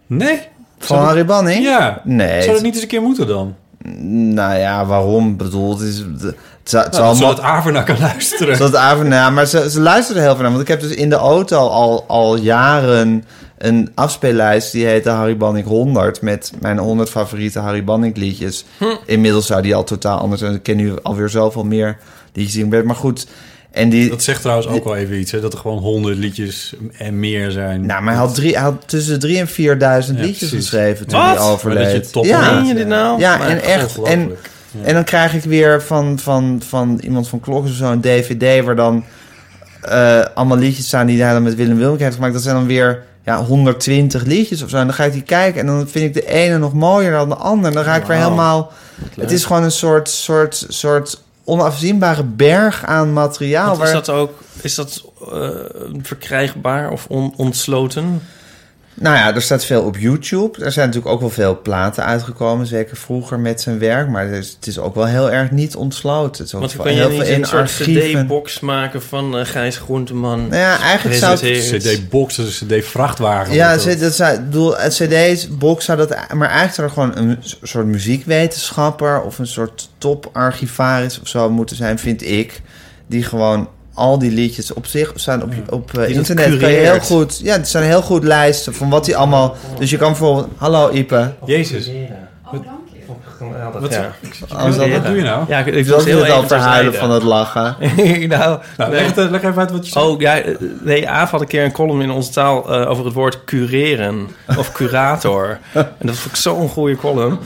Nee? 0.07 0.39
Van 0.79 0.97
Harry 0.97 1.25
Banning? 1.25 1.63
Ja. 1.63 2.01
Nee. 2.03 2.41
Zou 2.41 2.53
dat 2.53 2.61
niet 2.63 2.73
eens 2.73 2.81
een 2.81 2.87
keer 2.89 3.01
moeten 3.01 3.27
dan? 3.27 3.55
Nou 3.87 4.57
ja, 4.57 4.85
waarom? 4.85 5.29
Ik 5.29 5.37
bedoel, 5.37 5.71
het 5.71 5.81
is... 5.87 5.97
Het, 5.97 6.91
Nou, 6.91 7.15
zodat 7.15 7.37
mo- 7.37 7.41
Aver 7.43 7.71
naar 7.71 7.83
kan 7.83 7.99
luisteren. 7.99 8.55
Zodat 8.57 9.03
nou, 9.03 9.31
maar 9.31 9.45
ze, 9.45 9.69
ze 9.69 9.79
luisteren 9.81 10.21
heel 10.21 10.31
veel 10.33 10.41
naar. 10.41 10.49
Want 10.51 10.61
ik 10.63 10.67
heb 10.67 10.79
dus 10.81 10.91
in 10.91 11.09
de 11.09 11.15
auto 11.15 11.57
al, 11.67 12.03
al 12.07 12.35
jaren 12.37 13.23
een 13.57 13.91
afspeellijst 13.95 14.71
die 14.71 14.85
heet 14.85 15.03
de 15.03 15.09
Harry 15.09 15.37
Banning 15.37 15.67
100. 15.67 16.21
Met 16.21 16.51
mijn 16.59 16.77
100 16.77 17.09
favoriete 17.09 17.59
Harry 17.59 17.83
Banning 17.83 18.17
liedjes. 18.17 18.65
Inmiddels 19.05 19.45
zou 19.45 19.61
die 19.61 19.75
al 19.75 19.83
totaal 19.83 20.19
anders 20.19 20.41
zijn. 20.41 20.53
Ik 20.53 20.63
ken 20.63 20.77
nu 20.77 20.93
alweer 21.01 21.29
zoveel 21.29 21.63
meer 21.63 21.97
liedjes 22.33 22.53
die 22.55 22.63
ik 22.63 22.69
ben. 22.69 22.85
Maar 22.85 22.95
goed, 22.95 23.27
en 23.71 23.89
die... 23.89 24.09
Dat 24.09 24.23
zegt 24.23 24.41
trouwens 24.41 24.67
ook 24.67 24.83
wel 24.83 24.95
even 24.95 25.19
iets, 25.19 25.31
hè? 25.31 25.39
Dat 25.41 25.53
er 25.53 25.59
gewoon 25.59 25.77
honderd 25.77 26.17
liedjes 26.17 26.73
en 26.97 27.19
meer 27.19 27.51
zijn. 27.51 27.85
Nou, 27.85 28.01
maar 28.03 28.13
hij 28.13 28.23
had, 28.23 28.35
drie, 28.35 28.53
hij 28.53 28.61
had 28.63 28.83
tussen 28.85 29.19
3 29.19 29.37
en 29.39 29.47
4000 29.47 30.17
Ja, 30.17 30.23
liedjes 30.23 30.49
precies. 30.49 30.69
geschreven 30.69 31.07
toen 31.07 31.19
Wat? 31.19 31.37
hij 31.37 31.47
overleed. 31.47 31.91
je 32.05 32.11
top 32.11 32.25
ja. 32.25 32.59
Je 32.67 32.73
dit 32.73 32.87
nou? 32.87 33.19
Ja, 33.19 33.37
Maar 33.37 33.47
en 33.47 33.61
echt. 33.61 33.95
En, 33.95 34.01
Ongelooflijk. 34.01 34.49
en 34.83 34.93
dan 34.93 35.03
krijg 35.03 35.33
ik 35.33 35.43
weer 35.43 35.81
van, 35.83 36.19
van, 36.19 36.61
van 36.67 36.99
iemand 37.03 37.27
van 37.29 37.39
Klokken 37.39 37.73
zo'n 37.73 38.01
DVD 38.01 38.65
waar 38.65 38.75
dan 38.75 39.03
eh, 39.81 40.25
allemaal 40.33 40.57
liedjes 40.57 40.85
staan 40.87 41.05
die 41.07 41.21
hij 41.21 41.33
dan 41.33 41.43
met 41.43 41.55
Willem 41.55 41.77
Wilmink 41.77 41.99
heeft 41.99 42.15
gemaakt. 42.15 42.33
Dat 42.33 42.41
zijn 42.43 42.55
dan 42.55 42.67
weer 42.67 43.03
ja, 43.25 43.43
120 43.43 44.23
liedjes 44.23 44.63
of 44.63 44.69
zo. 44.69 44.77
En 44.77 44.85
dan 44.85 44.95
ga 44.95 45.03
ik 45.03 45.13
die 45.13 45.21
kijken 45.23 45.59
en 45.61 45.65
dan 45.67 45.87
vind 45.87 46.05
ik 46.05 46.13
de 46.23 46.31
ene 46.31 46.57
nog 46.57 46.73
mooier 46.73 47.11
dan 47.11 47.29
de 47.29 47.35
andere. 47.35 47.67
En 47.67 47.73
dan 47.73 47.83
ga 47.83 47.95
ik 47.95 48.05
weer 48.05 48.17
helemaal. 48.17 48.71
Het 49.19 49.31
is 49.31 49.45
gewoon 49.45 49.63
een 49.63 49.71
soort, 49.71 50.09
soort, 50.09 50.65
soort 50.67 51.21
onafzienbare 51.49 52.23
berg 52.23 52.85
aan 52.85 53.13
materiaal. 53.13 53.67
Want 53.67 53.77
is 53.77 53.83
waar- 53.83 53.93
dat 53.93 54.09
ook... 54.09 54.31
Is 54.61 54.75
dat 54.75 55.03
eh, 55.31 55.49
verkrijgbaar 56.01 56.91
of 56.91 57.05
on- 57.07 57.33
ontsloten? 57.35 58.21
Nou 58.99 59.15
ja, 59.15 59.35
er 59.35 59.41
staat 59.41 59.65
veel 59.65 59.81
op 59.81 59.97
YouTube. 59.97 60.65
Er 60.65 60.71
zijn 60.71 60.87
natuurlijk 60.87 61.13
ook 61.13 61.19
wel 61.19 61.29
veel 61.29 61.61
platen 61.61 62.05
uitgekomen, 62.05 62.67
zeker 62.67 62.97
vroeger 62.97 63.39
met 63.39 63.61
zijn 63.61 63.79
werk. 63.79 64.09
Maar 64.09 64.27
het 64.27 64.35
is, 64.35 64.49
het 64.49 64.67
is 64.67 64.79
ook 64.79 64.95
wel 64.95 65.05
heel 65.05 65.31
erg 65.31 65.51
niet 65.51 65.75
ontsloten. 65.75 66.37
Het 66.37 66.47
is 66.47 66.53
ook 66.53 66.59
Want 66.59 66.73
wel 66.73 66.85
kan 66.85 66.93
je 66.93 66.99
heel 66.99 67.09
niet 67.09 67.23
veel 67.23 67.35
een 67.35 67.45
soort 67.45 67.71
cd-box 67.71 68.59
maken 68.59 69.01
van 69.01 69.37
eh, 69.37 69.45
Gijs 69.45 69.77
Groenteman? 69.77 70.39
Nou 70.47 70.61
ja, 70.61 70.79
eigenlijk 70.79 71.19
zou 71.19 71.39
het-? 71.39 71.83
CD-box, 71.83 72.37
een 72.37 72.45
CD-vrachtwagen. 72.45 73.53
Ja, 73.53 73.77
dat. 73.77 74.13
zou, 74.13 74.33
ik 74.33 74.45
bedoel, 74.45 74.77
het 74.77 74.93
CD-box 74.93 75.85
zou 75.85 75.97
dat... 75.97 76.09
Maar 76.33 76.49
eigenlijk 76.49 76.73
zou 76.73 76.87
er 76.87 76.93
gewoon 76.93 77.17
een 77.17 77.37
soort 77.61 77.85
muziekwetenschapper... 77.85 79.21
of 79.21 79.39
een 79.39 79.47
soort 79.47 79.89
toparchivaris 79.97 81.19
of 81.21 81.27
zo 81.27 81.49
moeten 81.49 81.75
zijn, 81.75 81.99
vind 81.99 82.21
ik. 82.21 82.61
Die 83.07 83.23
gewoon 83.23 83.69
al 83.99 84.19
die 84.19 84.31
liedjes 84.31 84.73
op 84.73 84.85
zich 84.85 85.11
staan 85.15 85.43
op, 85.43 85.53
op 85.69 85.89
eh, 85.93 85.99
dat 85.99 86.09
internet. 86.09 86.57
Kan 86.57 86.71
je 86.71 86.77
heel 86.77 86.99
goed... 86.99 87.39
Ja, 87.43 87.53
het 87.53 87.67
zijn 87.67 87.83
heel 87.83 88.01
goed 88.01 88.23
lijsten 88.23 88.73
van 88.73 88.89
wat 88.89 89.05
hij 89.05 89.15
allemaal... 89.15 89.55
Dus 89.79 89.89
je 89.89 89.97
kan 89.97 90.07
bijvoorbeeld... 90.09 90.47
Hallo 90.57 90.91
Ipe. 90.91 91.33
Jezus. 91.45 91.87
Oh, 91.87 91.93
je. 91.93 92.59
Ja, 93.39 93.71
dat, 93.71 93.81
Wat- 93.81 93.93
ja. 93.93 94.11
Wat 94.89 95.05
doe 95.05 95.15
je 95.15 95.21
nou? 95.21 95.45
Ja, 95.47 95.59
ik, 95.59 95.87
was 95.87 96.05
heel 96.05 96.23
het 96.23 96.31
al 96.31 96.47
verhuilen 96.47 96.93
van 96.93 97.11
het 97.11 97.23
lachen. 97.23 97.75
nou, 97.79 98.59
Nou, 98.77 98.91
nee. 98.91 99.01
leg, 99.01 99.15
het, 99.15 99.29
leg 99.29 99.43
even 99.43 99.57
uit 99.57 99.71
wat 99.71 99.85
je 99.85 99.91
zegt. 99.91 100.05
Oh, 100.05 100.19
ja, 100.19 100.39
eh, 100.39 100.55
nee, 100.83 101.09
Aaf 101.09 101.31
had 101.31 101.41
een 101.41 101.47
keer 101.47 101.63
een 101.63 101.71
column 101.71 102.01
in 102.01 102.11
onze 102.11 102.31
taal 102.31 102.73
eh, 102.73 102.89
over 102.89 103.05
het 103.05 103.13
woord 103.13 103.43
cureren 103.43 104.27
of 104.57 104.71
curator. 104.71 105.59
en 105.73 105.87
dat 106.07 106.15
vond 106.15 106.35
ik 106.35 106.41
zo'n 106.41 106.69
goede 106.69 106.95
column. 106.95 107.39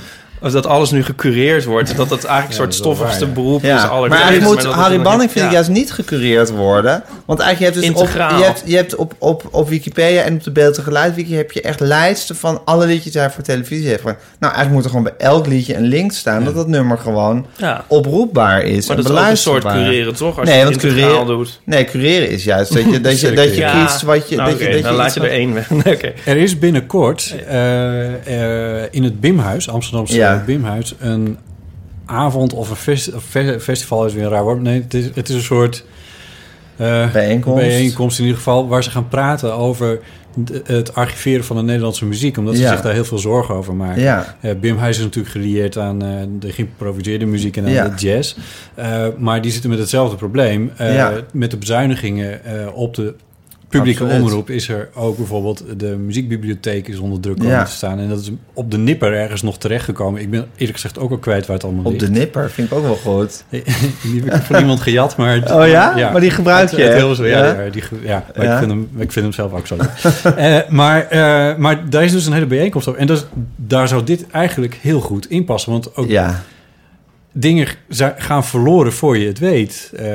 Of 0.43 0.51
Dat 0.51 0.65
alles 0.65 0.91
nu 0.91 1.03
gecureerd 1.03 1.63
wordt. 1.65 1.95
Dat 1.97 2.09
het 2.09 2.23
eigenlijk 2.23 2.47
een 2.47 2.53
soort 2.55 2.67
dat 2.69 2.77
stoffigste 2.77 3.25
beroep 3.27 3.63
is. 3.63 3.69
Maar 3.69 4.11
eigenlijk 4.11 4.43
moet 4.43 4.61
dat 4.61 4.73
Harry 4.73 5.01
Banning 5.01 5.31
vind 5.31 5.45
ik 5.45 5.51
juist 5.51 5.69
niet 5.69 5.91
gecureerd 5.91 6.49
worden. 6.49 7.03
Want 7.25 7.39
eigenlijk 7.39 7.75
je 7.75 7.79
hebt 7.81 7.95
dus 7.95 8.03
op, 8.03 8.09
je 8.37 8.43
hebt, 8.43 8.63
je 8.65 8.75
hebt 8.75 8.95
op, 8.95 9.13
op, 9.17 9.43
op 9.51 9.69
Wikipedia 9.69 10.21
en 10.21 10.33
op 10.33 10.43
de 10.43 10.51
beeld 10.51 10.77
en 10.77 10.83
geluid 10.83 11.15
wiki 11.15 11.35
heb 11.35 11.51
je 11.51 11.61
echt 11.61 11.79
lijsten 11.79 12.35
van 12.35 12.61
alle 12.65 12.85
liedjes 12.85 13.11
die 13.11 13.21
hij 13.21 13.29
voor 13.31 13.43
televisie 13.43 13.87
heeft. 13.87 14.03
Nou, 14.03 14.15
eigenlijk 14.39 14.71
moet 14.71 14.83
er 14.83 14.89
gewoon 14.89 15.03
bij 15.03 15.27
elk 15.27 15.47
liedje 15.47 15.75
een 15.75 15.85
link 15.85 16.11
staan 16.11 16.43
dat 16.43 16.55
dat 16.55 16.67
nummer 16.67 16.97
gewoon 16.97 17.45
Ja. 17.57 17.83
oproepbaar 17.87 18.63
is. 18.63 18.87
Maar 18.87 18.95
dat 18.95 19.05
is 19.05 19.11
ook 19.11 19.17
een 19.29 19.37
soort 19.37 19.63
cureren, 19.63 20.15
toch? 20.15 20.39
Als 20.39 20.49
Nee, 20.49 20.57
je 20.57 20.63
want 20.63 20.77
cureren- 20.77 21.25
doet. 21.25 21.59
Nee, 21.63 21.85
cureren 21.85 22.29
is 22.29 22.43
juist 22.43 22.73
dat 22.73 22.83
je, 22.83 23.01
dat 23.01 23.19
je, 23.19 23.31
dat 23.31 23.49
je 23.55 23.61
Ja. 23.61 23.83
kiest 23.85 24.01
wat 24.01 24.29
je... 24.29 24.35
Nou, 24.35 24.49
dat 24.49 24.59
je, 24.59 24.69
dat 24.71 24.81
dan 24.81 24.91
je 24.91 24.97
laat 24.97 25.13
je 25.13 25.19
er 25.19 25.29
één 25.29 25.53
weg. 25.53 25.69
Er 26.25 26.37
is 26.37 26.59
binnenkort 26.59 27.35
eh, 27.47 28.81
eh, 28.81 28.87
in 28.91 29.03
het 29.03 29.19
Bimhuis, 29.19 29.69
Amsterdamse 29.69 30.15
Ja. 30.37 30.43
Bimhuis, 30.45 30.95
een 30.99 31.37
avond 32.05 32.53
of 32.53 32.69
een 32.69 32.75
fest- 32.75 33.13
of 33.13 33.23
fe- 33.23 33.59
festival 33.59 34.05
is 34.05 34.13
weer 34.13 34.23
een 34.23 34.29
raar 34.29 34.43
woord. 34.43 34.61
Nee, 34.61 34.81
het 34.81 34.93
is, 34.93 35.05
het 35.13 35.29
is 35.29 35.35
een 35.35 35.41
soort 35.41 35.85
eh, 36.75 37.11
Bijeenkomst. 37.11 37.59
bijeenkomst 37.63 38.17
in 38.17 38.23
ieder 38.23 38.37
geval, 38.39 38.67
waar 38.67 38.83
ze 38.83 38.89
gaan 38.91 39.07
praten 39.07 39.53
over 39.53 39.99
het 40.65 40.95
archiveren 40.95 41.43
van 41.45 41.55
de 41.55 41.61
Nederlandse 41.61 42.05
muziek, 42.05 42.37
omdat 42.37 42.55
ze 42.55 42.61
Ja. 42.61 42.69
zich 42.71 42.81
daar 42.81 42.93
heel 42.93 43.05
veel 43.05 43.17
zorgen 43.17 43.55
over 43.55 43.73
maken. 43.75 44.01
Ja. 44.01 44.35
Eh, 44.41 44.51
Bimhuis 44.59 44.97
is 44.97 45.03
natuurlijk 45.03 45.33
gelieerd 45.33 45.77
aan 45.77 46.03
eh, 46.03 46.09
de 46.39 46.51
geïmproviseerde 46.51 47.25
muziek 47.25 47.57
en 47.57 47.65
aan 47.65 47.71
Ja. 47.71 47.87
de 47.89 47.95
jazz. 48.07 48.35
Maar 49.17 49.41
die 49.41 49.51
zitten 49.51 49.69
met 49.69 49.79
hetzelfde 49.79 50.15
probleem. 50.15 50.71
Met 51.33 51.51
de 51.51 51.57
bezuinigingen 51.57 52.39
op 52.73 52.93
de 52.95 53.13
publieke 53.77 54.03
Absoluut. 54.03 54.25
omroep 54.25 54.49
is 54.49 54.69
er 54.69 54.89
ook 54.93 55.17
bijvoorbeeld... 55.17 55.63
de 55.77 55.85
muziekbibliotheek 55.87 56.87
is 56.87 56.97
onder 56.99 57.19
druk 57.19 57.37
komen 57.37 57.51
Ja. 57.51 57.63
te 57.63 57.71
staan. 57.71 57.99
En 57.99 58.09
dat 58.09 58.19
is 58.19 58.31
op 58.53 58.71
de 58.71 58.77
nipper 58.77 59.13
ergens 59.13 59.41
nog 59.41 59.57
terechtgekomen. 59.57 60.21
Ik 60.21 60.29
ben 60.29 60.45
eerlijk 60.53 60.73
gezegd 60.73 60.99
ook 60.99 61.11
al 61.11 61.17
kwijt 61.17 61.45
waar 61.45 61.55
het 61.55 61.65
allemaal 61.65 61.83
Op 61.83 61.99
de 61.99 62.09
nipper 62.09 62.49
vind 62.51 62.71
ik 62.71 62.77
ook 62.77 62.83
wel 62.83 62.95
goed. 62.95 63.43
Die 63.49 64.21
heb 64.25 64.33
ik 64.35 64.41
van 64.41 64.59
iemand 64.59 64.79
gejat, 64.81 65.17
maar... 65.17 65.37
Oh 65.53 65.67
ja? 65.67 66.09
Maar 66.11 66.21
die 66.21 66.29
gebruik 66.31 66.69
je, 66.69 66.81
het 66.81 66.93
heel 66.93 67.15
zo, 67.15 67.25
ja, 67.25 67.45
Ja? 67.45 67.61
ja, 67.61 67.69
die, 67.69 67.83
ja 68.03 68.25
maar 68.35 68.45
Ja? 68.45 68.53
Ik, 68.53 68.57
vind 68.59 68.71
hem, 68.71 68.89
ik 68.97 69.11
vind 69.11 69.25
hem 69.25 69.33
zelf 69.33 69.53
ook 69.53 69.67
zo. 69.67 69.75
Eh, 70.35 70.57
maar, 70.69 71.07
eh, 71.07 71.55
maar 71.57 71.89
daar 71.89 72.03
is 72.03 72.11
dus 72.11 72.25
een 72.25 72.33
hele 72.33 72.45
bijeenkomst 72.45 72.87
op. 72.87 72.95
En 72.95 73.07
dat 73.07 73.27
daar 73.55 73.87
zou 73.87 74.03
dit 74.03 74.27
eigenlijk 74.31 74.77
heel 74.81 74.99
goed 74.99 75.29
in 75.29 75.45
passen. 75.45 75.71
Want 75.71 75.95
ook 75.95 76.09
Ja, 76.09 76.43
dingen 77.33 77.67
gaan 78.17 78.45
verloren 78.45 78.93
voor 78.93 79.17
je 79.17 79.27
het 79.27 79.39
weet. 79.39 79.91
Eh, 79.95 80.07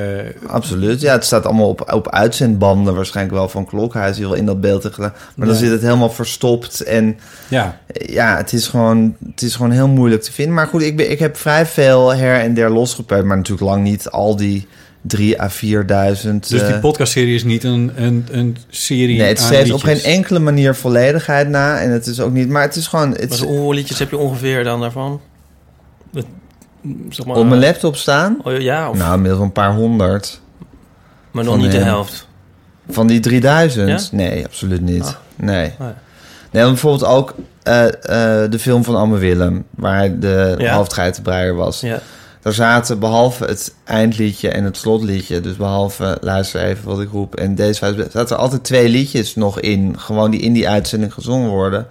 absoluut. 0.47 1.01
Ja, 1.01 1.13
het 1.13 1.25
staat 1.25 1.45
allemaal 1.45 1.69
op, 1.69 1.93
op 1.93 2.11
uitzendbanden 2.11 2.95
waarschijnlijk 2.95 3.37
wel 3.37 3.49
van 3.49 3.65
Klokhuis 3.65 4.17
die 4.17 4.25
wel 4.25 4.35
in 4.35 4.47
dat 4.47 4.61
beeld 4.61 4.85
gedaan. 4.85 5.13
Maar 5.37 5.47
dan 5.47 5.57
zit 5.57 5.71
het 5.71 5.83
helemaal 5.83 6.11
verstopt 6.11 6.81
en... 6.81 7.19
ja, 7.49 7.81
Ja, 8.07 8.37
het 8.37 8.53
is, 8.53 8.67
gewoon, 8.67 9.17
het 9.31 9.43
is 9.43 9.55
gewoon 9.55 9.71
heel 9.71 9.89
moeilijk 9.89 10.23
te 10.23 10.33
vinden. 10.33 10.55
Maar 10.55 10.67
goed, 10.67 10.83
ik, 10.83 10.97
ben, 10.97 11.11
ik 11.11 11.19
heb 11.19 11.37
vrij 11.37 11.67
veel 11.67 12.15
her 12.15 12.41
en 12.41 12.55
der 12.55 12.71
losgepeut. 12.71 13.25
Maar 13.25 13.37
natuurlijk 13.37 13.71
lang 13.71 13.83
niet 13.83 14.09
al 14.11 14.37
die 14.37 14.67
drie 15.01 15.41
à 15.41 15.49
4000. 15.49 16.49
dus 16.49 16.61
die 16.61 16.73
eh, 16.73 16.81
podcastserie 16.81 17.35
is 17.35 17.45
niet 17.45 17.65
een, 17.65 17.93
een, 17.97 18.27
een 18.31 18.57
serie 18.69 19.19
Nee, 19.19 19.29
het 19.29 19.41
streeft 19.41 19.73
op 19.73 19.83
geen 19.83 20.01
enkele 20.01 20.39
manier 20.39 20.75
volledigheid 20.75 21.49
na. 21.49 21.81
En 21.81 21.91
het 21.91 22.07
is 22.07 22.21
ook 22.21 22.33
niet... 22.33 22.49
Maar 22.49 22.63
het 22.63 22.77
is 22.77 22.87
gewoon... 22.87 23.11
Het 23.11 23.21
Wat 23.21 23.31
is, 23.33 23.39
voor 23.39 23.49
hoeveel 23.49 23.73
liedjes 23.73 23.99
heb 23.99 24.11
je 24.11 24.19
ongeveer 24.19 24.65
dan 24.65 24.81
daarvan? 24.81 25.21
Zeg 27.11 27.27
maar, 27.27 27.37
op 27.37 27.47
mijn 27.47 27.61
laptop 27.61 27.97
staan? 27.97 28.37
Oh, 28.43 28.61
ja, 28.61 28.91
of, 28.91 28.97
Nou, 28.99 29.15
inmiddels 29.15 29.43
een 29.43 29.53
paar 29.53 29.75
honderd. 29.75 30.41
maar 31.31 31.45
nog 31.45 31.57
niet 31.57 31.71
de 31.71 31.77
hem. 31.77 31.87
helft. 31.87 32.27
Van 32.89 33.07
die 33.07 33.21
3000? 33.21 33.89
Ja? 33.89 34.17
Nee, 34.17 34.45
absoluut 34.45 34.81
niet. 34.81 35.05
Ah. 35.05 35.15
Nee. 35.37 35.73
Nee. 35.79 35.89
Nee, 36.51 36.63
want 36.63 36.73
bijvoorbeeld 36.81 37.11
ook 37.11 37.35
eh, 37.63 37.85
eh, 37.87 38.51
de 38.51 38.59
film 38.59 38.85
van 38.85 38.97
Anne 38.97 39.19
Willem... 39.19 39.65
waar 39.71 39.97
hij 39.97 40.19
de 40.19 40.55
Ja. 40.59 40.75
hoofdgeitenbreier 40.77 41.55
was. 41.55 41.81
Ja. 41.81 41.99
Daar 42.43 42.53
zaten 42.53 42.99
behalve 42.99 43.45
het 43.45 43.75
eindliedje 43.85 44.49
en 44.49 44.65
het 44.65 44.77
slotliedje... 44.77 45.41
dus 45.41 45.57
behalve 45.57 46.19
luister 46.21 46.61
even 46.63 46.85
wat 46.89 47.01
ik 47.01 47.11
roep... 47.11 47.35
en 47.35 47.55
deze 47.55 47.79
zaten 48.11 48.29
er 48.29 48.35
altijd 48.43 48.65
twee 48.65 48.89
liedjes 48.89 49.35
nog 49.35 49.61
in... 49.61 49.95
gewoon 49.99 50.31
die 50.31 50.41
in 50.41 50.53
die 50.53 50.69
uitzending 50.69 51.15
gezongen 51.15 51.49
worden... 51.51 51.87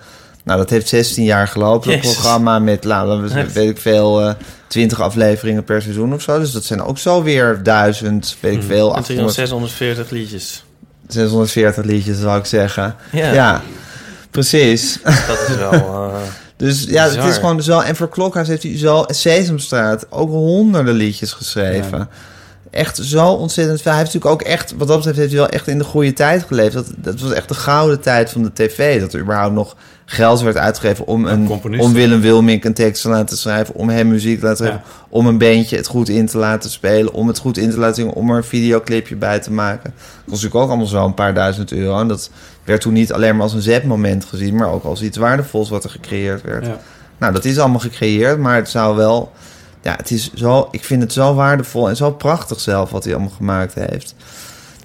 Nou, 0.48 0.60
dat 0.60 0.70
heeft 0.70 0.88
16 0.88 1.24
jaar 1.24 1.48
gelopen, 1.48 1.92
Jezus. 1.92 2.14
programma 2.14 2.60
met, 2.60 2.84
laten 2.84 3.22
we 3.28 3.34
Echt? 3.40 3.54
weet 3.54 3.70
ik 3.70 3.78
veel, 3.78 4.22
eh 4.22 4.34
20 4.68 5.02
afleveringen 5.02 5.64
per 5.64 5.82
seizoen 5.82 6.14
of 6.14 6.22
zo. 6.22 6.40
Dus 6.40 6.52
dat 6.52 6.64
zijn 6.64 6.82
ook 6.82 6.98
zo 6.98 7.24
weer 7.24 7.60
duizend, 7.64 8.38
weet 8.40 8.54
ik 8.54 8.64
veel, 8.64 8.90
En 8.90 8.96
800, 8.96 9.34
640 9.34 10.10
liedjes. 10.10 10.64
640 11.08 11.84
liedjes 11.84 12.20
zou 12.20 12.40
ik 12.40 12.46
zeggen. 12.46 12.96
Ja, 13.12 13.34
Ja, 13.34 13.62
precies. 14.32 15.00
dat 15.04 15.50
is 15.50 15.56
wel... 15.56 15.72
eh, 15.82 16.16
Dus 16.56 16.84
ja, 16.84 17.10
het 17.10 17.24
is 17.24 17.36
gewoon 17.36 17.64
zo. 17.64 17.80
En 17.80 17.96
voor 17.96 18.10
Klokhuis 18.10 18.48
heeft 18.48 18.64
hij 18.64 18.78
zo, 18.78 19.04
Sesamstraat, 19.08 20.06
ook 20.10 20.30
honderden 20.30 20.96
liedjes 20.96 21.32
geschreven. 21.32 22.10
Echt 22.78 22.98
zo 22.98 23.28
ontzettend 23.28 23.82
veel. 23.82 23.92
Hij 23.92 24.00
heeft 24.02 24.14
natuurlijk 24.14 24.42
ook 24.42 24.48
echt, 24.48 24.74
wat 24.78 24.88
dat 24.88 24.98
betreft, 24.98 25.18
heeft 25.18 25.32
hij 25.32 25.40
wel 25.40 25.50
echt 25.50 25.68
in 25.68 25.78
de 25.78 25.84
goede 25.84 26.14
tijd 26.14 26.44
geleefd. 26.44 26.74
Dat, 26.74 26.86
dat 26.98 27.20
was 27.20 27.32
echt 27.32 27.48
de 27.48 27.54
gouden 27.54 28.00
tijd 28.00 28.32
van 28.32 28.44
de 28.44 28.54
tv. 28.54 29.00
Dat 29.00 29.14
er 29.14 29.20
überhaupt 29.20 29.54
nog 29.54 29.76
geld 30.06 30.42
werd 30.42 30.58
uitgegeven 30.58 31.08
om, 31.08 31.26
een, 31.26 31.50
om 31.80 31.94
Willem 31.94 32.22
Wilmink 32.22 32.64
een 32.64 32.74
tekst 32.74 33.02
te 33.02 33.10
laten 33.10 33.38
schrijven, 33.38 33.76
om 33.76 33.90
hem 33.90 34.08
muziek 34.08 34.40
te 34.40 34.46
laten 34.46 34.66
schrijven, 34.66 34.86
om 35.10 35.28
een 35.28 35.38
bandje 35.38 35.76
het 35.76 35.88
goed 35.88 36.10
in 36.10 36.26
te 36.26 36.38
laten 36.38 36.70
spelen, 36.70 37.14
om 37.14 37.28
het 37.28 37.38
goed 37.38 37.58
in 37.58 37.70
te 37.70 37.78
laten 37.78 37.96
zingen, 37.96 38.14
om 38.14 38.30
er 38.30 38.38
een 38.38 38.44
videoclipje 38.44 39.16
bij 39.16 39.40
te 39.40 39.52
maken. 39.52 39.94
Dat 39.94 40.02
was 40.26 40.42
natuurlijk 40.42 40.64
ook 40.64 40.70
allemaal 40.70 40.88
zo 40.88 41.06
een 41.06 41.14
paar 41.14 41.34
duizend 41.34 41.72
euro. 41.72 42.00
En 42.00 42.08
dat 42.08 42.30
werd 42.64 42.82
toen 42.82 42.94
niet 42.94 43.14
alleen 43.14 43.34
maar 43.34 43.44
als 43.44 43.54
een 43.54 43.62
zetmoment 43.62 44.26
gezien, 44.26 44.56
maar 44.56 44.72
ook 44.72 44.84
als 44.84 45.02
iets 45.02 45.18
waardevols 45.18 45.70
wat 45.70 45.84
er 45.84 45.90
gecreëerd 45.90 46.42
werd. 46.42 46.66
Ja. 46.66 46.80
Nou, 47.18 47.34
dat 47.34 47.46
is 47.46 47.60
allemaal 47.60 47.80
gecreëerd, 47.80 48.40
maar 48.40 48.56
het 48.56 48.70
zou 48.70 48.96
wel... 48.96 49.32
Ja, 49.82 49.96
het 49.96 50.12
is 50.12 50.34
zo... 50.34 50.68
Ik 50.72 50.84
vind 50.84 51.02
het 51.02 51.14
zo 51.14 51.34
waardevol 51.34 51.90
en 51.90 51.96
zo 51.96 52.12
prachtig 52.12 52.60
zelf 52.60 52.90
wat 52.90 53.04
hij 53.04 53.14
allemaal 53.14 53.34
gemaakt 53.38 53.74
heeft. 53.74 54.16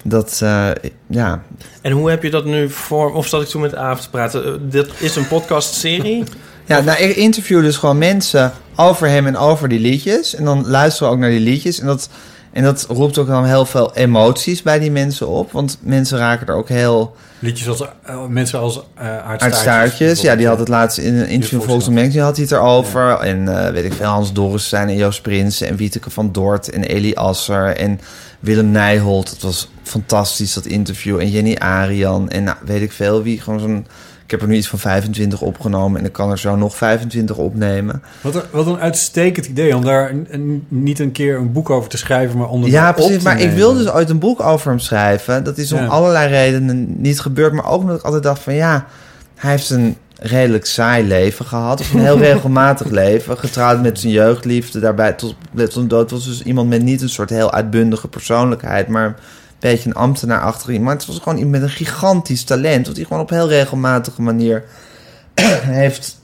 Dat, 0.03 0.39
eh, 0.43 0.69
ja... 1.07 1.43
En 1.81 1.91
hoe 1.91 2.09
heb 2.09 2.23
je 2.23 2.29
dat 2.29 2.45
nu 2.45 2.69
voor... 2.69 3.13
Of 3.13 3.27
zat 3.27 3.41
ik 3.41 3.47
toen 3.47 3.61
met 3.61 3.75
Aaf 3.75 4.01
te 4.01 4.09
praten? 4.09 4.45
Eh, 4.45 4.51
dit 4.61 4.89
is 4.99 5.15
een 5.15 5.27
podcastserie. 5.27 6.23
Ja, 6.65 6.81
nou, 6.81 6.97
ik 6.99 7.15
interview 7.15 7.61
dus 7.61 7.77
gewoon 7.77 7.97
mensen 7.97 8.53
over 8.75 9.07
hem 9.07 9.27
en 9.27 9.37
over 9.37 9.69
die 9.69 9.79
liedjes. 9.79 10.35
En 10.35 10.43
dan 10.43 10.67
luisteren 10.67 11.07
we 11.07 11.13
ook 11.13 11.21
naar 11.21 11.29
die 11.29 11.39
liedjes. 11.39 11.79
En 11.79 11.85
dat, 11.85 12.09
en 12.53 12.63
dat 12.63 12.85
roept 12.89 13.17
ook 13.17 13.27
dan 13.27 13.45
heel 13.45 13.65
veel 13.65 13.95
emoties 13.95 14.61
bij 14.61 14.79
die 14.79 14.91
mensen 14.91 15.27
op. 15.27 15.51
Want 15.51 15.77
mensen 15.81 16.17
raken 16.17 16.47
er 16.47 16.55
ook 16.55 16.69
heel... 16.69 17.15
Liedjes 17.39 17.67
als 17.67 17.81
eh, 18.03 18.25
mensen 18.25 18.59
als 18.59 18.83
Uit 18.95 19.21
aardstaartjes. 19.21 19.61
staartjes. 19.61 20.21
Ja, 20.21 20.35
die 20.35 20.47
had 20.47 20.59
het 20.59 20.67
laatst 20.67 20.97
in 20.97 21.13
een 21.13 21.27
interview 21.27 21.61
volgens 21.61 21.89
Magazine 21.89 22.23
had 22.23 22.35
hij 22.35 22.45
het 22.45 22.53
erover. 22.53 23.19
En 23.19 23.65
eh, 23.65 23.71
weet 23.71 23.85
ik 23.85 23.93
veel, 23.93 24.05
Hans 24.05 24.33
Dorrestein 24.33 24.87
en 24.87 24.95
Joost 24.95 25.21
Prins 25.21 25.61
en 25.61 25.75
Wieteke 25.75 26.09
van 26.09 26.31
Dort 26.31 26.69
en 26.69 26.83
Elie 26.83 27.19
Asser 27.19 27.75
en 27.75 27.99
Willem 28.39 28.71
Nijholt. 28.71 29.29
Het 29.29 29.41
was 29.41 29.69
fantastisch, 29.83 30.53
dat 30.53 30.65
interview. 30.65 31.19
En 31.19 31.29
Jenny 31.29 31.55
Arian 31.55 32.29
en 32.29 32.43
nou, 32.43 32.57
weet 32.65 32.81
ik 32.81 32.91
veel 32.91 33.23
wie. 33.23 33.41
Gewoon 33.41 33.59
zo'n... 33.59 33.87
Ik 34.33 34.39
heb 34.39 34.47
er 34.47 34.53
nu 34.53 34.59
iets 34.61 34.69
van 34.69 34.79
25 34.79 35.41
opgenomen 35.41 35.99
en 35.99 36.05
ik 36.05 36.11
kan 36.11 36.31
er 36.31 36.39
zo 36.39 36.55
nog 36.55 36.75
25 36.75 37.37
opnemen. 37.37 38.01
Wat 38.21 38.35
een, 38.35 38.41
wat 38.51 38.67
een 38.67 38.79
uitstekend 38.79 39.45
idee 39.45 39.75
om 39.75 39.85
daar 39.85 40.09
een- 40.09 40.27
een- 40.29 40.65
niet 40.67 40.99
een 40.99 41.11
keer 41.11 41.37
een 41.37 41.51
boek 41.51 41.69
over 41.69 41.89
te 41.89 41.97
schrijven, 41.97 42.37
maar 42.37 42.49
het 42.49 42.65
Ja, 42.65 42.91
precies. 42.91 43.23
Maar 43.23 43.39
ik 43.41 43.51
wilde 43.51 43.77
dus 43.83 43.91
ooit 43.91 44.09
een 44.09 44.19
boek 44.19 44.41
over 44.41 44.69
hem 44.69 44.79
schrijven. 44.79 45.43
Dat 45.43 45.57
is 45.57 45.71
om 45.71 45.79
Ja. 45.79 45.85
allerlei 45.87 46.27
redenen 46.29 47.01
niet 47.01 47.19
gebeurd. 47.19 47.53
Maar 47.53 47.69
ook 47.69 47.81
omdat 47.81 47.97
ik 47.97 48.03
altijd 48.03 48.23
dacht 48.23 48.39
van 48.41 48.53
ja, 48.53 48.85
hij 49.35 49.51
heeft 49.51 49.69
een 49.69 49.97
redelijk 50.19 50.65
saai 50.65 51.07
leven 51.07 51.45
gehad. 51.45 51.79
Of 51.79 51.93
een 51.93 51.99
heel 51.99 52.17
regelmatig 52.29 52.89
leven. 52.89 53.37
Getrouwd 53.37 53.81
met 53.81 53.99
zijn 53.99 54.11
jeugdliefde. 54.13 54.79
Daarbij 54.79 55.13
tot, 55.13 55.35
tot 55.69 55.89
dood 55.89 56.11
was 56.11 56.25
dus 56.25 56.41
iemand 56.43 56.69
met 56.69 56.81
niet 56.81 57.01
een 57.01 57.09
soort 57.09 57.29
heel 57.29 57.51
uitbundige 57.51 58.07
persoonlijkheid. 58.07 58.87
Maar 58.87 59.15
beetje 59.69 59.89
een 59.89 59.95
ambtenaarachtig 59.95 60.67
iemand. 60.67 60.85
Maar 60.85 60.95
het 60.95 61.05
was 61.05 61.17
gewoon 61.17 61.37
iemand 61.37 61.61
met 61.61 61.69
een 61.69 61.75
gigantisch 61.75 62.43
talent. 62.43 62.87
Wat 62.87 62.95
hij 62.95 63.05
gewoon 63.05 63.21
op 63.21 63.29
heel 63.29 63.47
regelmatige 63.47 64.21
manier 64.21 64.63
heeft 65.79 66.21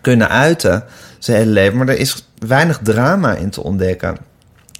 kunnen 0.00 0.28
uiten. 0.28 0.84
Zijn 1.18 1.38
hele 1.38 1.50
leven. 1.50 1.78
Maar 1.78 1.88
er 1.88 1.98
is 1.98 2.28
weinig 2.38 2.78
drama 2.82 3.34
in 3.34 3.50
te 3.50 3.62
ontdekken. 3.62 4.16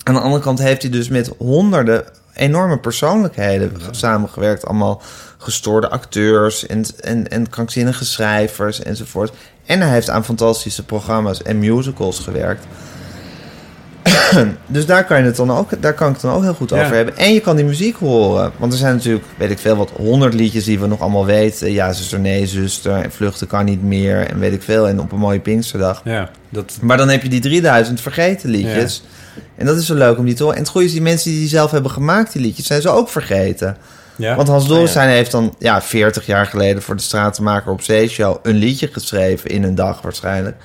Aan 0.02 0.14
de 0.14 0.20
andere 0.20 0.42
kant 0.42 0.58
heeft 0.58 0.82
hij 0.82 0.90
dus 0.90 1.08
met 1.08 1.30
honderden 1.38 2.04
enorme 2.34 2.78
persoonlijkheden 2.78 3.72
samengewerkt. 3.90 4.66
Allemaal 4.66 5.02
gestoorde 5.38 5.88
acteurs 5.88 6.66
en, 6.66 6.84
en, 7.00 7.28
en 7.28 7.48
krankzinnige 7.48 8.04
schrijvers 8.04 8.82
enzovoort. 8.82 9.32
En 9.66 9.80
hij 9.80 9.90
heeft 9.90 10.10
aan 10.10 10.24
fantastische 10.24 10.84
programma's 10.84 11.42
en 11.42 11.58
musicals 11.58 12.18
gewerkt. 12.18 12.66
dus 14.66 14.86
daar 14.86 15.04
kan, 15.04 15.18
je 15.18 15.24
het 15.24 15.36
dan 15.36 15.50
ook, 15.50 15.82
daar 15.82 15.92
kan 15.94 16.06
ik 16.08 16.12
het 16.12 16.22
dan 16.22 16.32
ook 16.34 16.42
heel 16.42 16.54
goed 16.54 16.70
Ja. 16.70 16.82
over 16.82 16.96
hebben. 16.96 17.16
En 17.16 17.32
je 17.32 17.40
kan 17.40 17.56
die 17.56 17.64
muziek 17.64 17.96
horen. 17.96 18.52
Want 18.58 18.72
er 18.72 18.78
zijn 18.78 18.94
natuurlijk, 18.94 19.24
weet 19.36 19.50
ik 19.50 19.58
veel, 19.58 19.76
wat 19.76 19.90
honderd 19.96 20.34
liedjes 20.34 20.64
die 20.64 20.80
we 20.80 20.86
nog 20.86 21.00
allemaal 21.00 21.26
weten. 21.26 21.72
Ja, 21.72 21.92
zuster, 21.92 22.20
nee, 22.20 22.46
zuster. 22.46 22.92
En 22.96 23.12
vluchten 23.12 23.46
kan 23.46 23.64
niet 23.64 23.82
meer. 23.82 24.26
En 24.30 24.38
weet 24.38 24.52
ik 24.52 24.62
veel. 24.62 24.88
En 24.88 25.00
op 25.00 25.12
een 25.12 25.18
mooie 25.18 25.40
Pinksterdag. 25.40 26.00
Ja, 26.04 26.30
dat, 26.48 26.78
Maar 26.80 26.96
dan 26.96 27.08
heb 27.08 27.22
je 27.22 27.28
die 27.28 27.40
3000 27.40 28.00
vergeten 28.00 28.50
liedjes. 28.50 29.02
En 29.56 29.66
dat 29.66 29.76
is 29.76 29.86
zo 29.86 29.94
leuk 29.94 30.18
om 30.18 30.24
die 30.24 30.34
te 30.34 30.42
horen. 30.42 30.56
En 30.58 30.62
het 30.62 30.72
goede 30.72 30.86
is, 30.86 30.92
die 30.92 31.02
mensen 31.02 31.30
die 31.30 31.40
die 31.40 31.48
zelf 31.48 31.70
hebben 31.70 31.90
gemaakt, 31.90 32.32
die 32.32 32.42
liedjes, 32.42 32.66
zijn 32.66 32.80
ze 32.82 32.88
ook 32.90 33.08
vergeten. 33.08 33.76
ja. 34.16 34.34
Want 34.36 34.48
Hans 34.48 34.62
Oh, 34.64 34.68
Dorrestein 34.70 35.08
heeft 35.08 35.30
dan 35.30 35.54
ja, 35.58 35.82
40 35.82 36.26
jaar 36.26 36.46
geleden 36.46 36.82
voor 36.82 36.96
de 36.96 37.02
Stratenmaker 37.02 37.72
op 37.72 37.82
Zeeshow 37.82 38.36
een 38.42 38.56
liedje 38.56 38.88
geschreven 38.92 39.50
in 39.50 39.62
een 39.62 39.74
dag 39.74 40.02
waarschijnlijk. 40.02 40.56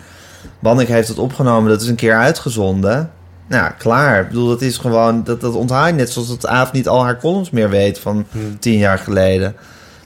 Bannik 0.60 0.88
heeft 0.88 1.08
het 1.08 1.18
opgenomen, 1.18 1.70
dat 1.70 1.82
is 1.82 1.88
een 1.88 1.96
keer 1.96 2.16
uitgezonden. 2.16 3.12
Nou, 3.48 3.72
klaar. 3.78 4.22
Ik 4.22 4.28
bedoel, 4.28 4.48
dat 4.48 4.62
is 4.62 4.78
gewoon, 4.78 5.24
dat, 5.24 5.42
dat 5.42 5.54
onthaal 5.54 5.88
je 5.88 5.94
net 5.94 6.10
zoals 6.12 6.28
dat 6.28 6.48
Aaf 6.48 6.72
niet 6.72 6.88
al 6.88 7.04
haar 7.04 7.18
columns 7.20 7.50
meer 7.50 7.70
weet 7.70 8.00
van 8.00 8.26
Hmm. 8.32 8.60
tien 8.60 8.78
jaar 8.78 8.98
geleden. 9.00 9.56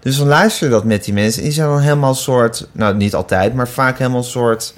Dus 0.01 0.17
dan 0.17 0.27
luister 0.27 0.65
je 0.67 0.73
dat 0.73 0.83
met 0.83 1.03
die 1.03 1.13
mensen. 1.13 1.37
En 1.39 1.43
die 1.47 1.53
zijn 1.53 1.67
dan 1.67 1.79
helemaal 1.79 2.09
een 2.09 2.15
soort, 2.15 2.67
nou 2.71 2.95
niet 2.95 3.15
altijd, 3.15 3.53
maar 3.53 3.67
vaak 3.67 3.97
helemaal 3.97 4.19
een 4.19 4.23
soort, 4.25 4.73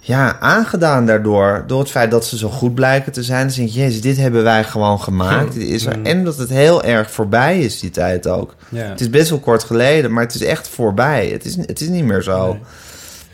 ja, 0.00 0.36
aangedaan 0.40 1.06
daardoor. 1.06 1.64
Door 1.66 1.80
het 1.80 1.90
feit 1.90 2.10
dat 2.10 2.24
ze 2.26 2.36
zo 2.38 2.48
goed 2.48 2.74
blijken 2.74 3.12
te 3.12 3.22
zijn. 3.22 3.46
Dan 3.46 3.56
denk 3.56 3.68
je, 3.68 3.80
jezus, 3.80 4.00
dit 4.00 4.16
hebben 4.16 4.42
wij 4.42 4.64
gewoon 4.64 5.00
gemaakt. 5.00 5.52
Dit 5.52 5.68
is 5.68 5.86
er. 5.86 5.92
Hmm. 5.94 6.04
En 6.06 6.24
dat 6.24 6.36
het 6.38 6.48
heel 6.48 6.82
erg 6.82 7.10
voorbij 7.10 7.60
is, 7.60 7.80
die 7.80 7.90
tijd 7.90 8.26
ook. 8.28 8.54
ja. 8.68 8.82
Het 8.82 9.00
is 9.00 9.10
best 9.10 9.30
wel 9.30 9.38
kort 9.38 9.64
geleden, 9.64 10.12
maar 10.12 10.22
het 10.24 10.34
is 10.34 10.42
echt 10.42 10.68
voorbij. 10.68 11.28
Het 11.28 11.44
is, 11.44 11.56
het 11.56 11.80
is 11.80 11.88
niet 11.88 12.04
meer 12.04 12.22
zo 12.22 12.52
Nee. 12.52 12.60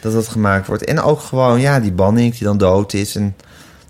dat 0.01 0.13
dat 0.13 0.29
gemaakt 0.29 0.67
wordt. 0.67 0.85
En 0.85 1.01
ook 1.01 1.21
gewoon, 1.21 1.61
ja, 1.61 1.81
die 1.81 1.93
banning 1.93 2.33
die 2.35 2.45
dan 2.45 2.59
dood 2.59 2.93
is. 2.93 3.17
En 3.17 3.37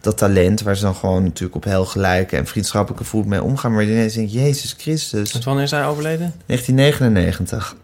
dat 0.01 0.17
talent 0.17 0.61
waar 0.63 0.77
ze 0.77 0.83
dan 0.83 0.95
gewoon 0.95 1.23
natuurlijk 1.23 1.55
op 1.57 1.65
heel 1.65 1.85
gelijke 1.85 2.37
en 2.37 2.47
vriendschappelijke 2.47 3.05
voet 3.05 3.27
mee 3.27 3.43
omgaan. 3.43 3.73
Maar 3.73 3.83
je 3.85 3.91
ineens 3.93 4.15
denkt, 4.15 4.33
Jezus 4.33 4.75
Christus. 4.79 5.33
Want 5.33 5.45
wanneer 5.45 5.65
is 5.65 5.71
hij 5.71 5.87
overleden? 5.87 6.35
1999. 6.47 7.77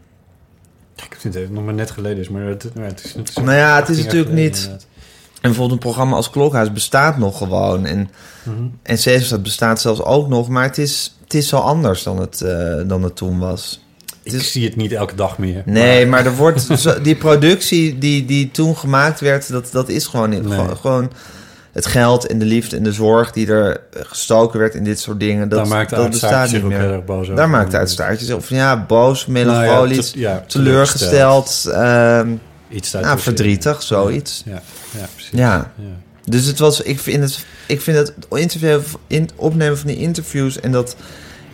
Ik 0.96 1.16
vind 1.18 1.34
het 1.34 1.50
nog 1.50 1.64
maar 1.64 1.74
net 1.74 1.90
geleden 1.90 2.18
is, 2.18 2.28
maar 2.28 2.42
het, 2.42 2.74
maar 2.74 2.84
het 2.84 3.04
is, 3.04 3.14
is 3.14 3.34
Nou 3.34 3.52
ja, 3.52 3.76
het 3.76 3.88
is 3.88 3.96
18 3.96 3.96
jaar 3.96 4.04
natuurlijk 4.04 4.30
geleden, 4.30 4.34
niet- 4.44 4.56
inderdaad. 4.56 4.86
En 5.34 5.52
bijvoorbeeld 5.52 5.72
een 5.72 5.86
programma 5.90 6.16
als 6.16 6.30
Klokhuis 6.30 6.72
bestaat 6.72 7.18
nog 7.18 7.38
gewoon. 7.38 7.86
En, 7.86 8.10
Mhm. 8.42 8.56
en 8.82 8.98
Sesamstraat 8.98 9.42
bestaat 9.42 9.80
zelfs 9.80 10.02
ook 10.02 10.28
nog. 10.28 10.48
Maar 10.48 10.62
het 10.62 10.78
is, 10.78 11.16
het 11.24 11.34
is 11.34 11.48
zo 11.48 11.56
anders 11.58 12.02
dan 12.02 12.20
het, 12.20 12.40
eh, 12.40 12.80
dan 12.86 13.02
het 13.02 13.16
toen 13.16 13.38
was. 13.38 13.84
Ik 14.22 14.32
is- 14.32 14.52
zie 14.52 14.64
het 14.64 14.76
niet 14.76 14.92
elke 14.92 15.14
dag 15.14 15.38
meer. 15.38 15.62
Nee, 15.66 16.06
maar 16.06 16.26
er 16.26 16.36
wordt 16.36 16.66
die 17.04 17.16
productie 17.16 17.98
die, 17.98 18.24
die 18.24 18.50
toen 18.50 18.76
gemaakt 18.76 19.20
werd, 19.20 19.48
dat, 19.48 19.68
dat 19.72 19.88
is 19.88 20.06
gewoon. 20.06 20.28
Nee. 20.28 20.42
Gewoon, 20.42 20.76
gewoon 20.76 21.10
het 21.76 21.86
geld 21.86 22.26
en 22.26 22.38
de 22.38 22.44
liefde 22.44 22.76
en 22.76 22.82
de 22.82 22.92
zorg 22.92 23.32
die 23.32 23.46
er 23.46 23.80
gestoken 23.92 24.58
werd 24.58 24.74
in 24.74 24.84
dit 24.84 25.00
soort 25.00 25.20
dingen. 25.20 25.48
Dat, 25.48 25.58
Daar 25.58 25.68
maakt 25.68 25.90
dat 25.90 26.10
bestaat 26.10 26.52
niet 26.52 26.62
meer. 26.62 26.92
erg 26.92 27.04
boos. 27.04 27.28
Daar 27.34 27.50
maakt 27.50 27.70
de 27.70 27.76
uitstaart 27.76 28.20
zich 28.20 28.36
of 28.36 28.48
ja, 28.48 28.84
boos, 28.84 29.26
Nou 29.26 29.38
ja, 29.38 29.44
melancholisch, 29.44 30.10
te- 30.10 30.18
ja, 30.18 30.44
teleurgesteld, 30.46 31.68
ehm 31.72 32.28
Iets 32.68 32.92
nou, 32.92 33.18
verdrietig, 33.18 33.82
zoiets. 33.82 34.42
Ja, 34.44 34.62
ja 34.98 35.06
precies. 35.14 35.30
Ja. 35.32 35.72
Ja. 35.76 35.84
Dus 36.24 36.44
het 36.44 36.58
was, 36.58 36.80
ik 36.82 37.00
vind 37.00 37.22
het, 37.22 37.44
ik 37.66 37.80
vind 37.80 37.96
het 37.96 38.12
interview, 38.30 38.80
in, 39.06 39.28
opnemen 39.36 39.78
van 39.78 39.86
die 39.86 39.96
interviews 39.96 40.60
en 40.60 40.72
dat, 40.72 40.96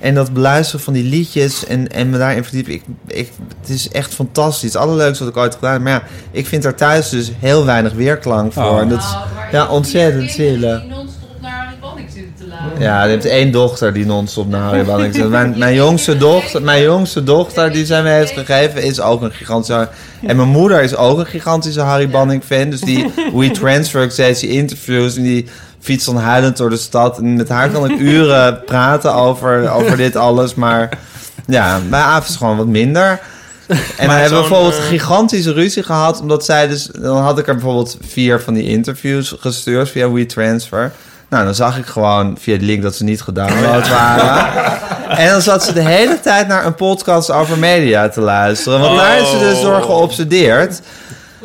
en 0.03 0.15
dat 0.15 0.33
beluisteren 0.33 0.81
van 0.85 0.93
die 0.93 1.05
liedjes 1.05 1.67
en, 1.67 1.93
en 1.93 2.11
me 2.11 2.19
daarin 2.19 2.45
verdiepen, 2.45 2.73
ik, 2.73 2.83
ik, 3.07 3.31
het 3.61 3.69
is 3.71 3.89
echt 3.89 4.15
fantastisch. 4.15 4.73
Het 4.73 4.83
allerleukste 4.83 5.25
wat 5.25 5.33
ik 5.33 5.39
ooit 5.39 5.55
gedaan 5.55 5.73
heb. 5.73 5.83
Maar 5.83 5.93
ja, 5.93 6.03
ik 6.31 6.47
vind 6.47 6.63
daar 6.63 6.75
thuis 6.75 7.09
dus 7.09 7.33
heel 7.39 7.65
weinig 7.65 7.93
weerklank 7.93 8.53
voor. 8.53 8.63
Oh. 8.65 8.79
En 8.81 8.89
dat 8.89 8.99
is, 8.99 9.05
Nou, 9.05 9.27
ja, 9.53 9.65
ik- 9.65 9.71
ontzettend 9.71 10.31
zielig. 10.31 10.81
Die 10.81 10.89
non-stop 10.91 11.41
naar 11.41 11.53
Harry 11.65 11.77
Banning 11.81 12.09
zitten 12.15 12.33
te 12.39 12.47
luisteren. 12.49 12.83
ja, 12.83 13.05
je 13.05 13.11
hebt 13.11 13.25
één 13.25 13.53
dochter 13.53 13.93
die 13.93 14.07
non-stop 14.07 14.49
naar 14.49 14.63
Harry 14.63 14.85
Banning 14.85 15.15
zit. 15.15 15.29
Mijn, 15.29 15.59
mijn, 15.59 15.75
jongste 15.75 16.17
dochter, 16.17 16.63
mijn 16.63 16.83
jongste 16.83 17.25
dochter 17.25 17.73
die 17.73 17.87
zij 17.87 18.03
me 18.03 18.09
heeft 18.11 18.33
gegeven 18.33 18.83
is 18.83 19.01
ook 19.01 19.23
een 19.23 19.33
gigantische... 19.33 19.89
En 20.27 20.37
mijn 20.37 20.49
moeder 20.49 20.83
is 20.83 20.97
ook 20.97 21.19
een 21.19 21.27
gigantische 21.27 21.81
Harry 21.81 22.09
Banning 22.11 22.43
fan. 22.45 22.71
Dus 22.71 22.81
die 22.81 23.07
We 23.35 23.51
Transfer, 23.51 24.03
ik 24.03 24.11
zei 24.11 24.35
die 24.35 24.49
interviews 24.49 25.17
en 25.17 25.23
die 25.23 25.47
fietst 25.83 26.07
dan 26.07 26.17
huilend 26.17 26.57
door 26.57 26.71
de 26.71 26.77
stad. 26.77 27.19
En 27.19 27.37
met 27.37 27.49
haar 27.49 27.71
kan 27.71 27.91
ik 27.91 27.99
uren 28.15 28.65
praten 28.65 29.15
over, 29.15 29.71
over 29.71 29.97
dit 29.97 30.17
alles. 30.17 30.55
Maar 30.55 30.99
ja, 31.47 31.81
bij 31.91 32.01
Aaf 32.01 32.29
is 32.29 32.37
gewoon 32.37 32.57
wat 32.57 32.67
minder. 32.67 33.21
En 33.67 34.11
hebben 34.11 34.23
we 34.23 34.29
zo'n, 34.29 34.39
bijvoorbeeld 34.39 34.79
eh, 34.79 34.87
gigantische 34.87 35.53
ruzie 35.53 35.83
gehad. 35.83 36.21
Omdat 36.21 36.45
zij 36.45 36.69
dus... 36.69 36.89
Dan 36.93 37.17
had 37.17 37.39
ik 37.39 37.49
er 37.49 37.55
bijvoorbeeld 37.55 37.97
vier 38.01 38.41
van 38.41 38.55
die 38.55 38.69
interviews 38.69 39.35
gestuurd 39.39 39.91
via 39.91 40.11
WeTransfer. 40.11 40.93
Nou, 41.29 41.45
dan 41.45 41.55
zag 41.55 41.79
ik 41.79 41.87
gewoon 41.87 42.37
via 42.41 42.59
de 42.59 42.65
link 42.65 42.83
dat 42.83 42.95
ze 42.95 43.05
niet 43.05 43.23
gedownload 43.23 43.89
waren. 43.89 44.51
En 45.13 45.29
dan 45.29 45.43
zat 45.43 45.65
ze 45.65 45.73
de 45.73 45.83
hele 45.83 46.21
tijd 46.21 46.49
naar 46.49 46.67
een 46.67 46.75
podcast 46.75 47.31
over 47.31 47.59
media 47.59 48.09
te 48.09 48.21
luisteren. 48.21 48.81
Want 48.81 48.99
daar 48.99 49.21
is 49.21 49.31
ze 49.31 49.39
dus 49.39 49.61
door 49.61 49.83
geobsedeerd. 49.83 50.81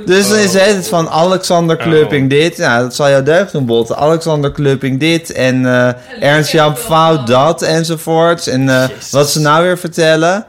Dus 0.05 0.29
dan 0.29 0.37
is 0.37 0.53
het 0.53 0.87
van 0.87 1.09
Alexander 1.09 1.77
Klupping 1.77 2.29
dit. 2.29 2.57
Ja, 2.57 2.81
dat 2.81 2.95
zal 2.95 3.09
jou 3.09 3.23
deugd 3.23 3.51
doen, 3.51 3.65
Botte. 3.65 3.95
Alexander 3.95 4.51
Klupping 4.51 4.99
dit. 4.99 5.31
En 5.31 5.65
eh, 5.65 5.89
Ernst-Jan 6.19 6.77
Fout 6.77 7.27
dat 7.27 7.61
enzovoorts. 7.61 8.47
En 8.47 8.69
eh, 8.69 8.83
wat 9.11 9.29
ze 9.29 9.39
nou 9.39 9.63
weer 9.63 9.77
vertellen. 9.77 10.45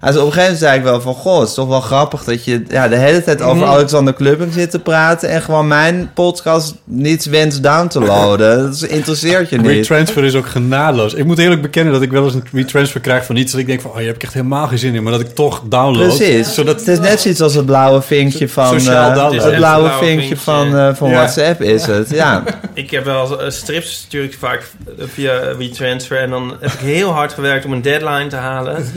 Also, 0.00 0.20
op 0.20 0.26
een 0.26 0.32
gegeven 0.32 0.52
moment 0.52 0.58
zei 0.58 0.78
ik 0.78 0.84
wel 0.84 1.00
van... 1.00 1.14
Goh, 1.14 1.38
het 1.40 1.48
is 1.48 1.54
toch 1.54 1.68
wel 1.68 1.80
grappig 1.80 2.24
dat 2.24 2.44
je 2.44 2.62
ja, 2.68 2.88
de 2.88 2.96
hele 2.96 3.24
tijd 3.24 3.42
over 3.42 3.66
Alexander 3.66 4.14
Klupping 4.14 4.52
zit 4.52 4.70
te 4.70 4.78
praten... 4.78 5.28
en 5.28 5.42
gewoon 5.42 5.68
mijn 5.68 6.10
podcast 6.14 6.74
niet 6.84 7.24
wenst 7.24 7.62
down 7.62 7.86
te 7.86 8.00
loaden. 8.00 8.58
Dat 8.62 8.74
is- 8.74 8.82
interesseert 8.82 9.48
je 9.50 9.56
niet. 9.58 9.66
Retransfer 9.66 10.24
is 10.24 10.34
ook 10.34 10.46
genadeloos. 10.48 11.14
Ik 11.14 11.24
moet 11.24 11.38
eerlijk 11.38 11.62
bekennen 11.62 11.92
dat 11.92 12.02
ik 12.02 12.10
wel 12.10 12.24
eens 12.24 12.34
een 12.34 12.44
retransfer 12.52 13.00
krijg 13.00 13.24
van 13.24 13.36
iets 13.36 13.52
dat 13.52 13.60
ik 13.60 13.66
denk 13.66 13.80
van, 13.80 13.90
oh, 13.90 13.96
hier 13.96 14.06
heb 14.06 14.14
ik 14.14 14.22
echt 14.22 14.34
helemaal 14.34 14.66
geen 14.66 14.78
zin 14.78 14.94
in, 14.94 15.02
maar 15.02 15.12
dat 15.12 15.20
ik 15.20 15.34
toch 15.34 15.62
download. 15.68 16.16
Precies. 16.16 16.54
Zodat, 16.54 16.78
Het 16.78 16.88
is 16.88 16.98
net 17.00 17.20
zoiets 17.20 17.40
als 17.40 17.54
het 17.54 17.66
blauwe 17.66 18.02
vinkje 18.02 18.48
van... 18.48 18.76
Eh, 18.76 18.84
download. 18.84 19.32
het 19.32 19.42
Het 19.44 19.54
blauwe 19.56 19.88
vinkje 19.88 20.06
vinkje. 20.26 20.36
van, 20.36 20.76
eh, 20.76 20.94
van 20.94 21.08
Ja. 21.10 21.14
WhatsApp 21.14 21.62
is 21.62 21.86
het, 21.86 22.10
ja. 22.10 22.42
Ik 22.74 22.90
heb 22.90 23.04
wel 23.04 23.40
eh, 23.40 23.50
strips 23.50 23.92
stuur 23.92 24.24
ik 24.24 24.36
vaak 24.38 24.70
via 24.98 25.56
WeTransfer. 25.56 26.18
En 26.18 26.30
dan 26.30 26.56
heb 26.60 26.72
ik 26.72 26.78
heel 26.80 27.10
hard 27.10 27.32
gewerkt 27.32 27.64
om 27.64 27.72
een 27.72 27.82
deadline 27.82 28.26
te 28.26 28.36
halen. 28.36 28.84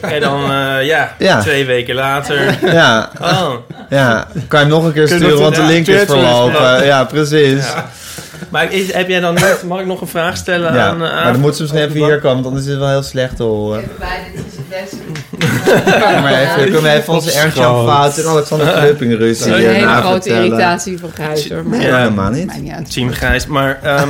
En 0.00 0.20
dan, 0.20 0.50
eh, 0.78 0.86
ja, 0.86 1.14
Ja. 1.18 1.40
twee 1.40 1.64
weken 1.64 1.94
later. 1.94 2.58
Ja, 2.72 3.10
Oh. 3.20 3.50
ja. 3.90 4.26
Kan 4.48 4.60
je 4.60 4.66
hem 4.66 4.74
nog 4.74 4.84
een 4.84 4.92
keer 4.92 5.06
sturen, 5.08 5.28
dat- 5.28 5.38
want 5.38 5.54
de 5.54 5.60
ja, 5.60 5.66
link 5.66 5.86
is 5.86 6.00
is 6.00 6.06
verlopen. 6.06 6.84
Ja, 6.84 7.04
precies. 7.04 7.66
Ja. 7.72 7.90
Maar 8.48 8.72
is, 8.72 8.92
heb 8.92 9.08
jij 9.08 9.20
dan 9.20 9.34
niet... 9.34 9.62
Mag 9.66 9.80
ik 9.80 9.86
nog 9.86 10.00
een 10.00 10.06
vraag 10.08 10.36
stellen 10.36 10.74
Ja, 10.74 10.86
aan... 10.88 10.94
eh, 11.04 11.14
maar 11.14 11.32
dan 11.32 11.40
moeten 11.40 11.54
ze 11.56 11.62
misschien 11.62 11.82
even 11.90 12.06
hier 12.06 12.18
komen, 12.18 12.34
want 12.34 12.46
anders 12.46 12.64
is 12.64 12.70
het 12.70 12.80
wel 12.80 12.88
heel 12.88 13.02
slecht 13.02 13.36
te 13.36 13.42
horen. 13.42 13.78
Even 13.80 13.90
bij, 13.98 14.18
dit 14.34 14.44
is 14.46 14.56
het 14.56 14.68
beste. 14.68 14.96
Maar 16.22 16.32
even, 16.34 16.62
kunnen 16.64 16.82
we 16.82 16.88
even 16.90 17.12
onze 17.12 17.32
Ernst-Jan 17.32 17.64
Schoon. 17.64 17.86
Fout 17.88 18.18
en 18.18 18.26
Alexander 18.28 18.72
Klupping 18.72 19.16
ruzie 19.18 19.52
Een 19.52 19.58
hier 19.58 19.68
hele 19.70 19.86
na 19.86 20.00
grote 20.00 20.12
vertellen. 20.22 20.44
irritatie 20.44 20.98
van 20.98 21.10
Gijzer. 21.14 21.64
Maar 21.64 21.80
Ja, 21.80 21.96
helemaal 21.98 22.30
niet. 22.30 22.60
niet. 22.60 22.92
Team 22.92 23.12
Grijs. 23.12 23.46
Maar 23.46 23.78
ehm, 23.82 24.08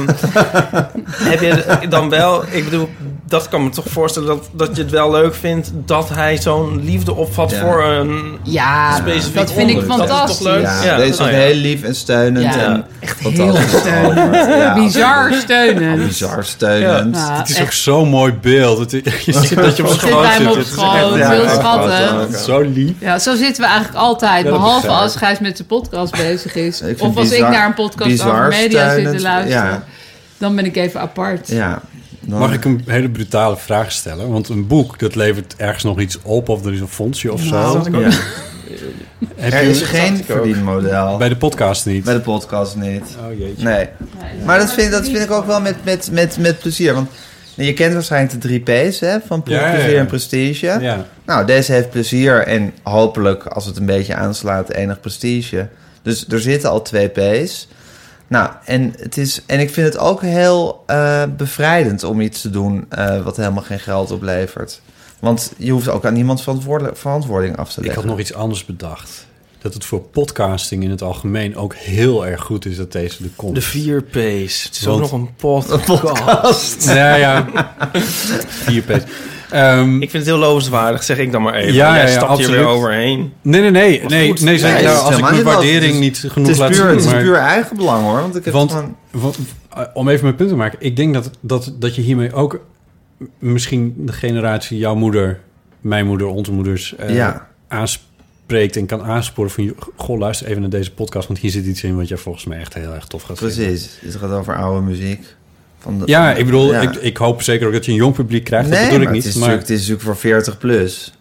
heb 1.31 1.41
je 1.41 1.89
dan 1.89 2.09
wel... 2.11 2.45
Ik 2.51 2.65
bedoel, 2.65 2.89
dat 3.33 3.49
kan 3.49 3.65
me 3.65 3.71
toch 3.71 3.85
voorstellen 3.89 4.29
dat, 4.29 4.49
dat 4.53 4.77
je 4.77 4.83
het 4.83 4.91
wel 4.91 5.11
leuk 5.11 5.35
vindt... 5.35 5.71
dat 5.75 6.09
hij 6.09 6.37
zo'n 6.41 6.85
liefde 6.85 7.15
opvat 7.15 7.51
Ja. 7.51 7.61
voor 7.61 7.85
een 7.85 8.39
Ja, 8.43 8.97
specifiek 8.97 9.35
dat 9.35 9.53
vind 9.53 9.71
ik 9.71 9.77
onderwerp. 9.77 9.99
Dat 10.09 10.09
is 10.09 10.15
fantastisch. 10.17 10.39
toch 10.47 10.55
leuk? 10.55 10.63
Ja, 10.63 10.85
Ja. 10.85 10.97
deze 10.97 11.11
is 11.13 11.21
Oh, 11.21 11.27
ja. 11.27 11.33
heel 11.33 11.55
lief 11.55 11.83
en 11.83 11.95
steunend. 11.95 12.55
Ja, 12.55 12.61
en 12.65 12.85
echt 13.01 13.21
fantastisch 13.21 13.71
heel 13.71 13.81
steunend. 13.81 14.75
Bizar 14.75 15.33
steunend. 15.33 16.07
Bizar 16.07 16.45
steunend. 16.45 17.17
Ja, 17.17 17.39
het 17.39 17.49
is 17.49 17.55
echt. 17.57 17.65
ook 17.65 17.73
zo'n 17.73 18.09
mooi 18.09 18.33
beeld. 18.33 18.79
Het, 18.79 18.91
je 19.25 19.33
ziet 19.33 19.55
dat 19.55 19.77
je 19.77 19.83
op 19.83 19.89
Zit 19.89 19.99
schoot 20.01 20.47
op 20.51 20.57
is 20.57 20.71
schoot, 20.71 21.15
heel 21.15 21.49
schattig. 21.49 22.29
is 22.29 22.45
Zo 22.45 22.61
lief. 22.61 22.93
Ja, 22.99 23.19
zo 23.19 23.35
zitten 23.37 23.63
we 23.63 23.69
eigenlijk 23.69 23.99
altijd. 23.99 24.45
Behalve 24.49 24.89
als 24.89 25.17
Gijs 25.17 25.39
met 25.39 25.57
zijn 25.57 25.69
podcast 25.69 26.17
bezig 26.17 26.55
is. 26.55 26.83
Of 26.99 27.17
als 27.17 27.29
bizar- 27.29 27.49
ik 27.49 27.55
naar 27.55 27.67
een 27.67 27.75
podcast 27.75 28.25
over 28.25 28.49
media 28.49 28.95
zit 28.95 29.11
te 29.11 29.21
luisteren. 29.21 29.85
Dan 30.39 30.57
ben 30.57 30.65
ik 30.65 30.77
even 30.77 31.01
apart. 31.01 31.49
Ja. 31.49 31.81
Dan- 32.27 32.39
Mag 32.39 32.53
ik 32.53 32.65
een 32.65 32.83
hele 32.87 33.09
brutale 33.11 33.57
vraag 33.57 33.93
stellen? 33.93 34.31
Want 34.31 34.49
een 34.49 34.67
boek, 34.67 34.99
dat 34.99 35.15
levert 35.15 35.55
ergens 35.57 35.83
nog 35.85 36.01
iets 36.01 36.19
op 36.23 36.49
of 36.49 36.65
er 36.65 36.73
is 36.73 36.81
een 36.81 36.89
fondsje 36.89 37.33
of 37.33 37.51
Nou. 37.51 37.85
zo. 37.93 38.01
Ja. 38.01 38.09
Heb 39.37 39.53
Er 39.53 39.63
je 39.63 39.71
is 39.71 39.83
geen 39.83 40.25
verdienmodel. 40.25 41.17
bij 41.17 41.29
de 41.29 41.37
podcast 41.37 41.87
niet? 41.87 42.05
Bij 42.05 42.15
de 42.15 42.21
podcast 42.21 42.77
niet. 42.77 43.03
Oh 43.31 43.39
jeetje. 43.39 43.65
Nee. 43.65 43.89
Maar 44.45 44.59
dat 44.59 44.73
vind, 44.73 44.91
dat 44.91 45.05
vind 45.05 45.19
ik 45.25 45.31
ook 45.31 45.47
wel 45.47 45.61
met, 45.61 45.75
met, 45.85 46.09
met, 46.13 46.39
met 46.39 46.59
plezier. 46.59 46.95
Want 46.95 47.11
Je 47.55 47.73
kent 47.73 47.95
waarschijnlijk 47.95 48.33
de 48.33 48.39
drie 48.49 48.61
P's 48.89 49.01
hè, 49.01 49.17
van 49.27 49.43
Ja, 49.45 49.61
ja, 49.61 49.67
ja. 49.67 49.73
plezier 49.75 49.99
en 49.99 50.07
prestige. 50.07 50.79
Ja. 50.81 51.07
Nou, 51.27 51.47
deze 51.47 51.73
heeft 51.73 51.91
plezier 51.91 52.39
en 52.47 52.73
hopelijk, 52.83 53.47
als 53.47 53.67
het 53.67 53.77
een 53.77 53.87
beetje 53.87 54.15
aanslaat, 54.15 54.71
enig 54.71 55.01
prestige. 55.01 55.69
Dus 56.03 56.27
er 56.29 56.41
zitten 56.41 56.71
al 56.71 56.83
twee 56.83 57.09
P's. 57.09 57.69
Nou, 58.33 58.51
en, 58.65 58.95
het 58.99 59.17
is, 59.17 59.43
en 59.47 59.61
ik 59.61 59.71
vind 59.71 59.87
het 59.87 59.99
ook 59.99 60.21
heel 60.23 60.83
eh, 60.87 61.23
bevrijdend 61.37 62.05
om 62.05 62.21
iets 62.21 62.41
te 62.41 62.51
doen 62.51 62.87
eh, 62.89 63.23
wat 63.25 63.37
helemaal 63.37 63.63
geen 63.63 63.81
geld 63.81 64.11
oplevert. 64.11 64.81
Want 65.19 65.53
je 65.57 65.71
hoeft 65.73 65.89
ook 65.89 66.05
aan 66.07 66.15
niemand 66.15 66.43
verantwoording 66.93 67.57
af 67.57 67.73
te 67.73 67.79
Ik 67.81 67.85
leggen. 67.87 68.03
had 68.03 68.11
nog 68.11 68.21
iets 68.21 68.35
anders 68.35 68.65
bedacht. 68.65 69.27
Dat 69.59 69.75
het 69.75 69.85
voor 69.85 70.01
podcasting 70.01 70.83
in 70.83 70.91
het 70.91 71.03
algemeen 71.03 71.57
ook 71.57 71.75
heel 71.75 72.27
erg 72.27 72.43
goed 72.43 72.65
is 72.67 72.77
dat 72.77 72.93
deze 72.93 73.25
er 73.25 73.31
komt. 73.37 73.55
De 73.55 73.61
vier 73.61 74.03
P's. 74.03 74.63
Het 74.63 74.77
is 74.77 74.83
Want- 74.83 74.97
ook 74.97 75.11
nog 75.11 75.13
een 75.13 75.35
podcast. 75.35 76.85
Ja, 76.95 77.15
ja. 77.15 77.47
Vier 78.49 78.83
p's. 78.83 79.03
Ehm, 79.53 79.95
Ik 80.03 80.11
vind 80.11 80.13
het 80.13 80.33
heel 80.33 80.37
lovenswaardig, 80.39 81.03
zeg 81.03 81.19
ik 81.19 81.33
dan 81.33 81.43
maar 81.43 81.55
even. 81.55 81.73
Ja, 81.75 81.95
Jij 81.95 82.03
ja, 82.05 82.09
ja, 82.11 82.17
stapt 82.19 82.39
hier 82.39 82.51
weer 82.51 82.67
overheen. 82.67 83.33
nee, 83.43 83.61
nee, 83.61 83.71
nee. 83.71 84.03
Nee, 84.09 84.29
goed. 84.29 84.41
nee, 84.41 84.59
nou, 84.61 84.73
het 84.73 84.83
is 84.85 84.99
als 84.99 85.15
ik 85.17 85.21
mijn 85.21 85.43
waardering 85.43 85.93
Het 85.93 86.01
niet 86.01 86.23
Het 86.23 86.33
genoeg 86.33 86.49
is, 86.49 86.59
laat 86.59 86.69
puur, 86.71 86.77
zien. 86.79 86.87
het 86.89 86.99
is 87.01 87.05
maar- 87.13 87.23
puur 87.23 87.35
eigen 87.37 87.77
belang 87.77 88.03
hoor. 88.05 88.21
Want 88.21 88.37
ik 88.37 88.45
heb 88.45 88.55
Want- 88.55 88.71
gewoon... 88.71 88.97
Want, 89.11 89.39
om 89.95 90.09
even 90.09 90.25
mijn 90.25 90.37
punt 90.37 90.49
te 90.49 90.57
maken. 90.57 90.79
Ik 90.81 90.97
denk 90.97 91.15
dat, 91.15 91.31
dat, 91.41 91.73
dat 91.79 91.95
je 91.95 92.03
hiermee 92.03 92.33
ook 92.33 92.61
misschien 93.39 93.95
de 93.99 94.13
generatie 94.13 94.79
jouw 94.79 94.95
moeder, 94.95 95.41
mijn 95.81 96.07
moeder, 96.07 96.27
onze 96.27 96.53
moeders 96.53 96.97
eh, 96.97 97.15
Ja. 97.15 97.49
aanspreekt 97.69 98.77
en 98.77 98.87
kan 98.87 99.03
aansporen 99.03 99.51
van... 99.51 99.65
je- 99.65 99.75
Goh, 99.97 100.19
luister 100.19 100.47
even 100.47 100.61
naar 100.61 100.71
deze 100.71 100.93
podcast, 100.93 101.27
want 101.27 101.39
hier 101.39 101.51
zit 101.51 101.67
iets 101.67 101.83
in 101.83 101.97
wat 101.97 102.09
jij 102.09 102.17
volgens 102.17 102.45
mij 102.45 102.59
echt 102.59 102.75
heel 102.75 102.93
erg 102.95 103.07
tof 103.07 103.23
gaat 103.23 103.39
vinden. 103.39 103.57
Precies. 103.57 103.99
Het 104.01 104.15
gaat 104.17 104.31
over 104.33 104.57
oude 104.57 104.81
muziek. 104.81 105.35
Van 105.83 105.99
de, 105.99 106.03
Ja, 106.07 106.33
ik 106.35 106.45
bedoel, 106.45 106.73
Ja. 106.73 106.81
Ik, 106.81 106.95
ik 106.95 107.17
hoop 107.17 107.43
zeker 107.43 107.67
ook 107.67 107.73
dat 107.73 107.85
je 107.85 107.91
een 107.91 107.97
jong 107.97 108.15
publiek 108.15 108.45
krijgt. 108.45 108.69
nee, 108.69 108.79
dat 108.79 108.89
bedoel 108.89 109.05
maar 109.05 109.09
ik 109.09 109.15
niet. 109.15 109.25
Het 109.25 109.35
is, 109.35 109.41
maar, 109.41 109.49
natuurlijk, 109.49 109.69
het 109.69 109.79
is 109.81 109.89
natuurlijk 109.89 110.19
voor 110.19 110.31
40 110.31 110.59
plus. 110.59 111.13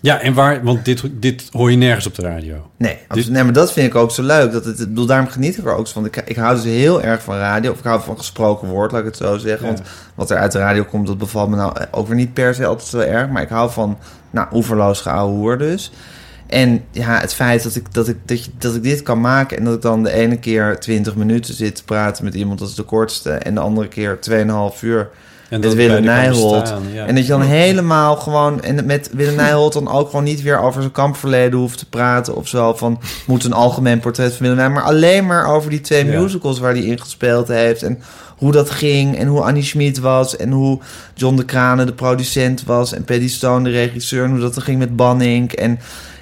ja, 0.00 0.20
en 0.20 0.34
waar, 0.34 0.62
want 0.64 0.84
dit, 0.84 1.02
dit 1.12 1.44
hoor 1.52 1.70
je 1.70 1.76
nergens 1.76 2.06
op 2.06 2.14
de 2.14 2.22
radio. 2.22 2.70
Nee, 2.76 2.98
absoluut. 3.08 3.30
nee, 3.30 3.44
maar 3.44 3.52
dat 3.52 3.72
vind 3.72 3.86
ik 3.86 3.94
ook 3.94 4.10
zo 4.10 4.22
leuk. 4.22 4.52
Dat 4.52 4.64
het, 4.64 4.80
ik 4.80 4.88
bedoel, 4.88 5.06
daarom 5.06 5.28
geniet 5.28 5.58
ik 5.58 5.64
er 5.64 5.74
ook 5.74 5.88
van. 5.88 6.04
Ik, 6.04 6.16
ik 6.16 6.36
hou 6.36 6.54
dus 6.54 6.64
heel 6.64 7.02
erg 7.02 7.22
van 7.22 7.36
radio. 7.36 7.70
Of 7.70 7.78
ik 7.78 7.84
hou 7.84 8.02
van 8.02 8.18
gesproken 8.18 8.68
woord, 8.68 8.92
laat 8.92 9.00
ik 9.00 9.06
het 9.06 9.16
zo 9.16 9.36
zeggen. 9.38 9.66
Ja. 9.66 9.72
Want 9.72 9.86
wat 10.14 10.30
er 10.30 10.36
uit 10.36 10.52
de 10.52 10.58
radio 10.58 10.84
komt, 10.84 11.06
dat 11.06 11.18
bevalt 11.18 11.48
me 11.50 11.56
nou 11.56 11.72
ook 11.90 12.06
weer 12.06 12.16
niet 12.16 12.32
per 12.32 12.54
se 12.54 12.66
altijd 12.66 12.88
zo 12.88 12.98
erg. 12.98 13.28
Maar 13.28 13.42
ik 13.42 13.48
hou 13.48 13.70
van, 13.70 13.98
nou, 14.30 14.48
oeverloos 14.52 15.00
geouwe 15.00 15.32
hoer 15.36 15.58
dus. 15.58 15.90
En 16.48 16.84
ja, 16.90 17.20
het 17.20 17.34
feit 17.34 17.62
dat 17.62 17.74
ik, 17.74 17.94
dat, 17.94 18.08
ik, 18.08 18.16
dat, 18.24 18.44
je, 18.44 18.50
dat 18.58 18.74
ik 18.74 18.82
dit 18.82 19.02
kan 19.02 19.20
maken... 19.20 19.58
en 19.58 19.64
dat 19.64 19.74
ik 19.74 19.82
dan 19.82 20.02
de 20.02 20.12
ene 20.12 20.38
keer 20.38 20.78
20 20.80 21.14
minuten 21.14 21.54
zit 21.54 21.76
te 21.76 21.84
praten 21.84 22.24
met 22.24 22.34
iemand... 22.34 22.58
dat 22.58 22.68
is 22.68 22.74
de 22.74 22.82
kortste. 22.82 23.30
En 23.30 23.54
de 23.54 23.60
andere 23.60 23.88
keer 23.88 24.18
2,5 24.30 24.34
uur 24.80 25.00
En 25.48 25.60
met 25.60 25.64
het 25.64 25.74
Willem 25.74 26.04
Nijholt. 26.04 26.74
ja. 26.92 27.06
En 27.06 27.14
dat 27.14 27.24
je 27.24 27.30
dan 27.30 27.42
helemaal 27.42 28.16
gewoon... 28.16 28.62
En 28.62 28.86
met 28.86 29.10
Willem 29.12 29.34
Nijholt 29.44 29.72
dan 29.72 29.88
ook 29.88 30.08
gewoon 30.10 30.24
niet 30.24 30.42
weer 30.42 30.60
over 30.60 30.80
zijn 30.80 30.92
kampverleden 30.92 31.58
hoeft 31.58 31.78
te 31.78 31.88
praten 31.88 32.36
of 32.36 32.48
zo. 32.48 32.74
Van, 32.74 33.00
moet 33.26 33.44
een 33.44 33.52
algemeen 33.52 34.00
portret 34.00 34.32
van 34.32 34.40
Willem 34.40 34.56
Nijholt. 34.56 34.76
Maar 34.76 34.92
alleen 34.94 35.26
maar 35.26 35.46
over 35.54 35.70
die 35.70 35.80
twee 35.80 36.04
Ja. 36.06 36.20
musicals 36.20 36.58
waar 36.58 36.72
hij 36.72 36.82
in 36.82 37.00
gespeeld 37.00 37.48
heeft. 37.48 37.82
En 37.82 37.98
hoe 38.36 38.52
dat 38.52 38.70
ging. 38.70 39.18
En 39.18 39.26
hoe 39.26 39.40
Annie 39.40 39.62
Schmid 39.62 39.98
was. 39.98 40.36
En 40.36 40.50
hoe 40.50 40.78
John 41.14 41.36
de 41.36 41.44
Kranen 41.44 41.86
de 41.86 41.92
producent 41.92 42.64
was. 42.64 42.92
En 42.92 43.04
Paddy 43.04 43.28
Stone 43.28 43.64
de 43.64 43.70
regisseur. 43.70 44.24
En 44.24 44.30
hoe 44.30 44.40
dat 44.40 44.56
er 44.56 44.62
ging 44.62 44.78
met 44.78 44.96
Banning. 44.96 45.52
En, 45.52 45.78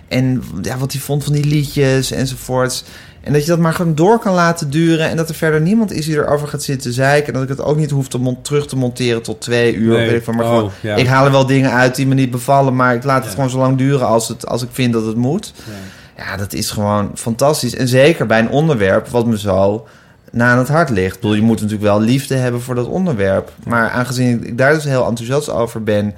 en 0.09 0.43
ja, 0.63 0.79
wat 0.79 0.93
hij 0.93 1.01
vond 1.01 1.25
van 1.25 1.33
die 1.33 1.45
liedjes 1.45 2.11
enzovoorts. 2.11 2.85
En 3.21 3.33
dat 3.33 3.43
je 3.43 3.49
dat 3.49 3.59
maar 3.59 3.73
gewoon 3.73 3.95
door 3.95 4.19
kan 4.19 4.35
laten 4.35 4.71
duren. 4.71 5.09
En 5.09 5.17
dat 5.17 5.29
er 5.29 5.35
verder 5.35 5.61
niemand 5.61 5.93
is 5.93 6.05
die 6.07 6.15
erover 6.15 6.49
gaat 6.49 6.63
zitten 6.63 6.93
zeiken. 6.93 7.27
En 7.27 7.33
dat 7.41 7.43
ik 7.51 7.57
het 7.57 7.67
ook 7.67 7.77
niet 7.77 7.91
hoef 7.91 8.09
te 8.09 8.37
terug 8.43 8.67
te 8.67 8.77
monteren 8.77 9.23
tot 9.23 9.41
twee 9.41 9.75
uur. 9.75 9.97
Nee. 9.97 10.07
Weet 10.09 10.19
ik, 10.19 10.25
van, 10.25 10.37
maar 10.37 10.45
Oh, 10.45 10.51
gewoon, 10.55 10.71
ja. 10.81 10.95
ik 10.95 11.07
haal 11.07 11.25
er 11.25 11.31
wel 11.31 11.47
dingen 11.47 11.71
uit 11.71 11.95
die 11.95 12.07
me 12.07 12.15
niet 12.15 12.31
bevallen. 12.31 12.77
Maar 12.77 12.95
ik 12.95 13.05
laat 13.05 13.17
het 13.19 13.27
Ja. 13.27 13.35
gewoon 13.35 13.51
zo 13.51 13.59
lang 13.59 13.79
duren 13.79 14.07
als, 14.07 14.29
het, 14.29 14.47
als 14.47 14.63
ik 14.63 14.69
vind 14.73 14.93
dat 14.93 15.07
het 15.07 15.17
moet. 15.17 15.53
Ja. 15.57 16.25
Ja, 16.25 16.37
dat 16.37 16.53
is 16.53 16.71
gewoon 16.71 17.11
fantastisch. 17.15 17.75
En 17.77 17.89
zeker 17.89 18.27
bij 18.27 18.39
een 18.39 18.49
onderwerp 18.51 19.09
wat 19.09 19.27
me 19.27 19.39
zo 19.39 19.87
na 20.33 20.51
aan 20.51 20.59
het 20.59 20.69
hart 20.69 20.91
ligt. 20.91 21.15
Ik 21.15 21.21
bedoel, 21.21 21.37
je 21.37 21.43
moet 21.43 21.57
natuurlijk 21.61 21.83
wel 21.83 22.01
liefde 22.01 22.35
hebben 22.35 22.63
voor 22.63 22.75
dat 22.75 22.87
onderwerp. 22.87 23.53
Maar 23.65 23.91
aangezien 23.91 24.47
ik 24.47 24.59
daar 24.59 24.75
dus 24.75 24.85
heel 24.85 25.07
enthousiast 25.07 25.51
over 25.51 25.83
ben... 25.83 26.15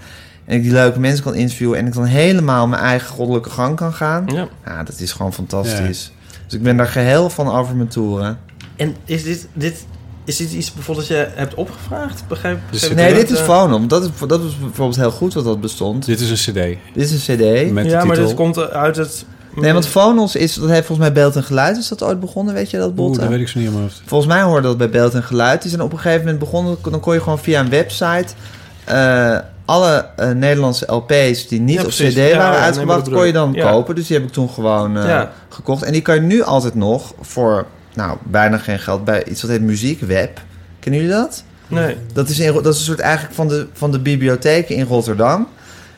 en 0.49 0.57
ik 0.57 0.63
die 0.63 0.73
leuke 0.73 1.01
mensen 1.01 1.25
kan 1.25 1.35
interviewen... 1.35 1.79
en 1.79 1.87
ik 1.87 1.93
dan 1.95 2.05
helemaal 2.05 2.67
mijn 2.67 2.83
eigen 2.83 3.09
goddelijke 3.09 3.51
gang 3.51 3.77
kan 3.77 3.93
gaan... 3.93 4.25
Ja. 4.27 4.49
ja, 4.65 4.83
dat 4.83 5.01
is 5.01 5.13
gewoon 5.13 5.33
fantastisch. 5.33 6.13
Dus 6.47 6.55
ik 6.55 6.63
ben 6.63 6.77
daar 6.77 6.87
geheel 6.87 7.31
van 7.31 7.51
over 7.53 7.77
mijn 7.77 7.89
toeren. 7.89 8.39
En 8.77 8.97
is 9.05 9.23
dit, 9.23 9.49
dit, 9.53 9.87
is 10.25 10.37
dit 10.37 10.53
iets 10.53 10.73
bijvoorbeeld 10.73 11.09
dat 11.09 11.17
je 11.17 11.29
hebt 11.35 11.55
opgevraagd? 11.55 12.23
Begrijp, 12.29 12.59
Nee, 12.95 13.15
dit 13.15 13.31
is 13.31 13.39
eh? 13.39 13.45
Phonom. 13.45 13.89
Dat 13.89 14.03
is, 14.05 14.11
dat 14.27 14.43
is 14.43 14.59
bijvoorbeeld 14.59 14.97
heel 14.97 15.11
goed 15.11 15.35
wat 15.35 15.45
dat 15.45 15.61
bestond. 15.61 16.05
Dit 16.05 16.21
is 16.21 16.31
een 16.31 16.53
cd. 16.53 16.79
Dit 16.95 17.11
is 17.11 17.29
een 17.29 17.37
cd. 17.37 17.73
Met 17.73 17.87
Ja, 17.87 18.05
maar 18.05 18.17
dit 18.17 18.35
komt 18.35 18.71
uit 18.71 18.97
het... 18.97 19.25
Nee, 19.55 19.73
want 19.73 19.87
Phonos 19.87 20.37
is... 20.37 20.55
Dat 20.55 20.69
heeft 20.69 20.87
volgens 20.87 21.09
mij 21.09 21.13
Beeld 21.13 21.37
en 21.37 21.43
Geluid. 21.45 21.77
Is 21.77 21.89
dat 21.89 22.03
ooit 22.03 22.21
begonnen? 22.21 22.55
Weet 22.55 22.71
je 22.71 22.77
dat, 22.77 22.87
Oeh, 22.87 22.97
Botte? 22.97 23.21
dat 23.21 23.29
weet 23.29 23.41
ik 23.41 23.49
zo 23.49 23.59
niet 23.59 23.71
hoofd. 23.71 24.03
Volgens 24.07 24.33
mij 24.33 24.43
hoorde 24.43 24.69
dat 24.69 24.79
bij 24.79 24.91
Beeld 24.91 25.15
en 25.15 25.23
Geluid. 25.23 25.61
Die 25.63 25.71
zijn 25.71 25.83
op 25.83 25.93
een 25.93 25.99
gegeven 25.99 26.21
moment 26.21 26.39
begonnen. 26.39 26.77
Dan 26.91 27.01
kon 27.01 27.15
je 27.15 27.21
gewoon 27.21 27.39
via 27.39 27.61
een 27.61 27.69
website. 27.71 28.27
eh, 28.85 29.39
alle 29.69 30.09
eh, 30.17 30.31
Nederlandse 30.31 30.93
LP's 30.93 31.49
die 31.49 31.61
niet 31.61 31.77
Ja, 31.79 31.85
op. 31.85 31.89
CD 31.91 32.15
ja, 32.15 32.37
waren 32.37 32.53
nee, 32.53 32.61
uitgebracht, 32.61 33.11
kon 33.11 33.27
je 33.27 33.33
dan. 33.33 33.53
Ja. 33.53 33.71
kopen. 33.71 33.95
Dus 33.95 34.07
die 34.07 34.17
heb 34.17 34.27
ik 34.27 34.33
toen 34.33 34.49
gewoon 34.51 34.97
eh, 34.97 35.05
Ja. 35.05 35.33
gekocht. 35.49 35.83
En 35.83 35.93
die 35.93 36.03
kan 36.03 36.15
je 36.15 36.21
nu 36.21 36.43
altijd 36.43 36.75
nog 36.75 37.15
voor 37.21 37.67
nou, 37.95 38.17
bijna 38.23 38.59
geen 38.59 38.79
geld 38.79 39.05
bij 39.05 39.25
iets 39.25 39.43
wat 39.43 39.51
heet 39.51 39.63
Muziekweb. 39.63 40.41
Kennen 40.81 41.01
jullie 41.01 41.17
dat? 41.17 41.43
Nee. 41.67 41.97
Dat 42.13 42.29
is, 42.29 42.39
in, 42.39 42.53
dat 42.53 42.67
is 42.75 42.79
een 42.79 42.85
soort 42.85 43.01
eigenlijk 43.01 43.35
van 43.35 43.49
de, 43.49 43.67
van 43.73 43.93
de 43.93 44.01
bibliotheken 44.01 44.75
in 44.75 44.87
Rotterdam. 44.87 45.49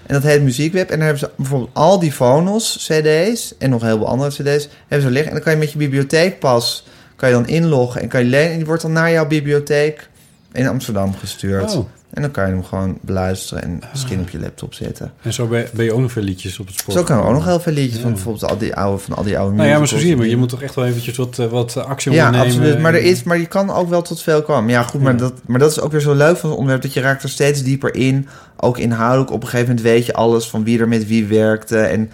En 0.06 0.14
dat 0.14 0.22
heet 0.22 0.42
Muziekweb. 0.42 0.90
En 0.90 0.96
daar 0.98 1.06
hebben 1.08 1.28
ze 1.28 1.30
bijvoorbeeld 1.36 1.70
al 1.72 1.98
die 1.98 2.12
Phonos 2.12 2.88
CD's 2.88 3.54
en 3.58 3.70
nog 3.70 3.82
heel 3.82 3.96
veel 3.96 4.08
andere 4.08 4.30
CD's 4.30 4.68
hebben 4.88 5.06
ze 5.08 5.12
liggen. 5.12 5.26
En 5.26 5.32
dan 5.34 5.42
kan 5.42 5.52
je 5.52 5.58
met 5.58 5.72
je 5.72 5.78
bibliotheekpas 5.78 6.84
kan 7.16 7.28
je 7.28 7.34
dan 7.34 7.48
inloggen 7.48 8.00
en 8.02 8.08
kan 8.08 8.20
je 8.20 8.26
lenen. 8.26 8.50
En 8.50 8.56
die 8.56 8.66
wordt 8.66 8.82
dan 8.82 8.92
naar 8.92 9.10
jouw 9.10 9.26
bibliotheek 9.26 10.08
in 10.52 10.68
Amsterdam 10.68 11.14
gestuurd. 11.14 11.76
Oh. 11.76 11.86
En 12.10 12.22
dan 12.22 12.30
kan 12.30 12.46
je 12.46 12.52
hem 12.52 12.64
gewoon 12.64 12.98
beluisteren 13.00 13.62
en 13.62 13.80
misschien 13.92 14.20
op 14.20 14.28
je 14.30 14.38
laptop 14.38 14.74
zetten. 14.74 15.12
En 15.22 15.32
zo 15.32 15.46
ben, 15.46 15.66
ben 15.72 15.84
je 15.84 15.92
ook 15.92 16.00
nog 16.00 16.12
veel 16.12 16.22
liedjes 16.22 16.58
op 16.58 16.66
het 16.66 16.78
sport. 16.78 16.96
Zo 16.96 17.02
kan 17.04 17.18
er 17.18 17.24
ook 17.24 17.32
nog 17.32 17.44
heel 17.44 17.60
veel 17.60 17.72
liedjes 17.72 17.96
Ja. 17.96 18.02
van 18.02 18.12
bijvoorbeeld 18.12 18.50
al 18.50 18.58
die 18.58 18.74
oude, 18.74 18.98
van 18.98 19.16
al 19.16 19.22
die 19.22 19.38
oude 19.38 19.56
Nou 19.56 19.68
ja, 19.68 19.78
maar 19.78 19.88
zo 19.88 19.98
zie 19.98 20.08
je 20.08 20.16
maar. 20.16 20.26
Je 20.26 20.36
moet 20.36 20.48
toch 20.48 20.62
echt 20.62 20.74
wel 20.74 20.86
eventjes 20.86 21.16
wat, 21.16 21.38
eh, 21.38 21.46
wat 21.46 21.76
actie 21.76 22.12
Ja, 22.12 22.26
ondernemen. 22.26 22.54
absoluut. 22.56 22.78
Maar, 22.82 22.94
er 22.94 23.02
is, 23.02 23.22
maar 23.22 23.38
je 23.38 23.46
kan 23.46 23.70
ook 23.70 23.88
wel 23.88 24.02
tot 24.02 24.22
veel 24.22 24.42
komen. 24.42 24.70
Ja, 24.70 24.82
goed, 24.82 25.00
maar, 25.02 25.12
Ja. 25.12 25.18
dat, 25.18 25.32
maar 25.46 25.58
dat 25.58 25.70
is 25.70 25.80
ook 25.80 25.92
weer 25.92 26.00
zo 26.00 26.14
leuk 26.14 26.36
van 26.36 26.48
het 26.48 26.58
onderwerp... 26.58 26.82
dat 26.82 26.92
je 26.92 27.00
raakt 27.00 27.22
er 27.22 27.28
steeds 27.28 27.62
dieper 27.62 27.94
in. 27.94 28.28
Ook 28.56 28.78
inhoudelijk. 28.78 29.30
Op 29.30 29.42
een 29.42 29.48
gegeven 29.48 29.66
moment 29.68 29.86
weet 29.86 30.06
je 30.06 30.12
alles... 30.14 30.48
van 30.50 30.64
wie 30.64 30.78
er 30.80 30.88
met 30.88 31.06
wie 31.06 31.26
werkte. 31.26 31.78
En 31.78 32.10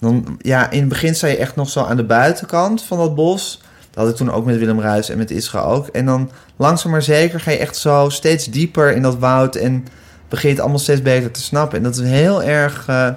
dan, 0.00 0.36
ja, 0.38 0.70
in 0.70 0.80
het 0.80 0.88
begin 0.88 1.14
sta 1.14 1.26
je 1.26 1.36
echt 1.36 1.56
nog 1.56 1.70
zo 1.70 1.80
aan 1.84 1.96
de 1.96 2.04
buitenkant 2.04 2.82
van 2.82 2.98
dat 2.98 3.14
bos. 3.14 3.60
Dat 3.90 4.04
had 4.04 4.12
ik 4.12 4.16
toen 4.16 4.32
ook 4.32 4.44
met 4.44 4.58
Willem 4.58 4.80
Ruijs 4.80 5.08
en 5.08 5.18
met 5.18 5.30
Isra 5.30 5.60
ook. 5.60 5.86
En 5.86 6.06
dan 6.06 6.30
langzaam 6.56 6.90
maar 6.90 7.02
zeker 7.02 7.40
ga 7.40 7.50
je 7.50 7.58
echt 7.58 7.76
zo 7.76 8.08
steeds 8.08 8.44
dieper 8.44 8.94
in 8.94 9.02
dat 9.02 9.18
woud... 9.18 9.56
en 9.56 9.86
begin 10.28 10.48
je 10.48 10.54
het 10.54 10.62
allemaal 10.62 10.80
steeds 10.80 11.02
beter 11.02 11.30
te 11.30 11.42
snappen. 11.42 11.78
En 11.78 11.84
dat 11.84 11.94
is 11.94 12.00
een 12.00 12.06
heel 12.06 12.42
erg... 12.42 12.88
eh, 12.88 13.08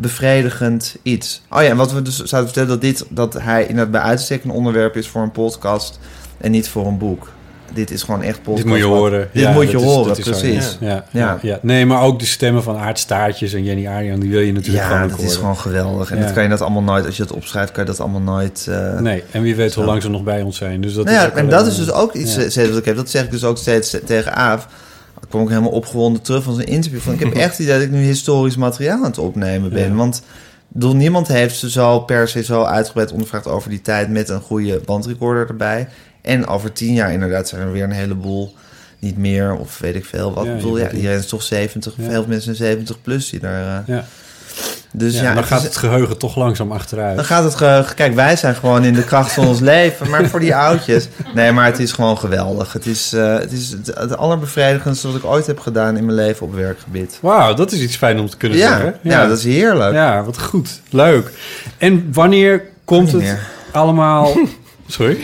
bevredigend 0.00 0.96
iets. 1.02 1.42
Oh 1.50 1.62
ja, 1.62 1.68
en 1.68 1.76
wat 1.76 1.92
we 1.92 2.02
dus 2.02 2.16
zouden 2.16 2.52
vertellen 2.52 2.68
dat 2.68 2.80
dit 2.80 3.04
dat 3.08 3.34
hij 3.34 3.66
inderdaad 3.66 3.90
bij 3.90 4.00
uitstek 4.00 4.44
een 4.44 4.50
onderwerp 4.50 4.96
is 4.96 5.08
voor 5.08 5.22
een 5.22 5.32
podcast 5.32 5.98
en 6.38 6.50
niet 6.50 6.68
voor 6.68 6.86
een 6.86 6.98
boek. 6.98 7.28
Dit 7.74 7.90
is 7.90 8.02
gewoon 8.02 8.22
echt 8.22 8.36
podcast. 8.42 8.56
Dit 8.56 8.66
moet 8.66 8.78
je 8.78 8.84
horen. 8.84 9.28
Dit 9.32 9.42
Ja, 9.42 9.52
moet 9.52 9.70
je 9.70 9.76
horen, 9.76 10.16
is 10.16 10.24
precies. 10.24 10.76
Ja. 10.80 10.88
Ja, 10.88 11.04
Ja. 11.10 11.20
ja. 11.20 11.38
ja. 11.42 11.58
Nee, 11.62 11.86
maar 11.86 12.02
ook 12.02 12.18
de 12.18 12.24
stemmen 12.26 12.62
van 12.62 12.76
Aart 12.76 12.98
Staartjes 12.98 13.52
en 13.52 13.64
Jenny 13.64 13.86
Arian, 13.86 14.20
die 14.20 14.30
wil 14.30 14.40
je 14.40 14.52
natuurlijk 14.52 14.84
Ja, 14.84 14.90
gewoon 14.90 15.02
ook 15.04 15.10
dat 15.10 15.18
is 15.18 15.24
horen. 15.24 15.38
gewoon 15.40 15.56
geweldig. 15.56 16.10
En 16.10 16.16
Ja. 16.18 16.22
dat 16.24 16.32
kan 16.32 16.42
je 16.42 16.48
dat 16.48 16.60
allemaal 16.60 16.82
nooit, 16.82 17.06
als 17.06 17.16
je 17.16 17.22
dat 17.22 17.32
opschrijft, 17.36 17.72
kan 17.72 17.84
je 17.84 17.90
dat 17.90 18.00
allemaal 18.00 18.20
nooit. 18.20 18.66
eh, 18.70 18.98
Nee, 18.98 19.22
en 19.30 19.42
wie 19.42 19.54
weet 19.56 19.74
hoe 19.74 19.84
lang 19.84 20.02
ze 20.02 20.08
nog 20.10 20.22
bij 20.22 20.42
ons 20.42 20.56
zijn. 20.56 20.80
Dus 20.80 20.94
dat 20.94 21.04
nou 21.04 21.16
is 21.16 21.22
ja, 21.22 21.32
en 21.32 21.48
dat 21.48 21.66
is 21.66 21.76
dus 21.76 21.90
ook 21.92 22.12
iets 22.12 22.34
Ja. 22.34 22.48
steeds 22.50 22.68
wat 22.68 22.78
ik 22.78 22.84
heb. 22.84 22.96
Dat 22.96 23.10
zeg 23.10 23.24
ik 23.24 23.30
dus 23.30 23.44
ook 23.44 23.58
steeds 23.58 23.96
tegen 24.06 24.34
Aaf. 24.36 24.68
Ik 25.22 25.28
kwam 25.28 25.42
ook 25.42 25.48
helemaal 25.48 25.70
opgewonden 25.70 26.22
terug 26.22 26.42
van 26.42 26.54
zijn 26.54 26.66
interview. 26.66 27.00
Van, 27.00 27.12
ik 27.12 27.20
heb 27.20 27.34
echt 27.44 27.50
het 27.50 27.58
idee 27.58 27.74
dat 27.74 27.82
ik 27.82 27.90
nu 27.90 28.02
historisch 28.02 28.56
materiaal 28.56 28.96
aan 28.98 29.02
het 29.04 29.18
opnemen 29.18 29.70
ben. 29.70 29.88
Ja. 29.88 29.94
Want 29.94 30.22
bedoel, 30.68 30.94
niemand 30.96 31.28
heeft 31.28 31.56
ze 31.56 31.70
zo 31.70 32.00
per 32.00 32.28
se 32.28 32.42
zo 32.44 32.62
uitgebreid 32.62 33.12
ondervraagd 33.12 33.46
over 33.46 33.70
die 33.70 33.80
tijd 33.82 34.08
met 34.08 34.28
een 34.28 34.40
goede 34.40 34.80
bandrecorder 34.84 35.48
erbij. 35.48 35.88
En 36.22 36.46
over 36.46 36.72
tien 36.72 36.92
jaar 36.94 37.12
inderdaad 37.12 37.48
zijn 37.48 37.60
er 37.62 37.72
weer 37.72 37.84
een 37.84 37.90
heleboel 37.90 38.54
niet 38.98 39.16
meer 39.18 39.52
of 39.56 39.78
weet 39.78 39.94
ik 39.94 40.04
veel 40.04 40.34
wat. 40.34 40.44
Ja, 40.44 40.50
ik 40.50 40.56
bedoel, 40.56 40.76
je 40.78 40.82
ja, 40.84 40.90
iedereen 40.90 41.18
is 41.18 41.26
toch 41.26 41.42
70, 41.42 41.92
Ja. 41.96 42.10
veel 42.10 42.24
mensen 42.28 42.54
zijn 42.54 42.70
70 42.70 43.02
plus 43.02 43.30
die 43.30 43.40
daar. 43.40 43.60
eh, 43.86 43.94
Ja. 43.96 44.04
Dus 44.92 45.14
ja, 45.14 45.22
ja, 45.22 45.34
dan 45.34 45.44
gaat 45.44 45.62
het 45.62 45.76
geheugen 45.76 46.18
toch 46.18 46.36
langzaam 46.36 46.72
achteruit. 46.72 47.16
dan 47.16 47.24
gaat 47.24 47.44
het 47.44 47.54
geheugen. 47.54 47.94
Kijk, 47.94 48.14
wij 48.14 48.36
zijn 48.36 48.54
gewoon 48.54 48.84
in 48.84 48.94
de 48.94 49.04
kracht 49.04 49.32
van 49.32 49.46
ons 49.46 49.60
leven. 49.60 50.10
Maar 50.10 50.28
voor 50.28 50.40
die 50.40 50.54
oudjes. 50.54 51.08
Nee, 51.34 51.52
maar 51.52 51.64
het 51.64 51.78
is 51.78 51.92
gewoon 51.92 52.18
geweldig. 52.18 52.72
Het 52.72 52.86
is, 52.86 53.12
eh, 53.12 53.34
het, 53.38 53.52
is 53.52 53.70
het, 53.70 53.86
het 53.86 54.16
allerbevredigendste 54.16 55.06
wat 55.06 55.16
ik 55.16 55.24
ooit 55.24 55.46
heb 55.46 55.58
gedaan 55.60 55.96
in 55.96 56.04
mijn 56.04 56.16
leven 56.16 56.46
op 56.46 56.54
werkgebied. 56.54 57.18
Wauw, 57.22 57.54
dat 57.54 57.72
is 57.72 57.80
iets 57.80 57.96
fijn 57.96 58.18
om 58.18 58.30
te 58.30 58.36
kunnen 58.36 58.58
Ja, 58.58 58.68
zeggen. 58.68 58.94
ja, 59.02 59.26
dat 59.26 59.38
is 59.38 59.44
heerlijk. 59.44 59.92
Ja, 59.94 60.22
wat 60.24 60.38
goed. 60.40 60.80
Leuk. 60.90 61.30
En 61.78 62.08
wanneer 62.12 62.62
komt 62.84 63.12
het 63.12 63.36
allemaal... 63.72 64.32
Sorry? 64.90 65.18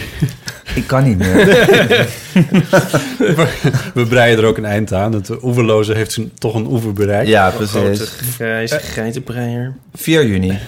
Ik 0.75 0.87
kan 0.87 1.05
niet 1.05 1.19
meer. 1.19 1.47
We 3.95 4.07
breien 4.09 4.39
er 4.39 4.45
ook 4.45 4.57
een 4.57 4.65
eind 4.65 4.93
aan. 4.93 5.13
Het 5.13 5.43
oeverloze 5.43 5.93
heeft 5.95 6.13
zijn, 6.13 6.33
toch 6.39 6.55
een 6.55 6.67
oever 6.67 6.93
bereikt. 6.93 7.29
Ja, 7.29 7.51
precies. 7.51 8.13
grijze 8.37 8.79
geitenbreier. 8.83 9.75
4 9.95 10.27
juni. 10.27 10.59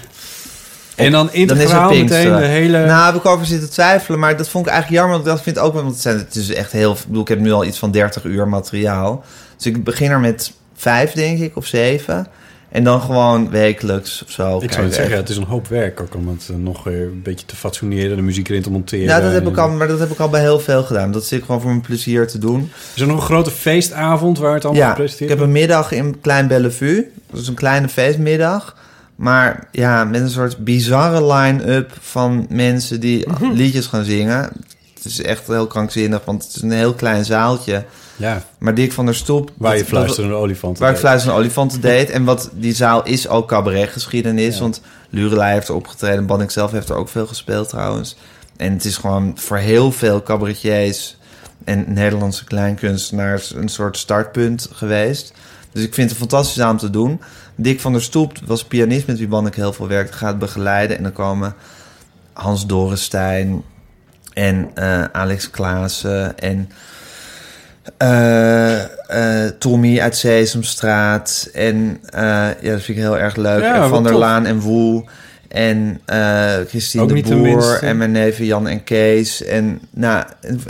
En 0.96 1.12
dan 1.12 1.26
Dan 1.26 1.34
is 1.34 1.40
het 1.40 1.50
integraal 1.50 1.88
meteen 1.90 2.06
Pinksteren. 2.06 2.38
de 2.40 2.46
hele... 2.46 2.86
Nou, 2.86 3.06
heb 3.06 3.14
ik 3.14 3.26
over 3.26 3.46
zitten 3.46 3.70
twijfelen, 3.70 4.18
maar 4.18 4.36
dat 4.36 4.48
vond 4.48 4.66
ik 4.66 4.72
eigenlijk 4.72 5.02
jammer. 5.02 5.22
Want 5.24 5.38
ik 5.38 5.44
vind 5.44 5.58
ook, 5.58 5.72
wel- 5.72 5.82
want 5.82 5.94
het, 5.94 6.02
zijn, 6.02 6.16
het 6.18 6.34
is 6.34 6.52
echt 6.54 6.72
heel... 6.72 6.92
Ik 6.92 7.06
bedoel, 7.06 7.22
ik 7.22 7.28
heb 7.28 7.38
nu 7.38 7.52
al 7.52 7.64
iets 7.64 7.78
van 7.78 7.90
30 7.90 8.24
uur 8.24 8.48
materiaal. 8.48 9.24
Dus 9.56 9.66
ik 9.66 9.84
begin 9.84 10.10
er 10.10 10.20
met 10.20 10.52
vijf, 10.76 11.12
denk 11.12 11.38
ik, 11.38 11.56
of 11.56 11.66
zeven. 11.66 12.26
En 12.68 12.84
dan 12.84 13.00
gewoon 13.00 13.50
wekelijks 13.50 14.22
of 14.24 14.30
zo. 14.30 14.58
ik 14.60 14.72
zou 14.72 14.84
het 14.84 14.94
zeggen, 14.94 15.16
het 15.16 15.28
is 15.28 15.36
een 15.36 15.44
hoop 15.44 15.68
werk 15.68 16.00
ook 16.00 16.14
om 16.14 16.28
het 16.28 16.48
eh, 16.50 16.56
nog 16.56 16.88
eh, 16.88 17.00
een 17.00 17.22
beetje 17.22 17.46
te 17.46 17.56
fatsoeneren, 17.56 18.16
de 18.16 18.22
muziek 18.22 18.48
erin 18.48 18.62
te 18.62 18.70
monteren. 18.70 19.04
Ja, 19.04 19.20
dat 19.20 19.32
heb 19.32 19.48
ik 19.48 19.56
al, 19.56 19.68
maar 19.68 19.88
dat 19.88 19.98
heb 19.98 20.10
ik 20.10 20.18
al 20.18 20.28
bij 20.28 20.40
heel 20.40 20.60
veel 20.60 20.82
gedaan. 20.82 21.12
Dat 21.12 21.24
zit 21.24 21.38
ik 21.38 21.44
gewoon 21.44 21.60
voor 21.60 21.70
mijn 21.70 21.82
plezier 21.82 22.26
te 22.26 22.38
doen. 22.38 22.70
Is 22.94 23.00
er 23.00 23.06
nog 23.06 23.16
een 23.16 23.22
grote 23.22 23.50
feestavond 23.50 24.38
waar 24.38 24.54
het 24.54 24.64
allemaal 24.64 24.82
Ja, 24.82 24.88
gepresenteerd 24.88 25.30
ik 25.30 25.36
heb 25.36 25.46
een 25.46 25.52
middag 25.52 25.92
in 25.92 26.20
Klein 26.20 26.46
Bellevue. 26.46 27.10
Dat 27.30 27.40
is 27.40 27.48
een 27.48 27.54
kleine 27.54 27.88
feestmiddag. 27.88 28.76
Maar 29.16 29.68
ja, 29.72 30.04
met 30.04 30.20
een 30.20 30.30
soort 30.30 30.56
bizarre 30.58 31.34
line-up 31.34 31.92
van 32.00 32.46
mensen 32.48 33.00
die 33.00 33.26
liedjes 33.52 33.86
gaan 33.86 34.04
zingen. 34.04 34.50
Het 34.94 35.04
is 35.04 35.22
echt 35.22 35.46
heel 35.46 35.66
krankzinnig, 35.66 36.24
want 36.24 36.44
het 36.44 36.56
is 36.56 36.62
een 36.62 36.70
heel 36.70 36.94
klein 36.94 37.24
zaaltje. 37.24 37.84
Ja, 38.18 38.42
Maar 38.58 38.74
Dick 38.74 38.92
van 38.92 39.04
der 39.04 39.14
Stoep... 39.14 39.50
waar 39.56 39.72
je 39.72 39.78
dat- 39.78 39.88
fluisterende 39.88 40.36
olifant. 40.36 40.78
Waar 40.78 40.90
ik 40.90 40.96
fluisterende 40.96 41.40
olifanten 41.42 41.80
deed. 41.90 42.10
En 42.10 42.24
wat 42.24 42.50
die 42.52 42.74
zaal 42.74 43.04
is 43.04 43.28
ook 43.28 43.48
cabaretgeschiedenis. 43.48 44.54
Ja. 44.54 44.60
Want 44.60 44.80
Lurelei 45.10 45.52
heeft 45.52 45.68
er 45.68 45.74
opgetreden. 45.74 46.26
Bannik 46.26 46.50
zelf 46.50 46.70
heeft 46.70 46.88
er 46.88 46.96
ook 46.96 47.08
veel 47.08 47.26
gespeeld 47.26 47.68
trouwens. 47.68 48.16
En 48.56 48.72
het 48.72 48.84
is 48.84 48.96
gewoon 48.96 49.32
voor 49.38 49.56
heel 49.56 49.92
veel 49.92 50.22
cabaretiers 50.22 51.16
en 51.64 51.84
Nederlandse 51.92 52.44
kleinkunstenaars 52.44 53.54
een 53.54 53.68
soort 53.68 53.96
startpunt 53.96 54.68
geweest. 54.72 55.32
Dus 55.72 55.82
ik 55.84 55.94
vind 55.94 56.08
het 56.10 56.18
fantastisch 56.18 56.60
aan 56.62 56.76
te 56.78 56.90
doen. 56.90 57.20
Dick 57.54 57.80
van 57.80 57.92
der 57.92 58.02
Stoep 58.02 58.38
was 58.46 58.64
pianist 58.64 59.06
met 59.06 59.18
wie 59.18 59.28
Bannik 59.28 59.54
heel 59.54 59.72
veel 59.72 59.88
werkt. 59.88 60.14
Gaat 60.14 60.38
begeleiden. 60.38 60.96
En 60.96 61.02
dan 61.02 61.12
komen 61.12 61.54
Hans 62.32 62.66
Dorenstein 62.66 63.62
en 64.32 64.70
eh, 64.74 65.04
Alex 65.04 65.50
Klaassen 65.50 66.38
en 66.38 66.70
Tommy 69.58 70.00
uit 70.00 70.16
Sesamstraat. 70.16 71.48
En 71.52 71.98
eh, 72.10 72.20
ja, 72.60 72.70
dat 72.70 72.82
vind 72.82 72.88
ik 72.88 72.96
heel 73.04 73.18
erg 73.18 73.36
leuk. 73.36 73.62
Ja, 73.62 73.82
en 73.82 73.88
Van 73.88 74.02
der 74.02 74.12
tof. 74.12 74.20
Laan 74.20 74.46
en 74.46 74.60
Woe. 74.60 75.04
En 75.48 76.00
eh 76.04 76.52
Christine 76.68 77.02
Ook 77.02 77.26
de 77.26 77.36
Boer. 77.36 77.82
En 77.82 77.96
mijn 77.96 78.10
neven 78.12 78.44
Jan 78.44 78.68
en 78.68 78.84
Kees. 78.84 79.44
En 79.44 79.80
nou, 79.90 80.24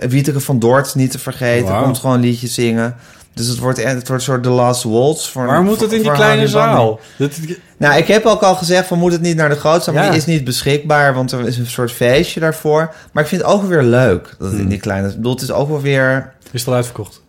Wieteke 0.08 0.40
van 0.40 0.58
Dort 0.58 0.94
niet 0.94 1.10
te 1.10 1.18
vergeten. 1.18 1.82
Komt 1.82 1.98
gewoon 1.98 2.14
een 2.16 2.22
liedje 2.22 2.46
zingen. 2.46 2.94
Dus 3.34 3.46
het 3.46 3.58
wordt, 3.58 3.82
het 3.84 3.92
wordt 3.92 4.10
een 4.10 4.20
soort 4.20 4.42
The 4.42 4.48
Last 4.48 4.82
Waltz. 4.82 5.28
Voor, 5.28 5.46
Waar 5.46 5.62
moet 5.62 5.80
het 5.80 5.92
in 5.92 6.02
die 6.02 6.12
kleine 6.12 6.48
zaal? 6.48 7.00
Dat, 7.16 7.30
Nou, 7.76 7.98
ik 7.98 8.06
heb 8.06 8.24
ook 8.24 8.42
al 8.42 8.54
gezegd 8.54 8.86
van 8.86 8.98
moet 8.98 9.12
het 9.12 9.20
niet 9.20 9.36
naar 9.36 9.48
de 9.48 9.54
grootste, 9.56 9.92
maar 9.92 10.02
Ja. 10.04 10.08
die 10.08 10.18
is 10.18 10.26
niet 10.26 10.44
beschikbaar, 10.44 11.14
want 11.14 11.32
er 11.32 11.46
is 11.46 11.58
een 11.58 11.66
soort 11.66 11.92
feestje 11.92 12.40
daarvoor. 12.40 12.94
Maar 13.12 13.22
ik 13.22 13.28
vind 13.28 13.42
het 13.42 13.50
ook 13.50 13.62
weer 13.64 13.82
leuk 13.82 14.34
dat 14.38 14.50
het 14.50 14.60
in 14.60 14.68
die 14.68 14.78
kleine. 14.78 15.08
Ik 15.08 15.14
bedoel, 15.16 15.32
het 15.32 15.42
is 15.42 15.50
ook 15.50 15.68
wel 15.68 15.80
weer. 15.80 16.32
Is 16.52 16.60
het 16.60 16.68
al 16.68 16.74
uitverkocht? 16.74 17.22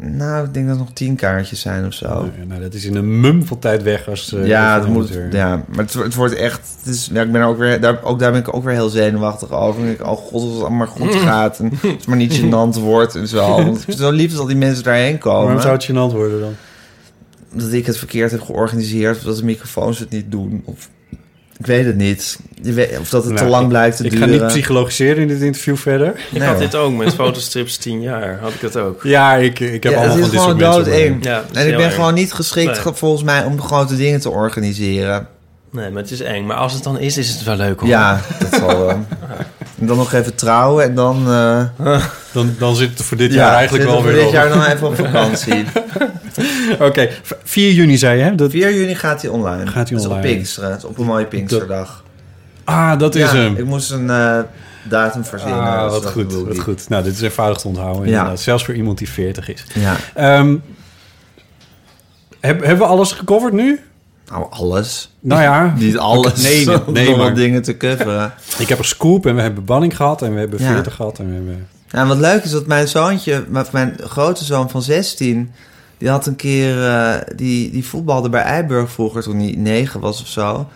Nou, 0.00 0.46
ik 0.46 0.54
denk 0.54 0.66
dat 0.66 0.76
er 0.76 0.82
nog 0.82 0.92
tien 0.92 1.16
kaartjes 1.16 1.60
zijn 1.60 1.86
of 1.86 1.92
zo. 1.92 2.30
Nou, 2.46 2.60
dat 2.60 2.74
is 2.74 2.84
in 2.84 2.94
een 2.96 3.20
mum 3.20 3.44
van 3.46 3.58
tijd 3.58 3.82
weg 3.82 4.08
als... 4.08 4.32
eh, 4.32 4.46
ja, 4.46 4.78
het 4.80 4.88
moet, 4.88 5.18
ja, 5.30 5.64
maar 5.68 5.78
het, 5.84 5.94
wordt- 5.94 6.08
het 6.08 6.14
wordt 6.14 6.34
echt. 6.34 6.60
Het 6.78 6.94
is, 6.94 7.10
ja, 7.12 7.22
ik 7.22 7.32
ben 7.32 7.40
er 7.40 7.46
ook 7.46 7.58
weer, 7.58 7.80
daar, 7.80 8.02
ook 8.02 8.18
daar 8.18 8.30
ben 8.32 8.40
ik 8.40 8.54
ook 8.54 8.64
weer 8.64 8.74
heel 8.74 8.88
zenuwachtig 8.88 9.50
over. 9.50 9.84
Ik, 9.84 10.00
oh 10.06 10.16
god, 10.16 10.32
als 10.42 10.52
het 10.52 10.60
allemaal 10.62 10.86
goed 10.86 11.14
gaat 11.14 11.58
en 11.58 11.70
als 11.70 11.80
het 11.82 12.06
maar 12.06 12.16
niet 12.16 12.38
gênant 12.40 12.80
wordt 12.80 13.14
en 13.14 13.28
zo. 13.28 13.54
Want 13.64 13.86
het 13.86 13.96
zo 13.98 14.10
lief 14.10 14.30
dat 14.30 14.40
al 14.40 14.46
die 14.46 14.56
mensen 14.56 14.84
daarheen 14.84 15.18
komen. 15.18 15.42
Waarom 15.44 15.60
zou 15.62 15.74
het 15.74 15.84
gênant 15.90 16.16
worden 16.16 16.40
dan? 16.40 16.54
Dat 17.54 17.72
ik 17.72 17.86
het 17.86 17.96
verkeerd 17.98 18.30
heb 18.30 18.40
georganiseerd, 18.42 19.16
of 19.16 19.22
dat 19.22 19.36
de 19.36 19.44
microfoons 19.44 19.98
het 19.98 20.10
niet 20.10 20.30
doen. 20.30 20.62
Of 20.64 20.88
ik 21.62 21.68
weet 21.68 21.84
het 21.86 21.96
niet. 21.96 22.38
Je 22.62 22.72
weet, 22.72 22.98
of 22.98 23.08
dat 23.08 23.24
het 23.24 23.32
Nou, 23.32 23.44
te 23.44 23.50
lang 23.50 23.62
ik- 23.62 23.68
blijft 23.68 23.96
te 23.96 24.04
Ik 24.04 24.10
duren. 24.10 24.28
ga 24.28 24.34
niet 24.34 24.46
psychologiseren 24.46 25.16
in 25.22 25.28
dit 25.28 25.40
interview 25.40 25.76
verder. 25.76 26.08
Ik 26.08 26.32
Nee, 26.32 26.42
had 26.42 26.50
hoor. 26.50 26.58
dit 26.62 26.74
ook 26.74 26.92
met 26.92 27.14
fotostrips 27.14 27.76
10 27.76 28.00
jaar. 28.02 28.38
Had 28.40 28.52
ik 28.52 28.60
dat 28.60 28.76
ook. 28.76 29.02
Ja, 29.02 29.34
ik, 29.34 29.60
ik 29.60 29.82
heb 29.82 29.92
Ja, 29.92 29.98
allemaal 29.98 30.16
van 30.18 30.30
dit 30.30 30.40
soort 30.40 30.56
mensen. 30.56 31.18
Ja, 31.22 31.44
is 31.50 31.56
En 31.58 31.68
ik 31.68 31.76
ben 31.76 31.84
erg. 31.84 31.94
gewoon 31.94 32.14
niet 32.14 32.32
geschikt 32.32 32.84
Nee. 32.84 32.94
volgens 32.94 33.22
mij 33.22 33.44
om 33.44 33.60
grote 33.60 33.96
dingen 33.96 34.20
te 34.20 34.30
organiseren. 34.30 35.26
Nee, 35.70 35.90
maar 35.90 36.02
het 36.02 36.10
is 36.10 36.20
eng. 36.20 36.46
Maar 36.46 36.56
als 36.56 36.72
het 36.72 36.82
dan 36.82 36.98
is, 36.98 37.16
is 37.16 37.28
het 37.28 37.42
wel 37.44 37.56
leuk 37.56 37.80
hoor. 37.80 37.88
Ja, 37.88 38.20
dat 38.38 38.54
zal 38.60 38.78
wel. 38.78 38.88
En 39.80 39.86
dan 39.88 39.96
nog 39.96 40.12
even 40.12 40.34
trouwen 40.34 40.84
en 40.84 40.94
dan... 40.94 41.24
eh. 41.28 41.64
Dan, 42.32 42.54
dan 42.58 42.76
zit 42.76 42.90
het 42.90 42.98
er 42.98 43.04
voor 43.04 43.16
dit 43.16 43.30
ja, 43.32 43.36
jaar 43.36 43.54
eigenlijk 43.54 43.88
wel 43.88 44.02
we 44.02 44.12
weer 44.12 44.22
dit 44.22 44.32
jaar 44.32 44.48
dan 44.48 44.64
even 44.64 44.86
op 44.86 44.96
vakantie. 44.96 45.64
Oké, 46.88 47.08
v- 47.22 47.32
4 47.44 47.72
juni 47.72 47.96
zei 47.98 48.18
je, 48.18 48.24
hè? 48.24 48.34
Dat, 48.34 48.50
4 48.50 48.74
juni 48.74 48.94
gaat 48.94 49.22
hij 49.22 49.30
online. 49.30 49.66
Gaat 49.66 49.74
hij 49.74 49.82
Dat 49.84 49.90
is 50.00 50.04
op 50.06 50.10
online. 50.12 50.34
Pinksteren. 50.34 50.70
Het 50.70 50.78
is 50.78 50.84
op 50.84 50.98
een 50.98 51.04
mooie 51.04 51.24
Pinksterdag. 51.26 52.04
ah, 52.64 52.98
dat 52.98 53.14
is 53.14 53.30
ja, 53.32 53.36
hem. 53.36 53.56
ik 53.56 53.64
moest 53.64 53.90
een 53.90 54.10
eh, 54.10 54.38
datum 54.88 55.24
verzinnen. 55.24 55.58
Ah, 55.60 55.90
wat 55.90 56.02
dat 56.02 56.12
goed, 56.12 56.32
wat 56.32 56.58
goed. 56.58 56.88
Nou, 56.88 57.02
dit 57.04 57.12
is 57.14 57.20
eenvoudig 57.20 57.58
te 57.58 57.68
onthouden. 57.68 58.02
Ja. 58.02 58.08
inderdaad. 58.08 58.40
Zelfs 58.40 58.64
voor 58.64 58.74
iemand 58.74 58.98
die 58.98 59.08
40 59.08 59.48
is. 59.48 59.64
Ja. 59.74 59.96
Ehm, 60.14 60.56
heb- 62.40 62.60
hebben 62.60 62.86
we 62.86 62.92
alles 62.92 63.12
gecoverd 63.12 63.52
nu? 63.52 63.80
Nou, 64.30 64.46
alles. 64.50 65.14
Nou 65.20 65.42
ja, 65.42 65.72
Niet 65.78 65.98
alles. 65.98 66.42
Nee, 66.42 66.66
nee, 66.66 66.76
nee, 66.86 67.08
nog 67.08 67.16
maar- 67.16 67.34
dingen 67.34 67.62
te 67.62 67.76
coveren. 67.76 68.32
ik 68.58 68.68
heb 68.68 68.78
een 68.78 68.84
scoop 68.84 69.26
en 69.26 69.34
we 69.34 69.42
hebben 69.42 69.64
banning 69.64 69.96
gehad 69.96 70.22
en 70.22 70.32
we 70.34 70.38
hebben 70.40 70.62
Ja. 70.62 70.72
40 70.72 70.94
gehad 70.94 71.18
en 71.18 71.28
we 71.28 71.34
hebben... 71.34 71.66
Ja, 71.92 72.06
wat 72.06 72.18
leuk 72.18 72.44
is 72.44 72.50
dat 72.50 72.66
mijn 72.66 72.88
zoontje, 72.88 73.44
mijn- 73.48 73.66
mijn 73.72 73.96
grote 74.00 74.44
zoon 74.44 74.70
van 74.70 74.82
16, 74.82 75.52
die 75.98 76.08
had 76.08 76.26
een 76.26 76.36
keer, 76.36 76.86
eh, 76.88 77.14
die, 77.36 77.70
die 77.70 77.84
voetbalde 77.86 78.28
bij 78.28 78.42
Eiburg 78.42 78.90
vroeger 78.90 79.22
toen 79.22 79.38
hij 79.38 79.54
9 79.58 80.00
was 80.00 80.20
of 80.20 80.26
zo. 80.26 80.68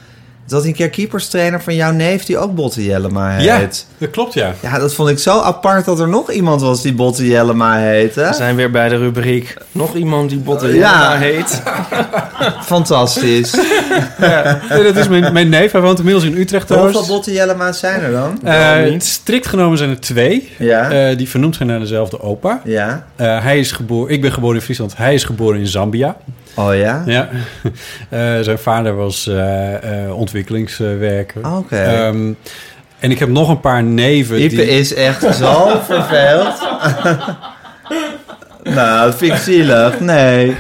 Dat 0.49 0.65
een 0.65 0.75
keer 0.75 0.91
keeperstrainer 0.91 1.63
van 1.63 1.75
jouw 1.75 1.93
neef 1.93 2.25
die 2.25 2.39
ook 2.39 2.55
Botte 2.55 2.85
Jellema 2.85 3.31
heet. 3.31 3.45
Ja, 3.45 3.61
dat 3.99 4.11
klopt 4.11 4.35
ja. 4.35 4.55
Ja, 4.63 4.79
dat 4.79 4.95
vond 4.95 5.09
ik 5.09 5.19
zo 5.19 5.41
apart 5.41 5.85
dat 5.85 6.01
er 6.01 6.09
nog 6.09 6.31
iemand 6.33 6.61
was 6.61 6.83
die 6.83 6.93
Botte 6.95 7.27
Jellema 7.27 7.77
heette. 7.79 8.21
We 8.21 8.35
zijn 8.35 8.57
weer 8.57 8.71
bij 8.71 8.89
de 8.89 8.97
rubriek. 8.97 9.55
Nog 9.73 9.95
iemand 9.95 10.31
die 10.31 10.39
Botte 10.39 10.67
Ja. 10.67 10.73
Jellema 10.73 11.17
heet. 11.19 11.63
Fantastisch. 12.73 13.53
Nee, 14.71 14.83
dat 14.83 14.97
is 14.97 15.09
mijn, 15.09 15.33
mijn 15.33 15.49
neef, 15.49 15.73
hij 15.73 15.81
woont 15.81 15.99
inmiddels 15.99 16.25
in 16.25 16.37
Utrecht 16.37 16.69
Hoeveel. 16.69 17.07
Botte 17.07 17.33
Jellema's 17.33 17.79
zijn 17.79 18.01
er 18.01 18.13
dan? 18.13 18.39
Eh, 18.45 18.91
niet? 18.91 19.05
strikt 19.05 19.47
genomen 19.47 19.79
zijn 19.79 19.91
er 19.91 20.01
twee. 20.01 20.53
Ja. 20.59 20.91
eh, 20.91 21.17
die 21.17 21.29
vernoemd 21.29 21.57
zijn 21.57 21.69
naar 21.69 21.79
dezelfde 21.81 22.21
opa. 22.21 22.61
ja. 22.65 23.07
Eh, 23.17 23.43
hij 23.43 23.59
is 23.59 23.73
geboren, 23.73 24.13
ik 24.15 24.21
ben 24.21 24.33
geboren 24.33 24.57
in 24.57 24.63
Friesland, 24.63 24.97
hij 24.97 25.15
is 25.15 25.25
geboren 25.25 25.61
in 25.61 25.67
Zambia. 25.67 26.17
Oh 26.57 26.75
ja? 26.75 27.03
Ja. 27.07 27.29
Eh, 28.09 28.39
zijn 28.41 28.59
vader 28.59 28.97
was 28.97 29.27
eh, 29.29 30.05
eh, 30.05 30.17
ontwikkelingswerker. 30.17 31.57
Oké. 31.57 31.77
Ehm, 31.77 32.33
en 32.99 33.11
ik 33.11 33.19
heb 33.19 33.29
nog 33.29 33.49
een 33.49 33.61
paar 33.61 33.83
neven. 33.83 34.43
Ipe 34.43 34.55
die... 34.55 34.69
is 34.69 34.95
echt 34.95 35.35
zo 35.35 35.69
verveeld. 35.91 36.61
nou, 38.77 39.07
dat 39.07 39.17
vind 39.17 39.33
ik 39.33 39.39
zielig. 39.39 40.01
Nee. 40.01 40.57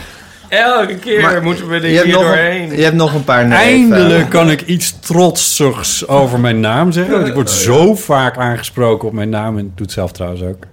Elke 0.49 0.95
keer 0.95 1.21
Maar 1.21 1.43
moeten 1.43 1.69
we 1.69 1.75
er 1.75 1.83
hier 1.83 2.13
doorheen. 2.13 2.71
een, 2.71 2.77
je 2.77 2.83
hebt 2.83 2.97
nog 2.97 3.15
een 3.15 3.25
paar 3.25 3.47
neven. 3.47 3.65
Eindelijk 3.65 4.31
kan 4.31 4.51
ik 4.51 4.63
iets 4.63 4.99
trotsigs 4.99 6.09
over 6.09 6.41
mijn 6.41 6.61
naam 6.61 6.93
zeggen. 6.93 7.15
Want 7.15 7.27
ik 7.27 7.35
word 7.35 7.51
zo 7.51 7.95
vaak 7.95 8.37
aangesproken 8.37 9.09
op 9.09 9.15
mijn 9.15 9.29
naam. 9.29 9.59
En 9.59 9.65
ik 9.65 9.77
doe 9.77 9.87
het 9.87 9.95
zelf 9.95 10.13
trouwens 10.13 10.43
ook. 10.43 10.65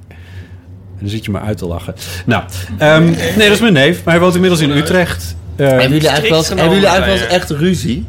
En 1.03 1.09
dan 1.09 1.17
zit 1.17 1.25
je 1.25 1.31
me 1.31 1.39
uit 1.39 1.57
te 1.57 1.65
lachen. 1.65 1.95
Nou, 2.25 2.43
ehm, 2.77 3.03
nee, 3.05 3.35
dat 3.35 3.51
is 3.51 3.59
mijn 3.59 3.73
neef. 3.73 4.03
Maar 4.03 4.13
hij 4.13 4.23
woont 4.23 4.34
inmiddels 4.35 4.61
in 4.61 4.71
Utrecht. 4.71 5.35
Eh, 5.55 5.67
Hebben 5.67 5.89
jullie 5.89 6.07
eigenlijk 6.07 6.47
wel 6.47 6.57
hebben 6.57 6.75
jullie 6.75 6.89
eigenlijk 6.89 7.19
wel 7.19 7.30
eens 7.30 7.41
echt 7.41 7.49
ruzie? 7.49 8.05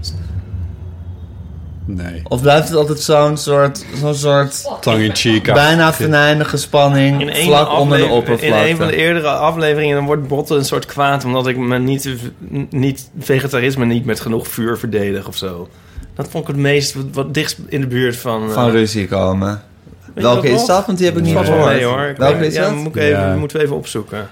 nee, 1.84 2.20
Of 2.24 2.40
blijft 2.40 2.68
het 2.68 2.76
altijd 2.76 3.00
zo'n 3.00 3.36
soort, 3.36 3.84
zo'n 4.00 4.14
soort 4.14 4.64
tongue 4.80 5.04
in 5.04 5.14
cheek. 5.14 5.52
bijna 5.52 5.92
venijnige 5.92 6.56
spanning 6.56 7.20
In 7.20 7.30
één 7.30 7.46
vlak 7.46 7.72
onder 7.72 7.98
de 7.98 8.04
oppervlakte? 8.06 8.46
In 8.46 8.70
een 8.70 8.76
van 8.76 8.86
de 8.86 8.96
eerdere 8.96 9.28
afleveringen 9.28 9.96
dan 9.96 10.06
wordt 10.06 10.28
Botte 10.28 10.54
een 10.54 10.64
soort 10.64 10.86
kwaad... 10.86 11.24
omdat 11.24 11.46
ik 11.46 11.56
me 11.56 11.78
niet, 11.78 12.08
niet 12.70 13.10
vegetarisme 13.18 13.84
niet 13.84 14.04
met 14.04 14.20
genoeg 14.20 14.48
vuur 14.48 14.78
verdedig 14.78 15.28
of 15.28 15.36
zo. 15.36 15.68
Dat 16.14 16.28
vond 16.28 16.48
ik 16.48 16.54
het 16.54 16.62
meest 16.62 16.94
wat, 16.94 17.04
wat 17.12 17.34
dichtst 17.34 17.58
in 17.68 17.80
de 17.80 17.86
buurt 17.86 18.16
van... 18.16 18.50
Van 18.50 18.66
eh, 18.66 18.72
ruzie 18.72 19.08
komen. 19.08 19.62
Welke 20.14 20.48
is 20.48 20.64
dat? 20.66 20.86
Want 20.86 20.98
die 20.98 21.06
heb 21.06 21.16
ik 21.16 21.22
niet 21.22 21.34
Nee. 21.34 21.44
gehoord. 21.44 21.82
hoor. 21.82 22.00
Ik 22.02 22.16
Welke 22.16 22.38
weet- 22.38 22.48
is 22.48 22.54
ja, 22.54 22.62
dat? 22.64 22.74
Moet 22.74 22.96
ik 22.96 23.02
even, 23.02 23.18
Ja. 23.20 23.34
moeten 23.36 23.56
we 23.58 23.62
even 23.64 23.76
opzoeken. 23.76 24.28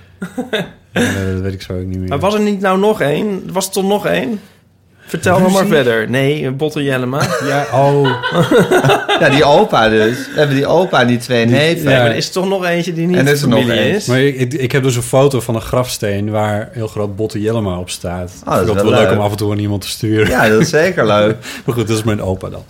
Nee, 0.93 1.33
dat 1.33 1.41
weet 1.43 1.53
ik 1.53 1.63
zo 1.63 1.73
ook 1.73 1.85
niet 1.85 1.99
meer. 1.99 2.09
Maar 2.09 2.19
was 2.19 2.35
er 2.35 2.41
niet 2.41 2.61
nou 2.61 2.79
nog 2.79 3.01
één? 3.01 3.53
Was 3.53 3.67
er 3.67 3.73
toch 3.73 3.85
nog 3.85 4.07
één? 4.07 4.41
Vertel 5.13 5.41
nog 5.41 5.53
maar 5.53 5.67
verder. 5.67 6.11
Nee, 6.11 6.51
Botte 6.51 6.83
Jellema. 6.83 7.23
Ja, 7.47 7.67
oh. 7.75 8.11
Ja, 9.21 9.29
die 9.29 9.45
opa 9.45 9.89
dus. 9.89 10.17
We 10.17 10.39
hebben 10.39 10.57
die 10.57 10.67
opa 10.67 11.01
en 11.01 11.07
die 11.07 11.19
twee 11.19 11.47
neven. 11.47 11.85
Nee, 11.85 11.99
maar 11.99 12.07
er 12.07 12.17
is 12.17 12.27
er 12.27 12.33
toch 12.33 12.49
nog 12.49 12.65
eentje 12.65 12.93
die 12.93 13.07
niet 13.07 13.17
En 13.17 13.27
is 13.27 13.43
er 13.43 13.49
nog 13.49 13.69
is? 13.71 14.07
Maar 14.07 14.21
ik, 14.21 14.37
ik, 14.37 14.53
ik 14.53 14.73
heb 14.73 14.83
dus 14.83 14.97
een 14.97 15.03
foto 15.03 15.41
van 15.41 15.55
een 15.55 15.61
grafsteen 15.61 16.31
waar 16.31 16.69
heel 16.73 16.87
groot 16.87 17.17
Botte 17.17 17.41
Jellema 17.41 17.79
op 17.79 17.91
staat. 17.91 18.33
Oh, 18.45 18.55
dat 18.55 18.55
is 18.55 18.61
ik 18.61 18.67
vond 18.67 18.69
het 18.69 18.75
wel 18.77 18.85
wel 18.85 19.01
leuk 19.01 19.09
leuk. 19.09 19.19
om 19.19 19.25
af 19.25 19.31
en 19.31 19.37
toe 19.37 19.53
aan 19.53 19.59
iemand 19.59 19.81
te 19.81 19.89
sturen. 19.89 20.29
Ja, 20.29 20.49
dat 20.49 20.61
is 20.61 20.69
zeker 20.69 21.07
leuk. 21.17 21.37
Maar 21.65 21.75
goed, 21.75 21.89
dat 21.89 21.97
is 21.97 22.03
mijn 22.03 22.23
opa 22.23 22.49
dan. 22.49 22.63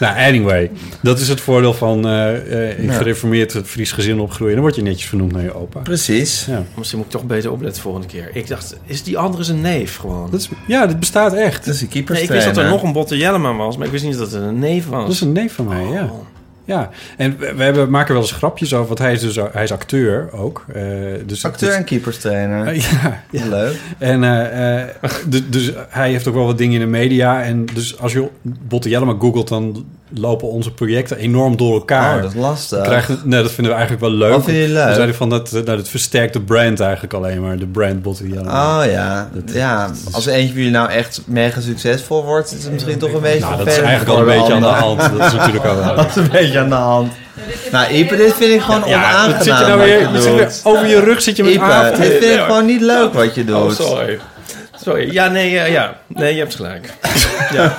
nou, 0.00 0.16
anyway. 0.18 0.70
Dat 1.02 1.18
is 1.18 1.28
het 1.28 1.40
voordeel 1.40 1.74
van 1.74 2.06
eh 2.06 2.36
eh, 2.36 2.78
in 2.78 2.84
Ja. 2.84 2.92
gereformeerd 2.92 3.60
Fries 3.64 3.92
gezin 3.92 4.20
opgroeien. 4.20 4.54
Dan 4.54 4.62
word 4.62 4.74
je 4.74 4.82
netjes 4.82 5.08
vernoemd 5.08 5.32
naar 5.32 5.42
je 5.42 5.54
opa. 5.54 5.80
Precies. 5.80 6.44
Ja, 6.48 6.64
Misschien 6.76 6.98
moet 6.98 7.06
ik 7.06 7.12
toch 7.12 7.24
beter 7.24 7.50
opletten 7.50 7.76
de 7.82 7.88
volgende 7.88 8.06
keer. 8.08 8.30
Ik 8.32 8.48
dacht, 8.48 8.76
is 8.86 9.02
die 9.02 9.18
andere 9.18 9.42
zijn 9.44 9.60
neef 9.60 9.96
gewoon? 9.96 10.28
dat 10.30 10.40
is, 10.40 10.48
ja 10.66 10.86
dit 10.86 10.98
bestaat 11.00 11.32
echt. 11.32 11.64
Dat 11.64 11.74
is 11.74 11.80
een 11.80 11.87
keeper 11.88 12.14
Nee, 12.14 12.22
ik 12.22 12.30
wist 12.30 12.46
dat 12.46 12.56
er 12.56 12.68
nog 12.68 12.82
een 12.82 12.92
Botte 12.92 13.16
Jellema 13.16 13.54
was, 13.54 13.76
maar 13.76 13.86
ik 13.86 13.92
wist 13.92 14.04
niet 14.04 14.18
dat 14.18 14.30
het 14.32 14.42
een 14.42 14.58
neef 14.58 14.86
was. 14.88 15.02
Dat 15.02 15.12
is 15.12 15.20
een 15.20 15.32
neef 15.32 15.54
van 15.54 15.68
mij, 15.68 15.84
ja. 15.84 16.04
Oh. 16.04 16.26
Ja, 16.68 16.90
en 17.16 17.38
we, 17.38 17.54
we 17.54 17.62
hebben, 17.62 17.90
maken 17.90 18.12
wel 18.12 18.22
eens 18.22 18.32
grapjes 18.32 18.74
over, 18.74 18.86
want 18.86 18.98
hij 18.98 19.12
is 19.12 19.20
dus 19.20 19.38
hij 19.52 19.62
is 19.62 19.72
acteur 19.72 20.32
ook. 20.32 20.64
eh, 20.72 20.82
dus 21.26 21.44
Acteur 21.44 21.72
en 21.72 21.84
keeperstrainer. 21.84 22.74
Ja, 22.74 23.22
ja. 23.30 23.46
Leuk. 23.46 23.76
En 23.98 24.24
eh, 24.24 24.82
eh, 24.82 24.88
dus, 25.26 25.42
dus 25.50 25.72
hij 25.88 26.10
heeft 26.10 26.26
ook 26.28 26.34
wel 26.34 26.46
wat 26.46 26.58
dingen 26.58 26.74
in 26.74 26.80
de 26.80 26.86
media. 26.86 27.42
En 27.42 27.66
dus 27.74 27.98
als 27.98 28.12
je 28.12 28.28
Botte 28.42 28.88
Jellema 28.88 29.14
googelt, 29.18 29.48
dan 29.48 29.86
lopen 30.14 30.48
onze 30.48 30.72
projecten 30.72 31.16
enorm 31.16 31.56
door 31.56 31.74
elkaar. 31.74 32.16
Oh, 32.16 32.22
dat 32.22 32.30
is 32.34 32.40
lastig. 32.40 32.82
Krijgen, 32.82 33.20
nee, 33.24 33.42
dat 33.42 33.52
vinden 33.52 33.72
we 33.72 33.78
eigenlijk 33.78 34.08
wel 34.08 34.18
leuk. 34.18 34.32
Wat 34.32 34.44
vind 34.44 34.56
je 34.56 34.68
leuk? 34.68 34.88
We 34.88 34.94
zeiden 34.94 35.14
van 35.14 35.28
dat, 35.30 35.52
nou, 35.52 35.64
dat 35.64 35.88
versterkt 35.88 36.32
de 36.32 36.40
brand 36.40 36.80
eigenlijk 36.80 37.12
alleen 37.12 37.42
maar. 37.42 37.58
De 37.58 37.66
brand 37.66 38.18
Jellema. 38.18 38.78
Oh 38.80 38.90
ja. 38.90 39.30
ja, 39.46 39.90
als 40.12 40.26
eentje 40.26 40.46
van 40.46 40.56
jullie 40.56 40.70
nou 40.70 40.90
echt 40.90 41.20
mega 41.26 41.60
succesvol 41.60 42.24
wordt, 42.24 42.54
is 42.54 42.64
het 42.64 42.72
misschien 42.72 42.98
toch 42.98 43.12
een 43.12 43.20
beetje 43.20 43.40
nou, 43.40 43.56
dat 43.56 43.66
is 43.66 43.78
eigenlijk 43.78 44.10
al 44.10 44.18
een 44.18 44.38
beetje 44.38 44.52
aan 44.52 44.60
de 44.60 44.66
hand. 44.66 45.00
Dat 45.00 45.26
is 45.26 45.32
natuurlijk 45.32 45.64
al 45.64 45.76
wel. 45.76 45.94
Dat 45.96 46.08
is 46.08 46.16
een 46.16 46.30
beetje 46.30 46.58
aan 46.58 46.68
de 46.68 46.74
hand. 46.74 47.12
Nou, 47.72 47.92
Ipe, 47.92 48.16
dit 48.16 48.34
vind 48.34 48.54
ik 48.54 48.60
gewoon 48.60 48.82
Ja, 48.86 48.96
onaangenaam. 48.96 49.32
wat 49.32 49.44
zit 49.44 49.58
je 49.58 49.64
nou 49.64 49.78
weer, 49.78 50.00
je 50.00 50.60
over 50.62 50.86
je 50.86 51.00
rug 51.00 51.22
zit 51.22 51.36
je 51.36 51.44
met 51.44 51.52
Ipe, 51.52 51.92
dit 51.96 52.24
vind 52.24 52.34
ik 52.34 52.40
gewoon 52.40 52.66
niet 52.66 52.80
leuk 52.80 53.12
wat 53.12 53.34
je 53.34 53.44
doet. 53.44 53.56
Oh, 53.56 53.70
sorry. 53.70 54.18
Sorry. 54.82 55.12
Ja, 55.12 55.28
nee, 55.28 55.50
ja. 55.70 55.96
nee, 56.06 56.32
je 56.34 56.38
hebt 56.40 56.54
gelijk. 56.54 56.92
ja. 57.52 57.76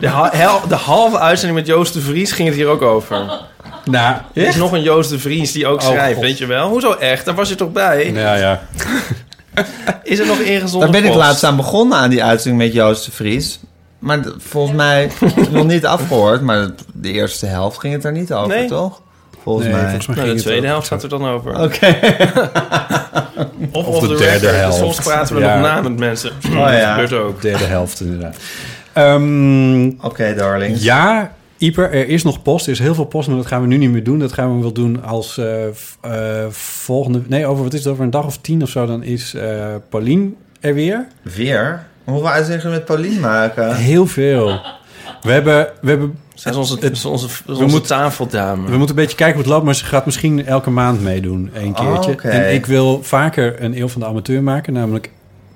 de, 0.00 0.08
ha- 0.08 0.30
hel- 0.32 0.68
de 0.68 0.74
halve 0.74 1.18
uitzending 1.18 1.58
met 1.58 1.68
Joost 1.68 1.92
de 1.94 2.00
Vries 2.00 2.32
ging 2.32 2.48
het 2.48 2.56
hier 2.56 2.66
ook 2.66 2.82
over. 2.82 3.16
Nou, 3.84 4.16
Er 4.34 4.46
is 4.46 4.56
nog 4.56 4.72
een 4.72 4.82
Joost 4.82 5.10
de 5.10 5.18
Vries 5.18 5.52
die 5.52 5.66
ook 5.66 5.80
Oh, 5.80 5.86
schrijft, 5.88 6.14
God. 6.14 6.24
weet 6.24 6.38
je 6.38 6.46
wel? 6.46 6.68
Hoezo 6.68 6.92
echt? 6.92 7.24
Daar 7.24 7.34
was 7.34 7.48
je 7.48 7.54
toch 7.54 7.72
bij? 7.72 8.12
ja, 8.12 8.34
ja. 8.34 8.60
Is 10.02 10.18
er 10.18 10.26
nog 10.26 10.38
ingezonde 10.38 10.86
Daar 10.90 11.00
ben 11.02 11.10
ik 11.10 11.16
laatst 11.16 11.44
aan 11.44 11.56
begonnen 11.56 11.98
aan 11.98 12.10
die 12.10 12.24
uitzending 12.24 12.62
met 12.62 12.72
Joost 12.72 13.04
de 13.04 13.10
Vries. 13.12 13.60
Maar 13.98 14.18
volgens 14.38 14.76
mij 14.76 15.10
is 15.36 15.48
nog 15.50 15.66
niet 15.66 15.86
afgehoord. 15.86 16.40
Maar 16.40 16.68
de 16.92 17.12
eerste 17.12 17.46
helft 17.46 17.78
ging 17.78 17.94
het 17.94 18.04
er 18.04 18.12
niet 18.12 18.32
over, 18.32 18.48
Nee. 18.56 18.68
toch? 18.68 19.00
Volgens 19.44 19.66
Nee, 19.66 19.74
mij. 19.74 19.84
volgens 19.84 20.06
mij 20.06 20.16
Nou, 20.24 20.36
de 20.36 20.42
tweede 20.42 20.66
helft 20.66 20.88
gaat 20.88 21.02
er 21.02 21.08
dan 21.08 21.26
over. 21.28 21.60
Oké. 21.62 21.86
Of, 23.72 23.86
Of 23.86 24.00
de 24.00 24.06
derde 24.16 24.26
record. 24.46 24.56
helft. 24.56 24.76
Soms 24.78 25.00
praten 25.00 25.34
we 25.36 25.40
Ja. 25.42 25.54
nog 25.58 25.62
na 25.66 25.80
met 25.82 25.98
mensen. 25.98 26.30
Oh 26.46 26.52
ja. 26.52 26.96
Dat 26.96 27.08
gebeurt 27.08 27.12
ook. 27.24 27.42
Derde 27.42 27.64
helft 27.64 28.00
inderdaad. 28.00 28.36
Ehm, 28.92 29.86
Oké, 30.00 30.34
darling. 30.34 30.76
ja, 30.80 31.32
Ieper, 31.58 31.92
er 31.92 32.08
is 32.08 32.22
nog 32.22 32.42
post. 32.42 32.66
Er 32.66 32.72
is 32.72 32.78
heel 32.78 32.94
veel 32.94 33.04
post, 33.04 33.28
maar 33.28 33.36
dat 33.36 33.46
gaan 33.46 33.60
we 33.60 33.66
nu 33.66 33.76
niet 33.76 33.90
meer 33.90 34.04
doen. 34.04 34.18
Dat 34.18 34.32
gaan 34.32 34.54
we 34.56 34.60
wel 34.62 34.72
doen 34.72 35.04
als 35.04 35.38
eh, 35.38 35.66
eh, 36.00 36.46
volgende... 36.50 37.20
Nee, 37.26 37.46
over, 37.46 37.64
wat 37.64 37.72
is 37.72 37.78
het, 37.84 37.92
over 37.92 38.04
een 38.04 38.10
dag 38.10 38.24
of 38.26 38.38
tien 38.38 38.62
of 38.62 38.68
zo, 38.68 38.86
dan 38.86 39.02
is 39.02 39.34
eh 39.34 39.66
Paulien 39.88 40.36
er 40.60 40.74
weer. 40.74 41.06
Weer? 41.22 41.86
Hoeveel 42.04 42.28
uitzendingen 42.28 42.70
met 42.72 42.84
Paulien 42.84 43.20
maken? 43.20 43.74
Heel 43.76 44.06
veel. 44.06 44.60
We 45.22 45.32
hebben, 45.32 45.68
we 45.80 45.88
hebben 45.88 46.18
Zij 46.44 46.52
is 46.52 46.58
onze, 46.58 47.08
onze, 47.08 47.28
onze 47.46 47.62
moeten- 47.62 47.82
tafeldame. 47.82 48.70
We 48.70 48.76
moeten 48.76 48.96
een 48.96 49.02
beetje 49.02 49.16
kijken 49.16 49.34
hoe 49.34 49.42
het 49.44 49.52
loopt, 49.52 49.64
maar 49.64 49.74
ze 49.74 49.84
gaat 49.84 50.04
misschien 50.04 50.46
elke 50.46 50.70
maand 50.70 51.02
meedoen, 51.02 51.50
één 51.54 51.78
Oh, 51.78 52.02
keertje. 52.02 52.28
En 52.28 52.54
ik 52.54 52.66
wil 52.66 53.02
vaker 53.02 53.62
een 53.62 53.78
eeuw 53.78 53.88
van 53.88 54.00
de 54.00 54.06
amateur 54.06 54.42
maken, 54.42 54.72
namelijk 54.72 55.10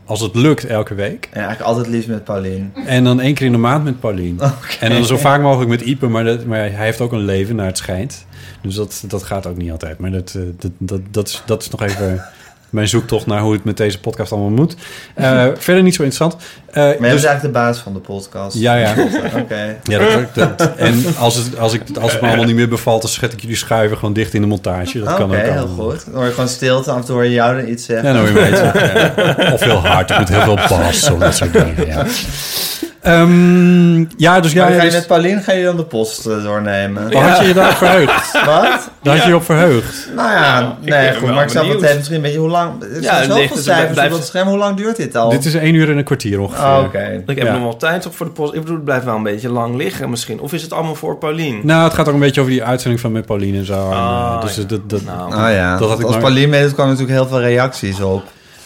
als 0.04 0.20
het 0.20 0.34
lukt 0.34 0.64
elke 0.66 0.94
week. 0.94 1.28
Ja, 1.30 1.36
eigenlijk 1.36 1.68
altijd 1.68 1.86
liefst 1.86 2.08
met 2.08 2.24
Paulien. 2.24 2.72
En 2.86 3.04
dan 3.04 3.20
één 3.20 3.34
keer 3.34 3.46
in 3.46 3.52
de 3.52 3.58
maand 3.58 3.84
met 3.84 4.00
Paulien. 4.00 4.40
En 4.80 4.90
dan 4.90 5.04
zo 5.04 5.16
vaak 5.16 5.40
mogelijk 5.42 5.70
met 5.70 5.80
Ipe, 5.80 6.06
maar, 6.06 6.24
dat, 6.24 6.44
maar 6.44 6.58
hij 6.58 6.84
heeft 6.84 7.00
ook 7.00 7.12
een 7.12 7.24
leven 7.24 7.56
naar 7.56 7.66
het 7.66 7.78
schijnt. 7.78 8.26
Dus 8.62 8.74
dat, 8.74 9.04
dat 9.06 9.22
gaat 9.22 9.46
ook 9.46 9.56
niet 9.56 9.70
altijd. 9.70 9.98
Maar 9.98 10.10
dat, 10.10 10.34
eh, 10.36 10.42
dat, 10.58 10.70
dat, 10.78 11.00
dat, 11.10 11.28
is, 11.28 11.42
dat 11.46 11.62
is 11.62 11.70
nog 11.70 11.82
even 11.82 12.24
mijn 12.70 12.88
zoektocht 12.88 13.26
naar 13.26 13.40
hoe 13.40 13.52
het 13.52 13.64
met 13.64 13.76
deze 13.76 14.00
podcast 14.00 14.32
allemaal 14.32 14.50
moet. 14.50 14.76
Eh, 15.14 15.46
verder 15.58 15.82
niet 15.82 15.94
zo 15.94 16.02
interessant. 16.02 16.42
Eh, 16.70 16.74
Maar 16.74 16.84
jij 16.84 16.98
dus, 16.98 17.08
eigenlijk 17.10 17.42
de 17.42 17.48
baas 17.50 17.78
van 17.78 17.92
de 17.92 17.98
podcast. 17.98 18.56
ja, 18.56 18.74
ja. 18.74 18.94
Oké. 19.36 19.76
Ja, 19.82 19.98
dat, 20.34 20.58
dat- 20.58 20.76
en 20.76 21.04
als 21.18 21.34
het, 21.34 21.58
als, 21.58 21.72
ik, 21.72 21.82
als 22.00 22.12
het 22.12 22.20
me 22.20 22.26
allemaal 22.26 22.46
niet 22.46 22.54
meer 22.56 22.68
bevalt, 22.68 23.02
dan 23.02 23.10
schet 23.10 23.32
ik 23.32 23.40
jullie 23.40 23.56
schuiven 23.56 23.96
gewoon 23.98 24.12
dicht 24.14 24.34
in 24.34 24.40
de 24.40 24.46
montage. 24.46 24.98
Dat 24.98 25.08
Oké, 25.08 25.16
kan 25.16 25.30
ook 25.30 25.36
heel 25.36 25.50
allemaal. 25.52 25.90
goed. 25.90 26.04
Dan 26.04 26.14
hoor 26.14 26.24
je 26.24 26.30
gewoon 26.30 26.48
stilte. 26.48 26.90
Af 26.90 26.96
en 26.98 27.04
toe 27.04 27.14
hoor 27.14 27.24
je 27.24 27.30
jou 27.30 27.60
dan 27.60 27.70
iets 27.70 27.84
zeggen. 27.84 28.06
Ja, 28.06 28.12
dan 28.12 28.22
hoor 28.26 28.34
je 28.34 28.40
mij 28.40 28.50
iets 28.50 28.58
zeggen, 28.58 29.44
ja. 29.46 29.52
Of 29.54 29.60
heel 29.60 29.86
hard, 29.86 30.18
met 30.18 30.28
heel 30.28 30.40
veel 30.40 30.58
bas, 30.68 31.10
of 31.10 31.18
dat 31.18 31.34
soort 31.34 31.52
dingen. 31.52 31.86
Ja, 31.86 32.06
Ehm, 33.08 34.04
ja 34.16 34.40
dus 34.40 34.52
ja. 34.52 34.60
maar 34.62 34.68
dan 34.70 34.78
ga 34.78 34.84
je 34.84 34.90
dus- 34.90 34.98
met 34.98 35.06
Paulien 35.06 35.42
ga 35.42 35.52
je 35.52 35.64
dan 35.64 35.76
de 35.76 35.84
post 35.84 36.26
eh, 36.26 36.42
doornemen. 36.42 37.12
Waar 37.12 37.28
had 37.28 37.38
je 37.40 37.46
je 37.46 37.54
daar 37.54 37.76
verheugd? 37.76 38.32
Wat? 38.44 38.90
Daar 39.02 39.14
had 39.14 39.22
je 39.22 39.28
je 39.28 39.36
op 39.36 39.44
verheugd. 39.44 40.08
Nou 40.16 40.30
ja, 40.30 40.76
nee, 40.80 41.12
goed. 41.12 41.20
wel 41.26 41.34
Maar 41.34 41.44
ik 41.44 41.50
snap 41.50 41.62
benieuwd. 41.62 41.82
het 41.82 41.94
misschien 41.96 42.16
een 42.16 42.22
beetje 42.22 42.38
hoe 42.38 42.48
lang... 42.48 42.82
Er 42.82 42.88
Ja, 42.94 43.00
zijn 43.02 43.16
het 43.16 43.24
zoveel 43.30 43.54
het 43.56 43.64
cijfers 43.64 43.92
blijft- 43.92 44.12
op 44.12 44.18
dat 44.18 44.28
scherm. 44.28 44.48
Hoe 44.48 44.58
lang 44.58 44.76
duurt 44.76 44.96
dit 44.96 45.16
al? 45.16 45.30
Dit 45.30 45.44
is 45.44 45.54
één 45.54 45.74
uur 45.74 45.90
en 45.90 45.96
een 45.98 46.04
kwartier 46.04 46.40
ongeveer. 46.40 46.64
Oh, 46.64 46.82
Oké. 46.84 47.22
Ik 47.26 47.36
heb 47.38 47.46
Ja. 47.46 47.52
nog 47.52 47.62
wel 47.62 47.76
tijd 47.76 48.06
op 48.06 48.16
voor 48.16 48.26
de 48.26 48.32
post. 48.32 48.54
Ik 48.54 48.60
bedoel, 48.60 48.74
het 48.76 48.84
blijft 48.84 49.04
wel 49.04 49.16
een 49.16 49.22
beetje 49.22 49.48
lang 49.50 49.76
liggen 49.76 50.10
misschien. 50.10 50.40
Of 50.40 50.52
is 50.52 50.62
het 50.62 50.72
allemaal 50.72 50.94
voor 50.94 51.16
Paulien? 51.16 51.60
Nou, 51.62 51.84
het 51.84 51.94
gaat 51.94 52.08
ook 52.08 52.14
een 52.14 52.20
beetje 52.20 52.40
over 52.40 52.52
die 52.52 52.64
uitzending 52.64 53.00
van 53.00 53.12
met 53.12 53.26
Pauline 53.26 53.58
en 53.58 53.64
zo. 53.66 53.90
En, 53.90 53.96
Ah, 53.96 54.40
dus 54.40 54.56
ja. 54.56 54.62
dat, 54.62 54.90
dat, 54.90 55.00
Nou, 55.04 55.50
ja, 55.50 55.76
Dat 55.78 55.88
had 55.88 55.98
ik 55.98 56.04
als 56.04 56.12
maar- 56.14 56.22
Paulien 56.24 56.48
meedoet 56.48 56.74
kwamen 56.74 56.92
natuurlijk 56.92 57.18
heel 57.20 57.28
veel 57.28 57.40
reacties 57.48 58.00
op. 58.00 58.22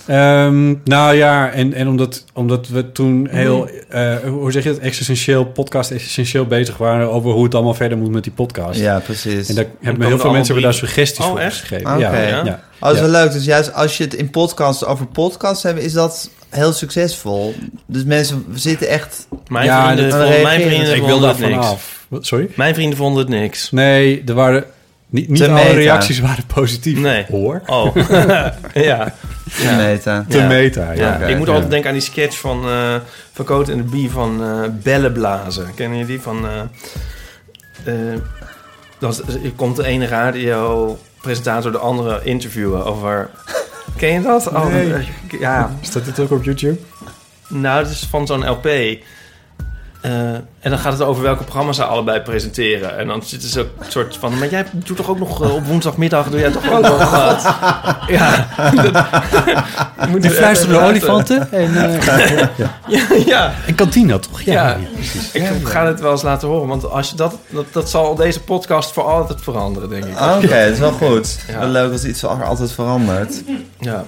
Ehm, 0.06 0.74
nou 0.84 1.14
ja, 1.14 1.50
en, 1.50 1.72
en 1.74 1.88
omdat, 1.88 2.24
omdat 2.34 2.68
we 2.68 2.92
toen 2.92 3.28
heel, 3.30 3.68
eh, 3.88 4.16
hoe 4.16 4.52
zeg 4.52 4.62
je 4.62 4.68
het, 4.68 4.78
existentieel, 4.78 5.44
podcast 5.44 5.90
essentieel 5.90 6.46
bezig 6.46 6.76
waren 6.76 7.10
over 7.12 7.30
hoe 7.30 7.44
het 7.44 7.54
allemaal 7.54 7.74
verder 7.74 7.98
moet 7.98 8.10
met 8.10 8.22
die 8.24 8.32
podcast. 8.32 8.80
Ja, 8.80 8.98
precies. 8.98 9.48
En 9.48 9.54
daar 9.54 9.66
hebben 9.80 10.06
heel 10.06 10.18
veel 10.18 10.30
mensen 10.30 10.54
hebben 10.54 10.70
daar 10.72 10.80
suggesties 10.80 11.24
Oh, 11.24 11.30
voor 11.30 11.40
echt? 11.40 11.56
gegeven. 11.56 11.90
Oké. 11.90 11.98
Ja, 12.00 12.12
Ja. 12.18 12.44
ja. 12.44 12.60
Oh, 12.80 12.88
dat 12.88 12.92
is 12.94 13.00
Ja. 13.00 13.10
wel 13.10 13.22
leuk. 13.22 13.32
Dus 13.32 13.44
juist 13.44 13.72
als 13.74 13.96
je 13.96 14.04
het 14.04 14.14
in 14.14 14.30
podcasts 14.30 14.84
over 14.84 15.06
podcasts 15.06 15.62
hebt, 15.62 15.80
is 15.82 15.92
dat 15.92 16.30
heel 16.50 16.72
succesvol. 16.72 17.54
Dus 17.86 18.04
mensen 18.04 18.44
zitten 18.54 18.88
echt... 18.88 19.26
Mijn 19.48 19.64
Ja, 19.64 19.84
vrienden, 19.94 20.18
mijn 20.18 20.28
reageren. 20.30 20.68
vrienden 20.68 20.94
Ik 20.94 21.00
wil 21.02 21.08
vonden 21.10 21.38
daar 21.40 21.50
het 21.50 21.70
niks. 22.10 22.28
Sorry? 22.28 22.48
Mijn 22.54 22.74
vrienden 22.74 22.98
vonden 22.98 23.18
het 23.22 23.28
niks. 23.40 23.70
Nee, 23.70 24.22
er 24.26 24.34
waren 24.34 24.64
niet, 25.12 25.28
niet 25.28 25.38
Te 25.38 25.48
alle 25.48 25.54
meta. 25.62 25.72
reacties 25.74 26.20
waren 26.20 26.44
positief. 26.54 26.98
Nee. 26.98 27.24
Hoor. 27.30 27.62
Oh. 27.66 27.94
ja. 28.74 29.14
Ja. 29.62 29.76
Meta. 29.76 30.24
Te 30.28 30.38
Ja. 30.38 30.46
meta. 30.46 30.92
Ja. 30.92 30.92
Ja, 30.92 31.14
Oké, 31.14 31.26
ik 31.26 31.36
moet 31.38 31.46
ja. 31.46 31.52
altijd 31.52 31.70
denken 31.70 31.88
aan 31.88 31.96
die 31.96 32.04
sketch 32.04 32.38
van, 32.38 32.64
eh 32.68 32.94
van 33.32 33.44
Coat 33.44 33.68
en 33.68 33.76
de 33.76 33.82
Bie 33.82 34.10
van 34.10 34.42
eh 34.42 34.68
Bellenblazen. 34.82 35.74
Kennen 35.74 35.98
jullie 35.98 36.12
die? 36.14 36.22
Van, 36.22 36.46
eh, 37.84 38.12
er 39.44 39.52
komt 39.56 39.76
de 39.76 39.84
ene 39.84 40.06
radiopresentator 40.06 41.72
de 41.72 41.78
andere 41.78 42.20
interviewen 42.24 42.84
over... 42.84 43.30
Ken 43.96 44.12
je 44.12 44.20
dat? 44.22 44.48
Oh, 44.48 44.66
Nee. 44.66 45.08
ja, 45.40 45.70
Staat 45.80 46.04
dit 46.04 46.20
ook 46.20 46.30
op 46.30 46.44
YouTube? 46.44 46.78
nou, 47.48 47.82
het 47.82 47.90
is 47.92 48.06
van 48.10 48.26
zo'n 48.26 48.48
LP. 48.48 48.68
Eh, 50.02 50.10
en 50.60 50.70
dan 50.70 50.78
gaat 50.78 50.92
het 50.92 51.02
over 51.02 51.22
welke 51.22 51.42
programma's 51.44 51.76
ze 51.76 51.84
allebei 51.84 52.20
presenteren. 52.20 52.98
En 52.98 53.06
dan 53.06 53.22
zitten 53.22 53.48
ze 53.48 53.60
een 53.60 53.66
soort 53.90 54.16
van... 54.16 54.38
Maar 54.38 54.48
jij 54.48 54.64
doet 54.72 54.96
toch 54.96 55.08
ook 55.08 55.18
nog 55.18 55.42
eh, 55.42 55.54
op 55.54 55.64
woensdagmiddag... 55.66 56.28
Doe 56.30 56.40
jij 56.40 56.50
toch 56.50 56.70
ook 56.72 56.80
nog... 56.82 57.00
eh, 57.14 57.44
ja. 58.06 58.46
Dat- 58.92 59.04
moet 60.10 60.22
Die 60.22 60.30
fluisterende 60.30 60.80
olifanten 60.80 61.52
en, 61.52 61.76
eh 61.90 62.02
Ja, 62.56 62.70
ja. 63.26 63.52
en 63.66 63.74
Cantina, 63.74 64.18
toch? 64.18 64.40
Ja, 64.40 64.76
ik 65.32 65.50
ga 65.64 65.86
het 65.86 66.00
wel 66.00 66.10
eens 66.12 66.22
laten 66.22 66.48
horen. 66.48 66.68
Want 66.68 66.90
als 66.90 67.10
je 67.10 67.16
dat, 67.16 67.34
dat, 67.48 67.64
dat 67.72 67.90
zal 67.90 68.14
deze 68.14 68.40
podcast 68.40 68.92
voor 68.92 69.04
altijd 69.04 69.40
veranderen, 69.42 69.88
denk 69.88 70.04
ik. 70.04 70.20
Oké, 70.20 70.48
dat 70.48 70.72
is 70.72 70.78
wel 70.78 70.92
goed. 70.92 71.38
Ja. 71.48 71.58
Wel 71.58 71.68
leuk 71.68 71.92
als 71.92 72.04
iets 72.04 72.24
al- 72.24 72.42
altijd 72.42 72.72
verandert. 72.72 73.42
Ja. 73.78 74.04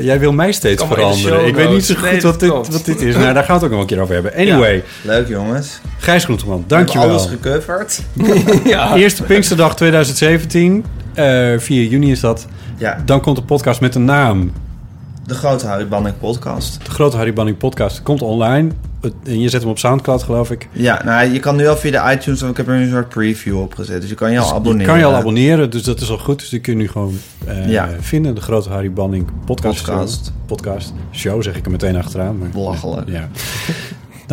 Jij 0.00 0.18
wil 0.18 0.32
mij 0.32 0.52
steeds 0.52 0.84
veranderen. 0.84 1.46
Ik 1.46 1.54
weet 1.54 1.70
niet 1.70 1.84
zo 1.84 1.94
goed 1.94 2.10
Nee, 2.10 2.20
wat, 2.20 2.40
dit, 2.40 2.50
wat 2.50 2.82
dit 2.84 3.00
is. 3.00 3.14
Nou, 3.14 3.34
daar 3.34 3.44
gaan 3.44 3.46
we 3.46 3.52
het 3.52 3.64
ook 3.64 3.70
nog 3.70 3.80
een 3.80 3.86
keer 3.86 4.00
over 4.00 4.14
hebben. 4.14 4.34
Anyway, 4.34 4.84
Leuk 5.02 5.28
jongens. 5.28 5.80
Gijs 5.98 6.24
Groenteman, 6.24 6.64
dankjewel. 6.66 7.08
alles 7.08 7.26
gecoverd. 7.26 8.00
ja. 8.64 8.96
Eerste 8.96 9.22
Pinksterdag 9.22 9.76
2017. 9.76 10.84
eh 11.14 11.24
4 11.58 11.84
juni 11.84 12.10
is 12.10 12.20
dat. 12.20 12.46
Ja, 12.78 13.02
Dan 13.04 13.20
komt 13.20 13.36
de 13.36 13.42
podcast 13.42 13.80
met 13.80 13.92
de 13.92 13.98
naam. 13.98 14.52
de 15.26 15.34
grote 15.34 15.66
Harry 15.66 15.88
Banning 15.88 16.18
podcast. 16.18 16.78
De 16.84 16.90
Grote 16.90 17.16
Harry 17.16 17.32
Banning 17.32 17.56
podcast 17.58 18.02
komt 18.02 18.22
online. 18.22 18.70
En 19.24 19.40
je 19.40 19.48
zet 19.48 19.60
hem 19.60 19.70
op 19.70 19.78
Soundcloud, 19.78 20.22
geloof 20.22 20.50
ik. 20.50 20.68
Ja, 20.72 21.02
nou, 21.04 21.32
je 21.32 21.38
kan 21.40 21.56
nu 21.56 21.66
al 21.68 21.76
via 21.76 21.90
de 21.90 22.12
iTunes, 22.16 22.40
want 22.40 22.50
ik 22.52 22.56
heb 22.56 22.68
er 22.68 22.74
een 22.82 22.90
soort 22.90 23.08
preview 23.08 23.60
op 23.60 23.74
gezet. 23.74 24.00
Dus 24.00 24.10
je 24.10 24.16
kan 24.16 24.32
je 24.32 24.38
al 24.38 24.44
Dus 24.44 24.52
abonneren. 24.54 24.86
kan 24.86 24.98
je 24.98 25.04
al 25.04 25.14
abonneren, 25.14 25.70
dus 25.70 25.82
dat 25.82 26.00
is 26.00 26.10
al 26.10 26.18
goed. 26.18 26.38
Dus 26.38 26.48
die 26.48 26.60
kun 26.60 26.72
je 26.72 26.78
nu 26.78 26.88
gewoon 26.88 27.18
eh, 27.46 27.68
Ja. 27.70 27.88
vinden. 28.00 28.34
De 28.34 28.40
Grote 28.40 28.68
Harry 28.68 28.92
Banning 28.92 29.26
podcast. 29.44 29.84
Podcast. 29.84 30.24
Show. 30.24 30.34
Podcast. 30.46 30.92
Show 31.12 31.42
zeg 31.42 31.56
ik 31.56 31.64
er 31.64 31.70
meteen 31.70 31.96
achteraan. 31.96 32.38
Maar, 32.38 32.48
Belachelijk. 32.48 33.08
Ja. 33.08 33.28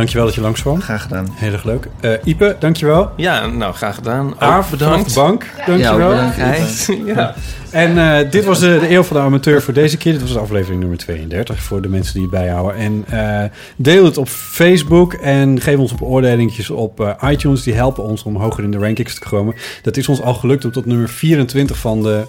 Dankjewel 0.02 0.26
dat 0.26 0.36
je 0.36 0.42
langs 0.42 0.62
kwam. 0.62 0.82
Graag 0.82 1.02
gedaan. 1.02 1.28
Heel 1.32 1.52
erg 1.52 1.64
leuk. 1.64 1.88
Eh 2.00 2.12
Ipe, 2.24 2.56
dankjewel. 2.60 3.10
Ja, 3.16 3.48
nou, 3.48 3.74
graag 3.74 3.96
gedaan. 3.96 4.34
Aaf, 4.40 4.70
bedankt. 4.70 5.16
bank. 5.16 5.46
Dankjewel. 5.66 6.14
Ja, 6.22 6.34
bedankt. 6.36 6.90
ja. 7.06 7.36
En 7.72 7.98
eh, 7.98 8.32
dit 8.32 8.46
was 8.46 8.60
de, 8.60 8.80
de 8.80 8.92
Eeuw 8.92 9.04
van 9.04 9.18
de 9.18 9.24
Amateur 9.24 9.62
voor 9.62 9.74
deze 9.74 9.98
keer. 9.98 10.12
Dit 10.12 10.22
was 10.22 10.38
aflevering 10.38 10.80
nummer 10.80 10.98
32 10.98 11.64
voor 11.64 11.82
de 11.82 11.88
mensen 11.88 12.14
die 12.14 12.22
het 12.22 12.32
bijhouden. 12.32 12.76
En 12.76 13.06
eh, 13.08 13.50
deel 13.76 14.06
het 14.06 14.18
op 14.18 14.28
Facebook 14.28 15.14
en 15.14 15.62
geef 15.62 15.78
ons 15.78 15.92
op 15.92 15.98
beoordelingjes 15.98 16.70
op 16.70 17.00
eh, 17.00 17.32
iTunes. 17.32 17.64
Die 17.64 17.74
helpen 17.74 18.04
ons 18.04 18.24
om 18.24 18.36
hoger 18.36 18.64
in 18.64 18.72
de 18.72 18.78
rankings 18.78 19.14
te 19.14 19.30
komen. 19.30 19.56
Dat 19.82 19.98
is 19.98 20.08
ons 20.08 20.22
al 20.22 20.34
gelukt 20.34 20.66
om 20.66 20.72
tot 20.72 20.86
nummer 20.86 21.10
24 21.10 21.78
van 21.78 22.04
de 22.04 22.24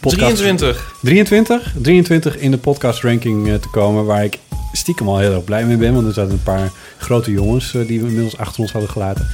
podcast... 0.00 0.36
23. 0.36 0.94
23? 1.02 1.74
23 1.82 2.38
in 2.38 2.50
de 2.50 2.58
podcast 2.58 3.02
ranking 3.02 3.48
eh, 3.48 3.54
te 3.54 3.68
komen. 3.68 4.04
Waar 4.04 4.24
ik 4.24 4.38
stiekem 4.76 5.08
al 5.08 5.18
heel 5.18 5.34
erg 5.34 5.44
blij 5.44 5.64
mee 5.64 5.76
ben. 5.76 5.94
Want 5.94 6.06
er 6.06 6.12
zaten 6.12 6.32
een 6.32 6.42
paar 6.42 6.70
grote 6.98 7.30
jongens 7.30 7.74
eh, 7.74 7.86
die 7.86 8.00
we 8.00 8.06
inmiddels 8.06 8.38
achter 8.38 8.60
ons 8.60 8.72
hadden 8.72 8.90
gelaten. 8.90 9.28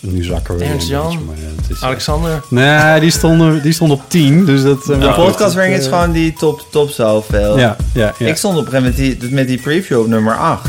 Nu 0.00 0.24
zakken 0.24 0.54
we 0.54 0.60
weer 0.60 0.68
Ernst 0.70 0.88
Jan? 0.88 1.06
beetje, 1.06 1.18
maar, 1.24 1.36
eh, 1.36 1.70
is- 1.70 1.82
Alexander. 1.82 2.42
Nee, 2.48 3.00
die 3.00 3.10
stonden, 3.10 3.62
die 3.62 3.72
stonden 3.72 3.96
op 3.96 4.02
10. 4.08 4.44
Dus 4.44 4.62
dat, 4.62 4.80
eh, 4.80 4.86
De 4.86 4.96
maar 4.96 5.12
goed, 5.12 5.24
podcast 5.24 5.54
ranking 5.54 5.76
is 5.78 5.86
eh, 5.86 5.92
gewoon 5.92 6.12
die 6.12 6.32
top, 6.32 6.66
top 6.70 6.90
zoveel. 6.90 7.58
Ja, 7.58 7.76
ja, 7.94 8.14
ja. 8.18 8.26
Ik 8.26 8.36
stond 8.36 8.58
op 8.58 8.66
een 8.66 8.70
gegeven 8.72 8.90
moment 8.96 9.10
met 9.20 9.20
die, 9.20 9.30
met 9.34 9.46
die 9.48 9.60
preview 9.60 10.00
op 10.00 10.06
nummer 10.06 10.36
8. 10.36 10.68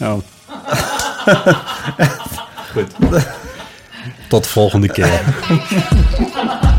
Oh. 0.00 0.12
Goed. 2.72 2.86
Tot 4.28 4.42
de 4.44 4.48
volgende 4.50 4.88
keer. 4.88 5.20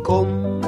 kon, 0.00 0.60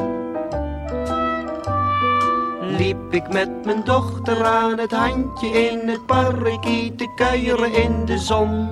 liep 2.61 3.12
ik 3.15 3.32
met 3.32 3.65
mijn 3.65 3.85
dochter 3.85 4.44
aan 4.44 4.78
het 4.78 4.93
handje 4.93 5.48
in 5.48 5.89
het 5.89 6.07
parkie 6.07 6.94
te 6.94 7.12
kuieren 7.15 7.73
in 7.73 8.05
de 8.05 8.19
zon. 8.19 8.69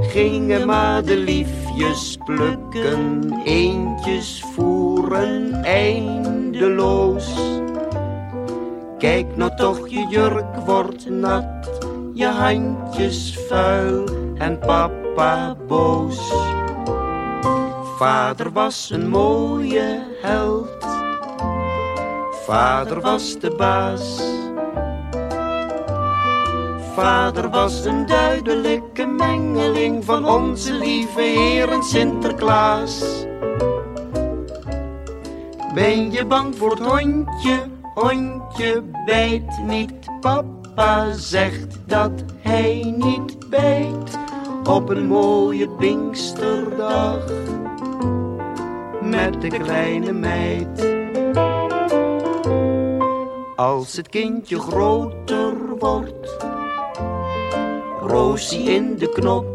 Gingen 0.00 0.66
madeliefjes 0.66 2.18
plukken, 2.24 3.32
eentjes 3.44 4.44
voeren 4.54 5.64
eindeloos. 5.64 7.34
Kijk 8.98 9.36
nou 9.36 9.56
toch, 9.56 9.88
je 9.88 10.06
jurk 10.08 10.56
wordt 10.66 11.10
nat, 11.10 11.80
je 12.14 12.26
handjes 12.26 13.38
vuil 13.48 14.04
en 14.38 14.58
papa 14.58 15.56
boos. 15.66 16.32
Vader 17.98 18.52
was 18.52 18.90
een 18.90 19.08
mooie 19.08 20.06
held, 20.22 20.86
vader 22.46 23.00
was 23.00 23.38
de 23.38 23.54
baas. 23.56 24.22
Vader 26.94 27.50
was 27.50 27.84
een 27.84 28.06
duidelijke 28.06 29.06
mengeling 29.06 30.04
van 30.04 30.28
onze 30.28 30.72
lieve 30.72 31.20
Heer 31.20 31.68
en 31.68 31.82
Sinterklaas. 31.82 33.26
Ben 35.74 36.10
je 36.12 36.24
bang 36.26 36.56
voor 36.56 36.70
het 36.70 36.80
hondje? 36.80 37.58
Hondje 37.94 38.82
bijt 39.04 39.62
niet. 39.66 40.20
Papa 40.20 41.12
zegt 41.12 41.78
dat 41.86 42.12
hij 42.40 42.94
niet 42.96 43.50
bijt. 43.50 44.18
Op 44.64 44.88
een 44.88 45.06
mooie 45.06 45.68
Pinksterdag. 45.68 47.57
Met 49.08 49.40
de 49.40 49.48
kleine 49.48 50.12
meid. 50.12 50.96
Als 53.56 53.96
het 53.96 54.08
kindje 54.08 54.58
groter 54.58 55.54
wordt. 55.78 56.36
Roosie 58.00 58.62
in 58.62 58.96
de 58.96 59.08
knop. 59.08 59.46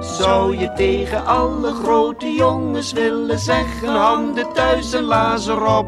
Zou 0.00 0.58
je 0.58 0.72
tegen 0.72 1.26
alle 1.26 1.72
grote 1.72 2.32
jongens 2.32 2.92
willen 2.92 3.38
zeggen 3.38 3.88
handen 3.88 4.52
thuis 4.52 4.92
en 4.92 5.02
lazer 5.02 5.76
op? 5.76 5.86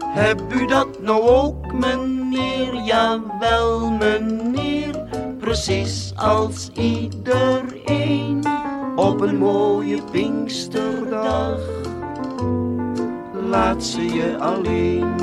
Heb 0.00 0.40
u 0.48 0.66
dat 0.66 1.00
nou 1.00 1.22
ook, 1.22 1.72
meneer? 1.72 2.74
Jawel, 2.84 3.90
meneer. 3.90 4.63
Precies 5.54 6.12
als 6.16 6.68
iedereen 6.72 8.44
op 8.96 9.20
een 9.20 9.36
mooie 9.36 10.02
Pinksterdag. 10.10 11.58
Laat 13.48 13.84
ze 13.84 14.02
je 14.02 14.38
alleen. 14.38 15.14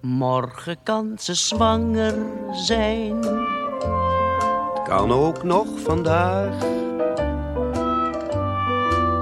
Morgen 0.00 0.76
kan 0.82 1.12
ze 1.18 1.34
zwanger 1.34 2.14
zijn. 2.52 3.16
Het 4.74 4.82
kan 4.84 5.12
ook 5.12 5.42
nog 5.42 5.66
vandaag. 5.76 6.54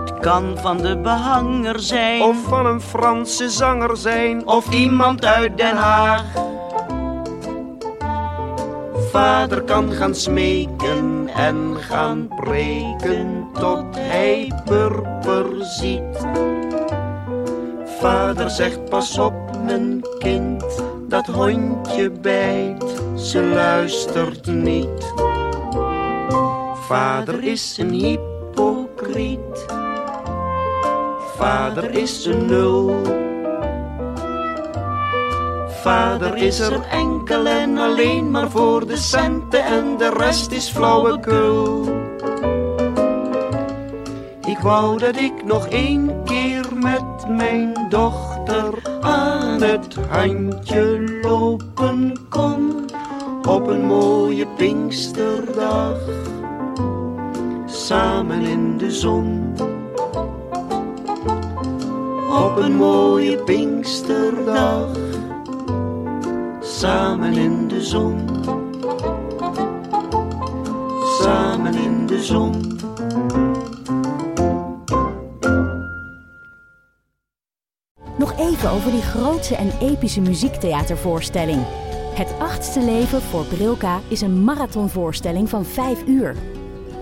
Het 0.04 0.18
kan 0.20 0.58
van 0.58 0.76
de 0.76 0.98
behanger 0.98 1.80
zijn. 1.80 2.22
Of 2.22 2.42
van 2.42 2.66
een 2.66 2.80
Franse 2.80 3.50
zanger 3.50 3.96
zijn. 3.96 4.46
Of 4.46 4.72
iemand 4.72 5.24
uit 5.24 5.56
Den 5.56 5.76
Haag. 5.76 6.50
Vader 9.12 9.62
kan 9.62 9.92
gaan 9.92 10.14
smeken 10.14 11.28
en 11.28 11.76
gaan 11.76 12.28
preken 12.36 13.46
tot 13.52 13.84
hij 13.96 14.52
purper 14.64 15.46
ziet. 15.60 16.26
Vader 18.00 18.50
zegt 18.50 18.84
pas 18.84 19.18
op 19.18 19.34
mijn 19.64 20.04
kind, 20.18 20.64
dat 21.08 21.26
hondje 21.26 22.10
bijt, 22.10 23.02
ze 23.16 23.42
luistert 23.42 24.46
niet. 24.46 25.12
Vader 26.74 27.44
is 27.44 27.76
een 27.78 27.92
hypocriet, 27.92 29.66
vader 31.36 31.90
is 31.90 32.24
een 32.26 32.46
nul. 32.46 33.02
Vader 35.82 36.36
is 36.36 36.58
er 36.58 36.80
enkel 36.90 37.46
en 37.46 37.78
alleen 37.78 38.30
maar 38.30 38.50
voor 38.50 38.86
de 38.86 38.96
centen 38.96 39.64
en 39.64 39.96
de 39.96 40.10
rest 40.16 40.50
is 40.50 40.68
flauwekul. 40.68 41.84
Ik 44.46 44.58
wou 44.58 44.98
dat 44.98 45.16
ik 45.16 45.44
nog 45.44 45.68
één 45.68 46.24
keer 46.24 46.64
met 46.74 47.28
mijn 47.28 47.86
dochter 47.88 48.74
aan 49.00 49.62
het 49.62 49.96
handje 50.08 51.18
lopen 51.22 52.16
kon. 52.28 52.90
Op 53.48 53.66
een 53.66 53.84
mooie 53.84 54.46
Pinksterdag, 54.56 55.98
samen 57.66 58.40
in 58.40 58.78
de 58.78 58.90
zon. 58.90 59.54
Op 62.44 62.56
een 62.56 62.76
mooie 62.76 63.36
Pinksterdag, 63.36 65.01
samen 66.82 67.32
in 67.32 67.68
de 67.68 67.82
zon. 67.82 68.28
Samen 71.20 71.74
in 71.74 72.06
de 72.06 72.22
zon. 72.22 72.80
Nog 78.18 78.38
even 78.38 78.70
over 78.70 78.90
die 78.90 79.02
grootse 79.02 79.56
en 79.56 79.72
epische 79.80 80.20
muziektheatervoorstelling. 80.20 81.62
Het 82.14 82.34
achtste 82.38 82.80
leven 82.80 83.22
voor 83.22 83.44
Brilka 83.44 84.00
is 84.08 84.20
een 84.20 84.44
marathonvoorstelling 84.44 85.48
van 85.48 85.64
5 85.64 86.06
uur. 86.06 86.36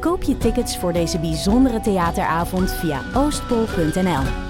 Koop 0.01 0.23
je 0.23 0.39
tickets 0.39 0.79
voor 0.79 0.93
deze 0.93 1.19
bijzondere 1.19 1.81
theateravond 1.81 2.73
via 2.73 3.03
oostpol.nl. 3.15 4.50